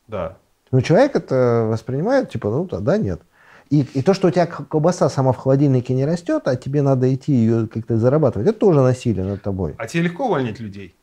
Да. 0.07 0.37
Но 0.71 0.81
человек 0.81 1.15
это 1.15 1.67
воспринимает, 1.69 2.29
типа, 2.29 2.49
ну 2.49 2.65
да, 2.65 2.97
нет. 2.97 3.21
И, 3.69 3.81
и 3.81 4.01
то, 4.01 4.13
что 4.13 4.27
у 4.27 4.31
тебя 4.31 4.45
колбаса 4.45 5.09
сама 5.09 5.31
в 5.31 5.37
холодильнике 5.37 5.93
не 5.93 6.05
растет, 6.05 6.43
а 6.47 6.55
тебе 6.55 6.81
надо 6.81 7.13
идти 7.13 7.33
ее 7.33 7.67
как-то 7.67 7.97
зарабатывать, 7.97 8.47
это 8.47 8.59
тоже 8.59 8.81
насилие 8.81 9.25
над 9.25 9.41
тобой. 9.41 9.73
А 9.77 9.87
тебе 9.87 10.03
легко 10.03 10.25
увольнять 10.27 10.59
людей? 10.59 10.95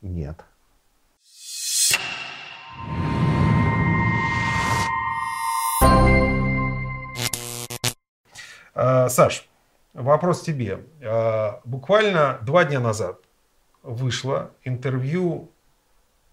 Нет. 0.00 0.36
Саш, 8.74 9.48
вопрос 9.92 10.42
тебе. 10.42 10.80
А, 11.04 11.60
Буквально 11.64 12.38
два 12.42 12.64
дня 12.64 12.80
назад 12.80 13.18
вышло 13.82 14.50
интервью 14.64 15.50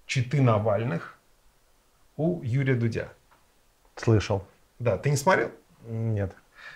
Читы 0.06 0.42
Навальных 0.42 1.18
у 2.18 2.42
Юрия 2.42 2.76
Дудя. 2.76 3.10
Слышал. 3.96 4.46
Да, 4.80 4.98
ты 4.98 5.10
не 5.10 5.18
смотрел? 5.18 5.52
Нет. 5.88 6.34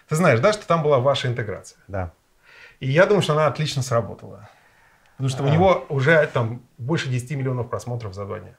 Ты 0.07 0.15
знаешь, 0.15 0.39
да, 0.39 0.53
что 0.53 0.67
там 0.67 0.83
была 0.83 0.99
ваша 0.99 1.27
интеграция? 1.27 1.79
Да. 1.87 2.11
И 2.79 2.89
я 2.89 3.05
думаю, 3.05 3.21
что 3.21 3.33
она 3.33 3.47
отлично 3.47 3.81
сработала. 3.81 4.49
Потому 5.13 5.29
что 5.29 5.43
у 5.43 5.47
А. 5.47 5.49
него 5.49 5.85
уже 5.89 6.25
там 6.27 6.61
больше 6.77 7.07
10 7.09 7.31
миллионов 7.31 7.69
просмотров 7.69 8.13
за 8.13 8.25
два 8.25 8.39
дня. 8.39 8.55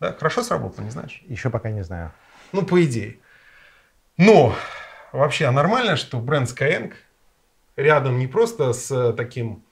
Да, 0.00 0.12
хорошо 0.12 0.42
сработало, 0.42 0.84
не 0.84 0.90
знаешь? 0.90 1.22
Еще 1.26 1.50
пока 1.50 1.70
не 1.70 1.82
знаю. 1.84 2.12
Ну, 2.52 2.62
по 2.64 2.82
идее. 2.84 3.18
Но 4.16 4.54
вообще 5.12 5.46
а 5.46 5.52
нормально, 5.52 5.96
что 5.96 6.18
бренд 6.18 6.48
Skyeng 6.48 6.92
рядом 7.76 8.18
не 8.18 8.26
просто 8.26 8.72
с 8.72 8.90
э, 8.90 9.12
таким 9.12 9.64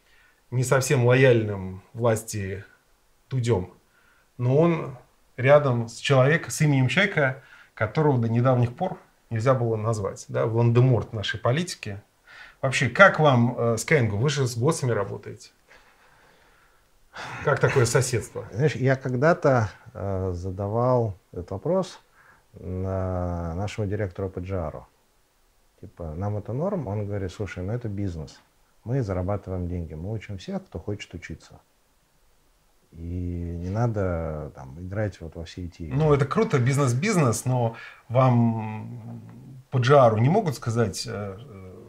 не 0.51 0.65
совсем 0.65 1.05
лояльным 1.05 1.83
власти 1.93 2.65
Тудем, 3.29 3.75
но 4.39 4.57
он 4.57 4.97
рядом 5.37 5.89
с 5.89 5.97
человеком, 5.97 6.51
с 6.51 6.61
именем 6.63 6.89
человека, 6.89 7.43
которого 7.75 8.19
до 8.19 8.29
недавних 8.29 8.75
пор 8.75 8.99
нельзя 9.31 9.55
было 9.55 9.77
назвать. 9.77 10.25
Да, 10.29 10.47
Волан-де-Морт 10.47 11.13
нашей 11.13 11.39
политики. 11.39 12.01
Вообще, 12.63 12.89
как 12.89 13.21
вам 13.21 13.55
э, 13.57 13.75
Skyeng? 13.75 14.09
Вы 14.09 14.31
же 14.31 14.47
с 14.47 14.57
боссами 14.57 14.91
работаете. 14.91 15.51
Как 17.45 17.61
такое 17.61 17.85
соседство? 17.85 18.47
Знаешь, 18.53 18.75
я 18.75 18.97
когда-то 18.97 19.71
э, 19.95 20.33
задавал 20.35 21.15
этот 21.33 21.51
вопрос 21.51 22.01
на 22.55 23.55
нашему 23.55 23.87
директору 23.87 24.29
по 24.29 24.39
GR. 24.39 24.83
Типа, 25.81 26.15
нам 26.17 26.37
это 26.37 26.53
норм? 26.53 26.89
Он 26.89 27.07
говорит, 27.07 27.33
слушай, 27.33 27.63
ну 27.63 27.73
это 27.73 27.89
бизнес. 27.89 28.41
Мы 28.85 29.03
зарабатываем 29.03 29.69
деньги. 29.69 29.95
Мы 29.95 30.13
учим 30.13 30.39
всех, 30.39 30.65
кто 30.65 30.79
хочет 30.79 31.13
учиться. 31.15 31.61
И 32.93 32.97
не 32.97 33.69
надо 33.71 34.51
там, 34.55 34.77
играть 34.81 35.21
вот 35.21 35.37
во 35.37 35.45
все 35.45 35.67
эти. 35.67 35.83
Ну, 35.83 36.13
это 36.15 36.25
круто, 36.25 36.59
бизнес-бизнес, 36.59 37.45
но 37.45 37.77
вам 38.09 39.21
по 39.71 39.77
GR 39.79 40.19
не 40.19 40.31
могут 40.31 40.55
сказать 40.57 41.07
э, 41.07 41.37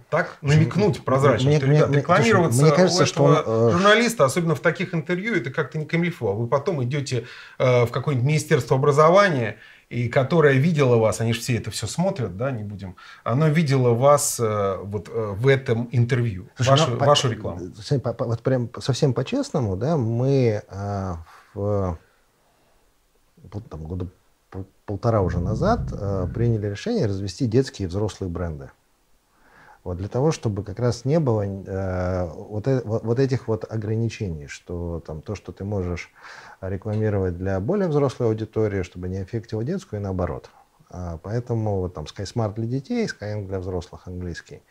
так, 0.10 0.38
намекнуть 0.42 1.06
прозрачно, 1.06 1.48
Мне- 1.48 1.58
что, 1.58 1.68
мне- 1.68 1.78
ребят, 1.78 1.90
мне- 1.90 2.00
рекламироваться 2.00 2.62
мне 2.62 2.72
кажется, 2.72 3.04
у 3.04 3.06
этого 3.06 3.06
что 3.06 3.24
он, 3.24 3.70
э, 3.70 3.72
журналиста, 3.72 4.26
особенно 4.26 4.56
в 4.56 4.60
таких 4.60 4.94
интервью, 4.94 5.36
это 5.36 5.52
как-то 5.52 5.78
не 5.78 5.86
камильфо. 5.86 6.34
Вы 6.34 6.48
потом 6.48 6.84
идете 6.84 7.26
э, 7.58 7.86
в 7.86 7.92
какое-нибудь 7.92 8.28
министерство 8.28 8.76
образования, 8.76 9.56
и 9.90 10.08
которое 10.08 10.54
видело 10.54 10.98
вас, 10.98 11.20
они 11.20 11.34
же 11.34 11.40
все 11.42 11.58
это 11.58 11.72
все 11.72 11.88
смотрят, 11.88 12.38
да, 12.38 12.52
не 12.52 12.64
будем, 12.64 12.96
оно 13.24 13.48
видело 13.48 13.94
вас 13.94 14.40
э, 14.40 14.78
вот 14.84 15.10
э, 15.10 15.34
в 15.36 15.48
этом 15.48 15.90
интервью, 15.92 16.48
Слушай, 16.56 16.70
вашу, 16.70 16.92
ну, 16.92 16.98
вашу 16.98 17.32
рекламу. 17.32 17.60
Смотри, 17.76 18.00
по- 18.00 18.14
по- 18.14 18.26
вот 18.26 18.42
прям 18.42 18.70
совсем 18.80 19.14
по-честному, 19.14 19.76
да, 19.76 19.98
мы 19.98 20.62
а, 20.70 21.26
в 21.54 21.98
там, 23.70 23.84
года 23.84 24.08
пол- 24.52 24.68
полтора 24.86 25.22
уже 25.22 25.40
назад 25.40 25.82
а, 25.92 26.28
приняли 26.28 26.68
решение 26.68 27.08
развести 27.08 27.48
детские 27.48 27.88
и 27.88 27.90
взрослые 27.90 28.30
бренды. 28.30 28.70
Вот 29.84 29.98
для 29.98 30.10
того, 30.10 30.32
чтобы 30.32 30.64
как 30.64 30.80
раз 30.80 31.06
не 31.06 31.20
было 31.20 31.44
э, 31.44 32.26
вот, 32.34 32.68
э- 32.68 32.82
вот, 32.84 33.20
этих 33.20 33.48
вот 33.48 33.66
ограничений, 33.70 34.48
что 34.48 35.00
там 35.00 35.22
то, 35.22 35.36
что 35.36 35.52
ты 35.52 35.64
можешь 35.64 36.12
рекламировать 36.62 37.38
для 37.38 37.60
более 37.60 37.88
взрослой 37.88 38.28
аудитории, 38.28 38.84
чтобы 38.84 39.08
не 39.08 39.20
аффектило 39.20 39.64
детскую 39.64 40.02
и 40.02 40.04
наоборот. 40.04 40.50
А, 40.92 41.18
поэтому 41.18 41.80
вот 41.80 41.94
там 41.94 42.06
SkySmart 42.06 42.56
для 42.56 42.66
детей, 42.66 43.08
Skyeng 43.08 43.48
для 43.48 43.60
взрослых 43.60 44.08
английский. 44.08 44.64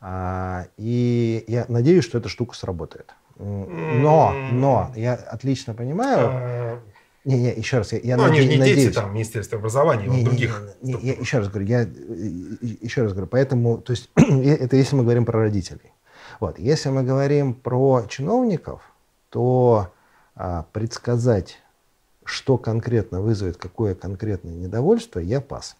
А, 0.00 0.66
и 0.76 1.44
я 1.48 1.64
надеюсь, 1.68 2.04
что 2.04 2.18
эта 2.18 2.28
штука 2.28 2.54
сработает. 2.54 3.14
Но, 3.36 4.36
но 4.48 4.92
я 4.94 5.14
отлично 5.14 5.74
понимаю. 5.74 6.82
Не, 7.24 7.38
не, 7.38 7.54
еще 7.54 7.78
раз, 7.78 7.92
я, 7.92 8.00
я 8.00 8.16
ну, 8.16 8.24
они 8.24 8.40
же 8.40 8.48
не 8.48 8.56
надеюсь. 8.56 8.82
дети 8.84 8.94
там, 8.94 9.10
в 9.10 9.14
Министерстве 9.14 9.58
образования, 9.58 10.08
Не, 10.08 10.18
не, 10.18 10.24
других. 10.24 10.62
не, 10.82 10.94
не, 10.94 11.00
я 11.02 11.12
еще 11.12 11.38
раз 11.38 11.48
говорю, 11.48 11.66
я 11.66 11.80
еще 11.82 13.02
раз 13.02 13.12
говорю, 13.12 13.28
поэтому, 13.28 13.78
то 13.78 13.92
есть 13.92 14.10
это 14.16 14.76
если 14.76 14.96
мы 14.96 15.04
говорим 15.04 15.24
про 15.24 15.38
родителей. 15.38 15.92
Вот, 16.40 16.58
если 16.58 16.88
мы 16.88 17.04
говорим 17.04 17.54
про 17.54 18.04
чиновников, 18.08 18.82
то 19.30 19.92
а, 20.34 20.64
предсказать, 20.72 21.60
что 22.24 22.58
конкретно 22.58 23.20
вызовет 23.20 23.56
какое 23.56 23.94
конкретное 23.94 24.54
недовольство, 24.54 25.20
я 25.20 25.40
пас. 25.40 25.76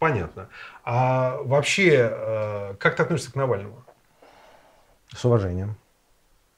Понятно. 0.00 0.48
А 0.84 1.38
вообще, 1.44 2.10
э, 2.12 2.74
как 2.78 2.96
ты 2.96 3.02
относишься 3.04 3.32
к 3.32 3.36
Навальному? 3.36 3.84
С 5.14 5.24
уважением, 5.24 5.76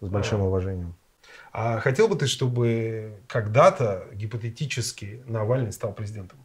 с 0.00 0.08
большим 0.08 0.40
А. 0.40 0.44
уважением. 0.46 0.94
А 1.58 1.80
хотел 1.80 2.06
бы 2.06 2.16
ты, 2.16 2.26
чтобы 2.26 3.18
когда-то, 3.28 4.08
гипотетически, 4.12 5.22
Навальный 5.24 5.72
стал 5.72 5.94
президентом? 5.94 6.38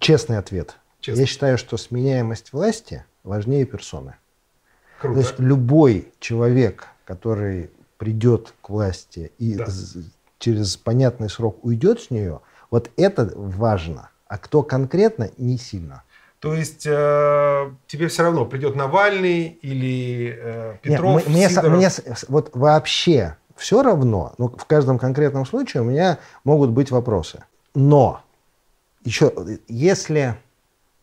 Честный 0.00 0.38
ответ. 0.38 0.76
Честный. 0.98 1.20
Я 1.20 1.26
считаю, 1.28 1.56
что 1.56 1.76
сменяемость 1.76 2.52
власти 2.52 3.04
важнее 3.22 3.64
персоны. 3.64 4.16
Круто. 5.00 5.20
То 5.20 5.28
есть 5.28 5.38
любой 5.38 6.12
человек, 6.18 6.88
который 7.04 7.70
придет 7.96 8.52
к 8.60 8.68
власти 8.68 9.30
и 9.38 9.54
да. 9.54 9.68
через 10.40 10.76
понятный 10.76 11.30
срок 11.30 11.64
уйдет 11.64 12.00
с 12.00 12.10
нее, 12.10 12.40
вот 12.72 12.90
это 12.96 13.30
важно. 13.36 14.10
А 14.26 14.36
кто 14.36 14.64
конкретно, 14.64 15.30
не 15.36 15.58
сильно. 15.58 16.02
То 16.42 16.54
есть 16.54 16.86
э, 16.86 17.70
тебе 17.86 18.08
все 18.08 18.24
равно 18.24 18.44
придет 18.44 18.74
Навальный 18.74 19.46
или 19.62 20.36
э, 20.36 20.74
Петров, 20.82 21.28
Нет, 21.28 21.62
мне, 21.62 21.76
мне 21.76 21.88
вот 22.26 22.50
вообще 22.52 23.36
все 23.54 23.80
равно, 23.80 24.32
но 24.38 24.48
в 24.48 24.64
каждом 24.64 24.98
конкретном 24.98 25.46
случае 25.46 25.82
у 25.82 25.84
меня 25.84 26.18
могут 26.42 26.70
быть 26.70 26.90
вопросы. 26.90 27.44
Но 27.76 28.22
еще, 29.04 29.32
если 29.68 30.34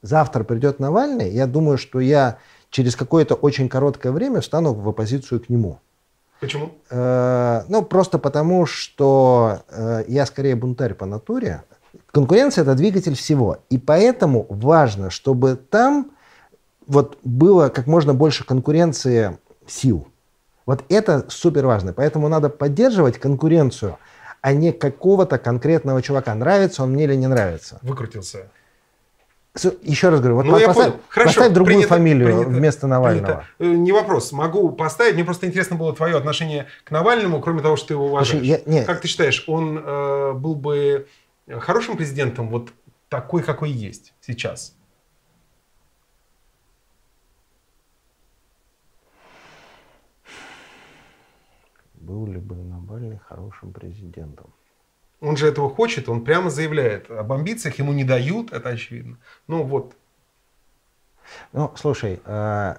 завтра 0.01 0.43
придет 0.43 0.79
Навальный, 0.79 1.29
я 1.31 1.47
думаю, 1.47 1.77
что 1.77 2.01
я 2.01 2.39
через 2.69 2.97
какое-то 2.97 3.35
очень 3.35 3.69
короткое 3.69 4.11
время 4.11 4.41
встану 4.41 4.73
в 4.73 4.89
оппозицию 4.89 5.39
к 5.39 5.47
нему. 5.47 5.79
Почему? 6.41 6.73
Э, 6.89 7.61
ну, 7.69 7.81
просто 7.81 8.19
потому, 8.19 8.65
что 8.65 9.61
э, 9.69 10.03
я 10.09 10.25
скорее 10.25 10.57
бунтарь 10.57 10.95
по 10.95 11.05
натуре. 11.05 11.63
Конкуренция– 12.11 12.61
это 12.63 12.75
двигатель 12.75 13.15
всего. 13.15 13.59
И 13.69 13.77
поэтому 13.77 14.45
важно, 14.49 15.09
чтобы 15.09 15.55
там 15.55 16.11
вот 16.87 17.17
было 17.23 17.69
как 17.69 17.87
можно 17.87 18.13
больше 18.13 18.45
конкуренции 18.45 19.37
сил. 19.67 20.07
Вот 20.65 20.83
это 20.89 21.25
супер 21.29 21.65
важно. 21.65 21.93
Поэтому 21.93 22.27
надо 22.27 22.49
поддерживать 22.49 23.17
конкуренцию, 23.19 23.97
а 24.41 24.53
не 24.53 24.71
какого-то 24.71 25.37
конкретного 25.37 26.01
чувака. 26.01 26.33
Нравится 26.35 26.83
он 26.83 26.91
мне 26.91 27.05
или 27.05 27.15
не 27.15 27.27
нравится. 27.27 27.79
Выкрутился. 27.81 28.49
Еще 29.81 30.09
раз 30.09 30.19
говорю, 30.19 30.35
вот 30.35 30.45
ну, 30.45 30.59
поставь, 30.63 30.93
Хорошо, 31.09 31.33
поставь 31.33 31.53
другую 31.53 31.77
принято, 31.77 31.89
фамилию 31.89 32.27
принято, 32.27 32.49
вместо 32.49 32.87
Навального. 32.87 33.45
Принято. 33.57 33.75
Э, 33.75 33.77
не 33.77 33.91
вопрос, 33.91 34.31
могу 34.31 34.69
поставить. 34.69 35.15
Мне 35.15 35.23
просто 35.23 35.47
интересно 35.47 35.75
было 35.75 35.93
твое 35.93 36.15
отношение 36.15 36.67
к 36.83 36.91
Навальному, 36.91 37.41
кроме 37.41 37.61
того, 37.61 37.75
что 37.75 37.87
ты 37.87 37.93
его 37.95 38.05
уважаешь. 38.05 38.45
Слушай, 38.45 38.63
я, 38.67 38.83
Как 38.85 39.01
ты 39.01 39.07
считаешь, 39.07 39.43
он 39.47 39.81
э, 39.83 40.33
был 40.33 40.53
бы 40.53 41.07
хорошим 41.57 41.97
президентом, 41.97 42.49
вот 42.49 42.71
такой, 43.09 43.41
какой 43.43 43.71
есть 43.71 44.13
сейчас? 44.21 44.75
Был 51.95 52.25
ли 52.27 52.39
бы 52.39 52.55
Навальный 52.55 53.19
хорошим 53.19 53.73
президентом? 53.73 54.53
Он 55.21 55.35
же 55.35 55.47
этого 55.47 55.69
хочет, 55.69 56.07
он 56.07 56.23
прямо 56.23 56.49
заявляет. 56.49 57.11
Об 57.11 57.33
амбициях 57.33 57.77
ему 57.79 57.93
не 57.93 58.03
дают, 58.03 58.53
это 58.53 58.69
очевидно. 58.69 59.17
Ну 59.47 59.63
вот. 59.63 59.95
Ну, 61.51 61.71
слушай, 61.75 62.21
э, 62.23 62.75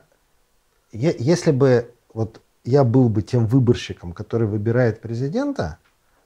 если 0.92 1.52
бы 1.52 1.92
вот 2.14 2.40
я 2.64 2.82
был 2.84 3.08
бы 3.08 3.22
тем 3.22 3.46
выборщиком, 3.46 4.12
который 4.12 4.48
выбирает 4.48 5.00
президента, 5.00 5.78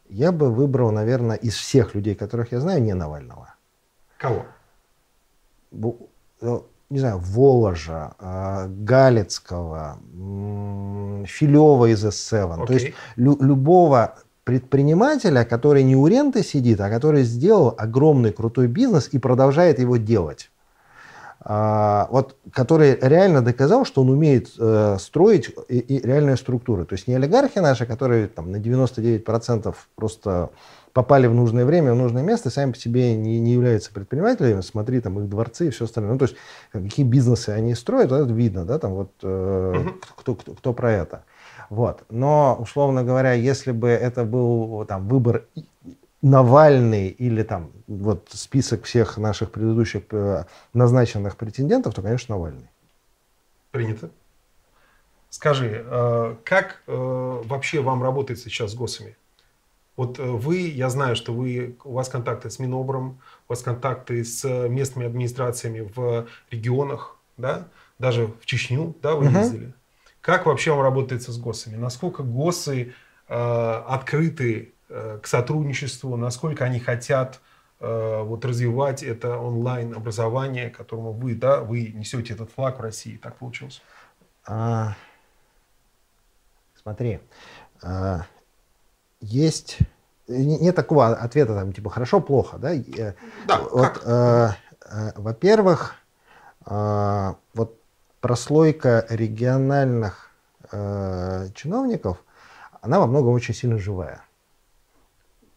я 0.08 0.32
бы 0.32 0.50
выбрал, 0.50 0.90
наверное, 0.92 1.36
из 1.36 1.54
всех 1.54 1.94
людей, 1.94 2.14
которых 2.14 2.52
я 2.52 2.60
знаю, 2.60 2.82
не 2.82 2.94
Навального. 2.94 3.54
Кого? 4.18 4.44
Ну, 5.70 6.66
не 6.90 6.98
знаю, 6.98 7.18
Воложа, 7.18 8.14
э, 8.20 8.66
Галицкого, 8.68 9.98
Филева 11.26 11.86
из 11.86 12.04
S7. 12.04 12.60
Okay. 12.60 12.66
То 12.66 12.72
есть 12.72 12.94
лю- 13.16 13.38
любого 13.40 14.16
предпринимателя, 14.44 15.44
который 15.44 15.82
не 15.82 15.96
у 15.96 16.06
ренты 16.06 16.42
сидит, 16.42 16.80
а 16.80 16.90
который 16.90 17.22
сделал 17.24 17.74
огромный 17.76 18.32
крутой 18.32 18.68
бизнес 18.68 19.08
и 19.12 19.18
продолжает 19.18 19.78
его 19.78 19.96
делать. 19.96 20.50
А, 21.46 22.08
вот, 22.10 22.36
который 22.52 22.98
реально 23.02 23.42
доказал, 23.42 23.84
что 23.84 24.00
он 24.00 24.08
умеет 24.08 24.52
э, 24.58 24.96
строить 24.98 25.50
и, 25.68 25.78
и 25.78 26.00
реальные 26.00 26.38
структуры. 26.38 26.86
То 26.86 26.94
есть 26.94 27.06
не 27.06 27.14
олигархи 27.14 27.58
наши, 27.58 27.84
которые 27.84 28.28
там, 28.28 28.50
на 28.50 28.56
99% 28.56 29.74
просто 29.94 30.50
попали 30.94 31.26
в 31.26 31.34
нужное 31.34 31.66
время, 31.66 31.92
в 31.92 31.96
нужное 31.96 32.22
место, 32.22 32.48
сами 32.48 32.72
по 32.72 32.78
себе 32.78 33.14
не, 33.14 33.40
не 33.40 33.52
являются 33.52 33.92
предпринимателями, 33.92 34.62
смотри, 34.62 35.00
там 35.00 35.20
их 35.20 35.28
дворцы 35.28 35.66
и 35.66 35.70
все 35.70 35.84
остальное. 35.84 36.14
Ну, 36.14 36.18
то 36.18 36.24
есть 36.24 36.36
какие 36.72 37.04
бизнесы 37.04 37.50
они 37.50 37.74
строят, 37.74 38.10
это 38.10 38.32
видно, 38.32 38.64
да, 38.64 38.78
там 38.78 38.94
вот 38.94 39.10
э, 39.22 39.74
кто, 40.16 40.36
кто, 40.36 40.54
кто 40.54 40.72
про 40.72 40.92
это. 40.92 41.24
Вот. 41.68 42.04
Но, 42.08 42.56
условно 42.58 43.04
говоря, 43.04 43.34
если 43.34 43.72
бы 43.72 43.88
это 43.88 44.24
был 44.24 44.86
там, 44.86 45.08
выбор 45.08 45.44
Навальный 46.24 47.08
или 47.08 47.42
там 47.42 47.70
вот 47.86 48.28
список 48.32 48.84
всех 48.84 49.18
наших 49.18 49.50
предыдущих 49.50 50.02
э, 50.10 50.46
назначенных 50.72 51.36
претендентов, 51.36 51.94
то, 51.94 52.02
конечно, 52.02 52.34
Навальный. 52.34 52.70
Принято. 53.70 54.10
Скажи, 55.28 55.84
э, 55.84 56.36
как 56.44 56.82
э, 56.86 57.42
вообще 57.44 57.80
вам 57.80 58.02
работает 58.02 58.40
сейчас 58.40 58.72
с 58.72 58.74
ГОСами? 58.74 59.16
Вот 59.96 60.18
вы, 60.18 60.56
я 60.68 60.90
знаю, 60.90 61.14
что 61.14 61.32
вы, 61.32 61.76
у 61.84 61.92
вас 61.92 62.08
контакты 62.08 62.50
с 62.50 62.58
Минобром, 62.58 63.20
у 63.46 63.52
вас 63.52 63.62
контакты 63.62 64.24
с 64.24 64.44
местными 64.68 65.06
администрациями 65.06 65.88
в 65.94 66.26
регионах, 66.50 67.16
да? 67.36 67.68
даже 67.98 68.26
в 68.26 68.46
Чечню, 68.46 68.96
да, 69.02 69.14
вы 69.14 69.26
ездили. 69.26 69.72
Как 70.20 70.46
вообще 70.46 70.72
вам 70.72 70.82
работается 70.82 71.32
с 71.32 71.38
ГОСами? 71.38 71.76
Насколько 71.76 72.22
ГОСы 72.22 72.94
э, 73.28 73.82
открыты 73.86 74.73
к 75.22 75.26
сотрудничеству? 75.26 76.16
Насколько 76.16 76.64
они 76.64 76.80
хотят 76.80 77.40
э, 77.80 78.22
вот, 78.22 78.44
развивать 78.44 79.02
это 79.02 79.38
онлайн-образование, 79.38 80.70
которому 80.70 81.12
вы, 81.12 81.34
да, 81.34 81.60
вы 81.60 81.88
несете 81.88 82.34
этот 82.34 82.50
флаг 82.50 82.78
в 82.78 82.82
России? 82.82 83.16
Так 83.16 83.36
получилось? 83.36 83.82
А, 84.46 84.94
смотри, 86.82 87.20
а, 87.82 88.26
есть 89.20 89.78
нет 90.28 90.74
такого 90.74 91.08
ответа 91.08 91.54
там 91.54 91.72
типа 91.72 91.90
хорошо 91.90 92.18
плохо 92.18 92.56
да 92.56 92.72
да 93.46 93.60
вот? 93.60 94.02
А, 94.06 94.56
а, 94.86 95.12
во-первых 95.16 95.96
а, 96.64 97.36
вот 97.52 97.78
прослойка 98.24 99.04
региональных 99.10 100.30
э, 100.72 101.48
чиновников, 101.54 102.24
она 102.80 102.98
во 102.98 103.06
многом 103.06 103.34
очень 103.34 103.52
сильно 103.52 103.76
живая. 103.76 104.22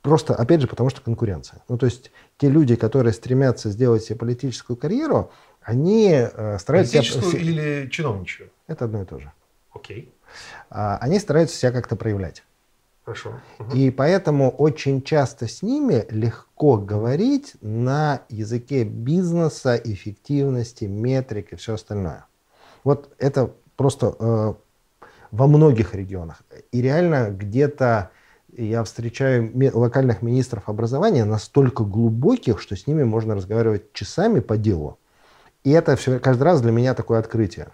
Просто, 0.07 0.35
опять 0.35 0.61
же, 0.61 0.67
потому 0.67 0.89
что 0.89 1.01
конкуренция. 1.01 1.61
Ну, 1.67 1.77
то 1.77 1.85
есть 1.85 2.11
те 2.37 2.47
люди, 2.47 2.77
которые 2.77 3.11
стремятся 3.11 3.69
сделать 3.69 4.05
себе 4.05 4.15
политическую 4.15 4.77
карьеру, 4.77 5.31
они 5.61 6.11
э, 6.13 6.57
стараются... 6.59 6.93
Политическую 6.93 7.31
себя... 7.33 7.41
или 7.41 7.89
чиновничью? 7.89 8.49
Это 8.67 8.85
одно 8.85 9.01
и 9.01 9.05
то 9.05 9.19
же. 9.19 9.33
Окей. 9.73 10.09
А, 10.69 10.97
они 11.01 11.19
стараются 11.19 11.57
себя 11.57 11.73
как-то 11.73 11.97
проявлять. 11.97 12.45
Хорошо. 13.03 13.33
Угу. 13.59 13.75
И 13.75 13.91
поэтому 13.91 14.49
очень 14.49 15.01
часто 15.01 15.45
с 15.45 15.61
ними 15.61 16.05
легко 16.09 16.77
говорить 16.77 17.55
на 17.59 18.21
языке 18.29 18.85
бизнеса, 18.85 19.75
эффективности, 19.75 20.85
метрик 20.85 21.51
и 21.51 21.57
все 21.57 21.73
остальное. 21.73 22.27
Вот 22.85 23.13
это 23.17 23.51
просто 23.75 24.15
э, 24.17 24.53
во 25.31 25.47
многих 25.47 25.93
регионах. 25.93 26.43
И 26.71 26.81
реально 26.81 27.29
где-то 27.29 28.11
я 28.57 28.83
встречаю 28.83 29.51
локальных 29.73 30.21
министров 30.21 30.67
образования 30.69 31.25
настолько 31.25 31.83
глубоких, 31.83 32.59
что 32.59 32.75
с 32.75 32.87
ними 32.87 33.03
можно 33.03 33.35
разговаривать 33.35 33.93
часами 33.93 34.39
по 34.39 34.57
делу. 34.57 34.97
И 35.63 35.71
это 35.71 35.95
все 35.95 36.19
каждый 36.19 36.43
раз 36.43 36.61
для 36.61 36.71
меня 36.71 36.93
такое 36.93 37.19
открытие. 37.19 37.69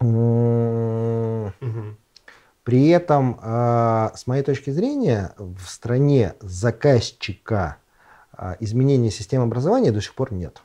Угу. 0.00 1.52
При 2.64 2.88
этом, 2.88 3.38
э, 3.40 4.10
с 4.14 4.26
моей 4.26 4.42
точки 4.42 4.70
зрения, 4.70 5.32
в 5.38 5.62
стране 5.68 6.34
заказчика 6.40 7.76
э, 8.36 8.56
изменения 8.60 9.10
системы 9.10 9.44
образования 9.44 9.92
до 9.92 10.00
сих 10.00 10.14
пор 10.14 10.32
нет. 10.32 10.62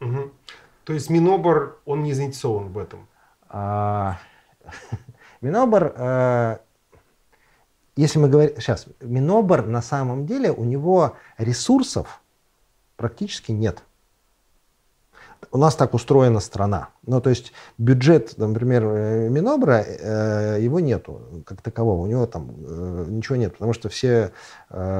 Угу. 0.00 0.30
То 0.84 0.92
есть 0.92 1.08
Минобр, 1.08 1.80
он 1.86 2.02
не 2.02 2.12
заинтересован 2.12 2.68
в 2.68 2.78
этом? 2.78 3.08
А, 3.48 4.18
Минобр, 5.40 5.94
э, 5.96 6.58
если 8.00 8.18
мы 8.18 8.28
говорим... 8.28 8.56
Сейчас, 8.56 8.86
Минобр 9.00 9.66
на 9.66 9.82
самом 9.82 10.26
деле, 10.26 10.50
у 10.50 10.64
него 10.64 11.16
ресурсов 11.38 12.22
практически 12.96 13.52
нет. 13.52 13.82
у 15.52 15.58
нас 15.58 15.74
так 15.74 15.94
устроена 15.94 16.40
страна. 16.40 16.90
Ну, 17.06 17.20
то 17.20 17.30
есть 17.30 17.52
бюджет, 17.78 18.34
например, 18.36 18.84
э, 18.84 19.28
Минобра, 19.28 19.84
э, 19.86 20.58
его 20.60 20.80
нету 20.80 21.42
как 21.44 21.62
такового. 21.62 22.02
У 22.02 22.06
него 22.06 22.26
там 22.26 22.54
э, 22.58 23.06
ничего 23.08 23.36
нет, 23.36 23.52
потому 23.52 23.72
что 23.72 23.88
все 23.88 24.32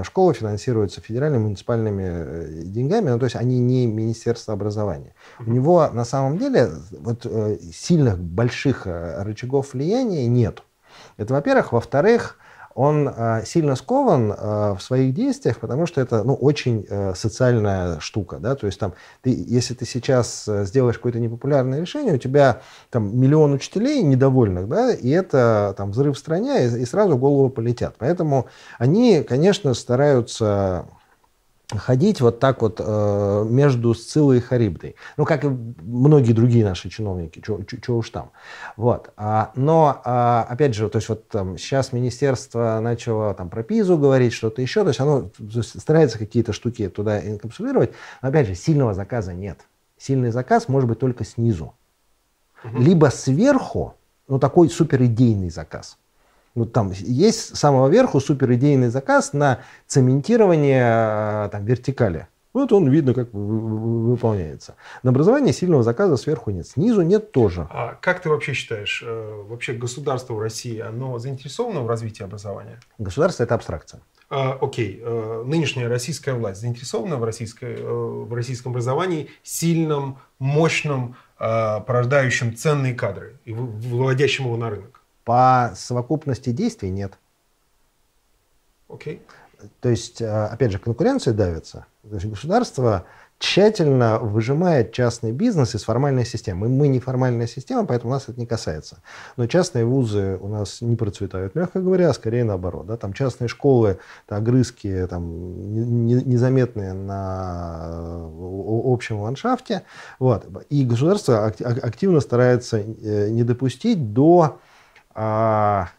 школы 0.03 0.35
финансируются 0.35 1.01
федеральными, 1.01 1.43
муниципальными 1.45 2.65
деньгами, 2.65 3.11
ну, 3.11 3.19
то 3.19 3.27
есть 3.27 3.37
они 3.37 3.61
не 3.61 3.87
Министерство 3.87 4.53
образования. 4.53 5.15
У 5.39 5.51
него 5.51 5.89
на 5.93 6.05
самом 6.05 6.39
деле 6.39 6.71
вот 6.91 7.25
сильных, 7.73 8.19
больших 8.19 8.87
рычагов 8.87 9.73
влияния 9.73 10.27
нет. 10.27 10.63
Это, 11.17 11.35
во-первых. 11.35 11.73
Во-вторых, 11.73 12.37
он 12.75 13.09
э, 13.09 13.43
сильно 13.45 13.75
скован 13.75 14.33
э, 14.33 14.75
в 14.75 14.81
своих 14.81 15.13
действиях, 15.15 15.59
потому 15.59 15.87
что 15.87 16.01
это 16.01 16.23
ну, 16.23 16.35
очень 16.35 16.87
э, 16.89 17.15
социальная 17.15 18.01
штука. 18.01 18.39
Да? 18.39 18.55
То 18.55 18.67
есть, 18.67 18.79
там, 18.79 18.95
ты, 19.23 19.31
если 19.31 19.75
ты 19.75 19.85
сейчас 19.85 20.49
сделаешь 20.49 20.97
какое-то 20.97 21.19
непопулярное 21.19 21.81
решение, 21.81 22.15
у 22.15 22.19
тебя 22.19 22.61
там, 22.91 23.19
миллион 23.19 23.53
учителей 23.53 24.03
недовольных, 24.03 24.69
да? 24.69 24.93
и 24.93 25.09
это 25.11 25.75
там, 25.77 25.91
взрыв 25.91 26.17
в 26.17 26.19
стране, 26.19 26.67
и, 26.67 26.83
и 26.83 26.85
сразу 26.85 27.17
голову 27.17 27.51
полетят. 27.51 27.97
Поэтому 27.99 28.47
они, 28.79 29.23
конечно, 29.23 29.75
стараются 29.75 30.87
ходить 31.79 32.21
вот 32.21 32.41
так 32.41 32.63
вот 32.63 32.81
э, 32.81 33.45
между 33.49 33.95
Сциллой 33.95 34.39
и 34.39 34.41
Харибдой. 34.41 34.97
Ну, 35.17 35.25
как 35.25 35.45
и 35.45 35.49
многие 35.49 36.33
другие 36.33 36.65
наши 36.65 36.91
чиновники, 36.91 37.43
что 37.43 37.97
уж 37.97 38.11
там. 38.11 38.31
Вот. 38.77 39.13
А, 39.17 39.53
но, 39.55 40.01
а, 40.05 40.47
опять 40.49 40.75
же, 40.75 40.89
то 40.89 40.97
есть 40.97 41.09
вот 41.09 41.29
там, 41.29 41.59
сейчас 41.59 41.93
министерство 41.93 42.81
начало 42.81 43.35
там, 43.35 43.49
про 43.49 43.63
ПИЗу 43.63 43.99
говорить, 43.99 44.33
что-то 44.33 44.63
еще, 44.63 44.83
то 44.83 44.89
есть 44.89 45.01
оно 45.01 45.23
то 45.23 45.33
есть, 45.39 45.81
старается 45.81 46.19
какие-то 46.19 46.53
штуки 46.53 46.89
туда 46.89 47.21
инкапсулировать, 47.21 47.93
но, 48.23 48.29
опять 48.29 48.47
же, 48.47 48.55
сильного 48.55 48.95
заказа 48.95 49.33
нет. 49.33 49.61
Сильный 49.99 50.31
заказ 50.31 50.69
может 50.69 50.89
быть 50.89 50.99
только 50.99 51.25
снизу. 51.25 51.75
Угу. 52.65 52.79
Либо 52.79 53.07
сверху, 53.07 53.95
ну, 54.29 54.39
такой 54.39 54.69
суперидейный 54.71 55.51
заказ. 55.51 55.99
Ну, 56.55 56.67
там 56.67 56.93
есть 56.93 57.57
с 57.57 57.59
самого 57.59 57.89
верху 57.89 58.21
суперидейный 58.21 58.89
заказ 58.89 59.33
на 59.33 59.61
цементирование 59.87 61.47
э, 61.47 61.49
там, 61.51 61.65
вертикали. 61.65 62.27
Вот 62.53 62.73
он 62.73 62.89
видно, 62.89 63.15
как 63.15 63.33
выполняется. 63.33 64.75
На 65.05 65.11
образование 65.11 65.53
сильного 65.53 65.85
заказа 65.85 66.17
сверху 66.17 66.51
нет. 66.51 66.67
Снизу 66.67 67.03
нет 67.03 67.31
тоже. 67.31 67.69
А 67.71 67.95
как 68.01 68.21
ты 68.21 68.29
вообще 68.29 68.55
считаешь, 68.55 69.05
э, 69.07 69.43
вообще 69.49 69.73
государство 69.73 70.35
в 70.35 70.41
России, 70.41 70.81
оно 70.81 71.21
заинтересовано 71.21 71.83
в 71.83 71.87
развитии 71.87 72.25
образования? 72.25 72.81
Государство– 72.99 73.43
это 73.45 73.55
абстракция. 73.55 74.01
А, 74.29 74.59
окей. 74.61 75.01
А, 75.05 75.45
нынешняя 75.45 75.89
российская 75.89 76.33
власть 76.33 76.61
заинтересована 76.61 77.17
в, 77.17 77.25
российской, 77.25 77.77
в 77.77 78.35
российском 78.35 78.73
образовании 78.73 79.31
сильном, 79.45 80.19
мощном, 80.41 81.15
порождающем 81.39 82.55
ценные 82.55 82.95
кадры 82.95 83.39
и 83.45 83.53
выводящим 83.53 84.45
его 84.45 84.57
на 84.57 84.71
рынок? 84.71 85.00
По 85.31 85.75
совокупности 85.77 86.51
действий 86.51 86.91
нет. 86.91 87.13
Окей. 88.89 89.23
Okay. 89.61 89.69
То 89.81 89.89
есть, 89.89 90.21
э, 90.21 90.27
опять 90.29 90.73
же, 90.73 90.81
конкуренция 90.81 91.33
давится. 91.33 91.87
То 92.03 92.17
есть 92.17 92.27
государство 92.27 93.05
тщательно 93.39 94.19
выжимает 94.19 94.91
частный 94.91 95.31
бизнес 95.31 95.77
из 95.77 95.85
формальной 95.85 96.25
системы. 96.25 96.69
Мы 96.69 96.89
не 96.89 96.99
формальная 96.99 97.47
система, 97.47 97.87
поэтому 97.87 98.13
нас 98.13 98.29
это 98.29 98.41
не 98.41 98.47
касается. 98.47 99.05
Но 99.37 99.47
частные 99.47 99.85
вузы 99.85 100.37
у 100.41 100.49
нас 100.49 100.81
не 100.81 100.97
процветают, 100.97 101.55
мягко 101.55 101.79
говоря, 101.79 102.11
а 102.11 102.15
скорее 102.15 102.43
наоборот. 102.43 102.89
Да? 102.89 102.97
Там 102.97 103.13
частные 103.13 103.47
школы, 103.47 104.01
это 104.27 104.35
огрызки 104.35 105.07
там, 105.09 106.07
незаметные 106.07 106.93
на 106.93 108.29
общем 108.35 109.21
ландшафте. 109.21 109.85
Вот. 110.19 110.45
И 110.71 110.85
государство 110.85 111.47
активно 111.47 112.19
старается 112.19 112.79
э, 112.79 113.29
не 113.31 113.45
допустить 113.45 114.13
до 114.13 114.59
а 115.15 115.91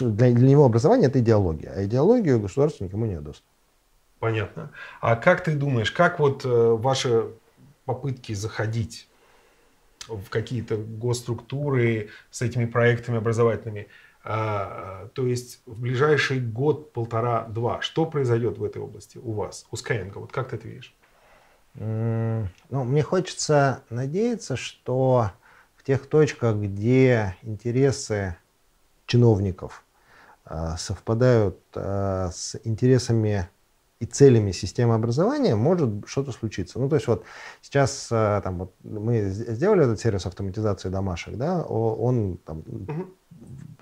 для, 0.00 0.32
для 0.32 0.48
него 0.48 0.64
образование 0.64 1.08
это 1.08 1.20
идеология, 1.20 1.72
а 1.74 1.84
идеологию 1.84 2.40
государство 2.40 2.84
никому 2.84 3.06
не 3.06 3.14
отдаст. 3.14 3.42
Понятно. 4.18 4.70
А 5.00 5.16
как 5.16 5.42
ты 5.42 5.54
думаешь, 5.54 5.90
как 5.90 6.20
вот 6.20 6.44
э, 6.44 6.48
ваши 6.48 7.26
попытки 7.84 8.32
заходить 8.34 9.08
в 10.06 10.28
какие-то 10.28 10.76
госструктуры 10.76 12.10
с 12.30 12.42
этими 12.42 12.66
проектами 12.66 13.18
образовательными, 13.18 13.88
а, 14.24 15.08
то 15.14 15.26
есть 15.26 15.62
в 15.66 15.80
ближайший 15.80 16.40
год, 16.40 16.92
полтора, 16.92 17.44
два, 17.48 17.80
что 17.80 18.06
произойдет 18.06 18.58
в 18.58 18.64
этой 18.64 18.80
области 18.80 19.18
у 19.18 19.32
вас, 19.32 19.66
у 19.70 19.76
Skyeng? 19.76 20.12
Вот 20.14 20.32
как 20.32 20.50
ты 20.50 20.56
это 20.56 20.68
видишь? 20.68 20.94
Ну, 21.74 22.48
мне 22.70 23.02
хочется 23.02 23.82
надеяться, 23.88 24.56
что 24.56 25.32
в 25.82 25.86
тех 25.86 26.06
точках, 26.06 26.56
где 26.56 27.36
интересы 27.42 28.36
чиновников 29.06 29.84
э, 30.46 30.76
совпадают 30.78 31.58
э, 31.74 32.30
с 32.32 32.56
интересами 32.62 33.48
и 33.98 34.06
целями 34.06 34.52
системы 34.52 34.94
образования, 34.94 35.56
может 35.56 36.06
что-то 36.06 36.30
случиться. 36.30 36.78
Ну, 36.78 36.88
то 36.88 36.94
есть 36.94 37.08
вот 37.08 37.24
сейчас 37.60 38.08
э, 38.12 38.40
там, 38.44 38.58
вот, 38.58 38.74
мы 38.84 39.28
сделали 39.30 39.82
этот 39.82 39.98
сервис 39.98 40.24
автоматизации 40.24 40.88
домашек, 40.88 41.34
да, 41.36 41.62
он 41.62 42.38
там. 42.44 42.62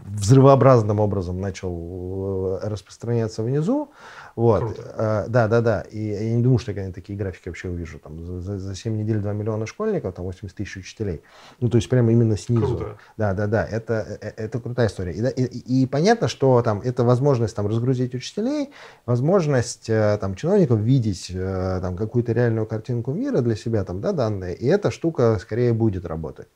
Взрывообразным 0.04 1.00
образом 1.00 1.40
начал 1.40 2.58
распространяться 2.62 3.42
внизу, 3.42 3.90
вот. 4.36 4.78
А, 4.96 5.26
да, 5.28 5.48
да, 5.48 5.60
да. 5.60 5.80
И 5.82 5.98
я 5.98 6.34
не 6.34 6.42
думаю, 6.42 6.58
что 6.58 6.72
я 6.72 6.90
такие 6.92 7.18
графики 7.18 7.48
вообще 7.48 7.68
увижу. 7.68 7.98
Там, 7.98 8.40
за, 8.40 8.58
за 8.58 8.74
7 8.74 8.96
недель 8.96 9.18
2 9.18 9.32
миллиона 9.32 9.66
школьников, 9.66 10.14
там 10.14 10.24
80 10.24 10.56
тысяч 10.56 10.76
учителей. 10.76 11.22
Ну, 11.60 11.68
то 11.68 11.76
есть 11.76 11.88
прямо 11.88 12.12
именно 12.12 12.36
снизу. 12.36 12.76
Круто. 12.76 12.96
Да, 13.16 13.34
да, 13.34 13.46
да. 13.46 13.64
Это, 13.64 14.06
э, 14.08 14.28
э, 14.28 14.32
это 14.36 14.60
крутая 14.60 14.88
история. 14.88 15.12
И, 15.12 15.42
и, 15.42 15.82
и 15.82 15.86
понятно, 15.86 16.28
что 16.28 16.62
там 16.62 16.80
это 16.80 17.04
возможность 17.04 17.54
там, 17.56 17.66
разгрузить 17.66 18.14
учителей, 18.14 18.70
возможность 19.06 19.90
э, 19.90 20.18
там, 20.20 20.34
чиновников 20.34 20.80
видеть 20.80 21.32
там, 21.34 21.96
какую-то 21.96 22.32
реальную 22.32 22.66
картинку 22.66 23.12
мира 23.12 23.40
для 23.40 23.56
себя, 23.56 23.84
там, 23.84 24.00
да, 24.00 24.12
данные. 24.12 24.54
И 24.54 24.66
эта 24.66 24.90
штука 24.90 25.38
скорее 25.40 25.72
будет 25.72 26.06
работать. 26.06 26.48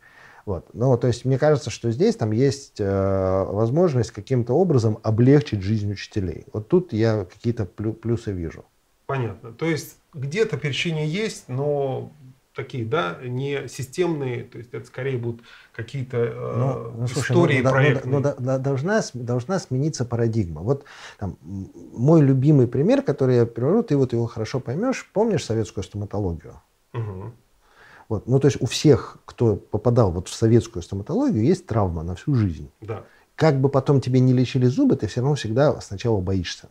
Вот. 0.47 0.67
Ну, 0.75 0.97
то 0.99 1.07
есть 1.07 1.25
мне 1.25 1.39
кажется, 1.39 1.71
что 1.71 1.91
здесь 1.91 2.17
там 2.17 2.31
есть 2.33 2.79
э, 2.79 3.45
возможность 3.45 4.11
каким-то 4.11 4.53
образом 4.55 4.99
облегчить 5.03 5.63
жизнь 5.63 5.91
учителей. 5.91 6.45
Вот 6.53 6.69
тут 6.69 6.93
я 6.93 7.25
какие-то 7.25 7.65
плю- 7.65 7.95
плюсы 7.95 8.33
вижу. 8.33 8.65
Понятно. 9.07 9.53
То 9.53 9.67
есть 9.67 9.97
где-то 10.13 10.59
перечения 10.59 11.07
есть, 11.07 11.49
но 11.49 12.13
такие, 12.55 12.85
да, 12.85 13.19
не 13.23 13.69
системные, 13.69 14.45
то 14.45 14.59
есть 14.59 14.73
это 14.73 14.87
скорее 14.87 15.19
будут 15.19 15.43
какие-то 15.75 16.19
э, 16.19 16.55
ну, 16.57 16.93
ну, 17.01 17.07
слушай, 17.07 17.33
истории, 17.33 17.61
ну, 17.61 17.71
проекты. 17.71 18.09
Ну, 18.09 18.21
ну, 18.21 18.35
да, 18.39 18.59
должна, 18.59 19.01
должна 19.15 19.59
смениться 19.59 20.05
парадигма. 20.05 20.61
Вот 20.61 20.85
там, 21.19 21.37
мой 21.43 22.23
любимый 22.23 22.69
пример, 22.69 23.03
который 23.03 23.37
я 23.37 23.47
привожу, 23.47 23.83
ты 23.83 23.97
вот 23.97 24.13
его 24.13 24.27
хорошо 24.27 24.61
поймешь. 24.61 25.09
Помнишь 25.13 25.45
советскую 25.45 25.85
стоматологию? 25.85 26.61
Угу. 26.93 27.33
Вот. 28.09 28.27
Ну, 28.27 28.39
то 28.39 28.47
есть 28.47 28.61
у 28.61 28.67
всех, 28.67 29.19
кто 29.25 29.57
попадал 29.57 30.11
вот 30.11 30.29
в 30.29 30.35
советскую 30.35 30.83
стоматологию, 30.83 31.45
есть 31.45 31.67
травма 31.67 32.03
на 32.03 32.15
всю 32.15 32.35
жизнь. 32.35 32.71
Да. 32.81 33.05
Как 33.37 33.61
бы 33.61 33.69
потом 33.69 34.01
тебе 34.01 34.21
не 34.21 34.33
лечили 34.33 34.67
зубы, 34.67 34.97
ты 34.97 35.07
все 35.07 35.21
равно 35.21 35.35
всегда 35.35 35.81
сначала 35.81 36.21
боишься. 36.21 36.69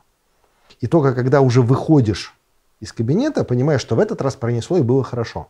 И 0.79 0.87
только 0.87 1.13
когда 1.13 1.41
уже 1.41 1.61
выходишь 1.61 2.35
из 2.79 2.93
кабинета, 2.93 3.43
понимаешь, 3.43 3.81
что 3.81 3.95
в 3.95 3.99
этот 3.99 4.21
раз 4.21 4.35
пронесло 4.35 4.77
и 4.77 4.81
было 4.81 5.03
хорошо. 5.03 5.49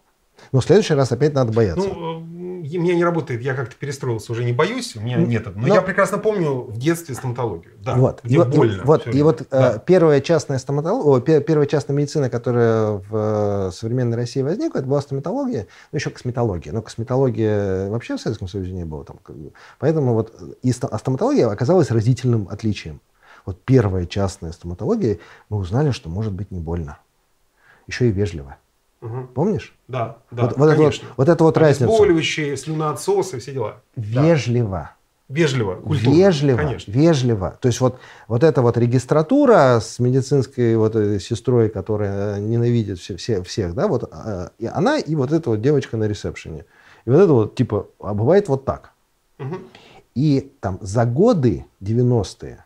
Но 0.52 0.60
в 0.60 0.66
следующий 0.66 0.94
раз 0.94 1.12
опять 1.12 1.34
надо 1.34 1.52
бояться. 1.52 1.88
Ну, 1.88 2.20
у 2.64 2.82
меня 2.82 2.96
не 2.96 3.04
работает, 3.04 3.42
я 3.42 3.56
как-то 3.56 3.76
перестроился, 3.76 4.32
уже 4.32 4.44
не 4.46 4.54
боюсь, 4.54 4.96
у 4.96 5.02
меня 5.02 5.18
метод. 5.18 5.56
Но, 5.56 5.68
но 5.68 5.74
я 5.76 5.82
прекрасно 5.82 6.18
помню 6.18 6.62
в 6.62 6.78
детстве 6.78 7.14
стоматологию. 7.14 7.74
Да, 7.84 7.96
вот, 7.96 8.22
где 8.24 8.36
и, 8.36 8.44
больно. 8.44 8.84
Вот, 8.86 9.06
и 9.08 9.22
вот 9.22 9.46
да. 9.52 9.76
э, 9.76 9.80
первая 9.86 10.22
частная 10.22 10.60
стоматология, 10.60 11.42
первая 11.42 11.68
частная 11.68 11.96
медицина, 11.96 12.30
которая 12.30 13.04
в 13.10 13.68
э, 13.68 13.72
современной 13.74 14.16
России 14.16 14.42
возникла, 14.42 14.80
это 14.80 14.88
была 14.88 15.02
стоматология, 15.02 15.68
ну 15.92 15.98
еще 15.98 16.10
косметология. 16.10 16.72
Но 16.72 16.82
косметология 16.82 17.90
вообще 17.90 18.16
в 18.16 18.22
Советском 18.22 18.48
Союзе 18.48 18.72
не 18.72 18.86
было. 18.86 19.04
Там, 19.04 19.20
поэтому 19.80 20.14
вот 20.14 20.34
и 20.62 20.72
а 20.90 20.98
стоматология 20.98 21.50
оказалась 21.50 21.92
разительным 21.92 22.48
отличием. 22.50 23.02
Вот 23.46 23.62
первая 23.66 24.06
частная 24.06 24.54
стоматология, 24.54 25.20
мы 25.50 25.58
узнали, 25.58 25.92
что 25.92 26.10
может 26.10 26.32
быть 26.32 26.52
не 26.52 26.60
больно. 26.60 26.98
Еще 27.88 28.08
и 28.08 28.12
вежливо. 28.12 28.56
Угу. 29.04 29.28
Помнишь? 29.34 29.76
Да, 29.90 30.18
да, 30.32 30.44
вот, 30.44 30.58
вот 30.58 30.70
конечно. 30.76 31.06
Это 31.06 31.08
вот, 31.10 31.18
вот 31.18 31.30
это 31.30 31.44
вот 31.44 31.58
разница. 31.58 31.86
Обезболивающие, 31.86 32.56
слюноотсосы, 32.56 33.40
все 33.40 33.52
дела. 33.52 33.82
Вежливо. 33.98 34.70
Да. 34.70 34.96
Вежливо, 35.28 35.76
культурно. 35.76 36.16
Вежливо, 36.16 36.58
конечно. 36.58 36.92
вежливо. 36.92 37.58
То 37.60 37.68
есть 37.68 37.82
вот, 37.82 38.00
вот 38.28 38.44
эта 38.44 38.62
вот 38.62 38.78
регистратура 38.78 39.80
с 39.82 40.00
медицинской 40.00 40.76
вот 40.78 40.96
сестрой, 41.22 41.70
которая 41.70 42.40
ненавидит 42.40 43.00
все, 43.00 43.18
все, 43.18 43.42
всех, 43.44 43.74
да, 43.74 43.88
вот 43.88 44.10
а, 44.12 44.52
и 44.60 44.68
она 44.68 45.00
и 45.00 45.16
вот 45.16 45.32
эта 45.32 45.50
вот 45.50 45.62
девочка 45.62 45.98
на 45.98 46.08
ресепшене. 46.08 46.66
И 47.06 47.10
вот 47.10 47.20
это 47.20 47.34
вот 47.34 47.56
типа, 47.56 47.88
а 48.00 48.14
бывает 48.14 48.48
вот 48.48 48.64
так. 48.64 48.92
Угу. 49.40 49.56
И 50.16 50.52
там 50.60 50.78
за 50.82 51.06
годы 51.06 51.66
90-е 51.82 52.64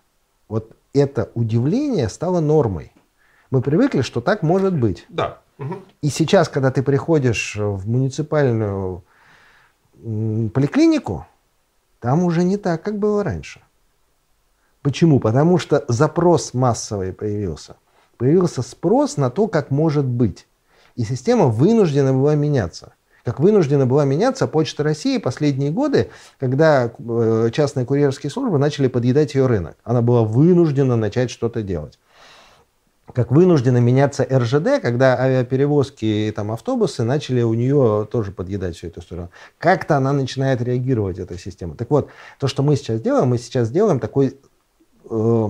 вот 0.49 0.71
это 0.93 1.31
удивление 1.35 2.09
стало 2.09 2.41
нормой. 2.41 2.91
Мы 3.49 3.61
привыкли, 3.61 4.01
что 4.01 4.19
так 4.19 4.43
может 4.43 4.75
быть. 4.75 5.05
Да. 5.09 5.39
И 6.01 6.09
сейчас, 6.09 6.49
когда 6.49 6.71
ты 6.71 6.83
приходишь 6.83 7.55
в 7.55 7.89
муниципальную 7.89 9.03
поликлинику, 10.01 11.25
там 11.99 12.23
уже 12.23 12.43
не 12.43 12.57
так, 12.57 12.83
как 12.83 12.99
было 12.99 13.23
раньше. 13.23 13.61
Почему? 14.83 15.19
Потому 15.19 15.57
что 15.57 15.83
запрос 15.87 16.53
массовый 16.53 17.11
появился. 17.11 17.77
Появился 18.17 18.61
спрос 18.61 19.17
на 19.17 19.29
то, 19.29 19.47
как 19.47 19.71
может 19.71 20.05
быть. 20.05 20.47
И 20.95 21.03
система 21.03 21.47
вынуждена 21.47 22.13
была 22.13 22.35
меняться. 22.35 22.93
Как 23.23 23.39
вынуждена 23.39 23.85
была 23.85 24.05
меняться 24.05 24.47
Почта 24.47 24.83
России 24.83 25.17
последние 25.17 25.71
годы, 25.71 26.09
когда 26.39 26.89
э, 26.97 27.49
частные 27.51 27.85
курьерские 27.85 28.29
службы 28.29 28.57
начали 28.57 28.87
подъедать 28.87 29.35
ее 29.35 29.47
рынок. 29.47 29.75
Она 29.83 30.01
была 30.01 30.23
вынуждена 30.23 30.95
начать 30.95 31.29
что-то 31.29 31.61
делать 31.61 31.99
как 33.13 33.31
вынуждена 33.31 33.77
меняться 33.77 34.27
РЖД, 34.29 34.81
когда 34.81 35.17
авиаперевозки 35.17 36.05
и 36.05 36.31
там, 36.31 36.51
автобусы 36.51 37.03
начали 37.03 37.41
у 37.41 37.53
нее 37.53 38.07
тоже 38.11 38.31
подъедать 38.31 38.75
всю 38.75 38.87
эту 38.87 38.99
историю. 38.99 39.29
Как-то 39.57 39.97
она 39.97 40.13
начинает 40.13 40.61
реагировать, 40.61 41.19
эта 41.19 41.37
система. 41.37 41.75
Так 41.75 41.89
вот, 41.89 42.09
то, 42.39 42.47
что 42.47 42.63
мы 42.63 42.75
сейчас 42.75 43.01
делаем, 43.01 43.29
мы 43.29 43.37
сейчас 43.37 43.71
делаем 43.71 43.99
такой 43.99 44.37
э, 45.09 45.47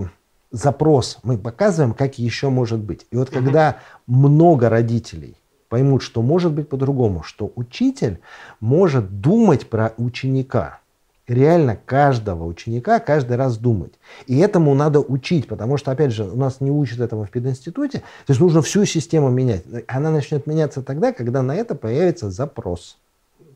запрос. 0.51 1.17
Мы 1.23 1.37
показываем, 1.37 1.93
как 1.93 2.19
еще 2.19 2.49
может 2.49 2.79
быть. 2.79 3.07
И 3.11 3.17
вот 3.17 3.29
когда 3.29 3.79
много 4.05 4.69
родителей 4.69 5.35
поймут, 5.69 6.03
что 6.03 6.21
может 6.21 6.53
быть 6.53 6.69
по-другому, 6.69 7.23
что 7.23 7.51
учитель 7.55 8.19
может 8.59 9.19
думать 9.19 9.69
про 9.69 9.93
ученика– 9.97 10.79
реально 11.27 11.75
каждого 11.75 12.45
ученика 12.45 12.99
каждый 12.99 13.37
раз 13.37 13.57
думать. 13.57 13.93
И 14.25 14.37
этому 14.39 14.73
надо 14.73 14.99
учить, 14.99 15.47
потому 15.47 15.77
что, 15.77 15.91
опять 15.91 16.11
же, 16.11 16.23
у 16.23 16.37
нас 16.37 16.61
не 16.61 16.71
учат 16.71 16.99
этому 16.99 17.25
в 17.25 17.29
пединституте. 17.29 17.99
То 17.99 18.31
есть 18.31 18.39
нужно 18.39 18.61
всю 18.61 18.85
систему 18.85 19.29
менять. 19.29 19.63
Она 19.87 20.11
начнет 20.11 20.47
меняться 20.47 20.81
тогда, 20.81 21.11
когда 21.11 21.41
на 21.41 21.55
это 21.55 21.75
появится 21.75 22.29
запрос. 22.29 22.97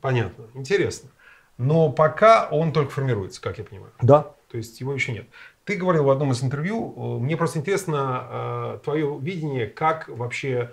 Понятно. 0.02 0.46
Интересно. 0.54 1.10
Но 1.58 1.92
пока 1.92 2.48
он 2.50 2.74
только 2.74 2.92
формируется, 2.92 3.42
как 3.42 3.58
я 3.58 3.64
понимаю. 3.64 3.92
Да. 4.02 4.28
То 4.50 4.58
есть 4.58 4.80
его 4.82 4.94
еще 4.94 5.14
нет. 5.14 5.28
Ты 5.64 5.76
говорил 5.76 6.06
в 6.06 6.10
одном 6.10 6.32
из 6.32 6.44
интервью, 6.44 6.94
э, 6.96 7.24
мне 7.24 7.38
просто 7.38 7.60
интересно 7.60 8.28
э, 8.30 8.80
твое 8.84 9.18
видение, 9.22 9.68
как 9.68 10.10
вообще 10.10 10.72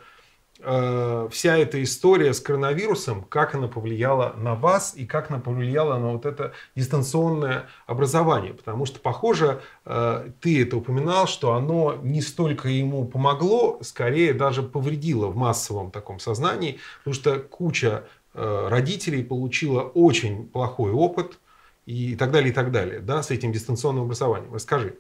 Э, 0.61 1.28
вся 1.30 1.56
эта 1.56 1.80
история 1.84 2.34
с 2.34 2.40
коронавирусом, 2.40 3.22
как 3.22 3.54
она 3.54 3.68
повлияла 3.68 4.34
на 4.36 4.56
вас 4.56 4.94
и 4.96 5.06
как 5.06 5.30
она 5.30 5.38
повлияла 5.38 5.98
на 5.98 6.12
вот 6.12 6.26
это 6.26 6.52
дистанционное 6.74 7.66
образование. 7.86 8.54
Потому 8.54 8.84
что, 8.84 8.98
похоже, 8.98 9.61
э, 9.84 10.30
ты 10.40 10.62
это 10.62 10.76
упоминал, 10.76 11.28
что 11.28 11.52
оно 11.52 11.94
не 12.02 12.20
столько 12.20 12.68
ему 12.68 13.04
помогло, 13.04 13.78
скорее 13.82 14.34
даже 14.34 14.64
повредило 14.64 15.28
в 15.28 15.36
массовом 15.36 15.92
таком 15.92 16.18
сознании, 16.18 16.80
потому 16.98 17.14
что 17.14 17.38
куча 17.38 18.04
э, 18.34 18.68
родителей 18.68 19.22
получила 19.22 19.82
очень 19.82 20.48
плохой 20.48 20.90
опыт, 20.90 21.38
и 21.86 22.16
так 22.16 22.32
далее, 22.32 22.50
и 22.50 22.52
так 22.52 22.70
далее, 22.70 23.00
да, 23.00 23.22
с 23.22 23.30
этим 23.30 23.50
дистанционным 23.50 24.04
образованием. 24.04 24.52
Расскажи. 24.52 24.96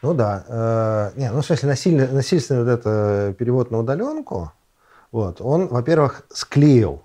Ну 0.00 0.14
да. 0.14 1.12
Не, 1.14 1.30
ну, 1.30 1.42
в 1.42 1.44
смысле, 1.44 1.68
насильно, 1.68 2.06
насильственный 2.06 2.64
вот 2.64 2.70
это 2.70 3.34
перевод 3.38 3.70
на 3.70 3.80
удаленку, 3.80 4.50
вот. 5.12 5.40
Он, 5.40 5.68
во-первых, 5.68 6.24
склеил, 6.32 7.02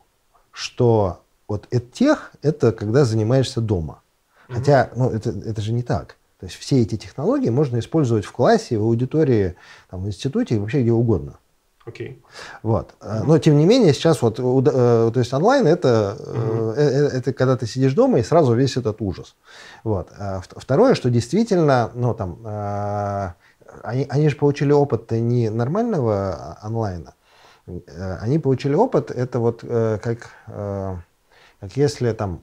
что 0.52 1.22
вот 1.48 1.68
тех 1.92 2.32
это 2.42 2.72
когда 2.72 3.06
занимаешься 3.06 3.62
дома. 3.62 4.02
Хотя, 4.48 4.90
ну, 4.96 5.10
это, 5.10 5.32
это 5.32 5.62
же 5.62 5.74
не 5.74 5.82
так. 5.82 6.18
То 6.40 6.46
есть 6.46 6.58
все 6.58 6.82
эти 6.82 6.98
технологии 6.98 7.50
можно 7.50 7.80
использовать 7.80 8.26
в 8.26 8.32
классе, 8.32 8.78
в 8.78 8.84
аудитории, 8.84 9.56
там, 9.90 10.04
в 10.04 10.08
институте 10.08 10.56
и 10.56 10.58
вообще 10.60 10.82
где 10.82 10.92
угодно. 10.92 11.40
Окей. 11.86 12.22
Вот. 12.62 12.94
mm 13.00 13.24
Но 13.26 13.38
тем 13.38 13.58
не 13.58 13.66
менее 13.66 13.94
сейчас 13.94 14.22
вот, 14.22 14.40
э, 14.40 14.42
то 14.42 15.20
есть 15.20 15.34
онлайн 15.34 15.68
это, 15.68 16.18
mm 16.20 16.74
это 16.74 17.34
когда 17.34 17.58
ты 17.58 17.66
сидишь 17.68 17.94
дома 17.94 18.20
и 18.20 18.24
сразу 18.24 18.54
весь 18.54 18.78
этот 18.78 19.02
ужас. 19.02 19.36
Вот. 19.84 20.10
А 20.18 20.42
второе, 20.42 20.94
что 20.94 21.10
действительно, 21.10 21.92
ну 21.94 22.14
там, 22.14 22.40
они, 23.84 24.06
они 24.10 24.30
же 24.30 24.36
получили 24.36 24.72
опыт 24.72 25.12
не 25.12 25.50
нормального 25.50 26.58
онлайна, 26.62 27.14
Э, 27.16 27.25
они 27.68 28.40
получили 28.40 28.76
опыт, 28.76 29.12
это 29.12 29.40
вот 29.40 29.64
э, 29.64 29.98
как, 30.02 30.30
э, 30.48 30.96
как 31.60 31.78
если 31.78 32.12
там, 32.14 32.42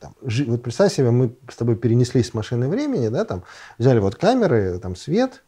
там, 0.00 0.14
вот 0.20 0.62
представь 0.62 0.92
себе, 0.92 1.10
мы 1.10 1.34
с 1.48 1.56
тобой 1.56 1.76
перенеслись 1.76 2.28
с 2.28 2.34
машины 2.34 2.68
времени, 2.68 3.08
да, 3.08 3.24
там, 3.24 3.42
взяли 3.78 3.98
вот 4.00 4.16
камеры, 4.16 4.78
там, 4.78 4.96
свет, 4.96 5.42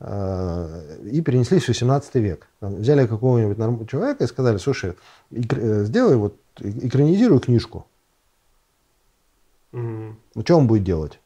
и 0.00 1.22
перенеслись 1.24 1.64
в 1.64 1.68
18 1.68 2.14
век. 2.16 2.48
Там, 2.58 2.76
взяли 2.76 3.06
какого-нибудь 3.06 3.88
человека 3.88 4.24
и 4.24 4.26
сказали, 4.26 4.58
слушай, 4.58 4.94
сделай 5.30 6.16
вот, 6.16 6.36
экранизируй 6.58 7.38
книжку. 7.38 7.86
Mm-hmm. 9.72 10.14
Ну, 10.34 10.42
что 10.42 10.56
он 10.56 10.66
будет 10.66 10.82
делать? 10.82 11.20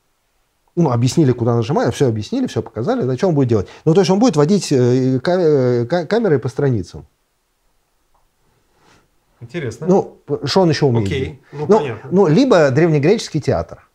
Ну, 0.79 0.91
объяснили, 0.91 1.33
куда 1.33 1.55
нажимать, 1.55 1.95
все 1.95 2.07
объяснили, 2.07 2.47
все 2.47 2.63
показали, 2.63 3.03
да, 3.03 3.17
что 3.17 3.29
он 3.29 3.35
будет 3.35 3.49
делать. 3.49 3.69
Ну, 3.85 3.95
то 3.95 4.01
есть 4.01 4.11
он 4.11 4.19
будет 4.19 4.37
водить 4.37 4.73
э, 4.73 5.21
э, 5.23 5.87
камерой 5.87 6.39
по 6.39 6.49
страницам. 6.49 7.07
Интересно. 9.41 9.87
Ну, 9.87 10.19
что 10.45 10.63
он 10.63 10.71
еще 10.71 10.87
умеет? 10.87 11.07
Окей, 11.07 11.43
ну, 11.53 11.67
ну, 11.69 11.79
понятно. 11.79 12.11
Ну, 12.11 12.27
либо 12.27 12.71
древнегреческий 12.71 13.41
театр. 13.41 13.89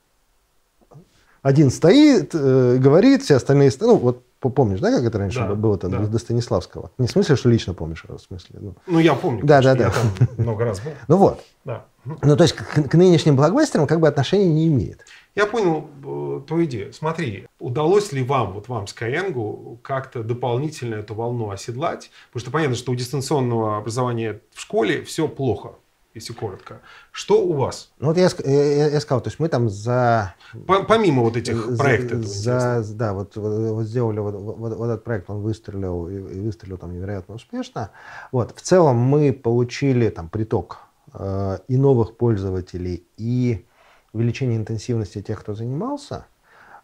Один 1.42 1.72
стоит, 1.72 2.32
э, 2.34 2.78
говорит, 2.78 3.24
все 3.24 3.36
остальные... 3.36 3.72
Ну, 3.82 3.98
вот 3.98 4.24
помнишь, 4.40 4.80
да, 4.80 4.92
как 4.92 5.04
это 5.04 5.18
раньше 5.18 5.40
да, 5.40 5.56
было 5.56 5.78
там, 5.78 5.92
да. 5.92 6.00
до 6.00 6.18
Станиславского? 6.18 6.92
Не 6.98 7.08
в 7.08 7.12
смысле, 7.12 7.36
что 7.36 7.50
лично 7.50 7.74
помнишь, 7.74 8.06
а 8.08 8.18
в 8.18 8.22
смысле. 8.22 8.60
Ну, 8.62 8.76
ну 8.88 9.00
я 9.00 9.14
помню. 9.14 9.42
Да, 9.44 9.62
да, 9.62 9.76
да. 9.76 9.90
Там 9.92 10.28
много 10.38 10.66
раз 10.66 10.80
был. 10.80 10.92
Ну 11.08 11.18
вот. 11.18 11.44
Да. 11.66 11.86
Ну, 12.06 12.36
то 12.38 12.44
есть 12.44 12.56
к, 12.56 12.90
к 12.90 12.94
нынешним 12.96 13.36
блокбастерам 13.36 13.88
как 13.88 14.00
бы 14.00 14.08
отношения 14.08 14.52
не 14.52 14.68
имеет. 14.68 15.06
Я 15.36 15.48
понял 15.48 15.90
э, 16.04 16.42
твою 16.48 16.66
идею. 16.66 16.94
Смотри, 16.94 17.48
удалось 17.60 18.12
ли 18.12 18.24
вам, 18.24 18.54
вот 18.54 18.68
вам, 18.68 18.86
Skyeng, 18.86 19.80
как-то 19.82 20.22
дополнительно 20.22 20.96
эту 20.96 21.16
волну 21.16 21.50
оседлать? 21.50 22.12
Потому 22.28 22.42
что 22.42 22.52
понятно, 22.52 22.76
что 22.76 22.92
у 22.92 22.96
дистанционного 22.96 23.78
образования 23.78 24.42
в 24.52 24.62
школе 24.62 25.02
все 25.02 25.28
плохо, 25.28 25.74
если 26.14 26.34
коротко. 26.34 26.82
Что 27.12 27.44
у 27.44 27.54
вас? 27.54 27.92
Ну 27.98 28.10
вот 28.10 28.18
я, 28.18 28.30
я, 28.46 28.90
я 28.90 29.02
сказал, 29.02 29.22
то 29.22 29.30
есть 29.30 29.40
мы 29.40 29.50
там 29.50 29.70
за... 29.70 30.36
Помимо 30.68 31.24
вот 31.24 31.36
этих 31.36 31.66
за, 31.66 31.84
проектов. 31.84 32.26
За, 32.26 32.86
да, 32.94 33.14
вот, 33.14 33.36
вот 33.36 33.86
сделали 33.86 34.20
вот, 34.20 34.36
вот, 34.36 34.78
вот 34.78 34.86
этот 34.86 35.04
проект, 35.04 35.32
он 35.32 35.42
выстрелил 35.42 36.10
и, 36.10 36.14
и 36.14 36.40
выстрелил 36.42 36.78
там 36.78 36.94
невероятно 36.94 37.34
успешно. 37.34 37.90
Вот, 38.32 38.56
в 38.56 38.62
целом 38.62 38.98
мы 38.98 39.34
получили 39.34 40.10
там 40.10 40.30
приток 40.30 40.78
э, 41.12 41.58
и 41.68 41.76
новых 41.76 42.18
пользователей, 42.18 43.08
и 43.18 43.66
увеличение 44.14 44.58
интенсивности 44.58 45.22
тех, 45.22 45.40
кто 45.42 45.54
занимался. 45.54 46.26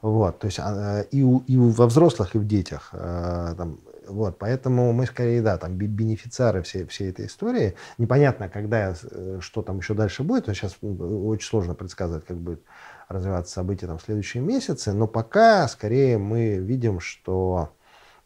Вот, 0.02 0.40
то 0.40 0.48
есть 0.48 0.60
а, 0.60 1.02
и, 1.12 1.24
у, 1.24 1.40
и 1.40 1.58
во 1.58 1.86
взрослых, 1.88 2.36
и 2.36 2.38
в 2.38 2.48
детях. 2.48 2.90
А, 2.94 3.54
там, 3.56 3.80
вот, 4.10 4.38
поэтому 4.40 4.92
мы 4.92 5.06
скорее, 5.06 5.42
да, 5.42 5.58
там, 5.58 5.76
бенефициары 5.76 6.64
всей, 6.64 6.86
всей 6.86 7.12
этой 7.12 7.28
истории. 7.28 7.76
Непонятно, 7.98 8.50
когда, 8.50 8.96
э, 9.12 9.38
что 9.40 9.62
там 9.62 9.78
еще 9.78 9.94
дальше 9.94 10.24
будет. 10.24 10.46
Сейчас 10.48 10.78
очень 10.82 11.48
сложно 11.48 11.76
предсказывать, 11.76 12.26
как 12.26 12.38
будет 12.38 12.62
развиваться 13.08 13.54
события 13.54 13.88
там, 13.88 13.98
в 13.98 14.02
следующие 14.02 14.42
месяцы. 14.42 14.94
Но 14.94 15.08
пока, 15.08 15.68
скорее, 15.68 16.18
мы 16.18 16.58
видим, 16.58 17.00
что... 17.00 17.70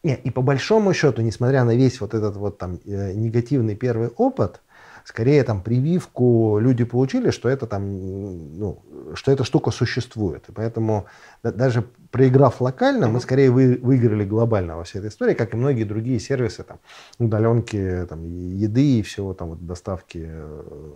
Не, 0.03 0.15
и 0.15 0.31
по 0.31 0.41
большому 0.41 0.93
счету, 0.93 1.21
несмотря 1.21 1.63
на 1.63 1.75
весь 1.75 2.01
вот 2.01 2.13
этот 2.13 2.35
вот 2.35 2.57
там 2.57 2.79
э, 2.85 3.13
негативный 3.13 3.75
первый 3.75 4.09
опыт, 4.09 4.61
скорее 5.03 5.43
там 5.43 5.61
прививку 5.61 6.59
люди 6.59 6.83
получили, 6.83 7.31
что 7.31 7.49
это 7.49 7.67
там, 7.67 8.57
ну, 8.57 8.81
что 9.15 9.31
эта 9.31 9.43
штука 9.43 9.71
существует. 9.71 10.49
И 10.49 10.51
поэтому 10.51 11.05
даже 11.43 11.83
проиграв 12.11 12.61
локально, 12.61 13.07
мы 13.07 13.19
скорее 13.19 13.51
вы, 13.51 13.79
выиграли 13.81 14.23
глобально 14.23 14.77
во 14.77 14.83
всей 14.83 14.99
этой 14.99 15.09
истории, 15.09 15.33
как 15.33 15.53
и 15.53 15.57
многие 15.57 15.83
другие 15.83 16.19
сервисы, 16.19 16.63
там, 16.63 16.79
удаленки, 17.19 18.05
там, 18.07 18.23
еды 18.23 18.99
и 18.99 19.01
всего, 19.01 19.33
там, 19.33 19.49
вот, 19.49 19.65
доставки, 19.65 20.25
э, 20.25 20.93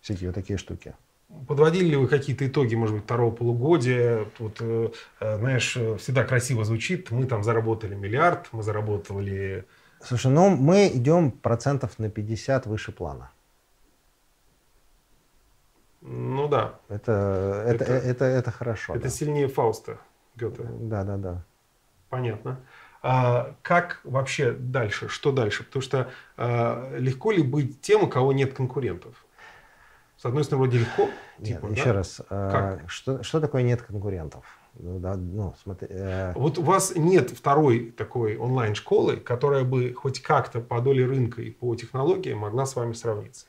всякие 0.00 0.30
вот 0.30 0.34
такие 0.34 0.58
штуки. 0.58 0.94
Подводили 1.46 1.90
ли 1.90 1.96
вы 1.96 2.08
какие-то 2.08 2.46
итоги, 2.46 2.74
может 2.74 2.96
быть, 2.96 3.04
второго 3.04 3.30
полугодия? 3.30 4.26
Вот, 4.38 4.56
э, 4.60 4.90
э, 5.20 5.38
знаешь, 5.38 5.76
всегда 5.98 6.24
красиво 6.24 6.64
звучит. 6.64 7.10
Мы 7.10 7.26
там 7.26 7.44
заработали 7.44 7.94
миллиард, 7.94 8.48
мы 8.52 8.62
заработали... 8.62 9.64
Слушай, 10.02 10.32
ну 10.32 10.48
мы 10.48 10.90
идем 10.92 11.30
процентов 11.30 11.98
на 11.98 12.08
50 12.08 12.66
выше 12.66 12.90
плана. 12.90 13.30
Ну 16.00 16.48
да. 16.48 16.80
Это, 16.88 17.64
это, 17.66 17.84
это, 17.84 17.94
это, 17.94 18.24
это 18.24 18.50
хорошо. 18.50 18.94
Это 18.94 19.04
да. 19.04 19.08
сильнее 19.10 19.48
Фауста 19.48 19.98
Гёте. 20.36 20.62
Да, 20.62 21.04
да, 21.04 21.16
да. 21.16 21.44
Понятно. 22.08 22.60
А 23.02 23.54
как 23.62 24.00
вообще 24.04 24.52
дальше? 24.52 25.08
Что 25.08 25.32
дальше? 25.32 25.64
Потому 25.64 25.82
что 25.82 26.10
а, 26.36 26.96
легко 26.98 27.32
ли 27.32 27.42
быть 27.42 27.80
тем, 27.80 28.04
у 28.04 28.08
кого 28.08 28.32
нет 28.32 28.54
конкурентов? 28.54 29.24
С 30.16 30.26
одной 30.26 30.44
стороны, 30.44 30.64
вроде 30.64 30.80
легко. 30.80 31.08
Типа, 31.42 31.66
нет, 31.66 31.74
да? 31.74 31.80
еще 31.80 31.92
раз. 31.92 32.20
А, 32.28 32.80
что, 32.86 33.22
что 33.22 33.40
такое 33.40 33.62
нет 33.62 33.80
конкурентов? 33.80 34.44
Ну, 34.74 34.98
да, 34.98 35.16
ну, 35.16 35.54
смотри, 35.62 35.88
э... 35.90 36.32
Вот 36.34 36.58
у 36.58 36.62
вас 36.62 36.94
нет 36.94 37.30
второй 37.30 37.90
такой 37.90 38.36
онлайн-школы, 38.36 39.16
которая 39.16 39.64
бы 39.64 39.92
хоть 39.94 40.20
как-то 40.20 40.60
по 40.60 40.80
доле 40.80 41.04
рынка 41.04 41.42
и 41.42 41.50
по 41.50 41.74
технологии 41.74 42.34
могла 42.34 42.66
с 42.66 42.76
вами 42.76 42.92
сравниться? 42.92 43.46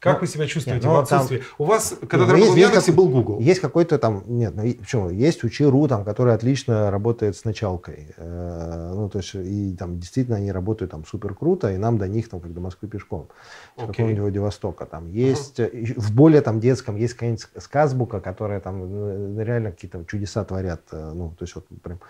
Как 0.00 0.16
ну, 0.16 0.20
вы 0.20 0.26
себя 0.26 0.46
чувствуете 0.46 0.80
нет, 0.80 0.84
ну, 0.84 0.96
в 0.96 0.98
отсутствии? 1.00 1.38
Там, 1.38 1.46
у 1.58 1.64
вас, 1.64 1.94
когда 2.08 2.18
ну, 2.18 2.26
ты 2.26 2.32
работал 2.32 2.54
в 2.54 2.58
Яндексе, 2.58 2.92
был 2.92 3.08
Google. 3.08 3.40
Есть 3.40 3.60
какой-то 3.60 3.98
там, 3.98 4.22
нет, 4.26 4.54
ну, 4.54 4.62
почему? 4.74 5.08
Есть 5.08 5.42
Учи.ру, 5.44 5.88
там, 5.88 6.04
который 6.04 6.34
отлично 6.34 6.90
работает 6.90 7.36
с 7.36 7.44
началкой. 7.44 8.14
Э, 8.18 8.92
ну, 8.94 9.08
то 9.08 9.18
есть, 9.18 9.34
и 9.34 9.74
там 9.78 9.98
действительно 9.98 10.36
они 10.36 10.52
работают 10.52 10.90
там 10.90 11.06
супер 11.06 11.34
круто, 11.34 11.72
и 11.72 11.78
нам 11.78 11.96
до 11.96 12.06
них 12.06 12.28
там, 12.28 12.40
как 12.40 12.52
до 12.52 12.60
Москвы 12.60 12.88
пешком. 12.88 13.28
Okay. 13.76 13.86
Какого-нибудь 13.86 14.20
Владивостока. 14.20 14.84
Там 14.84 15.08
есть, 15.10 15.58
uh-huh. 15.58 15.98
в 15.98 16.14
более 16.14 16.42
там 16.42 16.60
детском 16.60 16.96
есть 16.96 17.14
какая-нибудь 17.14 17.46
сказбука, 17.58 18.20
которая 18.20 18.60
там 18.60 18.80
ну, 18.80 19.40
реально 19.40 19.70
какие-то 19.72 20.04
чудеса 20.04 20.44
творят. 20.44 20.82
Э, 20.92 21.12
ну, 21.14 21.30
то 21.30 21.44
есть, 21.44 21.54
вот 21.54 21.66
прям 21.82 22.00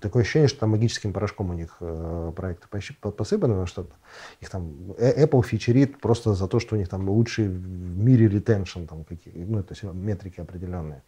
такое 0.00 0.22
ощущение, 0.22 0.48
что 0.48 0.60
там 0.60 0.70
магическим 0.70 1.12
порошком 1.12 1.50
у 1.50 1.52
них 1.52 1.76
э, 1.80 2.32
проекты 2.34 2.66
посыпаны, 2.68 3.66
что-то. 3.66 3.92
Их 4.40 4.48
там 4.48 4.72
Apple 4.98 5.42
фичерит 5.42 6.00
просто 6.00 6.34
за 6.34 6.48
то, 6.48 6.58
что 6.58 6.76
у 6.76 6.78
них 6.78 6.88
там 6.88 7.08
лучшие 7.08 7.41
лучший 7.42 7.48
в 7.48 7.98
мире 7.98 8.28
ретеншн, 8.28 8.84
там 8.84 9.04
какие, 9.04 9.32
ну, 9.44 9.62
то 9.62 9.72
есть 9.72 9.82
метрики 9.82 10.40
определенные. 10.40 11.02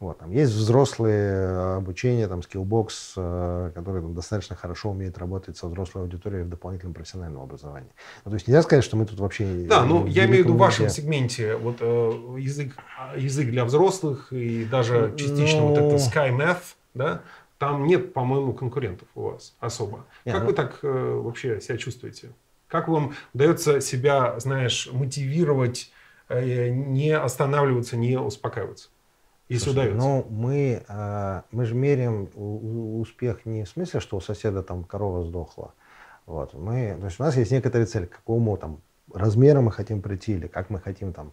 Вот, 0.00 0.18
там 0.18 0.32
есть 0.32 0.52
взрослые 0.52 1.32
э, 1.32 1.76
обучения, 1.76 2.26
там, 2.26 2.40
Skillbox, 2.40 2.88
э, 3.16 3.70
которые 3.74 4.02
там, 4.02 4.14
достаточно 4.14 4.56
хорошо 4.56 4.90
умеют 4.90 5.18
работать 5.18 5.56
со 5.56 5.68
взрослой 5.68 6.02
аудиторией 6.02 6.42
в 6.42 6.48
дополнительном 6.48 6.94
профессиональном 6.94 7.42
образовании. 7.42 7.90
Ну, 8.24 8.30
то 8.30 8.34
есть 8.34 8.48
нельзя 8.48 8.62
сказать, 8.62 8.84
что 8.84 8.96
мы 8.96 9.06
тут 9.06 9.20
вообще... 9.20 9.44
Да, 9.68 9.84
ну 9.84 10.06
я 10.06 10.24
имею 10.24 10.44
в 10.44 10.46
виду 10.46 10.54
в 10.54 10.58
вашем 10.58 10.88
сегменте 10.88 11.56
вот 11.56 11.76
э, 11.80 12.12
язык, 12.38 12.76
язык 13.16 13.50
для 13.50 13.64
взрослых 13.64 14.32
и 14.32 14.64
даже 14.64 15.14
частично 15.16 15.60
ну... 15.60 15.68
вот 15.68 15.78
это 15.78 15.96
SkyMath, 15.96 16.74
да, 16.94 17.20
там 17.58 17.86
нет, 17.86 18.12
по-моему, 18.12 18.52
конкурентов 18.52 19.08
у 19.14 19.30
вас 19.30 19.54
особо. 19.60 20.04
Нет, 20.24 20.34
как 20.34 20.42
ну... 20.42 20.48
вы 20.50 20.54
так 20.54 20.78
э, 20.82 21.20
вообще 21.22 21.60
себя 21.60 21.78
чувствуете? 21.78 22.30
Как 22.74 22.88
вам 22.88 23.14
удается 23.32 23.80
себя, 23.80 24.40
знаешь, 24.40 24.88
мотивировать, 24.90 25.92
э, 26.28 26.70
не 26.70 27.12
останавливаться, 27.12 27.96
не 27.96 28.18
успокаиваться? 28.18 28.88
Если 29.48 29.66
Слушай, 29.66 29.92
удается. 29.92 29.98
Ну, 29.98 30.26
мы, 30.28 30.82
э, 30.88 31.42
мы 31.52 31.66
же 31.66 31.76
меряем 31.76 32.28
успех 32.34 33.46
не 33.46 33.62
в 33.62 33.68
смысле, 33.68 34.00
что 34.00 34.16
у 34.16 34.20
соседа 34.20 34.64
там 34.64 34.82
корова 34.82 35.22
сдохла. 35.22 35.72
Вот. 36.26 36.52
Мы, 36.54 36.96
то 36.98 37.04
есть 37.04 37.20
у 37.20 37.22
нас 37.22 37.36
есть 37.36 37.52
некоторые 37.52 37.86
цели, 37.86 38.06
к 38.06 38.16
какому 38.16 38.56
там 38.56 38.80
размеру 39.12 39.62
мы 39.62 39.70
хотим 39.70 40.02
прийти 40.02 40.32
или 40.32 40.48
как 40.48 40.68
мы 40.68 40.80
хотим 40.80 41.12
там 41.12 41.32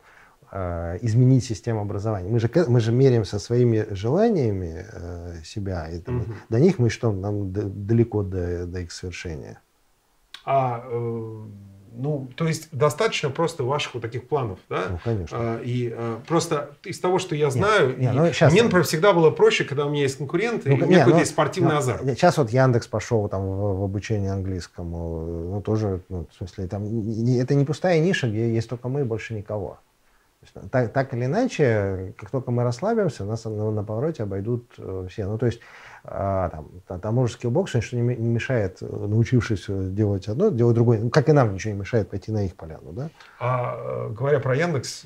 э, 0.52 1.00
изменить 1.02 1.44
систему 1.44 1.82
образования. 1.82 2.30
Мы 2.30 2.40
же, 2.40 2.52
мы 2.68 2.80
же 2.80 2.92
меряемся 2.92 3.40
своими 3.40 3.88
желаниями 3.90 4.86
себя, 5.44 5.90
и 5.90 6.02
там, 6.02 6.20
угу. 6.20 6.34
до 6.50 6.60
них 6.60 6.78
мы 6.78 6.92
что, 6.92 7.12
нам 7.12 7.52
далеко 7.52 8.22
до, 8.22 8.68
до 8.68 8.82
их 8.82 8.92
совершения. 8.92 9.60
А, 10.46 10.84
э, 10.86 11.42
ну, 11.94 12.30
то 12.36 12.48
есть 12.48 12.70
достаточно 12.72 13.30
просто 13.30 13.64
ваших 13.64 13.96
вот 13.96 14.02
таких 14.02 14.28
планов, 14.28 14.60
да? 14.70 14.84
Ну, 14.90 15.00
конечно. 15.04 15.38
А, 15.40 15.62
и 15.62 15.94
а, 15.94 16.22
просто 16.28 16.72
из 16.84 17.00
того, 17.00 17.20
что 17.20 17.36
я 17.36 17.50
знаю, 17.50 17.90
нет, 17.90 18.00
нет, 18.00 18.14
ну, 18.14 18.28
сейчас, 18.28 18.52
мне, 18.52 18.64
например, 18.64 18.86
всегда 18.86 19.14
было 19.14 19.30
проще, 19.30 19.66
когда 19.66 19.86
у 19.86 19.90
меня 19.90 20.04
есть 20.04 20.18
конкуренты, 20.18 20.70
ну, 20.70 20.78
и 20.78 20.82
у 20.82 20.86
меня 20.86 21.00
какой-то 21.00 21.16
ну, 21.16 21.20
есть 21.20 21.32
спортивный 21.32 21.74
ну, 21.74 21.78
азарт. 21.78 22.04
Сейчас 22.04 22.38
вот 22.38 22.50
Яндекс 22.50 22.88
пошел 22.88 23.28
там 23.28 23.42
в, 23.42 23.80
в 23.82 23.84
обучение 23.84 24.32
английскому, 24.32 25.50
ну, 25.52 25.62
тоже, 25.62 26.02
ну, 26.10 26.28
в 26.32 26.38
смысле, 26.38 26.68
там, 26.68 26.84
это 26.86 27.56
не 27.56 27.66
пустая 27.66 28.00
ниша, 28.00 28.28
где 28.28 28.54
есть 28.54 28.70
только 28.70 28.88
мы 28.88 29.02
и 29.02 29.04
больше 29.04 29.34
никого. 29.34 29.78
Так, 30.72 30.92
так 30.92 31.14
или 31.14 31.26
иначе, 31.26 32.16
как 32.18 32.32
только 32.32 32.50
мы 32.50 32.64
расслабимся, 32.64 33.26
нас 33.26 33.46
на, 33.46 33.70
на 33.70 33.84
повороте 33.84 34.24
обойдут 34.24 34.66
э, 34.80 35.08
все. 35.08 35.28
Ну, 35.28 35.38
то 35.38 35.46
есть 35.46 35.60
там, 36.04 37.00
тому 37.00 37.28
же 37.28 37.34
скиллбоксу 37.34 37.78
ничего 37.78 38.02
не 38.02 38.30
мешает, 38.30 38.78
э, 38.82 38.86
научившись 38.86 39.66
э, 39.68 39.90
делать 39.90 40.28
одно, 40.28 40.50
делать 40.50 40.76
другое. 40.76 41.00
Ну, 41.00 41.10
как 41.10 41.30
и 41.30 41.32
нам 41.32 41.54
ничего 41.54 41.74
не 41.74 41.80
мешает 41.80 42.10
пойти 42.10 42.32
на 42.32 42.46
их 42.46 42.56
поляну. 42.56 42.92
Да? 42.92 43.10
А 43.40 43.76
э, 43.78 44.10
говоря 44.10 44.40
про 44.40 44.56
Яндекс 44.56 45.06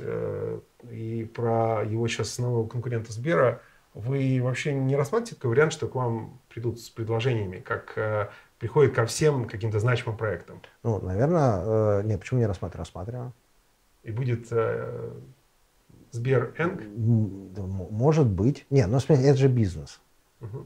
и 0.90 1.30
про 1.34 1.84
его 1.84 2.08
сейчас 2.08 2.32
основного 2.32 2.68
конкурента 2.68 3.12
Сбера, 3.12 3.62
вы 3.94 4.40
вообще 4.42 4.74
не 4.74 4.96
рассматриваете 4.96 5.36
такой 5.36 5.52
вариант, 5.52 5.74
что 5.74 5.88
к 5.88 5.96
вам 5.96 6.40
придут 6.50 6.80
с 6.80 6.90
предложениями, 6.90 7.60
как 7.60 8.42
приходит 8.60 8.94
ко 8.94 9.06
всем 9.06 9.48
каким-то 9.48 9.80
значимым 9.80 10.18
проектам? 10.18 10.62
Ну, 10.84 11.00
наверное, 11.00 12.04
нет, 12.04 12.20
почему 12.20 12.40
не 12.40 12.46
рассматриваю? 12.46 12.86
Рассматриваю. 12.86 13.34
И 14.04 14.12
будет 14.12 14.52
Сбер 16.12 16.54
Энг? 16.58 16.82
Может 17.90 18.28
быть. 18.28 18.66
Нет, 18.70 18.88
но 18.88 19.00
ну, 19.08 19.16
это 19.16 19.38
же 19.38 19.48
бизнес. 19.48 20.02
Угу. 20.42 20.66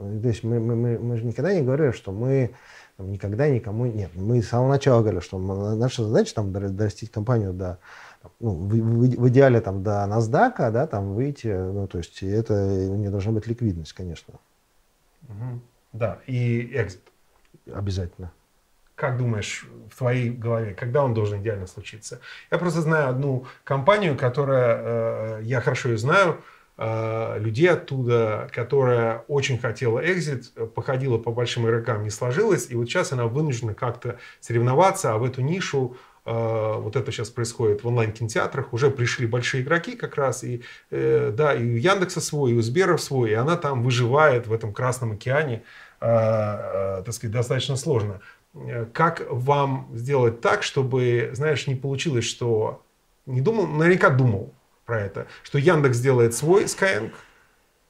То 0.00 0.28
есть 0.28 0.44
мы, 0.44 0.60
мы, 0.60 0.76
мы, 0.76 0.98
мы 0.98 1.16
же 1.16 1.24
никогда 1.24 1.52
не 1.52 1.62
говорили, 1.62 1.90
что 1.90 2.10
мы 2.10 2.54
там, 2.96 3.10
никогда 3.12 3.48
никому... 3.48 3.86
Нет, 3.86 4.10
мы 4.14 4.42
с 4.42 4.48
самого 4.48 4.68
начала 4.68 5.00
говорили, 5.00 5.20
что 5.20 5.38
наша 5.38 6.04
задача 6.04 6.34
там 6.34 6.52
дорастить 6.52 7.10
компанию 7.10 7.52
до... 7.52 7.78
Ну, 8.38 8.50
в, 8.52 8.68
в, 8.68 9.16
в 9.16 9.28
идеале 9.28 9.60
там 9.60 9.82
до 9.82 10.06
NASDAQ, 10.08 10.70
да, 10.70 10.86
там 10.86 11.14
выйти, 11.14 11.48
ну, 11.48 11.86
то 11.86 11.98
есть 11.98 12.22
это 12.22 12.54
не 12.54 13.08
должна 13.08 13.32
быть 13.32 13.46
ликвидность, 13.46 13.92
конечно. 13.92 14.34
Угу. 15.28 15.60
Да, 15.92 16.18
и 16.26 16.70
экзит. 16.74 17.02
Обязательно. 17.72 18.32
Как 18.94 19.16
думаешь, 19.16 19.66
в 19.90 19.96
твоей 19.96 20.30
голове, 20.30 20.74
когда 20.74 21.02
он 21.02 21.14
должен 21.14 21.40
идеально 21.40 21.66
случиться? 21.66 22.20
Я 22.50 22.58
просто 22.58 22.82
знаю 22.82 23.08
одну 23.08 23.46
компанию, 23.64 24.16
которая, 24.16 25.38
э, 25.38 25.42
я 25.44 25.62
хорошо 25.62 25.88
ее 25.88 25.96
знаю, 25.96 26.36
Э, 26.36 26.42
людей 26.80 27.68
оттуда, 27.68 28.48
которая 28.54 29.24
очень 29.28 29.58
хотела 29.58 30.00
экзит, 30.00 30.50
походила 30.74 31.18
по 31.18 31.30
большим 31.30 31.66
игрокам, 31.66 32.02
не 32.02 32.08
сложилось, 32.10 32.70
и 32.70 32.74
вот 32.74 32.86
сейчас 32.86 33.12
она 33.12 33.26
вынуждена 33.26 33.74
как-то 33.74 34.18
соревноваться, 34.40 35.12
а 35.12 35.18
в 35.18 35.24
эту 35.24 35.42
нишу 35.42 35.98
э, 36.24 36.74
вот 36.78 36.96
это 36.96 37.12
сейчас 37.12 37.28
происходит 37.28 37.84
в 37.84 37.86
онлайн-кинотеатрах, 37.88 38.72
уже 38.72 38.90
пришли 38.90 39.26
большие 39.26 39.62
игроки 39.62 39.94
как 39.94 40.16
раз, 40.16 40.42
и, 40.42 40.62
э, 40.90 41.30
да, 41.36 41.54
и 41.54 41.62
у 41.62 41.76
Яндекса 41.76 42.22
свой, 42.22 42.52
и 42.52 42.54
у 42.54 42.62
Сбера 42.62 42.96
свой, 42.96 43.32
и 43.32 43.34
она 43.34 43.56
там 43.56 43.82
выживает 43.82 44.46
в 44.46 44.52
этом 44.52 44.72
Красном 44.72 45.12
океане, 45.12 45.62
так 46.00 47.12
сказать, 47.12 47.30
достаточно 47.30 47.76
сложно. 47.76 48.22
Как 48.94 49.26
вам 49.28 49.90
сделать 49.92 50.40
так, 50.40 50.62
чтобы, 50.62 51.28
знаешь, 51.34 51.66
не 51.66 51.74
получилось, 51.74 52.24
что 52.24 52.82
не 53.26 53.42
думал, 53.42 53.66
наверняка 53.66 54.08
думал, 54.08 54.54
про 54.90 55.00
это, 55.00 55.28
что 55.44 55.56
Яндекс 55.56 55.98
сделает 55.98 56.34
свой 56.34 56.64
Skyeng, 56.64 57.12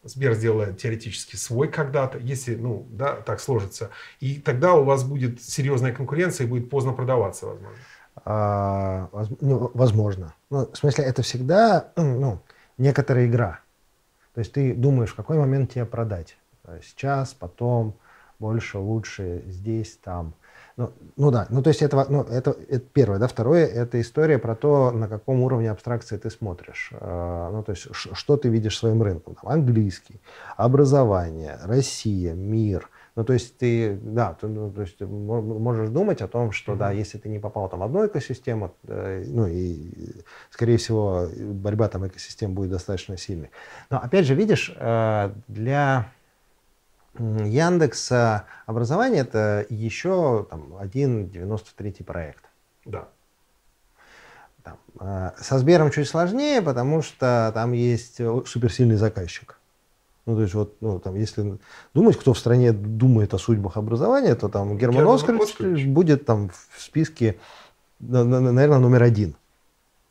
Сбер 0.03 0.35
сделает 0.35 0.77
теоретически 0.77 1.37
свой 1.37 1.69
когда-то, 1.69 2.19
если, 2.19 2.57
ну, 2.57 2.87
да, 2.91 3.17
так 3.17 3.41
сложится. 3.41 3.89
И 4.21 4.39
тогда 4.39 4.75
у 4.75 4.85
вас 4.85 5.03
будет 5.03 5.43
серьезная 5.43 5.95
конкуренция 5.95 6.47
и 6.47 6.49
будет 6.49 6.69
поздно 6.69 6.93
продаваться, 6.93 7.47
возможно. 7.47 7.79
А, 8.27 9.09
ну, 9.41 9.71
возможно. 9.73 10.35
Ну, 10.51 10.71
в 10.71 10.77
смысле, 10.77 11.05
это 11.05 11.23
всегда 11.23 11.91
ну, 11.97 12.43
некоторая 12.77 13.27
игра. 13.27 13.61
То 14.35 14.41
есть 14.41 14.53
ты 14.53 14.75
думаешь, 14.75 15.13
в 15.13 15.17
какой 15.17 15.39
момент 15.39 15.73
тебе 15.73 15.87
продать. 15.87 16.37
Сейчас, 16.83 17.33
потом, 17.33 17.95
больше, 18.39 18.77
лучше, 18.77 19.43
здесь, 19.47 19.99
там. 20.05 20.35
Ну, 20.81 20.91
ну 21.17 21.31
да, 21.31 21.47
ну 21.51 21.63
то 21.63 21.69
есть 21.69 21.83
это, 21.83 22.07
ну, 22.09 22.23
это, 22.23 22.57
это 22.69 22.87
первое, 22.95 23.19
да, 23.19 23.29
второе, 23.29 23.67
это 23.67 24.01
история 24.01 24.39
про 24.39 24.55
то, 24.55 24.91
на 24.91 25.09
каком 25.09 25.43
уровне 25.43 25.71
абстракции 25.71 26.17
ты 26.17 26.31
смотришь, 26.31 26.89
э, 26.93 27.49
ну 27.53 27.63
то 27.63 27.73
есть 27.73 27.89
что 27.93 28.39
ты 28.39 28.49
видишь 28.49 28.79
своим 28.79 29.03
рынком, 29.03 29.35
Там, 29.35 29.51
английский, 29.51 30.23
образование, 30.57 31.59
Россия, 31.65 32.33
мир, 32.33 32.89
ну 33.15 33.25
то 33.25 33.35
есть 33.35 33.59
ты, 33.59 33.99
да, 34.03 34.33
ты, 34.41 34.47
ну, 34.47 34.71
то 34.71 34.81
есть 34.81 34.97
ты 34.97 35.07
можешь 35.07 35.91
думать 35.91 36.23
о 36.23 36.29
том, 36.29 36.51
что 36.51 36.73
mm-hmm. 36.73 36.79
да, 36.79 36.93
если 36.93 37.19
ты 37.19 37.29
не 37.29 37.39
попал 37.39 37.69
там 37.69 37.81
в 37.81 37.83
одну 37.83 38.07
экосистему, 38.07 38.73
э, 38.89 39.25
ну 39.27 39.47
и 39.47 40.23
скорее 40.49 40.79
всего 40.79 41.29
борьба 41.39 41.89
там 41.89 42.07
экосистем 42.07 42.55
будет 42.55 42.71
достаточно 42.71 43.19
сильной. 43.19 43.51
Но 43.91 43.99
опять 43.99 44.25
же, 44.25 44.35
видишь, 44.35 44.75
э, 44.75 45.31
для 45.47 46.07
Яндекс 47.19 48.13
образование 48.67 49.23
это 49.23 49.67
еще 49.69 50.47
там, 50.49 50.77
один 50.79 51.29
93 51.29 52.05
проект. 52.05 52.45
Да. 52.85 53.09
Там, 54.63 54.79
э, 55.01 55.31
со 55.41 55.59
Сбером 55.59 55.91
чуть 55.91 56.09
сложнее, 56.09 56.63
потому 56.63 57.03
что 57.03 57.51
там 57.55 57.73
есть 57.73 58.17
суперсильный 58.47 58.97
заказчик. 58.97 59.61
Ну, 60.27 60.37
то 60.37 60.43
есть, 60.43 60.55
вот, 60.55 60.77
ну, 60.81 61.01
там, 61.01 61.17
если 61.17 61.59
думать, 61.95 62.17
кто 62.17 62.35
в 62.35 62.39
стране 62.39 62.73
думает 62.73 63.35
о 63.35 63.39
судьбах 63.39 63.77
образования, 63.77 64.35
то 64.35 64.49
там 64.49 64.77
Герман, 64.77 64.99
Герман 64.99 65.15
Оскарович, 65.17 65.51
Оскарович 65.51 65.87
будет 65.87 66.27
там 66.27 66.51
в 66.51 66.81
списке, 66.81 67.39
наверное, 67.99 68.79
номер 68.79 69.03
один. 69.03 69.35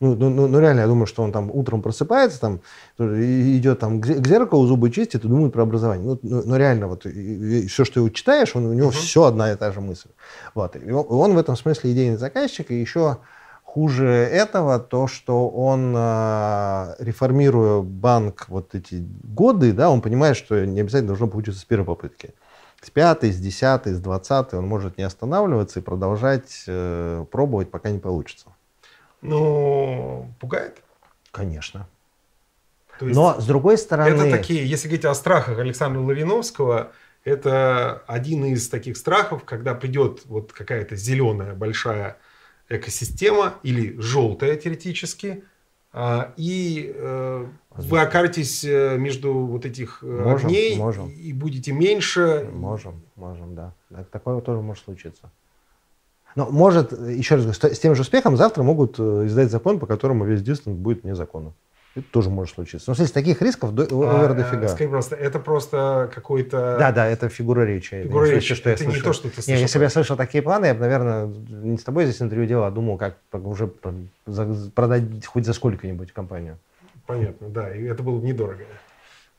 Ну, 0.01 0.15
ну, 0.15 0.29
ну, 0.29 0.47
ну, 0.47 0.59
реально, 0.59 0.81
я 0.81 0.87
думаю, 0.87 1.07
что 1.07 1.23
он 1.23 1.31
там 1.33 1.51
утром 1.51 1.81
просыпается, 1.81 2.39
там, 2.39 2.61
идет 2.97 3.79
там 3.79 3.99
к 3.99 4.05
зеркалу, 4.05 4.65
зубы 4.65 4.91
чистит 4.91 5.25
и 5.25 5.27
думает 5.27 5.51
про 5.51 5.63
образование. 5.63 6.05
Ну, 6.05 6.19
ну, 6.21 6.41
ну 6.45 6.55
реально, 6.55 6.87
вот 6.87 7.05
и, 7.05 7.63
и 7.63 7.67
все, 7.67 7.83
что 7.83 8.07
ты 8.07 8.13
читаешь, 8.13 8.55
он, 8.55 8.65
у 8.65 8.73
него 8.73 8.89
uh-huh. 8.89 8.93
все 8.93 9.23
одна 9.23 9.51
и 9.51 9.55
та 9.57 9.71
же 9.73 9.81
мысль. 9.81 10.09
Вот. 10.55 10.77
И 10.77 10.89
он, 10.89 11.05
он 11.09 11.33
в 11.33 11.37
этом 11.37 11.57
смысле 11.57 11.91
идейный 11.91 12.17
заказчик, 12.17 12.71
и 12.71 12.79
еще 12.79 13.17
Хуже 13.73 14.07
этого 14.07 14.79
то, 14.79 15.05
что 15.05 15.47
он, 15.47 15.93
э, 15.95 16.95
реформируя 16.97 17.81
банк 17.81 18.45
вот 18.49 18.73
эти 18.73 19.05
годы, 19.23 19.73
да, 19.73 19.91
он 19.91 20.01
понимает, 20.01 20.37
что 20.37 20.65
не 20.65 20.81
обязательно 20.81 21.09
должно 21.09 21.27
получиться 21.27 21.59
с 21.59 21.65
первой 21.65 21.85
попытки. 21.85 22.33
С 22.81 22.89
пятой, 22.89 23.31
с 23.31 23.37
десятой, 23.37 23.93
с 23.93 23.99
двадцатой 23.99 24.57
он 24.57 24.67
может 24.67 24.97
не 24.97 25.03
останавливаться 25.03 25.81
и 25.81 25.83
продолжать 25.83 26.63
э, 26.65 27.25
пробовать, 27.29 27.69
пока 27.69 27.91
не 27.91 27.99
получится. 27.99 28.47
Ну, 29.21 30.33
пугает? 30.39 30.81
Конечно. 31.31 31.87
есть 33.01 33.15
Но, 33.15 33.39
с 33.39 33.45
другой 33.45 33.77
стороны... 33.77 34.09
Это 34.09 34.29
такие, 34.29 34.67
если 34.67 34.87
говорить 34.87 35.05
о 35.05 35.13
страхах 35.13 35.59
Александра 35.59 36.01
Лавиновского, 36.01 36.91
это 37.23 38.03
один 38.07 38.45
из 38.45 38.69
таких 38.69 38.97
страхов, 38.97 39.43
когда 39.43 39.75
придет 39.75 40.21
вот 40.25 40.53
какая-то 40.53 40.95
зеленая 40.95 41.53
большая 41.53 42.17
экосистема 42.69 43.55
или 43.63 43.99
желтая 43.99 44.55
теоретически, 44.55 45.43
а, 45.91 46.33
и 46.37 46.93
э, 46.95 47.47
вы 47.71 47.99
окажетесь 47.99 48.63
э, 48.63 48.97
между 48.97 49.33
вот 49.33 49.65
этих 49.65 50.03
э, 50.03 50.05
можем, 50.05 50.47
огней 50.47 50.77
можем. 50.77 51.09
и 51.09 51.33
будете 51.33 51.71
меньше. 51.71 52.47
Можем, 52.53 53.01
можем, 53.15 53.55
да. 53.55 53.73
Такое 54.11 54.39
тоже 54.41 54.61
может 54.61 54.83
случиться. 54.83 55.31
Но 56.39 56.49
может, 56.49 56.93
еще 56.93 57.35
раз 57.35 57.43
говорю, 57.43 57.75
с 57.75 57.79
тем 57.79 57.95
же 57.95 58.03
успехом 58.03 58.37
завтра 58.37 58.63
могут 58.63 58.97
издать 58.97 59.51
закон, 59.51 59.77
по 59.77 59.85
которому 59.85 60.23
весь 60.23 60.41
дистант 60.41 60.77
будет 60.77 61.03
незаконным. 61.03 61.53
Это 61.95 62.05
тоже 62.11 62.29
может 62.29 62.55
случиться. 62.55 62.89
Но 62.89 62.95
если 62.97 63.13
таких 63.13 63.41
рисков 63.41 63.75
до, 63.75 63.83
а, 63.83 64.33
дофига. 64.33 64.69
Скажи 64.69 64.89
просто, 64.89 65.17
это 65.17 65.39
просто 65.39 66.09
какой-то... 66.15 66.77
Да, 66.79 66.93
да, 66.93 67.07
это 67.07 67.27
фигура 67.27 67.65
речи. 67.65 68.03
Фигура 68.03 68.25
речи, 68.27 68.55
что 68.55 68.69
это 68.69 68.85
я 68.85 68.89
не 68.89 69.01
то, 69.01 69.11
что 69.11 69.27
ты 69.27 69.41
слышал. 69.41 69.53
Не, 69.53 69.59
если 69.59 69.79
бы 69.79 69.83
я 69.83 69.89
слышал 69.89 70.15
такие 70.15 70.41
планы, 70.41 70.67
я 70.67 70.73
бы, 70.73 70.79
наверное, 70.79 71.25
не 71.25 71.77
с 71.77 71.83
тобой 71.83 72.05
здесь 72.05 72.21
интервью 72.21 72.47
делал, 72.47 72.63
а 72.63 72.71
думал, 72.71 72.97
как 72.97 73.17
уже 73.33 73.67
продать 73.67 75.25
хоть 75.25 75.45
за 75.45 75.51
сколько-нибудь 75.51 76.13
компанию. 76.13 76.57
Понятно, 77.05 77.49
да, 77.49 77.75
и 77.75 77.83
это 77.83 78.01
было 78.01 78.17
бы 78.17 78.25
недорого. 78.25 78.63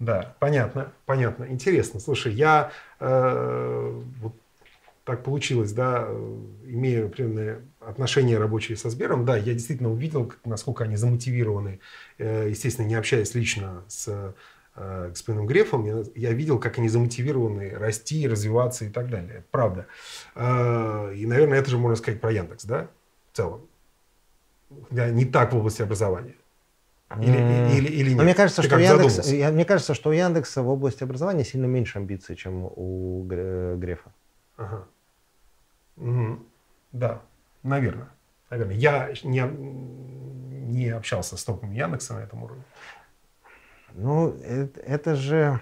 Да, 0.01 0.35
понятно, 0.39 0.93
понятно. 1.07 1.47
Интересно. 1.49 1.99
Слушай, 1.99 2.35
я 2.35 2.73
э, 2.99 4.01
вот 4.21 4.35
так 5.11 5.25
получилось, 5.25 5.73
да, 5.73 6.09
имея 6.65 7.07
определенные 7.07 7.63
отношения 7.81 8.39
рабочие 8.39 8.77
со 8.77 8.91
Сбером, 8.91 9.25
да, 9.25 9.37
я 9.37 9.55
действительно 9.55 9.91
увидел, 9.91 10.33
насколько 10.45 10.85
они 10.85 10.95
замотивированы, 10.95 11.81
э, 12.19 12.47
естественно, 12.49 12.87
не 12.87 12.95
общаясь 12.95 13.35
лично 13.35 13.83
с 13.89 14.35
э, 14.77 15.09
господином 15.09 15.47
Грефом, 15.47 15.85
я, 15.85 16.05
я 16.15 16.33
видел, 16.33 16.61
как 16.61 16.79
они 16.79 16.89
замотивированы 16.89 17.71
расти, 17.71 18.29
развиваться 18.29 18.85
и 18.85 18.89
так 18.89 19.11
далее. 19.11 19.45
Правда. 19.51 19.87
Э, 20.37 21.13
и, 21.13 21.27
наверное, 21.27 21.59
это 21.59 21.71
же 21.71 21.79
можно 21.79 21.97
сказать 21.97 22.21
про 22.21 22.31
Яндекс, 22.31 22.65
да, 22.65 22.87
в 23.33 23.37
целом. 23.37 23.63
Да, 24.91 25.11
не 25.11 25.25
так 25.25 25.53
в 25.53 25.57
области 25.57 25.83
образования. 25.83 26.37
Или, 27.21 27.37
mm. 27.37 27.77
или, 27.77 27.89
или 27.89 28.09
нет? 28.11 28.19
Но 28.19 28.23
мне 28.23 28.35
кажется, 28.35 28.63
что 28.63 28.79
Яндекс, 28.79 29.27
я, 29.33 29.51
мне 29.51 29.65
кажется, 29.65 29.95
что 29.95 30.11
у 30.11 30.13
Яндекса 30.13 30.63
в 30.63 30.69
области 30.69 31.03
образования 31.03 31.45
сильно 31.45 31.67
меньше 31.67 31.99
амбиций, 31.99 32.37
чем 32.37 32.63
у 32.63 33.25
Грефа. 33.25 34.13
Ага. 34.61 34.87
Угу. 36.01 36.39
Да, 36.93 37.23
наверное. 37.63 38.09
Наверное. 38.51 38.75
Я 38.75 39.13
не, 39.23 39.43
не 39.43 40.89
общался 40.89 41.37
с 41.37 41.45
топом 41.45 41.73
Яндекса 41.73 42.15
на 42.15 42.21
этом 42.21 42.43
уровне. 42.43 42.65
Ну, 43.93 44.31
это, 44.43 44.81
это 44.81 45.15
же 45.15 45.61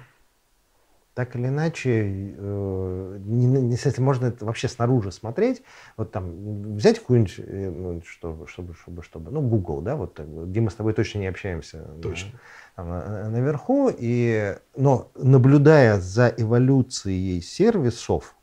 так 1.19 1.35
или 1.35 1.49
иначе, 1.49 2.35
э, 2.39 3.19
не, 3.25 3.47
не, 3.47 3.73
если 3.73 4.01
можно 4.01 4.27
это 4.27 4.45
вообще 4.45 4.69
снаружи 4.69 5.11
смотреть, 5.11 5.65
вот 5.97 6.13
там 6.13 6.77
взять 6.77 7.01
какую-нибудь, 7.01 7.35
э, 7.39 7.71
ну, 7.71 8.03
чтобы, 8.07 8.47
чтобы, 8.47 8.75
чтобы, 8.75 9.03
чтобы, 9.03 9.31
ну, 9.33 9.41
Google, 9.41 9.81
да, 9.81 9.97
вот, 9.97 10.21
где 10.21 10.61
мы 10.61 10.71
с 10.71 10.75
тобой 10.75 10.93
точно 10.93 11.19
не 11.19 11.27
общаемся. 11.27 11.89
Точно. 12.01 12.31
Там, 12.77 12.89
наверху, 13.33 13.91
и, 13.93 14.57
но 14.77 15.11
наблюдая 15.17 15.99
за 15.99 16.33
эволюцией 16.37 17.41
сервисов, 17.41 18.37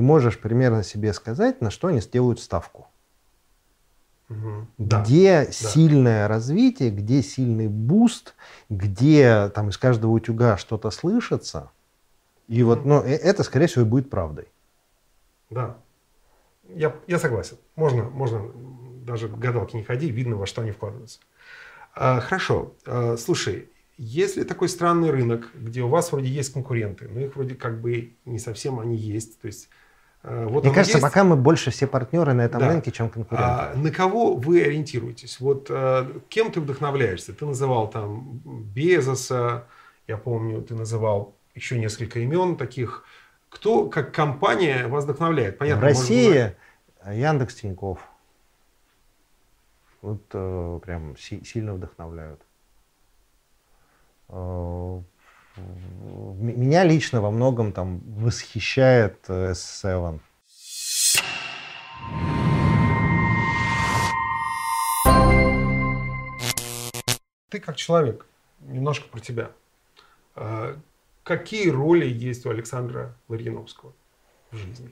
ты 0.00 0.02
можешь 0.02 0.38
примерно 0.38 0.82
себе 0.82 1.12
сказать, 1.12 1.60
на 1.60 1.70
что 1.70 1.88
они 1.88 2.00
сделают 2.00 2.40
ставку. 2.40 2.86
Угу. 4.30 4.66
Где 4.78 5.44
да. 5.44 5.52
сильное 5.52 6.26
развитие, 6.26 6.88
где 6.90 7.22
сильный 7.22 7.68
boost, 7.68 8.34
где 8.70 9.50
там 9.50 9.68
из 9.68 9.76
каждого 9.76 10.12
утюга 10.12 10.56
что-то 10.56 10.90
слышится. 10.90 11.70
И 12.48 12.62
угу. 12.62 12.70
вот, 12.70 12.86
ну, 12.86 13.02
э, 13.02 13.10
это, 13.10 13.42
скорее 13.42 13.66
всего, 13.66 13.84
будет 13.84 14.08
правдой. 14.08 14.48
Да. 15.50 15.76
Я, 16.74 16.96
я 17.06 17.18
согласен. 17.18 17.58
Можно, 17.76 18.04
можно 18.04 18.50
даже 19.04 19.28
гадалки 19.28 19.76
не 19.76 19.82
ходи, 19.82 20.10
видно, 20.10 20.36
во 20.36 20.46
что 20.46 20.62
они 20.62 20.70
вкладываются. 20.70 21.18
А, 21.94 22.20
хорошо. 22.20 22.72
А, 22.86 23.18
слушай, 23.18 23.68
если 23.98 24.44
такой 24.44 24.70
странный 24.70 25.10
рынок, 25.10 25.50
где 25.54 25.82
у 25.82 25.88
вас 25.88 26.10
вроде 26.10 26.28
есть 26.28 26.54
конкуренты, 26.54 27.06
но 27.06 27.20
их 27.20 27.36
вроде 27.36 27.54
как 27.54 27.82
бы 27.82 28.14
не 28.24 28.38
совсем 28.38 28.80
они 28.80 28.96
есть, 28.96 29.38
то 29.42 29.46
есть 29.46 29.68
вот 30.22 30.64
Мне 30.64 30.74
кажется, 30.74 30.98
есть. 30.98 31.02
пока 31.02 31.24
мы 31.24 31.36
больше 31.36 31.70
все 31.70 31.86
партнеры 31.86 32.34
на 32.34 32.42
этом 32.42 32.60
да. 32.60 32.68
рынке, 32.68 32.90
чем 32.90 33.08
конкуренты. 33.08 33.42
А, 33.46 33.72
на 33.74 33.90
кого 33.90 34.34
вы 34.34 34.62
ориентируетесь? 34.62 35.40
Вот 35.40 35.68
а, 35.70 36.20
кем 36.28 36.52
ты 36.52 36.60
вдохновляешься? 36.60 37.32
Ты 37.32 37.46
называл 37.46 37.88
там 37.88 38.40
Безоса, 38.74 39.64
я 40.06 40.18
помню, 40.18 40.60
ты 40.60 40.74
называл 40.74 41.34
еще 41.54 41.78
несколько 41.78 42.20
имен 42.20 42.56
таких. 42.56 43.04
Кто 43.48 43.88
как 43.88 44.14
компания 44.14 44.86
вас 44.88 45.04
вдохновляет? 45.04 45.58
Понятно, 45.58 45.80
В 45.80 45.84
России 45.84 46.54
Яндекс 47.06 47.54
Тиньков. 47.56 48.00
Вот 50.02 50.22
э, 50.32 50.80
прям 50.84 51.16
си- 51.16 51.44
сильно 51.44 51.74
вдохновляют. 51.74 52.40
Э, 54.28 55.00
меня 55.56 56.84
лично 56.84 57.20
во 57.20 57.30
многом 57.30 57.72
там 57.72 58.00
восхищает 58.00 59.28
S7. 59.28 60.20
Ты 67.48 67.58
как 67.58 67.76
человек, 67.76 68.26
немножко 68.60 69.08
про 69.08 69.18
тебя. 69.18 69.50
А, 70.36 70.78
какие 71.24 71.68
роли 71.68 72.06
есть 72.06 72.46
у 72.46 72.50
Александра 72.50 73.16
Ларьяновского 73.26 73.92
в 74.52 74.56
жизни? 74.56 74.90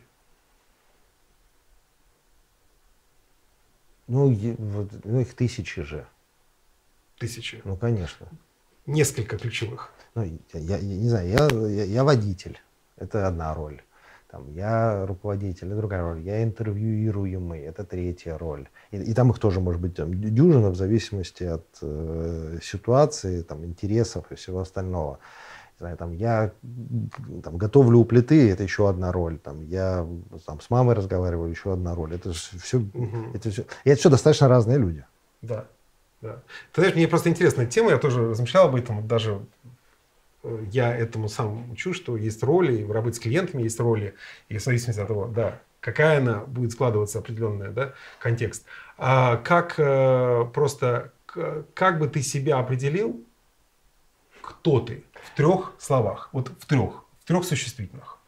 Ну, 4.09 4.33
вот, 4.59 5.05
ну, 5.05 5.21
их 5.21 5.35
тысячи 5.35 5.83
же. 5.83 6.07
Тысячи? 7.19 7.61
Ну, 7.65 7.77
конечно. 7.77 8.27
Несколько 8.89 9.39
ключевых 9.39 9.93
ну, 10.19 10.25
я, 10.53 10.61
я, 10.61 10.77
я 10.79 10.97
не 10.97 11.09
знаю, 11.09 11.29
я, 11.29 11.69
я, 11.69 11.85
я 11.85 12.05
водитель, 12.05 12.59
это 12.97 13.27
одна 13.27 13.55
роль. 13.55 13.81
Там, 14.31 14.53
я 14.53 15.07
руководитель, 15.07 15.69
это 15.69 15.77
другая 15.77 16.03
роль. 16.03 16.21
Я 16.21 16.43
интервьюируемый, 16.43 17.61
это 17.63 17.85
третья 17.85 18.37
роль. 18.37 18.69
И, 18.91 18.99
и 18.99 19.15
там 19.15 19.31
их 19.31 19.39
тоже 19.39 19.61
может 19.61 19.81
быть 19.81 19.95
там, 19.95 20.13
дюжина 20.13 20.69
в 20.69 20.77
зависимости 20.77 21.45
от 21.45 21.65
э, 21.81 22.59
ситуации, 22.63 23.43
там, 23.43 23.65
интересов 23.65 24.31
и 24.31 24.35
всего 24.35 24.61
остального. 24.61 25.19
Знаю, 25.79 25.97
там, 25.97 26.13
я 26.13 26.53
там, 27.43 27.57
готовлю 27.57 28.01
у 28.01 28.05
плиты, 28.05 28.51
это 28.51 28.65
еще 28.65 28.89
одна 28.89 29.13
роль. 29.13 29.39
Там, 29.39 29.63
я 29.63 30.07
там, 30.45 30.61
с 30.61 30.69
мамой 30.69 30.95
разговариваю, 30.95 31.49
еще 31.49 31.73
одна 31.73 31.95
роль. 31.95 32.15
Это 32.15 32.33
все, 32.33 32.79
угу. 32.79 33.31
это 33.33 33.51
все, 33.51 33.65
и 33.85 33.91
это 33.91 34.01
все 34.01 34.11
достаточно 34.11 34.49
разные 34.49 34.77
люди. 34.77 35.07
Да. 35.41 35.69
Да. 36.21 36.43
Ты 36.73 36.81
знаешь, 36.81 36.97
мне 36.97 37.09
просто 37.09 37.29
интересная 37.29 37.67
тема, 37.67 37.91
я 37.91 37.99
тоже 37.99 38.31
размышлял 38.31 38.69
об 38.69 38.75
этом, 38.75 39.07
даже 39.07 39.41
я 40.73 40.95
этому 40.95 41.29
сам 41.29 41.71
учу, 41.71 41.95
что 41.95 42.17
есть 42.17 42.43
роли, 42.43 42.85
работать 42.85 43.17
с 43.17 43.21
клиентами 43.21 43.63
есть 43.63 43.79
роли, 43.81 44.15
и 44.49 44.59
в 44.59 44.63
зависимости 44.63 45.01
от 45.01 45.09
того, 45.09 45.27
да, 45.27 45.61
какая 45.81 46.19
она 46.19 46.41
будет 46.41 46.73
складываться 46.73 47.19
определенный 47.19 47.71
да, 47.71 47.95
контекст. 48.19 48.65
А 48.97 49.37
как 49.37 49.75
э, 49.79 50.45
просто, 50.53 51.13
как 51.75 51.99
бы 51.99 52.09
ты 52.09 52.23
себя 52.23 52.59
определил, 52.59 53.25
кто 54.41 54.81
ты 54.81 55.05
в 55.13 55.37
трех 55.37 55.75
словах, 55.79 56.31
вот 56.33 56.49
в 56.49 56.67
трех, 56.67 57.05
в 57.21 57.25
трех 57.27 57.45
существительных. 57.45 58.19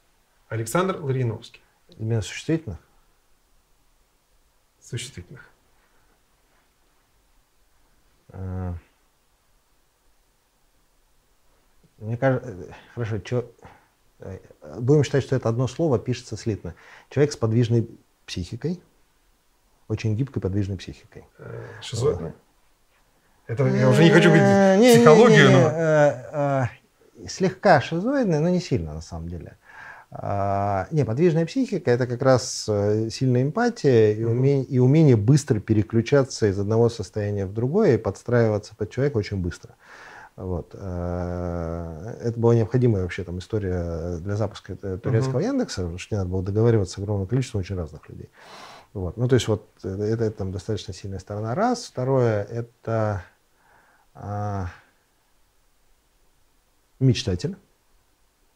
Александр 0.49 1.01
Лариновский. 1.01 1.63
Именно 1.97 2.23
существительных? 2.23 2.79
Существительных. 4.81 5.50
А... 8.33 8.75
Мне 11.99 12.17
кажется, 12.17 12.51
э, 12.51 12.73
хорошо, 12.95 13.19
чё, 13.19 13.51
э, 14.21 14.39
будем 14.79 15.05
считать, 15.05 15.23
что 15.23 15.37
это 15.37 15.49
одно 15.51 15.69
слово 15.69 15.99
пишется 15.99 16.37
слитно. 16.37 16.75
Человек 17.11 17.33
с 17.33 17.37
подвижной 17.37 17.91
психикой, 18.25 18.81
очень 19.89 20.17
гибкой 20.17 20.41
подвижной 20.41 20.79
психикой. 20.79 21.27
Э, 21.39 21.67
шизоидный? 21.83 22.33
Это 23.47 23.67
я 23.67 23.91
уже 23.91 24.05
не 24.05 24.11
хочу 24.11 24.31
говорить 24.31 24.97
психологию, 24.97 25.51
но... 25.51 26.69
Слегка 27.29 27.83
шизоидный, 27.83 28.41
но 28.41 28.49
не 28.49 28.61
сильно 28.61 28.95
на 28.95 29.03
самом 29.03 29.29
деле. 29.29 29.59
А, 30.13 30.89
не, 30.91 31.05
подвижная 31.05 31.47
психика 31.47 31.89
это 31.91 32.07
как 32.09 32.21
раз 32.23 32.67
э, 32.69 33.11
сильная 33.11 33.43
эмпатия 33.43 34.13
и 34.13 34.25
умение, 34.25 34.65
и 34.65 34.79
умение 34.81 35.17
быстро 35.17 35.61
переключаться 35.61 36.49
из 36.49 36.59
одного 36.59 36.89
состояния 36.89 37.47
в 37.47 37.55
другое 37.55 37.95
и 37.95 37.99
подстраиваться 37.99 38.75
под 38.75 38.91
человека 38.91 39.19
очень 39.19 39.37
быстро. 39.37 39.77
Вот. 40.35 40.75
А, 40.75 42.17
это 42.23 42.41
была 42.41 42.57
необходимая 42.57 43.03
вообще 43.03 43.23
там 43.23 43.39
история 43.39 44.19
для 44.19 44.35
запуска 44.35 44.75
турецкого 44.75 45.39
uh-huh. 45.39 45.45
Яндекса, 45.45 45.83
потому 45.83 45.99
что 45.99 46.15
не 46.15 46.19
надо 46.19 46.31
было 46.31 46.43
договариваться 46.43 46.95
с 46.95 46.99
огромным 46.99 47.29
количеством 47.29 47.61
очень 47.61 47.77
разных 47.77 48.09
людей. 48.09 48.31
Вот. 48.95 49.17
Ну, 49.17 49.29
то 49.29 49.35
есть 49.37 49.47
вот 49.47 49.69
это, 49.85 50.03
это 50.03 50.31
там 50.33 50.51
достаточно 50.51 50.93
сильная 50.93 51.21
сторона. 51.21 51.55
Раз. 51.55 51.85
Второе, 51.85 52.43
это 52.43 53.23
а, 54.15 54.71
мечтатель. 56.99 57.57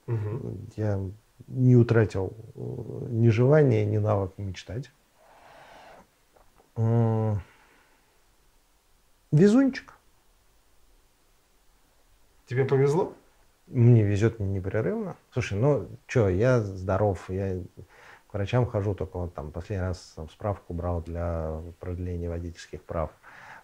Угу. 0.08 0.58
Я 0.76 1.00
не 1.46 1.76
утратил 1.76 2.32
э, 2.54 3.06
ни 3.10 3.28
желания, 3.28 3.84
ни 3.84 3.98
навык 3.98 4.32
мечтать. 4.38 4.90
Везунчик. 9.30 9.94
Тебе 12.46 12.64
повезло? 12.64 13.14
Мне 13.66 14.02
везет 14.02 14.38
непрерывно. 14.38 15.16
Слушай, 15.32 15.58
ну 15.58 15.88
что, 16.06 16.28
я 16.28 16.60
здоров, 16.60 17.30
я 17.30 17.60
к 18.28 18.34
врачам 18.34 18.66
хожу, 18.66 18.94
только 18.94 19.18
вот 19.18 19.34
там 19.34 19.50
последний 19.50 19.86
раз 19.86 20.12
там, 20.16 20.28
справку 20.28 20.74
брал 20.74 21.00
для 21.00 21.62
продления 21.80 22.28
водительских 22.28 22.82
прав. 22.82 23.10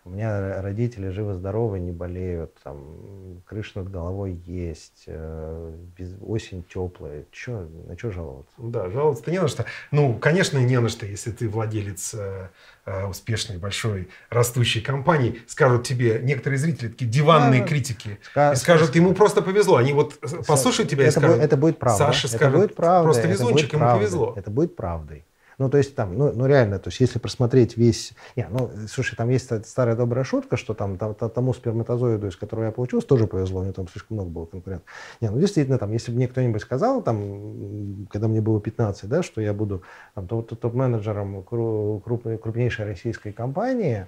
У 0.05 0.11
меня 0.11 0.63
родители 0.63 1.11
живы-здоровы, 1.11 1.79
не 1.79 1.93
болеют, 1.93 2.55
там, 2.65 3.43
крыша 3.45 3.81
над 3.81 3.91
головой 3.91 4.33
есть, 4.47 5.05
э, 5.07 5.75
без, 5.97 6.15
осень 6.23 6.65
теплая. 6.65 7.27
Че, 7.31 7.69
на 7.87 7.99
что 7.99 8.11
жаловаться? 8.11 8.55
Да, 8.57 8.89
жаловаться-то 8.89 9.31
не 9.31 9.41
на 9.41 9.49
что. 9.49 9.67
Ну, 9.91 10.15
конечно, 10.19 10.57
не 10.57 10.81
на 10.81 10.89
что, 10.89 11.05
если 11.05 11.33
ты 11.33 11.51
владелец 11.51 12.15
э, 12.15 12.49
э 12.87 13.05
успешной, 13.05 13.59
большой, 13.59 14.09
растущей 14.31 14.81
компании. 14.81 15.43
Скажут 15.47 15.87
тебе 15.87 16.21
некоторые 16.23 16.59
зрители, 16.59 16.89
такие 16.89 17.11
диванные 17.11 17.61
да, 17.61 17.69
критики, 17.69 18.19
ска- 18.35 18.55
и 18.55 18.57
скажут, 18.57 18.95
ему 18.95 19.13
просто 19.13 19.43
повезло. 19.43 19.77
Они 19.77 19.93
вот 19.93 20.19
послушают 20.47 20.91
тебя 20.91 21.05
это 21.05 21.11
и 21.11 21.13
скажут, 21.13 21.37
будет, 21.37 21.45
это 21.45 21.57
будет 21.59 21.79
правда. 21.79 21.99
Саша 22.07 22.27
это 22.27 22.37
скажет, 22.37 22.57
будет 22.59 22.75
правда, 22.75 23.05
просто 23.05 23.29
везунчик, 23.29 23.73
ему 23.75 23.81
правдой, 23.81 23.99
повезло. 24.01 24.35
Это 24.35 24.51
будет 24.51 24.77
правдой. 24.77 25.25
Ну, 25.61 25.69
то 25.69 25.77
есть 25.77 25.95
там, 25.95 26.17
ну, 26.17 26.33
ну 26.33 26.47
реально, 26.47 26.79
то 26.79 26.89
есть 26.89 27.01
если 27.01 27.19
просмотреть 27.19 27.77
весь... 27.77 28.15
Не, 28.35 28.49
ну, 28.49 28.71
слушай, 28.89 29.15
там 29.15 29.29
есть 29.29 29.67
старая 29.67 29.95
добрая 29.95 30.25
шутка, 30.25 30.57
что 30.57 30.73
там, 30.73 30.97
там 30.97 31.15
тому 31.15 31.53
сперматозоиду, 31.53 32.29
из 32.29 32.37
которого 32.37 32.65
я 32.65 32.73
получился, 32.73 33.07
тоже 33.07 33.27
повезло, 33.27 33.61
у 33.61 33.65
него 33.65 33.75
там 33.75 33.87
слишком 33.87 34.17
много 34.17 34.31
было 34.31 34.47
конкурентов. 34.47 34.89
Не, 35.21 35.29
ну, 35.29 35.39
действительно, 35.39 35.77
там, 35.77 35.93
если 35.93 36.13
бы 36.13 36.17
мне 36.17 36.29
кто-нибудь 36.29 36.63
сказал, 36.63 37.03
там, 37.03 38.07
когда 38.09 38.29
мне 38.29 38.41
было 38.41 38.59
15, 38.59 39.07
да, 39.07 39.23
что 39.23 39.43
я 39.43 39.53
буду 39.53 39.83
там, 40.15 40.27
топ-менеджером 40.27 41.43
крупной, 41.43 42.39
крупнейшей 42.39 42.87
российской 42.87 43.31
компании, 43.33 44.07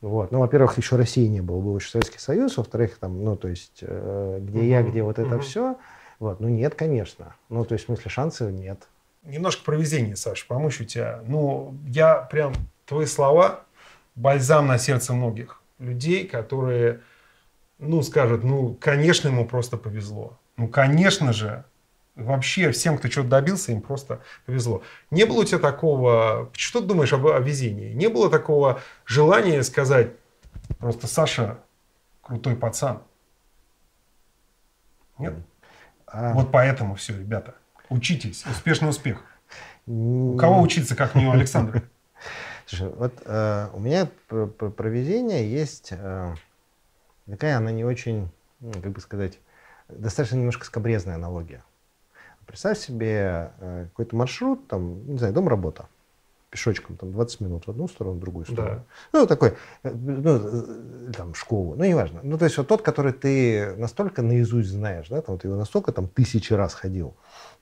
вот. 0.00 0.32
Ну, 0.32 0.38
во-первых, 0.38 0.78
еще 0.78 0.96
России 0.96 1.26
не 1.26 1.42
было, 1.42 1.60
был 1.60 1.76
еще 1.76 1.90
Советский 1.90 2.18
Союз, 2.18 2.56
во-вторых, 2.56 2.96
там, 2.98 3.22
ну, 3.22 3.36
то 3.36 3.48
есть, 3.48 3.80
э, 3.82 4.38
где 4.40 4.60
uh-huh. 4.60 4.68
я, 4.68 4.82
где 4.82 5.02
вот 5.02 5.18
это 5.18 5.34
uh-huh. 5.34 5.40
все, 5.40 5.76
вот, 6.18 6.40
ну, 6.40 6.48
нет, 6.48 6.74
конечно. 6.74 7.34
Ну, 7.50 7.66
то 7.66 7.74
есть, 7.74 7.84
в 7.84 7.88
смысле, 7.88 8.10
шансов 8.10 8.50
нет 8.50 8.88
немножко 9.24 9.64
про 9.64 9.76
везение, 9.76 10.16
Саша, 10.16 10.46
помочь 10.46 10.80
у 10.80 10.84
тебя. 10.84 11.22
Ну, 11.26 11.76
я 11.86 12.16
прям, 12.16 12.54
твои 12.86 13.06
слова, 13.06 13.64
бальзам 14.14 14.66
на 14.66 14.78
сердце 14.78 15.12
многих 15.12 15.60
людей, 15.78 16.26
которые, 16.26 17.00
ну, 17.78 18.02
скажут, 18.02 18.44
ну, 18.44 18.74
конечно, 18.74 19.28
ему 19.28 19.46
просто 19.46 19.76
повезло. 19.76 20.38
Ну, 20.56 20.68
конечно 20.68 21.32
же, 21.32 21.64
вообще 22.14 22.70
всем, 22.70 22.98
кто 22.98 23.08
чего-то 23.08 23.30
добился, 23.30 23.72
им 23.72 23.80
просто 23.80 24.20
повезло. 24.46 24.82
Не 25.10 25.24
было 25.24 25.40
у 25.40 25.44
тебя 25.44 25.58
такого, 25.58 26.50
что 26.52 26.80
ты 26.80 26.86
думаешь 26.86 27.12
об, 27.12 27.26
о 27.26 27.38
везении? 27.40 27.92
Не 27.92 28.08
было 28.08 28.30
такого 28.30 28.80
желания 29.04 29.62
сказать, 29.62 30.12
просто 30.78 31.06
Саша 31.06 31.58
крутой 32.22 32.56
пацан? 32.56 33.02
Нет? 35.18 35.34
А... 36.06 36.32
Вот 36.34 36.52
поэтому 36.52 36.94
все, 36.94 37.16
ребята. 37.16 37.54
Учитесь. 37.88 38.44
Успешный 38.46 38.88
успех. 38.88 39.22
У 39.86 40.36
кого 40.36 40.60
учиться, 40.60 40.96
как 40.96 41.14
не 41.14 41.26
у 41.26 41.30
Александра? 41.30 41.82
Слушай, 42.66 42.88
вот 42.88 43.12
э, 43.26 43.68
у 43.74 43.80
меня 43.80 44.08
про, 44.28 44.46
про, 44.46 44.70
про 44.70 44.88
везение 44.88 45.50
есть 45.50 45.88
э, 45.92 46.34
такая, 47.26 47.58
она 47.58 47.70
не 47.70 47.84
очень, 47.84 48.30
ну, 48.60 48.72
как 48.72 48.92
бы 48.92 49.00
сказать, 49.00 49.38
достаточно 49.88 50.36
немножко 50.36 50.64
скобрезная 50.64 51.16
аналогия. 51.16 51.62
Представь 52.46 52.78
себе 52.78 53.52
э, 53.60 53.86
какой-то 53.90 54.16
маршрут, 54.16 54.66
там, 54.68 55.06
не 55.06 55.18
знаю, 55.18 55.34
дом-работа 55.34 55.88
пешочком 56.54 56.96
там 56.96 57.10
20 57.10 57.40
минут 57.40 57.66
в 57.66 57.70
одну 57.70 57.88
сторону, 57.88 58.16
в 58.16 58.20
другую 58.20 58.44
сторону. 58.44 58.84
Да. 59.12 59.18
Ну, 59.18 59.26
такой, 59.26 59.54
э, 59.82 59.90
ну, 59.92 61.08
э, 61.08 61.12
там, 61.12 61.34
школу, 61.34 61.74
ну, 61.74 61.84
неважно. 61.84 62.20
Ну, 62.22 62.38
то 62.38 62.44
есть 62.44 62.56
вот 62.56 62.68
тот, 62.68 62.80
который 62.80 63.12
ты 63.12 63.74
настолько 63.76 64.22
наизусть 64.22 64.68
знаешь, 64.68 65.08
да, 65.08 65.20
там, 65.20 65.34
вот 65.34 65.44
его 65.44 65.56
настолько 65.56 65.90
там 65.90 66.06
тысячи 66.06 66.52
раз 66.52 66.74
ходил, 66.74 67.14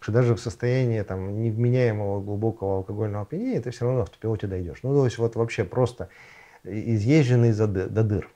что 0.02 0.12
даже 0.12 0.34
в 0.34 0.40
состоянии 0.40 1.00
там 1.02 1.42
невменяемого 1.42 2.20
глубокого 2.20 2.78
алкогольного 2.78 3.22
опьянения 3.22 3.60
ты 3.60 3.70
все 3.70 3.86
равно 3.86 4.04
в 4.04 4.10
пилоте 4.10 4.46
дойдешь. 4.46 4.80
Ну, 4.82 4.94
то 4.94 5.04
есть 5.04 5.18
вот 5.18 5.36
вообще 5.36 5.64
просто 5.64 6.08
изъезженный 6.64 7.52
до, 7.52 7.66
до 7.66 8.02
дыр. 8.02 8.30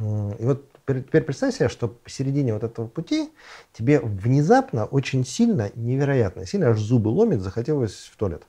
И 0.00 0.44
вот 0.44 0.70
теперь 0.86 1.22
представь 1.22 1.56
себе, 1.56 1.68
что 1.68 1.88
посередине 1.88 2.54
вот 2.54 2.62
этого 2.62 2.86
пути 2.86 3.30
тебе 3.72 3.98
внезапно 4.00 4.84
очень 4.84 5.24
сильно, 5.24 5.70
невероятно 5.74 6.46
сильно, 6.46 6.68
аж 6.68 6.78
зубы 6.78 7.08
ломит, 7.08 7.40
захотелось 7.40 8.10
в 8.12 8.16
туалет. 8.16 8.42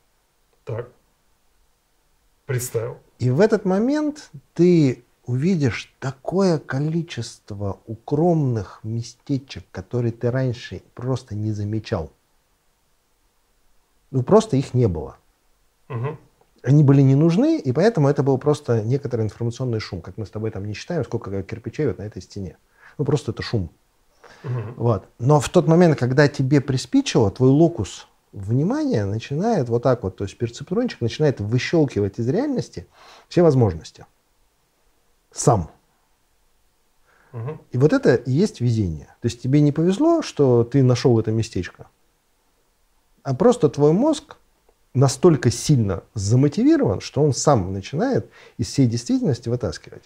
Так. 0.65 0.89
Представил. 2.45 2.97
И 3.17 3.29
в 3.29 3.41
этот 3.41 3.65
момент 3.65 4.29
ты 4.53 5.03
увидишь 5.29 5.93
такое 5.99 6.57
количество 6.57 7.79
укромных 7.85 8.79
местечек, 8.81 9.63
которые 9.71 10.11
ты 10.11 10.31
раньше 10.31 10.81
просто 10.95 11.35
не 11.35 11.51
замечал. 11.51 12.11
Ну, 14.09 14.23
просто 14.23 14.57
их 14.57 14.73
не 14.73 14.87
было. 14.87 15.17
Угу. 15.87 16.17
Они 16.63 16.83
были 16.83 17.01
не 17.01 17.13
нужны, 17.13 17.59
и 17.59 17.71
поэтому 17.71 18.09
это 18.09 18.23
был 18.23 18.39
просто 18.39 18.81
некоторый 18.81 19.21
информационный 19.21 19.79
шум, 19.79 20.01
как 20.01 20.17
мы 20.17 20.25
с 20.25 20.31
тобой 20.31 20.49
там 20.49 20.65
не 20.65 20.73
считаем, 20.73 21.05
сколько 21.05 21.43
кирпичей 21.43 21.85
вот 21.85 21.99
на 21.99 22.03
этой 22.03 22.23
стене. 22.23 22.57
Ну, 22.97 23.05
просто 23.05 23.31
это 23.31 23.43
шум. 23.43 23.69
Угу. 24.43 24.73
Вот. 24.77 25.05
Но 25.19 25.39
в 25.39 25.47
тот 25.49 25.67
момент, 25.67 25.99
когда 25.99 26.27
тебе 26.27 26.59
приспичило, 26.59 27.29
твой 27.29 27.49
локус 27.49 28.07
внимание 28.31 29.05
начинает 29.05 29.69
вот 29.69 29.83
так 29.83 30.01
вот, 30.01 30.15
то 30.15 30.23
есть 30.23 30.39
перцептрончик 30.39 31.01
начинает 31.01 31.39
выщелкивать 31.39 32.17
из 32.17 32.27
реальности 32.27 32.87
все 33.27 33.43
возможности. 33.43 34.07
Сам. 35.31 35.71
Угу. 37.33 37.59
И 37.71 37.77
вот 37.77 37.93
это 37.93 38.15
и 38.15 38.31
есть 38.31 38.61
везение. 38.61 39.07
То 39.21 39.27
есть 39.27 39.41
тебе 39.41 39.61
не 39.61 39.71
повезло, 39.71 40.21
что 40.21 40.63
ты 40.63 40.83
нашел 40.83 41.19
это 41.19 41.31
местечко, 41.31 41.87
а 43.23 43.35
просто 43.35 43.69
твой 43.69 43.93
мозг 43.93 44.37
настолько 44.93 45.51
сильно 45.51 46.03
замотивирован, 46.15 47.01
что 47.01 47.21
он 47.21 47.33
сам 47.33 47.73
начинает 47.73 48.29
из 48.57 48.67
всей 48.67 48.87
действительности 48.87 49.49
вытаскивать. 49.49 50.03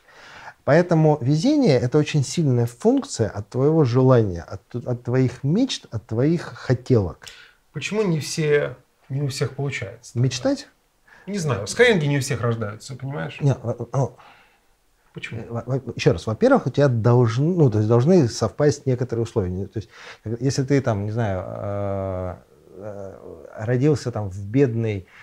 Поэтому 0.65 1.17
везение– 1.21 1.79
это 1.81 1.97
очень 1.97 2.23
сильная 2.23 2.65
функция 2.65 3.29
от 3.29 3.49
твоего 3.49 3.83
желания, 3.83 4.41
от, 4.41 4.75
от 4.75 5.03
твоих 5.03 5.43
мечт, 5.43 5.87
от 5.91 6.07
твоих 6.07 6.41
хотелок. 6.41 7.27
Почему 7.73 8.01
не 8.01 8.19
все, 8.19 8.77
не 9.09 9.21
у 9.21 9.27
всех 9.27 9.55
получается? 9.55 10.17
Мечтать? 10.17 10.67
Не 11.27 11.37
знаю. 11.37 11.67
Скайинги 11.67 12.05
не 12.05 12.17
у 12.17 12.21
всех 12.21 12.41
рождаются, 12.41 12.95
понимаешь? 12.95 13.37
Нет, 13.41 13.57
ну, 13.63 14.15
Почему? 15.13 15.41
Э, 15.41 15.79
еще 15.95 16.11
раз, 16.11 16.25
во-первых, 16.25 16.67
у 16.67 16.69
тебя 16.69 16.87
должны, 16.87 17.55
ну, 17.55 17.69
то 17.69 17.77
есть 17.77 17.87
должны 17.87 18.27
совпасть 18.27 18.85
некоторые 18.85 19.23
условия. 19.23 19.67
То 19.67 19.79
есть, 19.79 19.89
если 20.39 20.63
ты 20.63 20.81
там, 20.81 21.05
не 21.05 21.11
знаю, 21.11 21.43
э, 21.45 22.35
э, 22.77 23.45
родился 23.59 24.11
там 24.11 24.29
в 24.29 24.45
бедной 24.45 25.05
Э, 25.05 25.22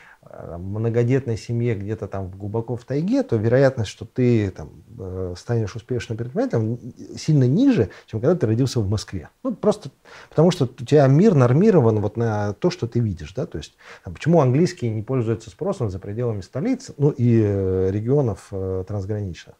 многодетной 0.58 1.36
семье 1.36 1.74
где-то 1.74 2.06
там 2.06 2.30
глубоко 2.30 2.76
в 2.76 2.84
тайге, 2.84 3.22
то 3.22 3.36
вероятность, 3.36 3.90
что 3.90 4.04
ты 4.04 4.50
там, 4.50 4.70
э, 4.98 5.34
станешь 5.36 5.74
успешным 5.74 6.16
предпринимателем, 6.16 6.78
сильно 7.16 7.44
ниже, 7.44 7.90
чем 8.06 8.20
когда 8.20 8.36
ты 8.36 8.46
родился 8.46 8.80
в 8.80 8.88
Москве. 8.88 9.28
Ну, 9.42 9.54
просто 9.54 9.90
потому 10.28 10.50
что 10.50 10.64
у 10.64 10.84
тебя 10.84 11.06
мир 11.06 11.34
нормирован 11.34 12.00
вот 12.00 12.16
на 12.16 12.52
то, 12.54 12.70
что 12.70 12.86
ты 12.86 13.00
видишь. 13.00 13.32
Да? 13.34 13.46
То 13.46 13.58
есть, 13.58 13.74
почему 14.04 14.40
английский 14.40 14.88
не 14.90 15.02
пользуется 15.02 15.50
спросом 15.50 15.90
за 15.90 15.98
пределами 15.98 16.42
столиц 16.42 16.92
ну, 16.96 17.10
и 17.10 17.40
э, 17.42 17.90
регионов 17.90 18.48
э, 18.52 18.84
трансграничных? 18.86 19.56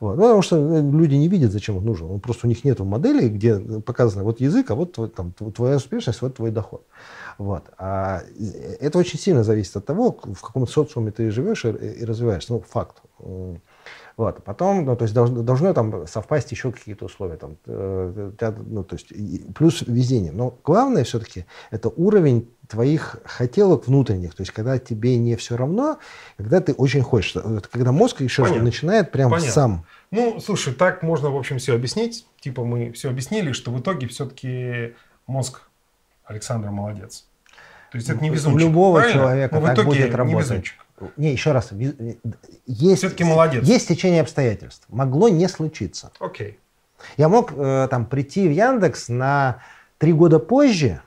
Вот. 0.00 0.16
Ну, 0.16 0.22
потому 0.22 0.42
что 0.42 0.80
люди 0.80 1.14
не 1.14 1.28
видят, 1.28 1.52
зачем 1.52 1.78
он 1.78 1.84
нужен. 1.84 2.10
Он 2.10 2.20
просто 2.20 2.46
у 2.46 2.48
них 2.50 2.64
нет 2.64 2.78
модели, 2.80 3.28
где 3.28 3.58
показано 3.58 4.24
вот 4.24 4.40
язык, 4.40 4.70
а 4.70 4.74
вот 4.74 4.92
твой, 4.92 5.08
там, 5.08 5.32
твоя 5.32 5.76
успешность, 5.76 6.20
вот 6.20 6.36
твой 6.36 6.50
доход. 6.50 6.84
Вот. 7.38 7.64
А 7.78 8.22
это 8.80 8.98
очень 8.98 9.18
сильно 9.18 9.44
зависит 9.44 9.76
от 9.76 9.86
того, 9.86 10.18
в 10.22 10.40
каком 10.40 10.66
социуме 10.66 11.10
ты 11.10 11.30
живешь 11.30 11.64
и, 11.64 11.68
и 11.68 12.04
развиваешься. 12.04 12.52
Ну, 12.52 12.60
факт. 12.60 13.02
Вот. 14.16 14.44
Потом, 14.44 14.84
ну, 14.84 14.96
то 14.96 15.04
есть 15.04 15.14
должно, 15.14 15.42
должно 15.42 15.72
там 15.72 16.06
совпасть 16.06 16.50
еще 16.52 16.72
какие-то 16.72 17.06
условия. 17.06 17.36
Там, 17.36 17.56
э, 17.64 18.32
ну, 18.66 18.84
то 18.84 18.96
есть, 18.96 19.54
плюс 19.54 19.82
везение. 19.86 20.30
Но 20.30 20.58
главное 20.62 21.04
все-таки 21.04 21.46
это 21.70 21.88
уровень 21.88 22.50
твоих 22.68 23.16
хотелок 23.24 23.86
внутренних. 23.86 24.34
То 24.34 24.42
есть, 24.42 24.52
когда 24.52 24.78
тебе 24.78 25.16
не 25.16 25.36
все 25.36 25.56
равно, 25.56 25.98
когда 26.36 26.60
ты 26.60 26.74
очень 26.74 27.02
хочешь. 27.02 27.34
Когда 27.72 27.92
мозг 27.92 28.20
еще 28.20 28.42
раз 28.42 28.56
начинает 28.56 29.10
прям 29.10 29.30
Понятно. 29.30 29.52
сам. 29.52 29.86
Ну, 30.10 30.38
слушай, 30.40 30.74
так 30.74 31.02
можно, 31.02 31.30
в 31.30 31.36
общем, 31.36 31.56
все 31.58 31.74
объяснить. 31.74 32.26
Типа 32.40 32.62
мы 32.64 32.92
все 32.92 33.08
объяснили, 33.08 33.52
что 33.52 33.70
в 33.70 33.80
итоге 33.80 34.06
все-таки 34.06 34.94
мозг 35.26 35.62
Александра 36.30 36.70
молодец. 36.70 37.26
То 37.90 37.98
есть 37.98 38.08
это 38.08 38.22
не 38.22 38.30
везунчик. 38.30 38.56
У 38.56 38.58
любого 38.58 39.00
правильно? 39.00 39.20
человека 39.20 39.60
Но 39.60 39.74
так 39.74 39.84
будет 39.84 40.14
работать. 40.14 40.74
Не, 41.16 41.32
еще 41.32 41.50
раз. 41.50 41.72
Есть, 42.66 42.98
Все-таки 42.98 43.24
молодец. 43.24 43.64
Есть 43.64 43.88
течение 43.88 44.20
обстоятельств. 44.20 44.84
Могло 44.88 45.28
не 45.28 45.48
случиться. 45.48 46.12
Окей. 46.20 46.60
Я 47.16 47.28
мог 47.28 47.52
э, 47.52 47.88
там 47.90 48.06
прийти 48.06 48.46
в 48.46 48.52
Яндекс 48.52 49.08
на 49.08 49.62
три 49.98 50.12
года 50.12 50.38
позже, 50.38 51.00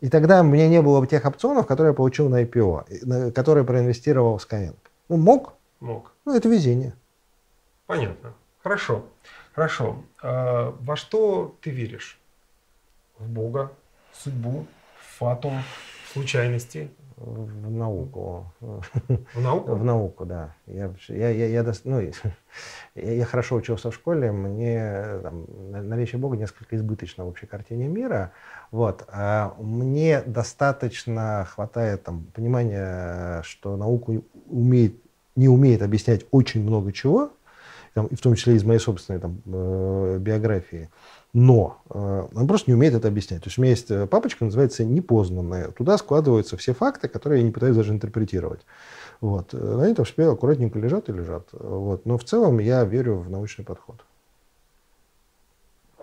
и 0.00 0.08
тогда 0.08 0.40
у 0.40 0.44
меня 0.44 0.66
не 0.66 0.82
было 0.82 1.00
бы 1.00 1.06
тех 1.06 1.24
опционов, 1.24 1.66
которые 1.66 1.90
я 1.90 1.94
получил 1.94 2.28
на 2.28 2.42
IPO, 2.42 3.30
которые 3.32 3.64
проинвестировал 3.64 4.38
в 4.38 4.46
Skyeng. 4.46 4.76
Ну, 5.08 5.16
мог. 5.16 5.52
Мог. 5.78 6.12
Ну, 6.24 6.34
это 6.34 6.48
везение. 6.48 6.94
Понятно. 7.86 8.32
Хорошо. 8.62 9.04
Хорошо. 9.54 10.02
А, 10.22 10.74
во 10.80 10.96
что 10.96 11.54
ты 11.60 11.70
веришь? 11.70 12.18
В 13.18 13.28
Бога, 13.28 13.70
судьбу, 14.12 14.66
фатум, 15.18 15.62
случайности, 16.12 16.90
в 17.20 17.70
науку. 17.70 18.50
В 18.60 19.40
науку? 19.42 19.74
В 19.74 19.84
науку, 19.84 20.24
да. 20.24 20.54
Я, 20.66 20.90
я, 21.08 21.28
я, 21.28 21.46
я, 21.48 21.72
ну, 21.84 22.00
я, 22.00 22.12
я 22.94 23.24
хорошо 23.26 23.56
учился 23.56 23.90
в 23.90 23.94
школе, 23.94 24.32
мне 24.32 25.18
там, 25.22 25.44
наличие 25.70 26.18
Бога 26.18 26.38
несколько 26.38 26.76
избыточно 26.76 27.26
в 27.26 27.28
общей 27.28 27.44
картине 27.44 27.88
мира. 27.88 28.32
Вот. 28.70 29.04
А 29.08 29.54
мне 29.58 30.22
достаточно 30.22 31.46
хватает 31.50 32.04
там, 32.04 32.24
понимания, 32.32 33.42
что 33.42 33.76
науку 33.76 34.24
умеет, 34.46 34.94
не 35.36 35.48
умеет 35.48 35.82
объяснять 35.82 36.24
очень 36.30 36.62
много 36.62 36.90
чего, 36.90 37.32
там, 37.92 38.06
и 38.06 38.14
в 38.14 38.20
том 38.22 38.34
числе 38.34 38.54
из 38.54 38.64
моей 38.64 38.80
собственной 38.80 39.20
там, 39.20 39.42
э, 39.44 40.16
биографии 40.20 40.88
но 41.32 41.80
э, 41.90 42.26
он 42.34 42.48
просто 42.48 42.70
не 42.70 42.74
умеет 42.74 42.94
это 42.94 43.08
объяснять. 43.08 43.42
То 43.42 43.48
есть 43.48 43.58
у 43.58 43.62
меня 43.62 43.70
есть 43.70 43.90
э, 43.90 44.06
папочка, 44.06 44.44
называется 44.44 44.84
«Непознанная». 44.84 45.68
Туда 45.70 45.96
складываются 45.96 46.56
все 46.56 46.74
факты, 46.74 47.08
которые 47.08 47.40
я 47.40 47.46
не 47.46 47.52
пытаюсь 47.52 47.76
даже 47.76 47.92
интерпретировать. 47.92 48.62
Вот. 49.20 49.54
Э, 49.54 49.80
они 49.82 49.94
там 49.94 50.06
себе 50.06 50.28
аккуратненько 50.28 50.78
лежат 50.78 51.08
и 51.08 51.12
лежат. 51.12 51.48
Вот. 51.52 52.04
Но 52.04 52.18
в 52.18 52.24
целом 52.24 52.58
я 52.58 52.84
верю 52.84 53.16
в 53.18 53.30
научный 53.30 53.64
подход. 53.64 54.04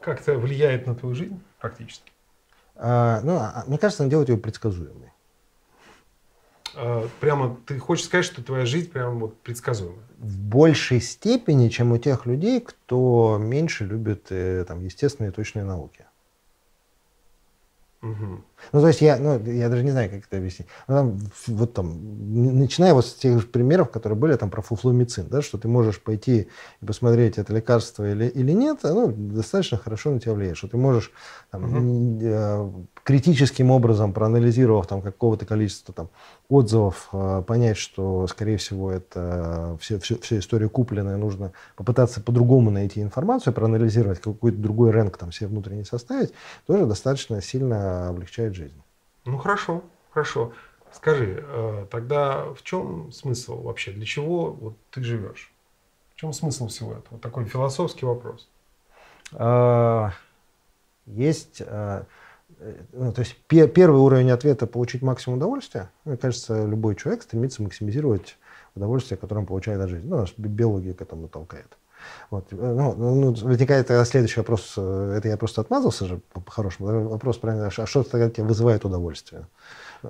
Как 0.01 0.21
это 0.21 0.35
влияет 0.35 0.87
на 0.87 0.95
твою 0.95 1.15
жизнь 1.15 1.39
практически? 1.59 2.11
А, 2.75 3.19
ну, 3.23 3.35
а, 3.35 3.63
мне 3.67 3.77
кажется, 3.77 4.03
он 4.03 4.09
делает 4.09 4.29
ее 4.29 4.37
предсказуемой. 4.37 5.11
А, 6.79 7.09
прямо 7.19 7.57
ты 7.65 7.79
хочешь 7.79 8.05
сказать, 8.05 8.25
что 8.25 8.43
твоя 8.43 8.65
жизнь 8.65 8.91
прямо 8.91 9.15
вот 9.15 9.41
предсказуемая? 9.41 10.05
В 10.19 10.39
большей 10.39 11.01
степени, 11.01 11.69
чем 11.69 11.91
у 11.91 11.97
тех 11.97 12.25
людей, 12.25 12.61
кто 12.61 13.37
меньше 13.39 13.85
любит 13.85 14.27
э, 14.29 14.63
там, 14.67 14.83
естественные 14.83 15.31
точные 15.31 15.65
науки. 15.65 16.05
Угу. 18.03 18.43
Ну, 18.71 18.81
то 18.81 18.87
есть 18.87 19.01
я, 19.01 19.17
ну, 19.17 19.39
я 19.45 19.69
даже 19.69 19.83
не 19.83 19.91
знаю, 19.91 20.09
как 20.09 20.25
это 20.25 20.37
объяснить. 20.37 20.67
Ну, 20.87 20.95
там, 20.95 21.19
вот 21.47 21.73
там, 21.73 22.57
начиная 22.59 22.93
вот 22.93 23.05
с 23.05 23.13
тех 23.13 23.49
примеров, 23.51 23.91
которые 23.91 24.17
были 24.17 24.35
там 24.35 24.49
про 24.49 24.61
фуфломицин, 24.61 25.27
да, 25.29 25.41
что 25.41 25.57
ты 25.57 25.67
можешь 25.67 26.01
пойти 26.01 26.47
и 26.81 26.85
посмотреть, 26.85 27.37
это 27.37 27.53
лекарство 27.53 28.09
или, 28.09 28.25
или 28.25 28.51
нет, 28.51 28.83
оно 28.83 29.07
достаточно 29.07 29.77
хорошо 29.77 30.11
на 30.11 30.19
тебя 30.19 30.33
влияет, 30.33 30.57
что 30.57 30.67
ты 30.67 30.77
можешь 30.77 31.11
там, 31.51 31.63
угу. 31.63 32.87
критическим 33.03 33.71
образом, 33.71 34.13
проанализировав 34.13 34.87
там 34.87 35.01
какого-то 35.01 35.45
количества 35.45 35.93
там, 35.93 36.09
отзывов, 36.49 37.09
э, 37.13 37.43
понять, 37.45 37.77
что, 37.77 38.27
скорее 38.27 38.57
всего, 38.57 38.91
это 38.91 39.77
все, 39.79 39.99
все, 39.99 40.17
вся 40.17 40.39
история 40.39 40.69
купленная, 40.69 41.17
нужно 41.17 41.51
попытаться 41.75 42.21
по-другому 42.21 42.71
найти 42.71 43.01
информацию, 43.01 43.53
проанализировать 43.53 44.19
какой-то 44.19 44.57
другой 44.57 44.91
рынок 44.91 45.17
там 45.17 45.31
себе 45.31 45.47
внутренне 45.47 45.85
составить, 45.85 46.33
тоже 46.65 46.85
достаточно 46.85 47.41
сильно 47.41 48.09
облегчает 48.09 48.46
жизнь. 48.55 48.81
Ну 49.25 49.37
хорошо, 49.37 49.83
хорошо. 50.11 50.53
Скажи, 50.91 51.43
э, 51.45 51.85
тогда 51.91 52.53
в 52.53 52.63
чем 52.63 53.11
смысл 53.11 53.61
вообще? 53.61 53.91
Для 53.91 54.05
чего 54.05 54.51
вот 54.51 54.77
ты 54.91 55.03
живешь? 55.03 55.51
В 56.15 56.19
чем 56.19 56.33
смысл 56.33 56.67
всего 56.67 56.93
этого? 56.93 57.07
Вот 57.11 57.21
такой 57.21 57.45
философский 57.45 58.05
вопрос. 58.05 58.47
А, 59.33 60.11
есть, 61.05 61.61
э, 61.65 62.03
ну, 62.93 63.11
то 63.13 63.19
есть 63.19 63.37
первый 63.47 63.99
уровень 63.99 64.31
ответа 64.31 64.65
получить 64.65 65.01
максимум 65.01 65.37
удовольствия. 65.37 65.91
Мне 66.05 66.17
кажется, 66.17 66.65
любой 66.65 66.95
человек 66.95 67.23
стремится 67.23 67.61
максимизировать 67.61 68.37
удовольствие, 68.75 69.17
которое 69.17 69.41
он 69.41 69.45
получает 69.45 69.81
от 69.81 69.89
жизни. 69.89 70.07
Ну, 70.07 70.25
биология 70.37 70.93
к 70.93 71.01
этому 71.01 71.27
толкает. 71.27 71.77
Вот. 72.29 72.51
Ну, 72.51 72.93
ну, 72.95 73.33
возникает 73.33 73.87
тогда 73.87 74.05
следующий 74.05 74.39
вопрос, 74.39 74.73
э, 74.77 75.15
это 75.17 75.27
я 75.27 75.37
просто 75.37 75.61
отмазался 75.61 76.05
же 76.05 76.19
по-хорошему, 76.33 77.09
вопрос 77.09 77.37
правильно, 77.37 77.67
а 77.67 77.85
что 77.85 78.03
тогда 78.03 78.29
тебе 78.29 78.43
вызывает 78.43 78.85
удовольствие? 78.85 79.47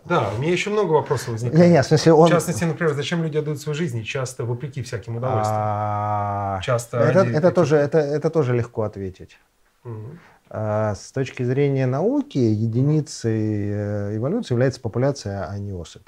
Да, 0.06 0.30
у 0.36 0.41
меня 0.41 0.52
еще 0.52 0.69
много 0.69 0.91
вопросов 0.94 1.30
возникает. 1.30 1.64
Не, 1.64 1.72
не, 1.72 1.82
в, 1.82 1.86
смысле, 1.86 2.14
он... 2.14 2.28
в 2.28 2.32
частности, 2.32 2.64
например, 2.64 2.94
зачем 2.94 3.24
люди 3.24 3.38
отдают 3.38 3.61
свою 3.61 3.76
жизнь, 3.76 4.03
часто 4.03 4.45
вопреки 4.45 4.82
всяким 4.82 5.18
удовольствиям? 5.18 5.60
А... 5.60 6.60
Часто 6.61 6.98
это, 6.98 7.19
это, 7.19 7.52
тоже, 7.52 7.78
это, 7.78 7.99
это 7.99 8.30
тоже 8.30 8.53
легко 8.53 8.84
ответить. 8.84 9.38
Угу. 9.86 10.18
С 10.49 11.11
точки 11.14 11.44
зрения 11.44 11.86
науки, 11.86 12.38
единицей 12.38 13.69
э, 13.69 14.15
эволюции 14.18 14.53
является 14.53 14.80
популяция, 14.80 15.45
а 15.45 15.57
не 15.57 15.74
особь. 15.74 16.07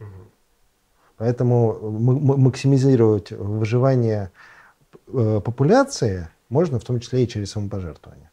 Угу. 0.00 0.29
Поэтому 1.20 1.78
максимизировать 2.38 3.30
выживание 3.30 4.30
э, 5.06 5.40
популяции 5.44 6.28
можно 6.48 6.78
в 6.78 6.84
том 6.84 6.98
числе 6.98 7.24
и 7.24 7.28
через 7.28 7.50
самопожертвование. 7.50 8.30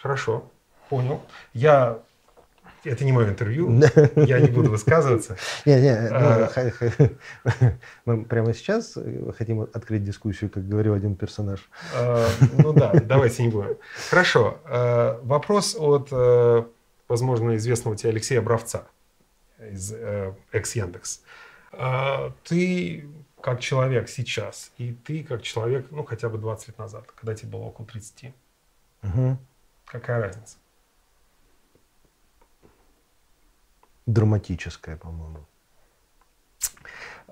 Хорошо, 0.00 0.44
понял. 0.88 1.20
Я 1.52 1.98
это 2.84 3.04
не 3.04 3.10
мое 3.10 3.30
интервью, 3.30 3.68
я 4.14 4.38
не 4.38 4.46
буду 4.46 4.70
высказываться. 4.70 5.36
Не, 5.64 5.80
не, 5.80 6.00
ну, 6.00 6.16
а. 6.16 6.50
мы 8.04 8.24
прямо 8.24 8.54
сейчас 8.54 8.96
хотим 9.36 9.62
открыть 9.62 10.04
дискуссию, 10.04 10.48
как 10.48 10.68
говорил 10.68 10.94
один 10.94 11.16
персонаж. 11.16 11.68
Ну 12.58 12.72
да, 12.72 12.92
давайте 13.02 13.42
не 13.42 13.48
будем. 13.48 13.78
Хорошо. 14.10 14.58
Вопрос 15.24 15.74
от, 15.76 16.10
э, 16.12 16.62
возможно, 17.08 17.56
известного 17.56 17.96
тебе 17.96 18.10
Алексея 18.10 18.40
Бравца 18.40 18.86
из 19.58 19.92
э, 19.92 20.34
экс-Яндекс. 20.52 21.22
А, 21.72 22.32
ты 22.44 23.08
как 23.40 23.60
человек 23.60 24.08
сейчас, 24.08 24.72
и 24.78 24.92
ты 24.92 25.22
как 25.22 25.42
человек, 25.42 25.90
ну, 25.90 26.04
хотя 26.04 26.28
бы 26.28 26.38
20 26.38 26.68
лет 26.68 26.78
назад, 26.78 27.10
когда 27.12 27.34
тебе 27.34 27.50
было 27.50 27.64
около 27.64 27.86
30. 27.86 28.32
Угу. 29.02 29.38
Какая 29.86 30.20
разница? 30.20 30.56
Драматическая, 34.06 34.96
по-моему. 34.96 35.44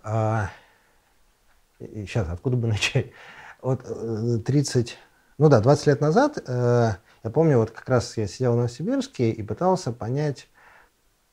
А, 0.03 0.51
сейчас, 1.79 2.29
откуда 2.29 2.57
бы 2.57 2.69
начать? 2.69 3.13
Вот 3.61 4.45
30, 4.45 4.91
э, 4.91 4.95
ну 5.39 5.49
да, 5.49 5.61
20 5.61 5.87
лет 5.87 6.01
назад, 6.01 6.39
э, 6.47 6.93
я 7.25 7.31
помню, 7.31 7.59
вот 7.59 7.71
как 7.71 7.89
раз 7.89 8.17
я 8.17 8.27
сидел 8.27 8.55
в 8.55 8.57
Новосибирске 8.57 9.31
и 9.31 9.43
пытался 9.43 9.93
понять, 9.93 10.49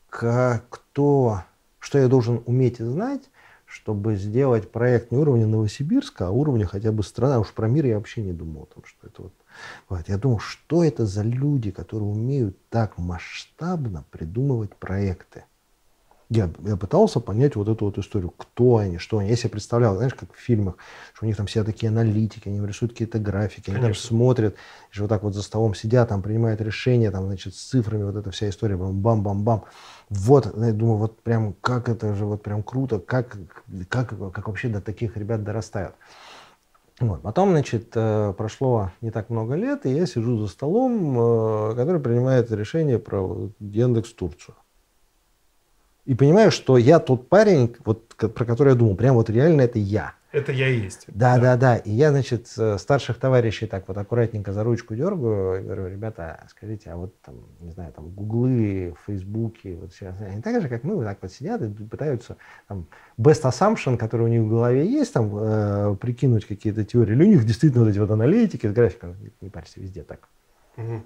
кто, 0.09 1.43
что 1.79 1.97
я 1.97 2.07
должен 2.07 2.43
уметь 2.45 2.79
и 2.79 2.83
знать, 2.83 3.29
чтобы 3.65 4.15
сделать 4.15 4.71
проект 4.71 5.11
не 5.11 5.17
уровня 5.17 5.45
Новосибирска, 5.45 6.27
а 6.27 6.31
уровня 6.31 6.65
хотя 6.65 6.91
бы 6.91 7.03
страны. 7.03 7.35
А 7.35 7.39
уж 7.39 7.53
про 7.53 7.67
мир 7.67 7.85
я 7.85 7.97
вообще 7.97 8.21
не 8.21 8.33
думал. 8.33 8.67
Там, 8.73 8.83
что 8.83 9.07
это 9.07 9.21
вот, 9.21 9.33
вот. 9.87 10.09
Я 10.09 10.17
думал, 10.17 10.39
что 10.39 10.83
это 10.83 11.05
за 11.05 11.21
люди, 11.21 11.71
которые 11.71 12.09
умеют 12.09 12.57
так 12.69 12.97
масштабно 12.97 14.03
придумывать 14.09 14.75
проекты 14.75 15.43
я, 16.29 16.51
я 16.59 16.77
пытался 16.77 17.19
понять 17.19 17.55
вот 17.55 17.67
эту 17.67 17.85
вот 17.85 17.97
историю, 17.97 18.31
кто 18.37 18.77
они, 18.77 18.99
что 18.99 19.17
они. 19.17 19.29
Я 19.29 19.35
себе 19.35 19.49
представлял, 19.49 19.95
знаешь, 19.95 20.13
как 20.13 20.31
в 20.33 20.37
фильмах, 20.39 20.75
что 21.13 21.25
у 21.25 21.27
них 21.27 21.35
там 21.35 21.47
все 21.47 21.63
такие 21.63 21.89
аналитики, 21.89 22.47
они 22.47 22.65
рисуют 22.65 22.91
какие-то 22.91 23.17
графики, 23.17 23.71
они 23.71 23.81
там 23.81 23.95
смотрят, 23.95 24.55
что 24.91 25.03
вот 25.03 25.09
так 25.09 25.23
вот 25.23 25.33
за 25.33 25.41
столом 25.41 25.73
сидят, 25.73 26.09
там 26.09 26.21
принимают 26.21 26.61
решения, 26.61 27.09
там, 27.09 27.25
значит, 27.25 27.55
с 27.55 27.57
цифрами, 27.57 28.03
вот 28.03 28.15
эта 28.15 28.29
вся 28.29 28.47
история, 28.47 28.77
бам-бам-бам. 28.77 29.63
Вот, 30.09 30.45
я 30.55 30.71
думаю, 30.71 30.97
вот 30.97 31.19
прям, 31.21 31.53
как 31.61 31.89
это 31.89 32.13
же, 32.13 32.25
вот 32.25 32.43
прям 32.43 32.61
круто, 32.61 32.99
как, 32.99 33.37
как, 33.89 34.09
как 34.31 34.47
вообще 34.47 34.69
до 34.69 34.81
таких 34.81 35.17
ребят 35.17 35.43
дорастают. 35.43 35.95
Вот. 36.99 37.21
Потом, 37.21 37.51
значит, 37.51 37.91
э, 37.95 38.33
прошло 38.37 38.91
не 39.01 39.09
так 39.09 39.29
много 39.29 39.55
лет, 39.55 39.85
и 39.85 39.89
я 39.89 40.05
сижу 40.05 40.37
за 40.37 40.47
столом, 40.47 41.17
э, 41.17 41.75
который 41.75 42.01
принимает 42.01 42.51
решение 42.51 42.99
про 42.99 43.49
Яндекс 43.59 44.11
Турцию. 44.13 44.55
И 46.09 46.15
понимаю, 46.15 46.49
что 46.49 46.79
я 46.79 46.97
тот 46.97 47.29
парень, 47.29 47.75
вот, 47.85 48.15
про 48.15 48.43
который 48.43 48.69
я 48.69 48.75
думал, 48.75 48.95
прям 48.95 49.13
вот 49.13 49.29
реально 49.29 49.61
это 49.61 49.77
я. 49.77 50.13
Это 50.31 50.51
я 50.51 50.67
и 50.67 50.79
есть. 50.79 51.05
Да, 51.07 51.35
да, 51.35 51.55
да, 51.55 51.57
да. 51.57 51.77
И 51.77 51.91
я, 51.91 52.09
значит, 52.09 52.47
старших 52.47 53.19
товарищей 53.19 53.67
так 53.67 53.87
вот 53.87 53.95
аккуратненько 53.95 54.51
за 54.51 54.63
ручку 54.63 54.95
дергаю 54.95 55.59
и 55.59 55.63
говорю, 55.63 55.87
ребята, 55.87 56.47
скажите, 56.49 56.89
а 56.89 56.97
вот 56.97 57.13
там, 57.21 57.35
не 57.59 57.69
знаю, 57.73 57.93
там 57.93 58.09
гуглы, 58.09 58.95
фейсбуки, 59.05 59.77
вот 59.79 59.93
сейчас, 59.93 60.15
они 60.19 60.41
так 60.41 60.59
же, 60.63 60.67
как 60.67 60.83
мы, 60.83 60.95
вот 60.95 61.03
так 61.03 61.19
вот 61.21 61.31
сидят 61.31 61.61
и 61.61 61.67
пытаются 61.67 62.37
там 62.67 62.87
best 63.19 63.43
assumption, 63.43 63.95
который 63.95 64.23
у 64.23 64.29
них 64.29 64.41
в 64.41 64.49
голове 64.49 64.91
есть, 64.91 65.13
там 65.13 65.29
э, 65.31 65.95
прикинуть 66.01 66.45
какие-то 66.45 66.83
теории. 66.83 67.13
Или 67.13 67.23
у 67.23 67.27
них 67.27 67.45
действительно 67.45 67.83
вот 67.83 67.91
эти 67.91 67.99
вот 67.99 68.09
аналитики 68.09 68.65
с 68.65 68.73
графиком, 68.73 69.15
не 69.41 69.49
парься, 69.49 69.79
везде 69.79 70.01
так. 70.01 70.27
Угу. 70.75 71.03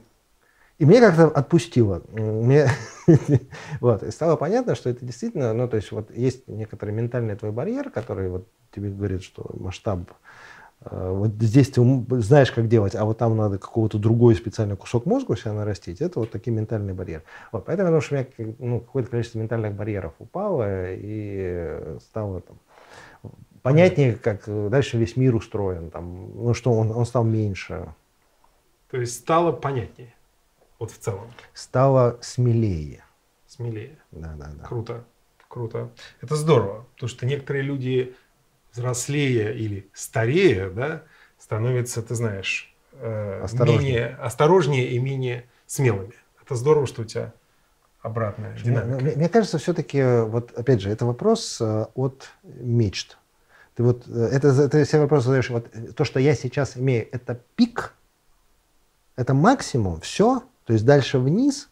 И 0.79 0.85
мне 0.85 0.99
как-то 0.99 1.27
отпустило. 1.27 2.01
Мне 2.11 2.67
вот, 3.79 4.03
и 4.03 4.11
стало 4.11 4.35
понятно, 4.35 4.75
что 4.75 4.89
это 4.89 5.05
действительно, 5.05 5.53
ну, 5.53 5.67
то 5.67 5.77
есть 5.77 5.91
вот 5.91 6.15
есть 6.15 6.47
некоторый 6.47 6.91
ментальный 6.91 7.35
твой 7.35 7.51
барьер, 7.51 7.89
который 7.89 8.29
вот 8.29 8.47
тебе 8.73 8.89
говорит, 8.89 9.23
что 9.23 9.45
масштаб 9.53 10.11
э, 10.81 11.11
вот 11.11 11.31
здесь 11.39 11.69
ты 11.69 11.81
знаешь, 12.21 12.51
как 12.51 12.67
делать, 12.67 12.95
а 12.95 13.05
вот 13.05 13.19
там 13.19 13.37
надо 13.37 13.59
какого-то 13.59 13.99
другой 13.99 14.35
специальный 14.35 14.75
кусок 14.75 15.05
мозга 15.05 15.33
у 15.33 15.35
себя 15.35 15.53
нарастить. 15.53 16.01
Это 16.01 16.19
вот 16.19 16.31
такие 16.31 16.51
ментальные 16.51 16.95
барьеры. 16.95 17.23
Вот, 17.51 17.65
поэтому 17.65 17.87
потому 17.87 18.01
что 18.01 18.15
у 18.15 18.17
меня 18.17 18.55
ну, 18.57 18.79
какое-то 18.79 19.11
количество 19.11 19.37
ментальных 19.37 19.73
барьеров 19.75 20.13
упало 20.17 20.65
и 20.89 21.97
стало 22.09 22.41
там 22.41 22.57
понятнее, 23.61 24.13
как 24.13 24.43
дальше 24.69 24.97
весь 24.97 25.17
мир 25.17 25.35
устроен. 25.35 25.91
Там, 25.91 26.31
ну 26.35 26.53
что 26.53 26.71
он, 26.73 26.91
он 26.91 27.05
стал 27.05 27.23
меньше. 27.23 27.93
То 28.89 28.97
есть 28.97 29.19
стало 29.19 29.51
понятнее. 29.51 30.13
Вот 30.79 30.91
в 30.91 30.97
целом. 30.97 31.31
Стало 31.53 32.17
смелее. 32.21 33.03
Смелее. 33.47 33.97
Да, 34.11 34.33
да, 34.37 34.51
да. 34.53 34.63
Круто. 34.65 35.05
Круто. 35.47 35.91
Это 36.21 36.35
здорово, 36.35 36.87
потому 36.95 37.09
что 37.09 37.25
некоторые 37.25 37.63
люди 37.63 38.15
взрослее 38.71 39.55
или 39.55 39.87
старее, 39.93 40.69
да, 40.69 41.03
становятся, 41.37 42.01
ты 42.01 42.15
знаешь, 42.15 42.73
э, 42.93 43.41
осторожнее. 43.43 43.79
менее 43.79 44.07
осторожнее 44.15 44.89
и 44.89 44.99
менее 44.99 45.45
смелыми. 45.67 46.13
Это 46.43 46.55
здорово, 46.55 46.87
что 46.87 47.03
у 47.03 47.05
тебя 47.05 47.33
обратная 48.01 48.57
динамика. 48.57 49.03
Мне, 49.03 49.15
мне 49.15 49.29
кажется, 49.29 49.57
все-таки, 49.59 50.03
вот 50.23 50.51
опять 50.57 50.81
же, 50.81 50.89
это 50.89 51.05
вопрос 51.05 51.59
э, 51.61 51.85
от 51.93 52.29
мечт. 52.43 53.17
Ты 53.75 53.83
вот 53.83 54.07
э, 54.07 54.29
это, 54.31 54.47
это 54.49 54.83
все 54.83 54.99
вопросы 54.99 55.27
задаешь. 55.27 55.49
Вот 55.49 55.67
то, 55.95 56.03
что 56.03 56.19
я 56.19 56.35
сейчас 56.35 56.77
имею, 56.77 57.07
это 57.11 57.39
пик, 57.55 57.93
это 59.15 59.33
максимум, 59.33 60.01
все. 60.01 60.43
То 60.65 60.73
есть 60.73 60.85
дальше 60.85 61.19
вниз. 61.19 61.69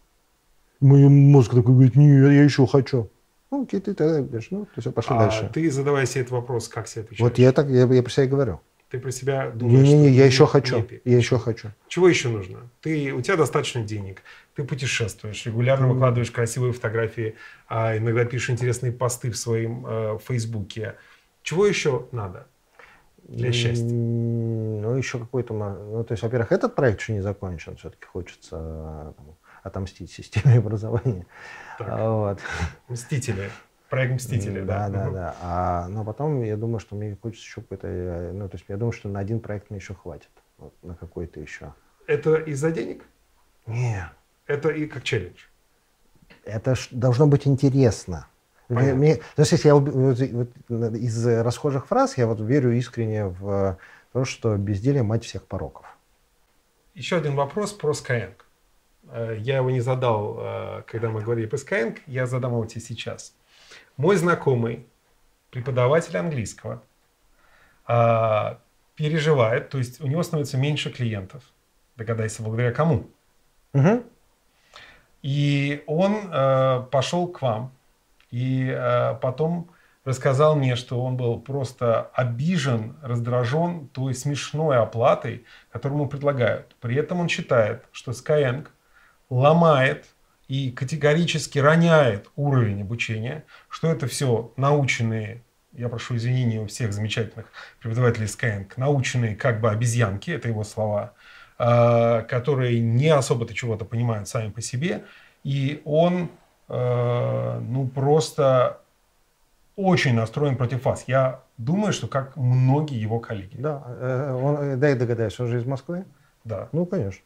Мой 0.80 1.08
мозг 1.08 1.52
такой 1.52 1.74
говорит, 1.74 1.96
нет, 1.96 2.32
я 2.32 2.44
еще 2.44 2.66
хочу. 2.66 3.10
Ну, 3.52 3.64
окей, 3.64 3.80
ты 3.82 3.94
тогда 3.94 4.22
говоришь, 4.22 4.48
ну, 4.50 4.66
то 4.74 4.82
все, 4.82 4.92
пошли 4.92 5.16
а 5.16 5.20
дальше. 5.20 5.52
ты 5.54 5.70
задавай 5.70 6.08
себе 6.08 6.22
этот 6.22 6.32
вопрос, 6.32 6.68
как 6.68 6.88
себе 6.88 7.04
отвечаешь? 7.04 7.30
Вот 7.30 7.38
я 7.38 7.52
так, 7.52 7.68
я, 7.68 7.86
я 7.86 8.02
про 8.02 8.10
себя 8.10 8.24
и 8.24 8.28
говорю. 8.28 8.62
Ты 8.90 9.00
про 9.00 9.12
себя 9.12 9.52
думаешь? 9.52 9.88
Не-не-не, 9.88 10.10
я 10.10 10.26
еще 10.26 10.48
хочу. 10.48 10.86
Я 11.06 11.18
еще 11.18 11.38
хочу. 11.38 11.70
Чего 11.88 12.08
еще 12.08 12.30
нужно? 12.30 12.70
Ты, 12.82 13.14
у 13.14 13.22
тебя 13.22 13.38
достаточно 13.38 13.84
денег, 13.84 14.22
ты 14.56 14.64
путешествуешь, 14.64 15.46
регулярно 15.46 15.86
mm. 15.86 15.94
выкладываешь 15.94 16.32
красивые 16.32 16.74
фотографии, 16.74 17.36
а 17.68 17.98
иногда 17.98 18.26
пишешь 18.26 18.50
интересные 18.50 18.92
посты 18.92 19.32
в 19.32 19.38
своем 19.38 19.86
э, 19.88 20.18
Фейсбуке. 20.26 20.96
Чего 21.44 21.66
еще 21.66 22.08
надо 22.12 22.48
для 23.32 23.52
счастья? 23.52 23.86
Ну, 23.86 24.96
еще 24.96 25.20
какой-то... 25.20 25.54
Ну, 25.54 26.04
то 26.04 26.12
есть, 26.12 26.24
во-первых, 26.24 26.52
этот 26.52 26.76
проект 26.76 27.00
еще 27.00 27.14
не 27.14 27.22
закончен. 27.22 27.76
Все-таки 27.78 28.06
хочется 28.06 28.58
э, 28.60 29.14
там, 29.16 29.38
отомстить 29.64 30.12
системе 30.12 30.58
образования. 30.60 31.26
Вот. 31.80 32.40
Мстители. 32.90 33.50
Проект 33.90 34.14
Мстители, 34.14 34.62
да. 34.62 34.90
Да, 34.90 35.06
да, 35.06 35.12
да. 35.12 35.36
А, 35.42 35.88
но 35.90 36.06
потом 36.06 36.42
я 36.44 36.56
думаю, 36.56 36.80
что 36.80 36.96
мне 36.96 37.18
хочется 37.22 37.46
еще 37.46 37.62
какой-то... 37.62 37.88
Э, 37.88 38.32
ну, 38.32 38.48
то 38.48 38.56
есть 38.56 38.66
я 38.68 38.78
думаю, 38.78 38.94
что 38.94 39.10
на 39.10 39.20
один 39.20 39.40
проект 39.40 39.70
мне 39.70 39.80
еще 39.80 39.94
хватит. 39.94 40.30
Вот, 40.58 40.74
на 40.82 40.96
какой-то 40.96 41.40
еще. 41.40 41.74
Это 42.08 42.36
из-за 42.36 42.72
денег? 42.72 43.04
Нет. 43.66 44.08
Это 44.48 44.70
и 44.70 44.86
как 44.86 45.04
челлендж? 45.04 45.46
Это 46.44 46.76
должно 46.92 47.28
быть 47.28 47.48
интересно. 47.48 48.28
Мне, 48.72 48.94
мне, 48.94 49.16
то 49.16 49.42
есть, 49.42 49.66
я 49.66 49.76
вот, 49.76 49.90
вот, 49.90 50.96
из 50.96 51.26
расхожих 51.28 51.88
фраз, 51.88 52.18
я 52.18 52.28
вот 52.28 52.40
верю 52.40 52.72
искренне 52.72 53.26
в 53.26 53.78
то, 54.14 54.26
что 54.26 54.56
безделие 54.58 55.04
мать 55.04 55.26
всех 55.26 55.46
пороков. 55.46 55.86
Еще 56.94 57.18
один 57.18 57.36
вопрос 57.36 57.74
про 57.74 57.92
Skyeng. 57.92 58.34
Э, 59.10 59.36
я 59.40 59.58
его 59.58 59.72
не 59.72 59.82
задал, 59.82 60.38
э, 60.40 60.84
когда 60.88 61.10
мы 61.10 61.22
говорили 61.22 61.48
про 61.48 61.58
Skyeng, 61.58 62.00
я 62.08 62.26
задам 62.26 62.52
его 62.52 62.66
тебе 62.66 62.82
сейчас. 62.82 63.34
Мой 63.98 64.16
знакомый, 64.16 64.86
преподаватель 65.50 66.18
английского, 66.18 66.82
э, 67.88 68.56
переживает, 68.96 69.70
то 69.70 69.78
есть 69.78 70.02
у 70.02 70.08
него 70.08 70.24
становится 70.24 70.58
меньше 70.58 70.92
клиентов. 70.92 71.44
Догадайся, 71.96 72.44
благодаря 72.44 72.72
кому? 72.72 73.08
Угу. 73.74 74.04
И 75.24 75.84
он 75.88 76.30
пошел 76.90 77.28
к 77.28 77.42
вам, 77.42 77.72
и 78.32 78.76
потом 79.22 79.70
рассказал 80.04 80.56
мне, 80.56 80.76
что 80.76 81.04
он 81.04 81.16
был 81.16 81.40
просто 81.40 82.10
обижен, 82.14 82.96
раздражен 83.04 83.88
той 83.90 84.16
смешной 84.16 84.78
оплатой, 84.78 85.46
которую 85.72 86.00
ему 86.00 86.10
предлагают. 86.10 86.76
При 86.82 86.96
этом 86.96 87.20
он 87.20 87.30
считает, 87.30 87.84
что 87.92 88.12
Skyeng– 88.12 88.68
ломает 89.32 90.08
и 90.48 90.70
категорически 90.72 91.58
роняет 91.58 92.30
уровень 92.36 92.82
обучения, 92.82 93.46
что 93.70 93.90
это 93.90 94.06
все 94.06 94.52
наученные, 94.58 95.42
я 95.72 95.88
прошу 95.88 96.18
извинения 96.18 96.60
у 96.60 96.68
всех 96.68 96.92
замечательных 96.94 97.48
преподавателей 97.80 98.28
Skyeng, 98.28 98.70
наученные 98.76 99.36
как 99.36 99.62
бы 99.62 99.72
обезьянки, 99.72 100.30
это 100.30 100.50
его 100.50 100.66
слова, 100.66 101.14
а, 101.58 102.24
которые 102.24 102.80
не 102.82 103.08
особо-то 103.08 103.54
чего-то 103.54 103.86
понимают 103.86 104.28
сами 104.28 104.52
по 104.52 104.62
себе, 104.62 105.06
и 105.46 105.82
он 105.86 106.30
ну 106.72 107.92
просто 107.94 108.82
очень 109.76 110.14
настроен 110.14 110.58
против 110.58 110.86
вас. 110.86 111.06
Я 111.08 111.42
думаю, 111.58 111.94
что 111.94 112.08
как 112.08 112.36
многие 112.36 113.00
его 113.00 113.20
коллеги. 113.20 113.56
Да, 113.58 113.84
э, 113.88 114.40
он, 114.42 114.56
э, 114.58 114.76
дай 114.76 114.96
догадаюсь, 114.96 115.40
он 115.40 115.48
же 115.48 115.60
из 115.60 115.66
Москвы? 115.66 116.06
Да. 116.44 116.68
Ну, 116.72 116.86
конечно. 116.86 117.22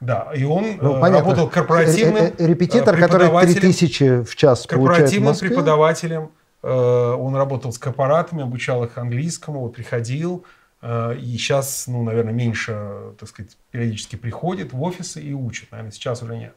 Да, 0.00 0.30
и 0.34 0.44
он 0.44 0.76
ну, 0.80 1.00
понятно. 1.00 1.18
работал 1.18 1.48
корпоративным 1.48 2.32
э, 2.38 2.46
репетитор, 2.46 2.96
который 2.96 3.28
3000 3.28 4.22
в 4.22 4.36
час 4.36 4.66
корпоративным 4.66 5.34
в 5.34 5.40
преподавателем. 5.40 6.30
Он 6.60 7.36
работал 7.36 7.72
с 7.72 7.78
корпоратами, 7.78 8.42
обучал 8.42 8.82
их 8.82 8.98
английскому, 8.98 9.60
вот 9.60 9.74
приходил. 9.74 10.44
И 10.82 11.36
сейчас, 11.38 11.86
ну, 11.86 12.02
наверное, 12.02 12.32
меньше, 12.32 13.14
так 13.18 13.28
сказать, 13.28 13.56
периодически 13.70 14.16
приходит 14.16 14.72
в 14.72 14.82
офисы 14.82 15.20
и 15.20 15.32
учит. 15.32 15.70
Наверное, 15.70 15.92
сейчас 15.92 16.20
уже 16.22 16.36
нет. 16.36 16.54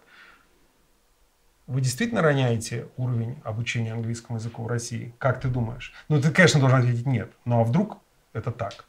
Вы 1.71 1.79
действительно 1.79 2.21
роняете 2.21 2.89
уровень 2.97 3.39
обучения 3.45 3.93
английскому 3.93 4.39
языку 4.39 4.63
в 4.63 4.67
России? 4.67 5.15
Как 5.17 5.39
ты 5.39 5.47
думаешь? 5.47 5.93
Ну, 6.09 6.21
ты, 6.21 6.29
конечно, 6.29 6.59
должен 6.59 6.79
ответить 6.79 7.05
нет. 7.05 7.31
Ну, 7.45 7.61
а 7.61 7.63
вдруг 7.63 7.97
это 8.33 8.51
так? 8.51 8.83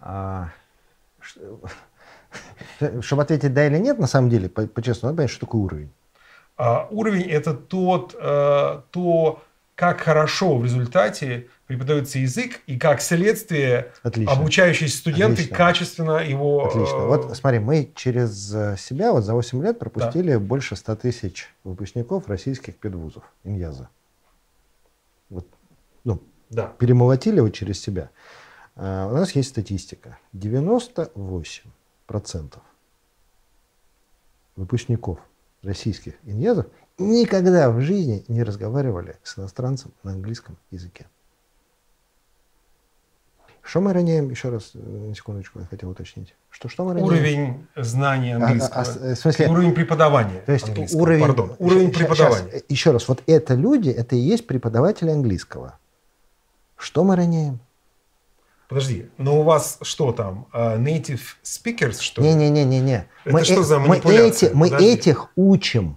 А, 0.00 0.50
чтобы 3.00 3.22
ответить 3.22 3.54
да 3.54 3.66
или 3.66 3.78
нет, 3.78 3.98
на 3.98 4.06
самом 4.06 4.28
деле, 4.28 4.50
по-честному, 4.50 5.12
надо 5.12 5.16
понять, 5.16 5.30
что 5.30 5.46
такое 5.46 5.62
уровень. 5.62 5.90
А, 6.58 6.86
уровень– 6.90 7.22
это 7.30 7.54
тот, 7.54 8.14
а, 8.20 8.84
то, 8.90 9.42
как 9.74 10.02
хорошо 10.02 10.58
в 10.58 10.64
результате 10.64 11.48
преподается 11.76 12.18
язык 12.18 12.60
и 12.66 12.78
как 12.78 13.00
следствие 13.00 13.92
Отлично. 14.02 14.32
обучающиеся 14.32 14.96
студенты 14.96 15.42
Отлично. 15.42 15.56
качественно 15.56 16.18
его... 16.18 16.66
Отлично. 16.66 16.96
Э, 16.96 17.06
вот 17.06 17.36
смотри, 17.36 17.58
мы 17.58 17.90
через 17.94 18.54
э, 18.54 18.76
себя 18.78 19.12
вот 19.12 19.24
за 19.24 19.34
8 19.34 19.62
лет 19.62 19.78
пропустили 19.78 20.32
да. 20.32 20.38
больше 20.38 20.76
100 20.76 20.96
тысяч 20.96 21.48
выпускников 21.64 22.28
российских 22.28 22.76
педвузов, 22.76 23.24
иньяза. 23.44 23.88
Вот, 25.30 25.46
ну, 26.04 26.22
да. 26.50 26.72
перемолотили 26.78 27.36
его 27.36 27.48
через 27.48 27.80
себя. 27.80 28.10
А, 28.76 29.08
у 29.08 29.14
нас 29.14 29.32
есть 29.32 29.48
статистика. 29.48 30.18
98 30.32 31.62
процентов 32.06 32.62
выпускников 34.56 35.18
российских 35.62 36.14
иньязов 36.24 36.66
никогда 36.98 37.70
в 37.70 37.80
жизни 37.80 38.24
не 38.28 38.42
разговаривали 38.42 39.16
с 39.22 39.38
иностранцем 39.38 39.92
на 40.02 40.12
английском 40.12 40.56
языке. 40.70 41.06
Что 43.62 43.80
мы 43.80 43.92
роняем? 43.92 44.28
Еще 44.28 44.48
раз, 44.48 44.72
э, 44.74 45.12
секундочку, 45.16 45.60
я 45.60 45.66
хотел 45.66 45.90
уточнить. 45.90 46.34
Что, 46.50 46.68
что 46.68 46.84
мы 46.84 46.94
роняем? 46.94 47.06
Уровень 47.06 47.66
знания 47.76 48.36
английского. 48.36 48.82
А, 48.82 48.82
а, 48.82 49.14
в 49.14 49.16
смысле, 49.16 49.48
уровень 49.48 49.72
преподавания 49.72 50.40
то 50.44 50.52
есть 50.52 50.94
уровень, 50.94 51.22
Пардон, 51.22 51.54
уровень 51.58 51.92
преподавания. 51.92 52.50
Сейчас, 52.50 52.62
еще 52.68 52.90
раз, 52.90 53.08
вот 53.08 53.22
это 53.26 53.54
люди, 53.54 53.88
это 53.88 54.16
и 54.16 54.18
есть 54.18 54.46
преподаватели 54.46 55.10
английского. 55.10 55.78
Что 56.76 57.04
мы 57.04 57.14
роняем? 57.14 57.60
Подожди, 58.68 59.10
но 59.16 59.38
у 59.38 59.42
вас 59.44 59.78
что 59.82 60.12
там, 60.12 60.46
native 60.52 61.20
speakers, 61.44 62.00
что 62.00 62.22
ли? 62.22 62.34
Не-не-не-не. 62.34 63.06
Это 63.24 63.34
мы, 63.34 63.44
что 63.44 63.62
за 63.62 63.78
манипуляция? 63.78 64.54
Мы, 64.54 64.66
эти, 64.66 64.74
мы 64.74 64.84
этих 64.84 65.28
учим. 65.36 65.96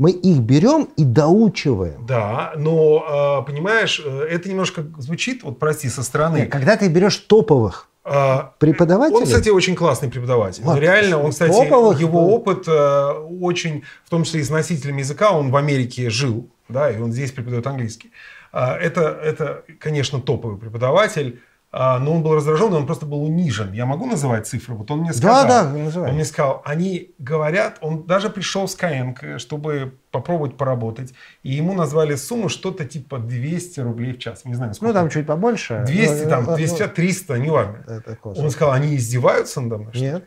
Мы 0.00 0.12
их 0.12 0.38
берем 0.38 0.88
и 0.96 1.04
доучиваем. 1.04 2.06
Да, 2.06 2.54
но, 2.56 3.42
э, 3.42 3.46
понимаешь, 3.46 4.00
э, 4.02 4.28
это 4.30 4.48
немножко 4.48 4.82
звучит, 4.96 5.42
вот 5.42 5.58
прости, 5.58 5.90
со 5.90 6.02
стороны. 6.02 6.38
Нет, 6.38 6.50
когда 6.50 6.78
ты 6.78 6.88
берешь 6.88 7.18
топовых 7.18 7.86
а, 8.02 8.54
преподаватель? 8.58 9.14
Он, 9.14 9.24
кстати, 9.24 9.50
очень 9.50 9.74
классный 9.74 10.08
преподаватель. 10.08 10.62
Вот, 10.64 10.78
Реально, 10.78 11.22
он, 11.22 11.32
кстати, 11.32 11.52
топовых, 11.52 12.00
его 12.00 12.34
опыт 12.34 12.66
э, 12.66 13.10
очень, 13.42 13.84
в 14.06 14.08
том 14.08 14.24
числе 14.24 14.40
и 14.40 14.42
с 14.42 14.48
носителями 14.48 15.00
языка, 15.00 15.32
он 15.32 15.50
в 15.50 15.56
Америке 15.56 16.08
жил, 16.08 16.48
да, 16.70 16.90
и 16.90 16.98
он 16.98 17.12
здесь 17.12 17.30
преподает 17.32 17.66
английский. 17.66 18.10
Э, 18.54 18.76
это, 18.76 19.02
это, 19.22 19.64
конечно, 19.78 20.18
топовый 20.18 20.56
преподаватель. 20.56 21.42
А, 21.72 22.00
но 22.00 22.14
он 22.14 22.22
был 22.24 22.34
раздражен, 22.34 22.72
он 22.74 22.84
просто 22.84 23.06
был 23.06 23.22
унижен. 23.22 23.72
Я 23.72 23.86
могу 23.86 24.04
называть 24.04 24.48
цифры? 24.48 24.74
Вот 24.74 24.90
он 24.90 25.00
мне 25.00 25.12
сказал. 25.12 25.46
Да, 25.46 25.64
да, 25.64 25.78
называй. 25.78 26.08
Он 26.08 26.16
мне 26.16 26.24
сказал, 26.24 26.62
они 26.64 27.14
говорят, 27.18 27.78
он 27.80 28.06
даже 28.06 28.28
пришел 28.28 28.66
с 28.66 28.76
Skyeng, 28.76 29.38
чтобы 29.38 29.94
попробовать 30.10 30.56
поработать, 30.56 31.14
и 31.44 31.52
ему 31.52 31.72
назвали 31.74 32.16
сумму 32.16 32.48
что-то 32.48 32.84
типа 32.84 33.20
200 33.20 33.80
рублей 33.80 34.14
в 34.14 34.18
час. 34.18 34.44
Не 34.44 34.54
знаю, 34.54 34.74
сколько. 34.74 34.92
Ну, 34.92 34.98
там 34.98 35.10
чуть 35.10 35.26
побольше. 35.28 35.84
200, 35.86 36.24
ну, 36.24 36.30
там, 36.30 36.54
200, 36.56 36.88
300, 36.88 37.34
ну, 37.36 37.44
неважно. 37.44 37.84
Это 37.86 38.18
он 38.24 38.50
сказал, 38.50 38.72
они 38.74 38.96
издеваются 38.96 39.60
надо 39.60 39.78
мной? 39.78 39.92
Нет. 39.94 40.24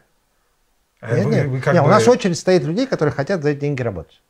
А 1.01 1.13
нет, 1.17 1.25
вы, 1.25 1.31
нет. 1.31 1.47
Вы 1.47 1.55
нет 1.57 1.65
бы... 1.65 1.87
У 1.87 1.87
нас 1.87 2.07
очередь 2.07 2.37
стоит 2.37 2.63
людей, 2.63 2.87
которые 2.87 3.13
хотят 3.13 3.43
за 3.43 3.49
эти 3.49 3.59
деньги 3.59 3.81
работать. 3.81 4.21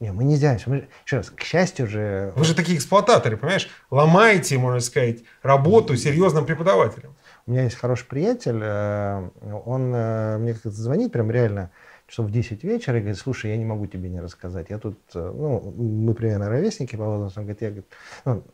Не, 0.00 0.12
мы 0.12 0.22
не 0.24 0.34
издеваемся. 0.34 0.70
Мы, 0.70 0.88
еще 1.04 1.16
раз, 1.16 1.30
к 1.30 1.42
счастью 1.42 1.88
же... 1.88 2.32
Вы 2.36 2.44
же 2.44 2.54
такие 2.54 2.78
эксплуататоры, 2.78 3.36
понимаешь? 3.36 3.68
Ломаете, 3.90 4.56
можно 4.56 4.80
сказать, 4.80 5.18
работу 5.42 5.96
серьезным 5.96 6.46
преподавателям. 6.46 7.16
У 7.46 7.50
меня 7.50 7.64
есть 7.64 7.76
хороший 7.76 8.06
приятель, 8.06 8.60
э, 8.62 9.30
он 9.64 9.92
э, 9.94 10.38
мне 10.38 10.52
как-то 10.52 10.70
звонит 10.70 11.10
прям 11.12 11.30
реально 11.30 11.70
часов 12.06 12.26
в 12.26 12.30
10 12.30 12.62
вечера 12.62 12.98
и 12.98 13.00
говорит, 13.00 13.18
слушай, 13.18 13.50
я 13.50 13.56
не 13.56 13.64
могу 13.64 13.86
тебе 13.86 14.08
не 14.08 14.20
рассказать. 14.20 14.70
Я 14.70 14.78
тут, 14.78 14.98
э, 15.14 15.32
ну, 15.34 15.74
мы 15.76 16.14
примерно 16.14 16.48
ровесники 16.48 16.94
по 16.94 17.04
возрасту. 17.04 17.40
Он 17.40 17.46
говорит, 17.46 17.62
я 17.62 17.68
говорит, 17.68 17.88
ну, 18.24 18.44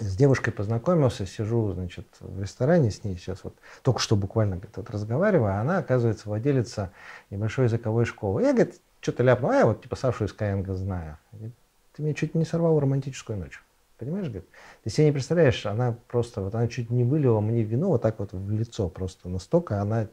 с 0.00 0.16
девушкой 0.16 0.50
познакомился, 0.52 1.26
сижу, 1.26 1.72
значит, 1.72 2.06
в 2.20 2.40
ресторане 2.40 2.90
с 2.90 3.04
ней 3.04 3.16
сейчас 3.16 3.44
вот, 3.44 3.56
только 3.82 4.00
что 4.00 4.16
буквально, 4.16 4.56
говорит, 4.56 4.76
вот 4.76 4.90
разговариваю, 4.90 5.52
а 5.52 5.60
она, 5.60 5.78
оказывается, 5.78 6.28
владелица 6.28 6.92
небольшой 7.30 7.66
языковой 7.66 8.04
школы. 8.04 8.42
Я, 8.42 8.52
говорит, 8.52 8.80
что-то 9.00 9.22
ляпнул, 9.22 9.50
а 9.50 9.56
я 9.56 9.66
вот 9.66 9.82
типа 9.82 9.96
Сашу 9.96 10.24
из 10.24 10.32
Каенга 10.32 10.74
знаю. 10.74 11.18
Ты 11.32 12.02
мне 12.02 12.14
чуть 12.14 12.34
не 12.34 12.44
сорвал 12.44 12.78
романтическую 12.78 13.38
ночь. 13.38 13.62
Понимаешь, 13.98 14.26
говорит? 14.26 14.48
Ты 14.84 14.90
себе 14.90 15.06
не 15.06 15.12
представляешь, 15.12 15.66
она 15.66 15.96
просто, 16.06 16.40
вот 16.40 16.54
она 16.54 16.68
чуть 16.68 16.90
не 16.90 17.02
вылила 17.02 17.40
мне 17.40 17.64
вино 17.64 17.88
вот 17.88 18.02
так 18.02 18.20
вот 18.20 18.32
в 18.32 18.50
лицо 18.50 18.88
просто 18.88 19.28
настолько 19.28 19.80
она 19.80 20.06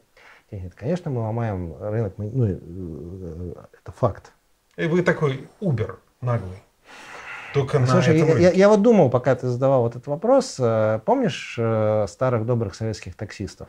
тянет. 0.50 0.74
Конечно, 0.74 1.10
мы 1.10 1.20
ломаем 1.20 1.76
рынок, 1.80 2.14
мы, 2.16 2.30
ну, 2.30 2.46
э, 2.48 3.54
это 3.80 3.92
факт. 3.92 4.32
И 4.76 4.86
вы 4.86 5.02
такой 5.02 5.46
Uber 5.60 5.96
наглый. 6.20 6.58
Только 7.54 7.84
Слушай, 7.86 8.20
на 8.20 8.24
этом 8.24 8.40
я, 8.40 8.48
я, 8.48 8.50
я 8.50 8.68
вот 8.68 8.82
думал, 8.82 9.08
пока 9.08 9.34
ты 9.36 9.46
задавал 9.46 9.82
вот 9.82 9.92
этот 9.92 10.08
вопрос, 10.08 10.56
э, 10.58 11.00
помнишь 11.04 11.56
э, 11.56 12.06
старых 12.08 12.44
добрых 12.44 12.74
советских 12.74 13.14
таксистов? 13.14 13.68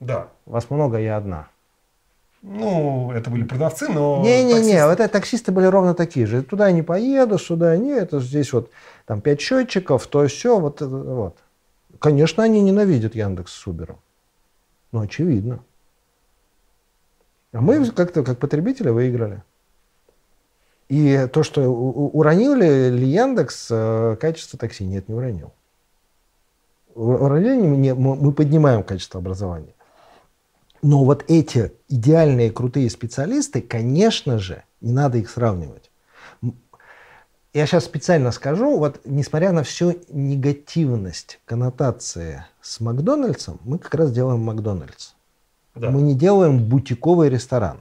Да. 0.00 0.28
Вас 0.46 0.70
много, 0.70 0.98
я 0.98 1.16
одна. 1.16 1.48
Ну, 2.46 3.10
это 3.10 3.30
были 3.30 3.42
продавцы, 3.42 3.88
но... 3.88 4.20
Не-не-не, 4.22 4.86
вот 4.86 5.00
это 5.00 5.08
таксисты 5.08 5.50
были 5.50 5.64
ровно 5.64 5.94
такие 5.94 6.26
же. 6.26 6.42
Туда 6.42 6.70
не 6.72 6.82
поеду, 6.82 7.38
сюда 7.38 7.74
не, 7.78 7.92
это 7.92 8.20
здесь 8.20 8.52
вот 8.52 8.70
там 9.06 9.22
пять 9.22 9.40
счетчиков, 9.40 10.06
то 10.06 10.26
все, 10.26 10.60
вот, 10.60 10.82
вот. 10.82 11.38
Конечно, 11.98 12.42
они 12.42 12.60
ненавидят 12.60 13.14
Яндекс 13.14 13.50
с 13.50 13.66
Убером. 13.66 13.98
Ну, 14.92 15.00
очевидно. 15.00 15.60
А 17.52 17.62
мы 17.62 17.82
как-то, 17.90 18.22
как 18.22 18.38
потребители, 18.38 18.90
выиграли. 18.90 19.42
И 20.90 21.26
то, 21.32 21.44
что 21.44 21.62
уронил 21.62 22.54
ли, 22.56 22.90
ли 22.90 23.06
Яндекс 23.06 23.68
э, 23.70 24.16
качество 24.20 24.58
такси? 24.58 24.84
Нет, 24.84 25.08
не 25.08 25.14
уронил. 25.14 25.50
Уронили, 26.94 27.92
мы 27.92 28.32
поднимаем 28.32 28.82
качество 28.82 29.18
образования. 29.18 29.72
Но 30.84 31.02
вот 31.02 31.24
эти 31.28 31.72
идеальные 31.88 32.50
крутые 32.50 32.90
специалисты, 32.90 33.62
конечно 33.62 34.38
же, 34.38 34.64
не 34.82 34.92
надо 34.92 35.16
их 35.16 35.30
сравнивать. 35.30 35.90
Я 37.54 37.64
сейчас 37.64 37.86
специально 37.86 38.30
скажу, 38.32 38.76
вот 38.76 39.00
несмотря 39.06 39.52
на 39.52 39.62
всю 39.62 39.94
негативность 40.10 41.40
коннотации 41.46 42.44
с 42.60 42.80
Макдональдсом, 42.80 43.60
мы 43.64 43.78
как 43.78 43.94
раз 43.94 44.12
делаем 44.12 44.40
Макдональдс. 44.40 45.14
Да. 45.74 45.88
Мы 45.88 46.02
не 46.02 46.14
делаем 46.14 46.62
бутиковый 46.62 47.30
ресторан. 47.30 47.80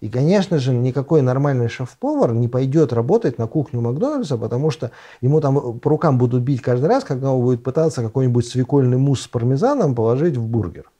И, 0.00 0.08
конечно 0.08 0.58
же, 0.58 0.72
никакой 0.72 1.22
нормальный 1.22 1.68
шеф-повар 1.68 2.32
не 2.32 2.48
пойдет 2.48 2.92
работать 2.92 3.38
на 3.38 3.46
кухню 3.46 3.80
Макдональдса, 3.80 4.36
потому 4.36 4.72
что 4.72 4.90
ему 5.20 5.40
там 5.40 5.78
по 5.78 5.88
рукам 5.88 6.18
будут 6.18 6.42
бить 6.42 6.62
каждый 6.62 6.86
раз, 6.86 7.04
когда 7.04 7.30
он 7.30 7.42
будет 7.44 7.62
пытаться 7.62 8.02
какой-нибудь 8.02 8.44
свекольный 8.44 8.98
мусс 8.98 9.20
с 9.22 9.28
пармезаном 9.28 9.94
положить 9.94 10.36
в 10.36 10.44
бургер. 10.44 10.90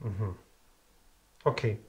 Угу. 0.00 0.36
Окей. 1.44 1.80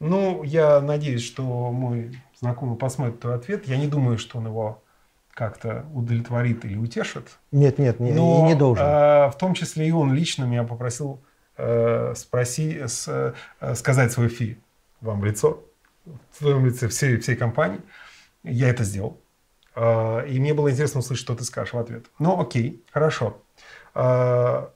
Ну, 0.00 0.42
я 0.44 0.80
надеюсь, 0.80 1.24
что 1.24 1.42
мой 1.42 2.20
знакомый 2.38 2.76
посмотрит 2.76 3.20
твой 3.20 3.34
ответ. 3.34 3.66
Я 3.66 3.76
не 3.76 3.88
думаю, 3.88 4.18
что 4.18 4.38
он 4.38 4.46
его 4.46 4.82
как-то 5.30 5.86
удовлетворит 5.92 6.64
или 6.64 6.76
утешит. 6.76 7.38
Нет, 7.52 7.78
нет, 7.78 8.00
не, 8.00 8.12
Но, 8.12 8.46
не 8.46 8.54
должен. 8.54 8.84
Э, 8.84 9.28
в 9.30 9.36
том 9.38 9.54
числе 9.54 9.88
и 9.88 9.92
он 9.92 10.12
лично 10.12 10.44
меня 10.44 10.64
попросил 10.64 11.20
э, 11.56 12.14
спроси, 12.16 12.86
с, 12.86 13.34
э, 13.60 13.74
сказать 13.74 14.12
свой 14.12 14.28
фи 14.28 14.58
вам 15.00 15.20
в 15.20 15.24
лицо, 15.24 15.62
в 16.04 16.38
твоем 16.38 16.66
лице 16.66 16.88
всей, 16.88 17.18
всей 17.18 17.36
компании. 17.36 17.80
Я 18.42 18.68
это 18.68 18.84
сделал. 18.84 19.18
Э, 19.74 20.26
и 20.28 20.40
мне 20.40 20.54
было 20.54 20.70
интересно 20.70 21.00
услышать, 21.00 21.24
что 21.24 21.34
ты 21.36 21.44
скажешь 21.44 21.72
в 21.72 21.78
ответ. 21.78 22.06
Ну, 22.18 22.40
окей, 22.40 22.82
хорошо. 22.90 23.40
Э, 23.94 24.68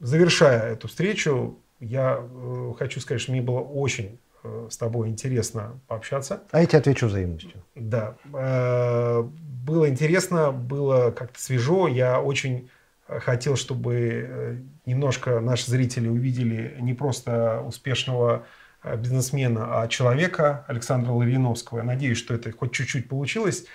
завершая 0.00 0.72
эту 0.72 0.88
встречу, 0.88 1.58
я 1.80 2.18
э, 2.20 2.72
хочу 2.78 3.00
сказать, 3.00 3.20
что 3.20 3.32
мне 3.32 3.42
было 3.42 3.60
очень 3.60 4.18
э, 4.42 4.68
с 4.70 4.76
тобой 4.76 5.08
интересно 5.08 5.80
пообщаться. 5.86 6.42
А 6.50 6.60
я 6.60 6.66
тебе 6.66 6.78
отвечу 6.78 7.06
взаимностью. 7.06 7.62
Да. 7.74 8.16
Э, 8.32 9.22
было 9.22 9.88
интересно, 9.88 10.52
было 10.52 11.10
как-то 11.10 11.40
свежо. 11.40 11.88
Я 11.88 12.20
очень 12.20 12.68
хотел, 13.06 13.56
чтобы 13.56 13.94
э, 13.96 14.56
немножко 14.86 15.40
наши 15.40 15.70
зрители 15.70 16.08
увидели 16.08 16.76
не 16.80 16.94
просто 16.94 17.62
успешного 17.66 18.46
э, 18.82 18.96
бизнесмена, 18.96 19.82
а 19.82 19.88
человека 19.88 20.64
Александра 20.68 21.12
Лариновского. 21.12 21.78
Я 21.78 21.84
надеюсь, 21.84 22.18
что 22.18 22.34
это 22.34 22.50
хоть 22.52 22.72
чуть-чуть 22.72 23.08
получилось. 23.08 23.66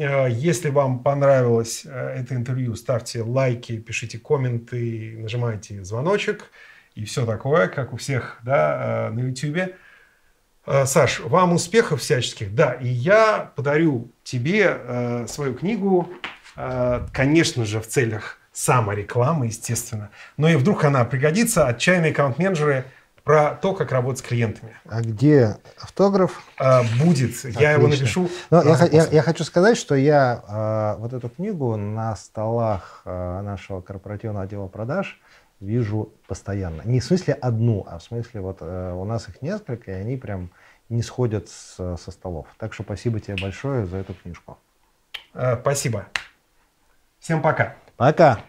Э, 0.00 0.28
если 0.30 0.70
вам 0.70 1.00
понравилось 1.00 1.82
э, 1.84 2.20
это 2.20 2.34
интервью, 2.34 2.74
ставьте 2.74 3.22
лайки, 3.22 3.78
пишите 3.78 4.18
комменты, 4.18 5.16
нажимайте 5.18 5.84
звоночек 5.84 6.50
и 6.94 7.04
все 7.04 7.26
такое, 7.26 7.68
как 7.68 7.92
у 7.92 7.96
всех 7.96 8.38
да, 8.42 9.08
э, 9.08 9.10
на 9.10 9.20
YouTube. 9.20 9.74
Саш, 10.86 11.20
вам 11.20 11.52
успехов 11.52 12.00
всяческих. 12.00 12.54
Да, 12.54 12.72
и 12.72 12.88
я 12.88 13.52
подарю 13.54 14.10
тебе 14.22 15.26
свою 15.28 15.52
книгу, 15.52 16.08
конечно 17.12 17.66
же, 17.66 17.82
в 17.82 17.86
целях 17.86 18.38
саморекламы, 18.50 19.48
естественно. 19.48 20.08
Но 20.38 20.48
и 20.48 20.56
вдруг 20.56 20.84
она 20.84 21.04
пригодится. 21.04 21.66
Отчаянные 21.66 22.12
аккаунт-менеджеры– 22.12 22.86
про 23.24 23.54
то, 23.54 23.74
как 23.74 23.90
работать 23.90 24.20
с 24.20 24.22
клиентами. 24.22 24.76
А 24.84 25.00
где 25.00 25.56
автограф? 25.80 26.42
А, 26.58 26.82
будет. 27.02 27.36
Отлично. 27.36 27.58
Я 27.58 27.72
его 27.72 27.88
напишу. 27.88 28.28
Но 28.50 28.62
я, 28.62 28.86
я, 28.92 29.06
я 29.06 29.22
хочу 29.22 29.44
сказать, 29.44 29.78
что 29.78 29.94
я 29.94 30.44
а, 30.46 30.96
вот 30.98 31.14
эту 31.14 31.30
книгу 31.30 31.74
на 31.76 32.14
столах 32.16 33.00
а, 33.06 33.40
нашего 33.42 33.80
корпоративного 33.80 34.44
отдела 34.44 34.68
продаж 34.68 35.20
вижу 35.58 36.12
постоянно. 36.28 36.82
Не 36.84 37.00
в 37.00 37.04
смысле 37.04 37.32
одну, 37.34 37.86
а 37.88 37.98
в 37.98 38.02
смысле 38.02 38.42
вот 38.42 38.58
а, 38.60 38.94
у 38.94 39.04
нас 39.06 39.26
их 39.28 39.40
несколько, 39.40 39.90
и 39.90 39.94
они 39.94 40.18
прям 40.18 40.50
не 40.90 41.02
сходят 41.02 41.48
с, 41.48 41.96
со 41.96 42.10
столов. 42.10 42.46
Так 42.58 42.74
что 42.74 42.82
спасибо 42.82 43.20
тебе 43.20 43.36
большое 43.40 43.86
за 43.86 43.96
эту 43.96 44.12
книжку. 44.12 44.58
А, 45.32 45.58
спасибо. 45.60 46.06
Всем 47.20 47.40
пока. 47.40 47.74
Пока. 47.96 48.40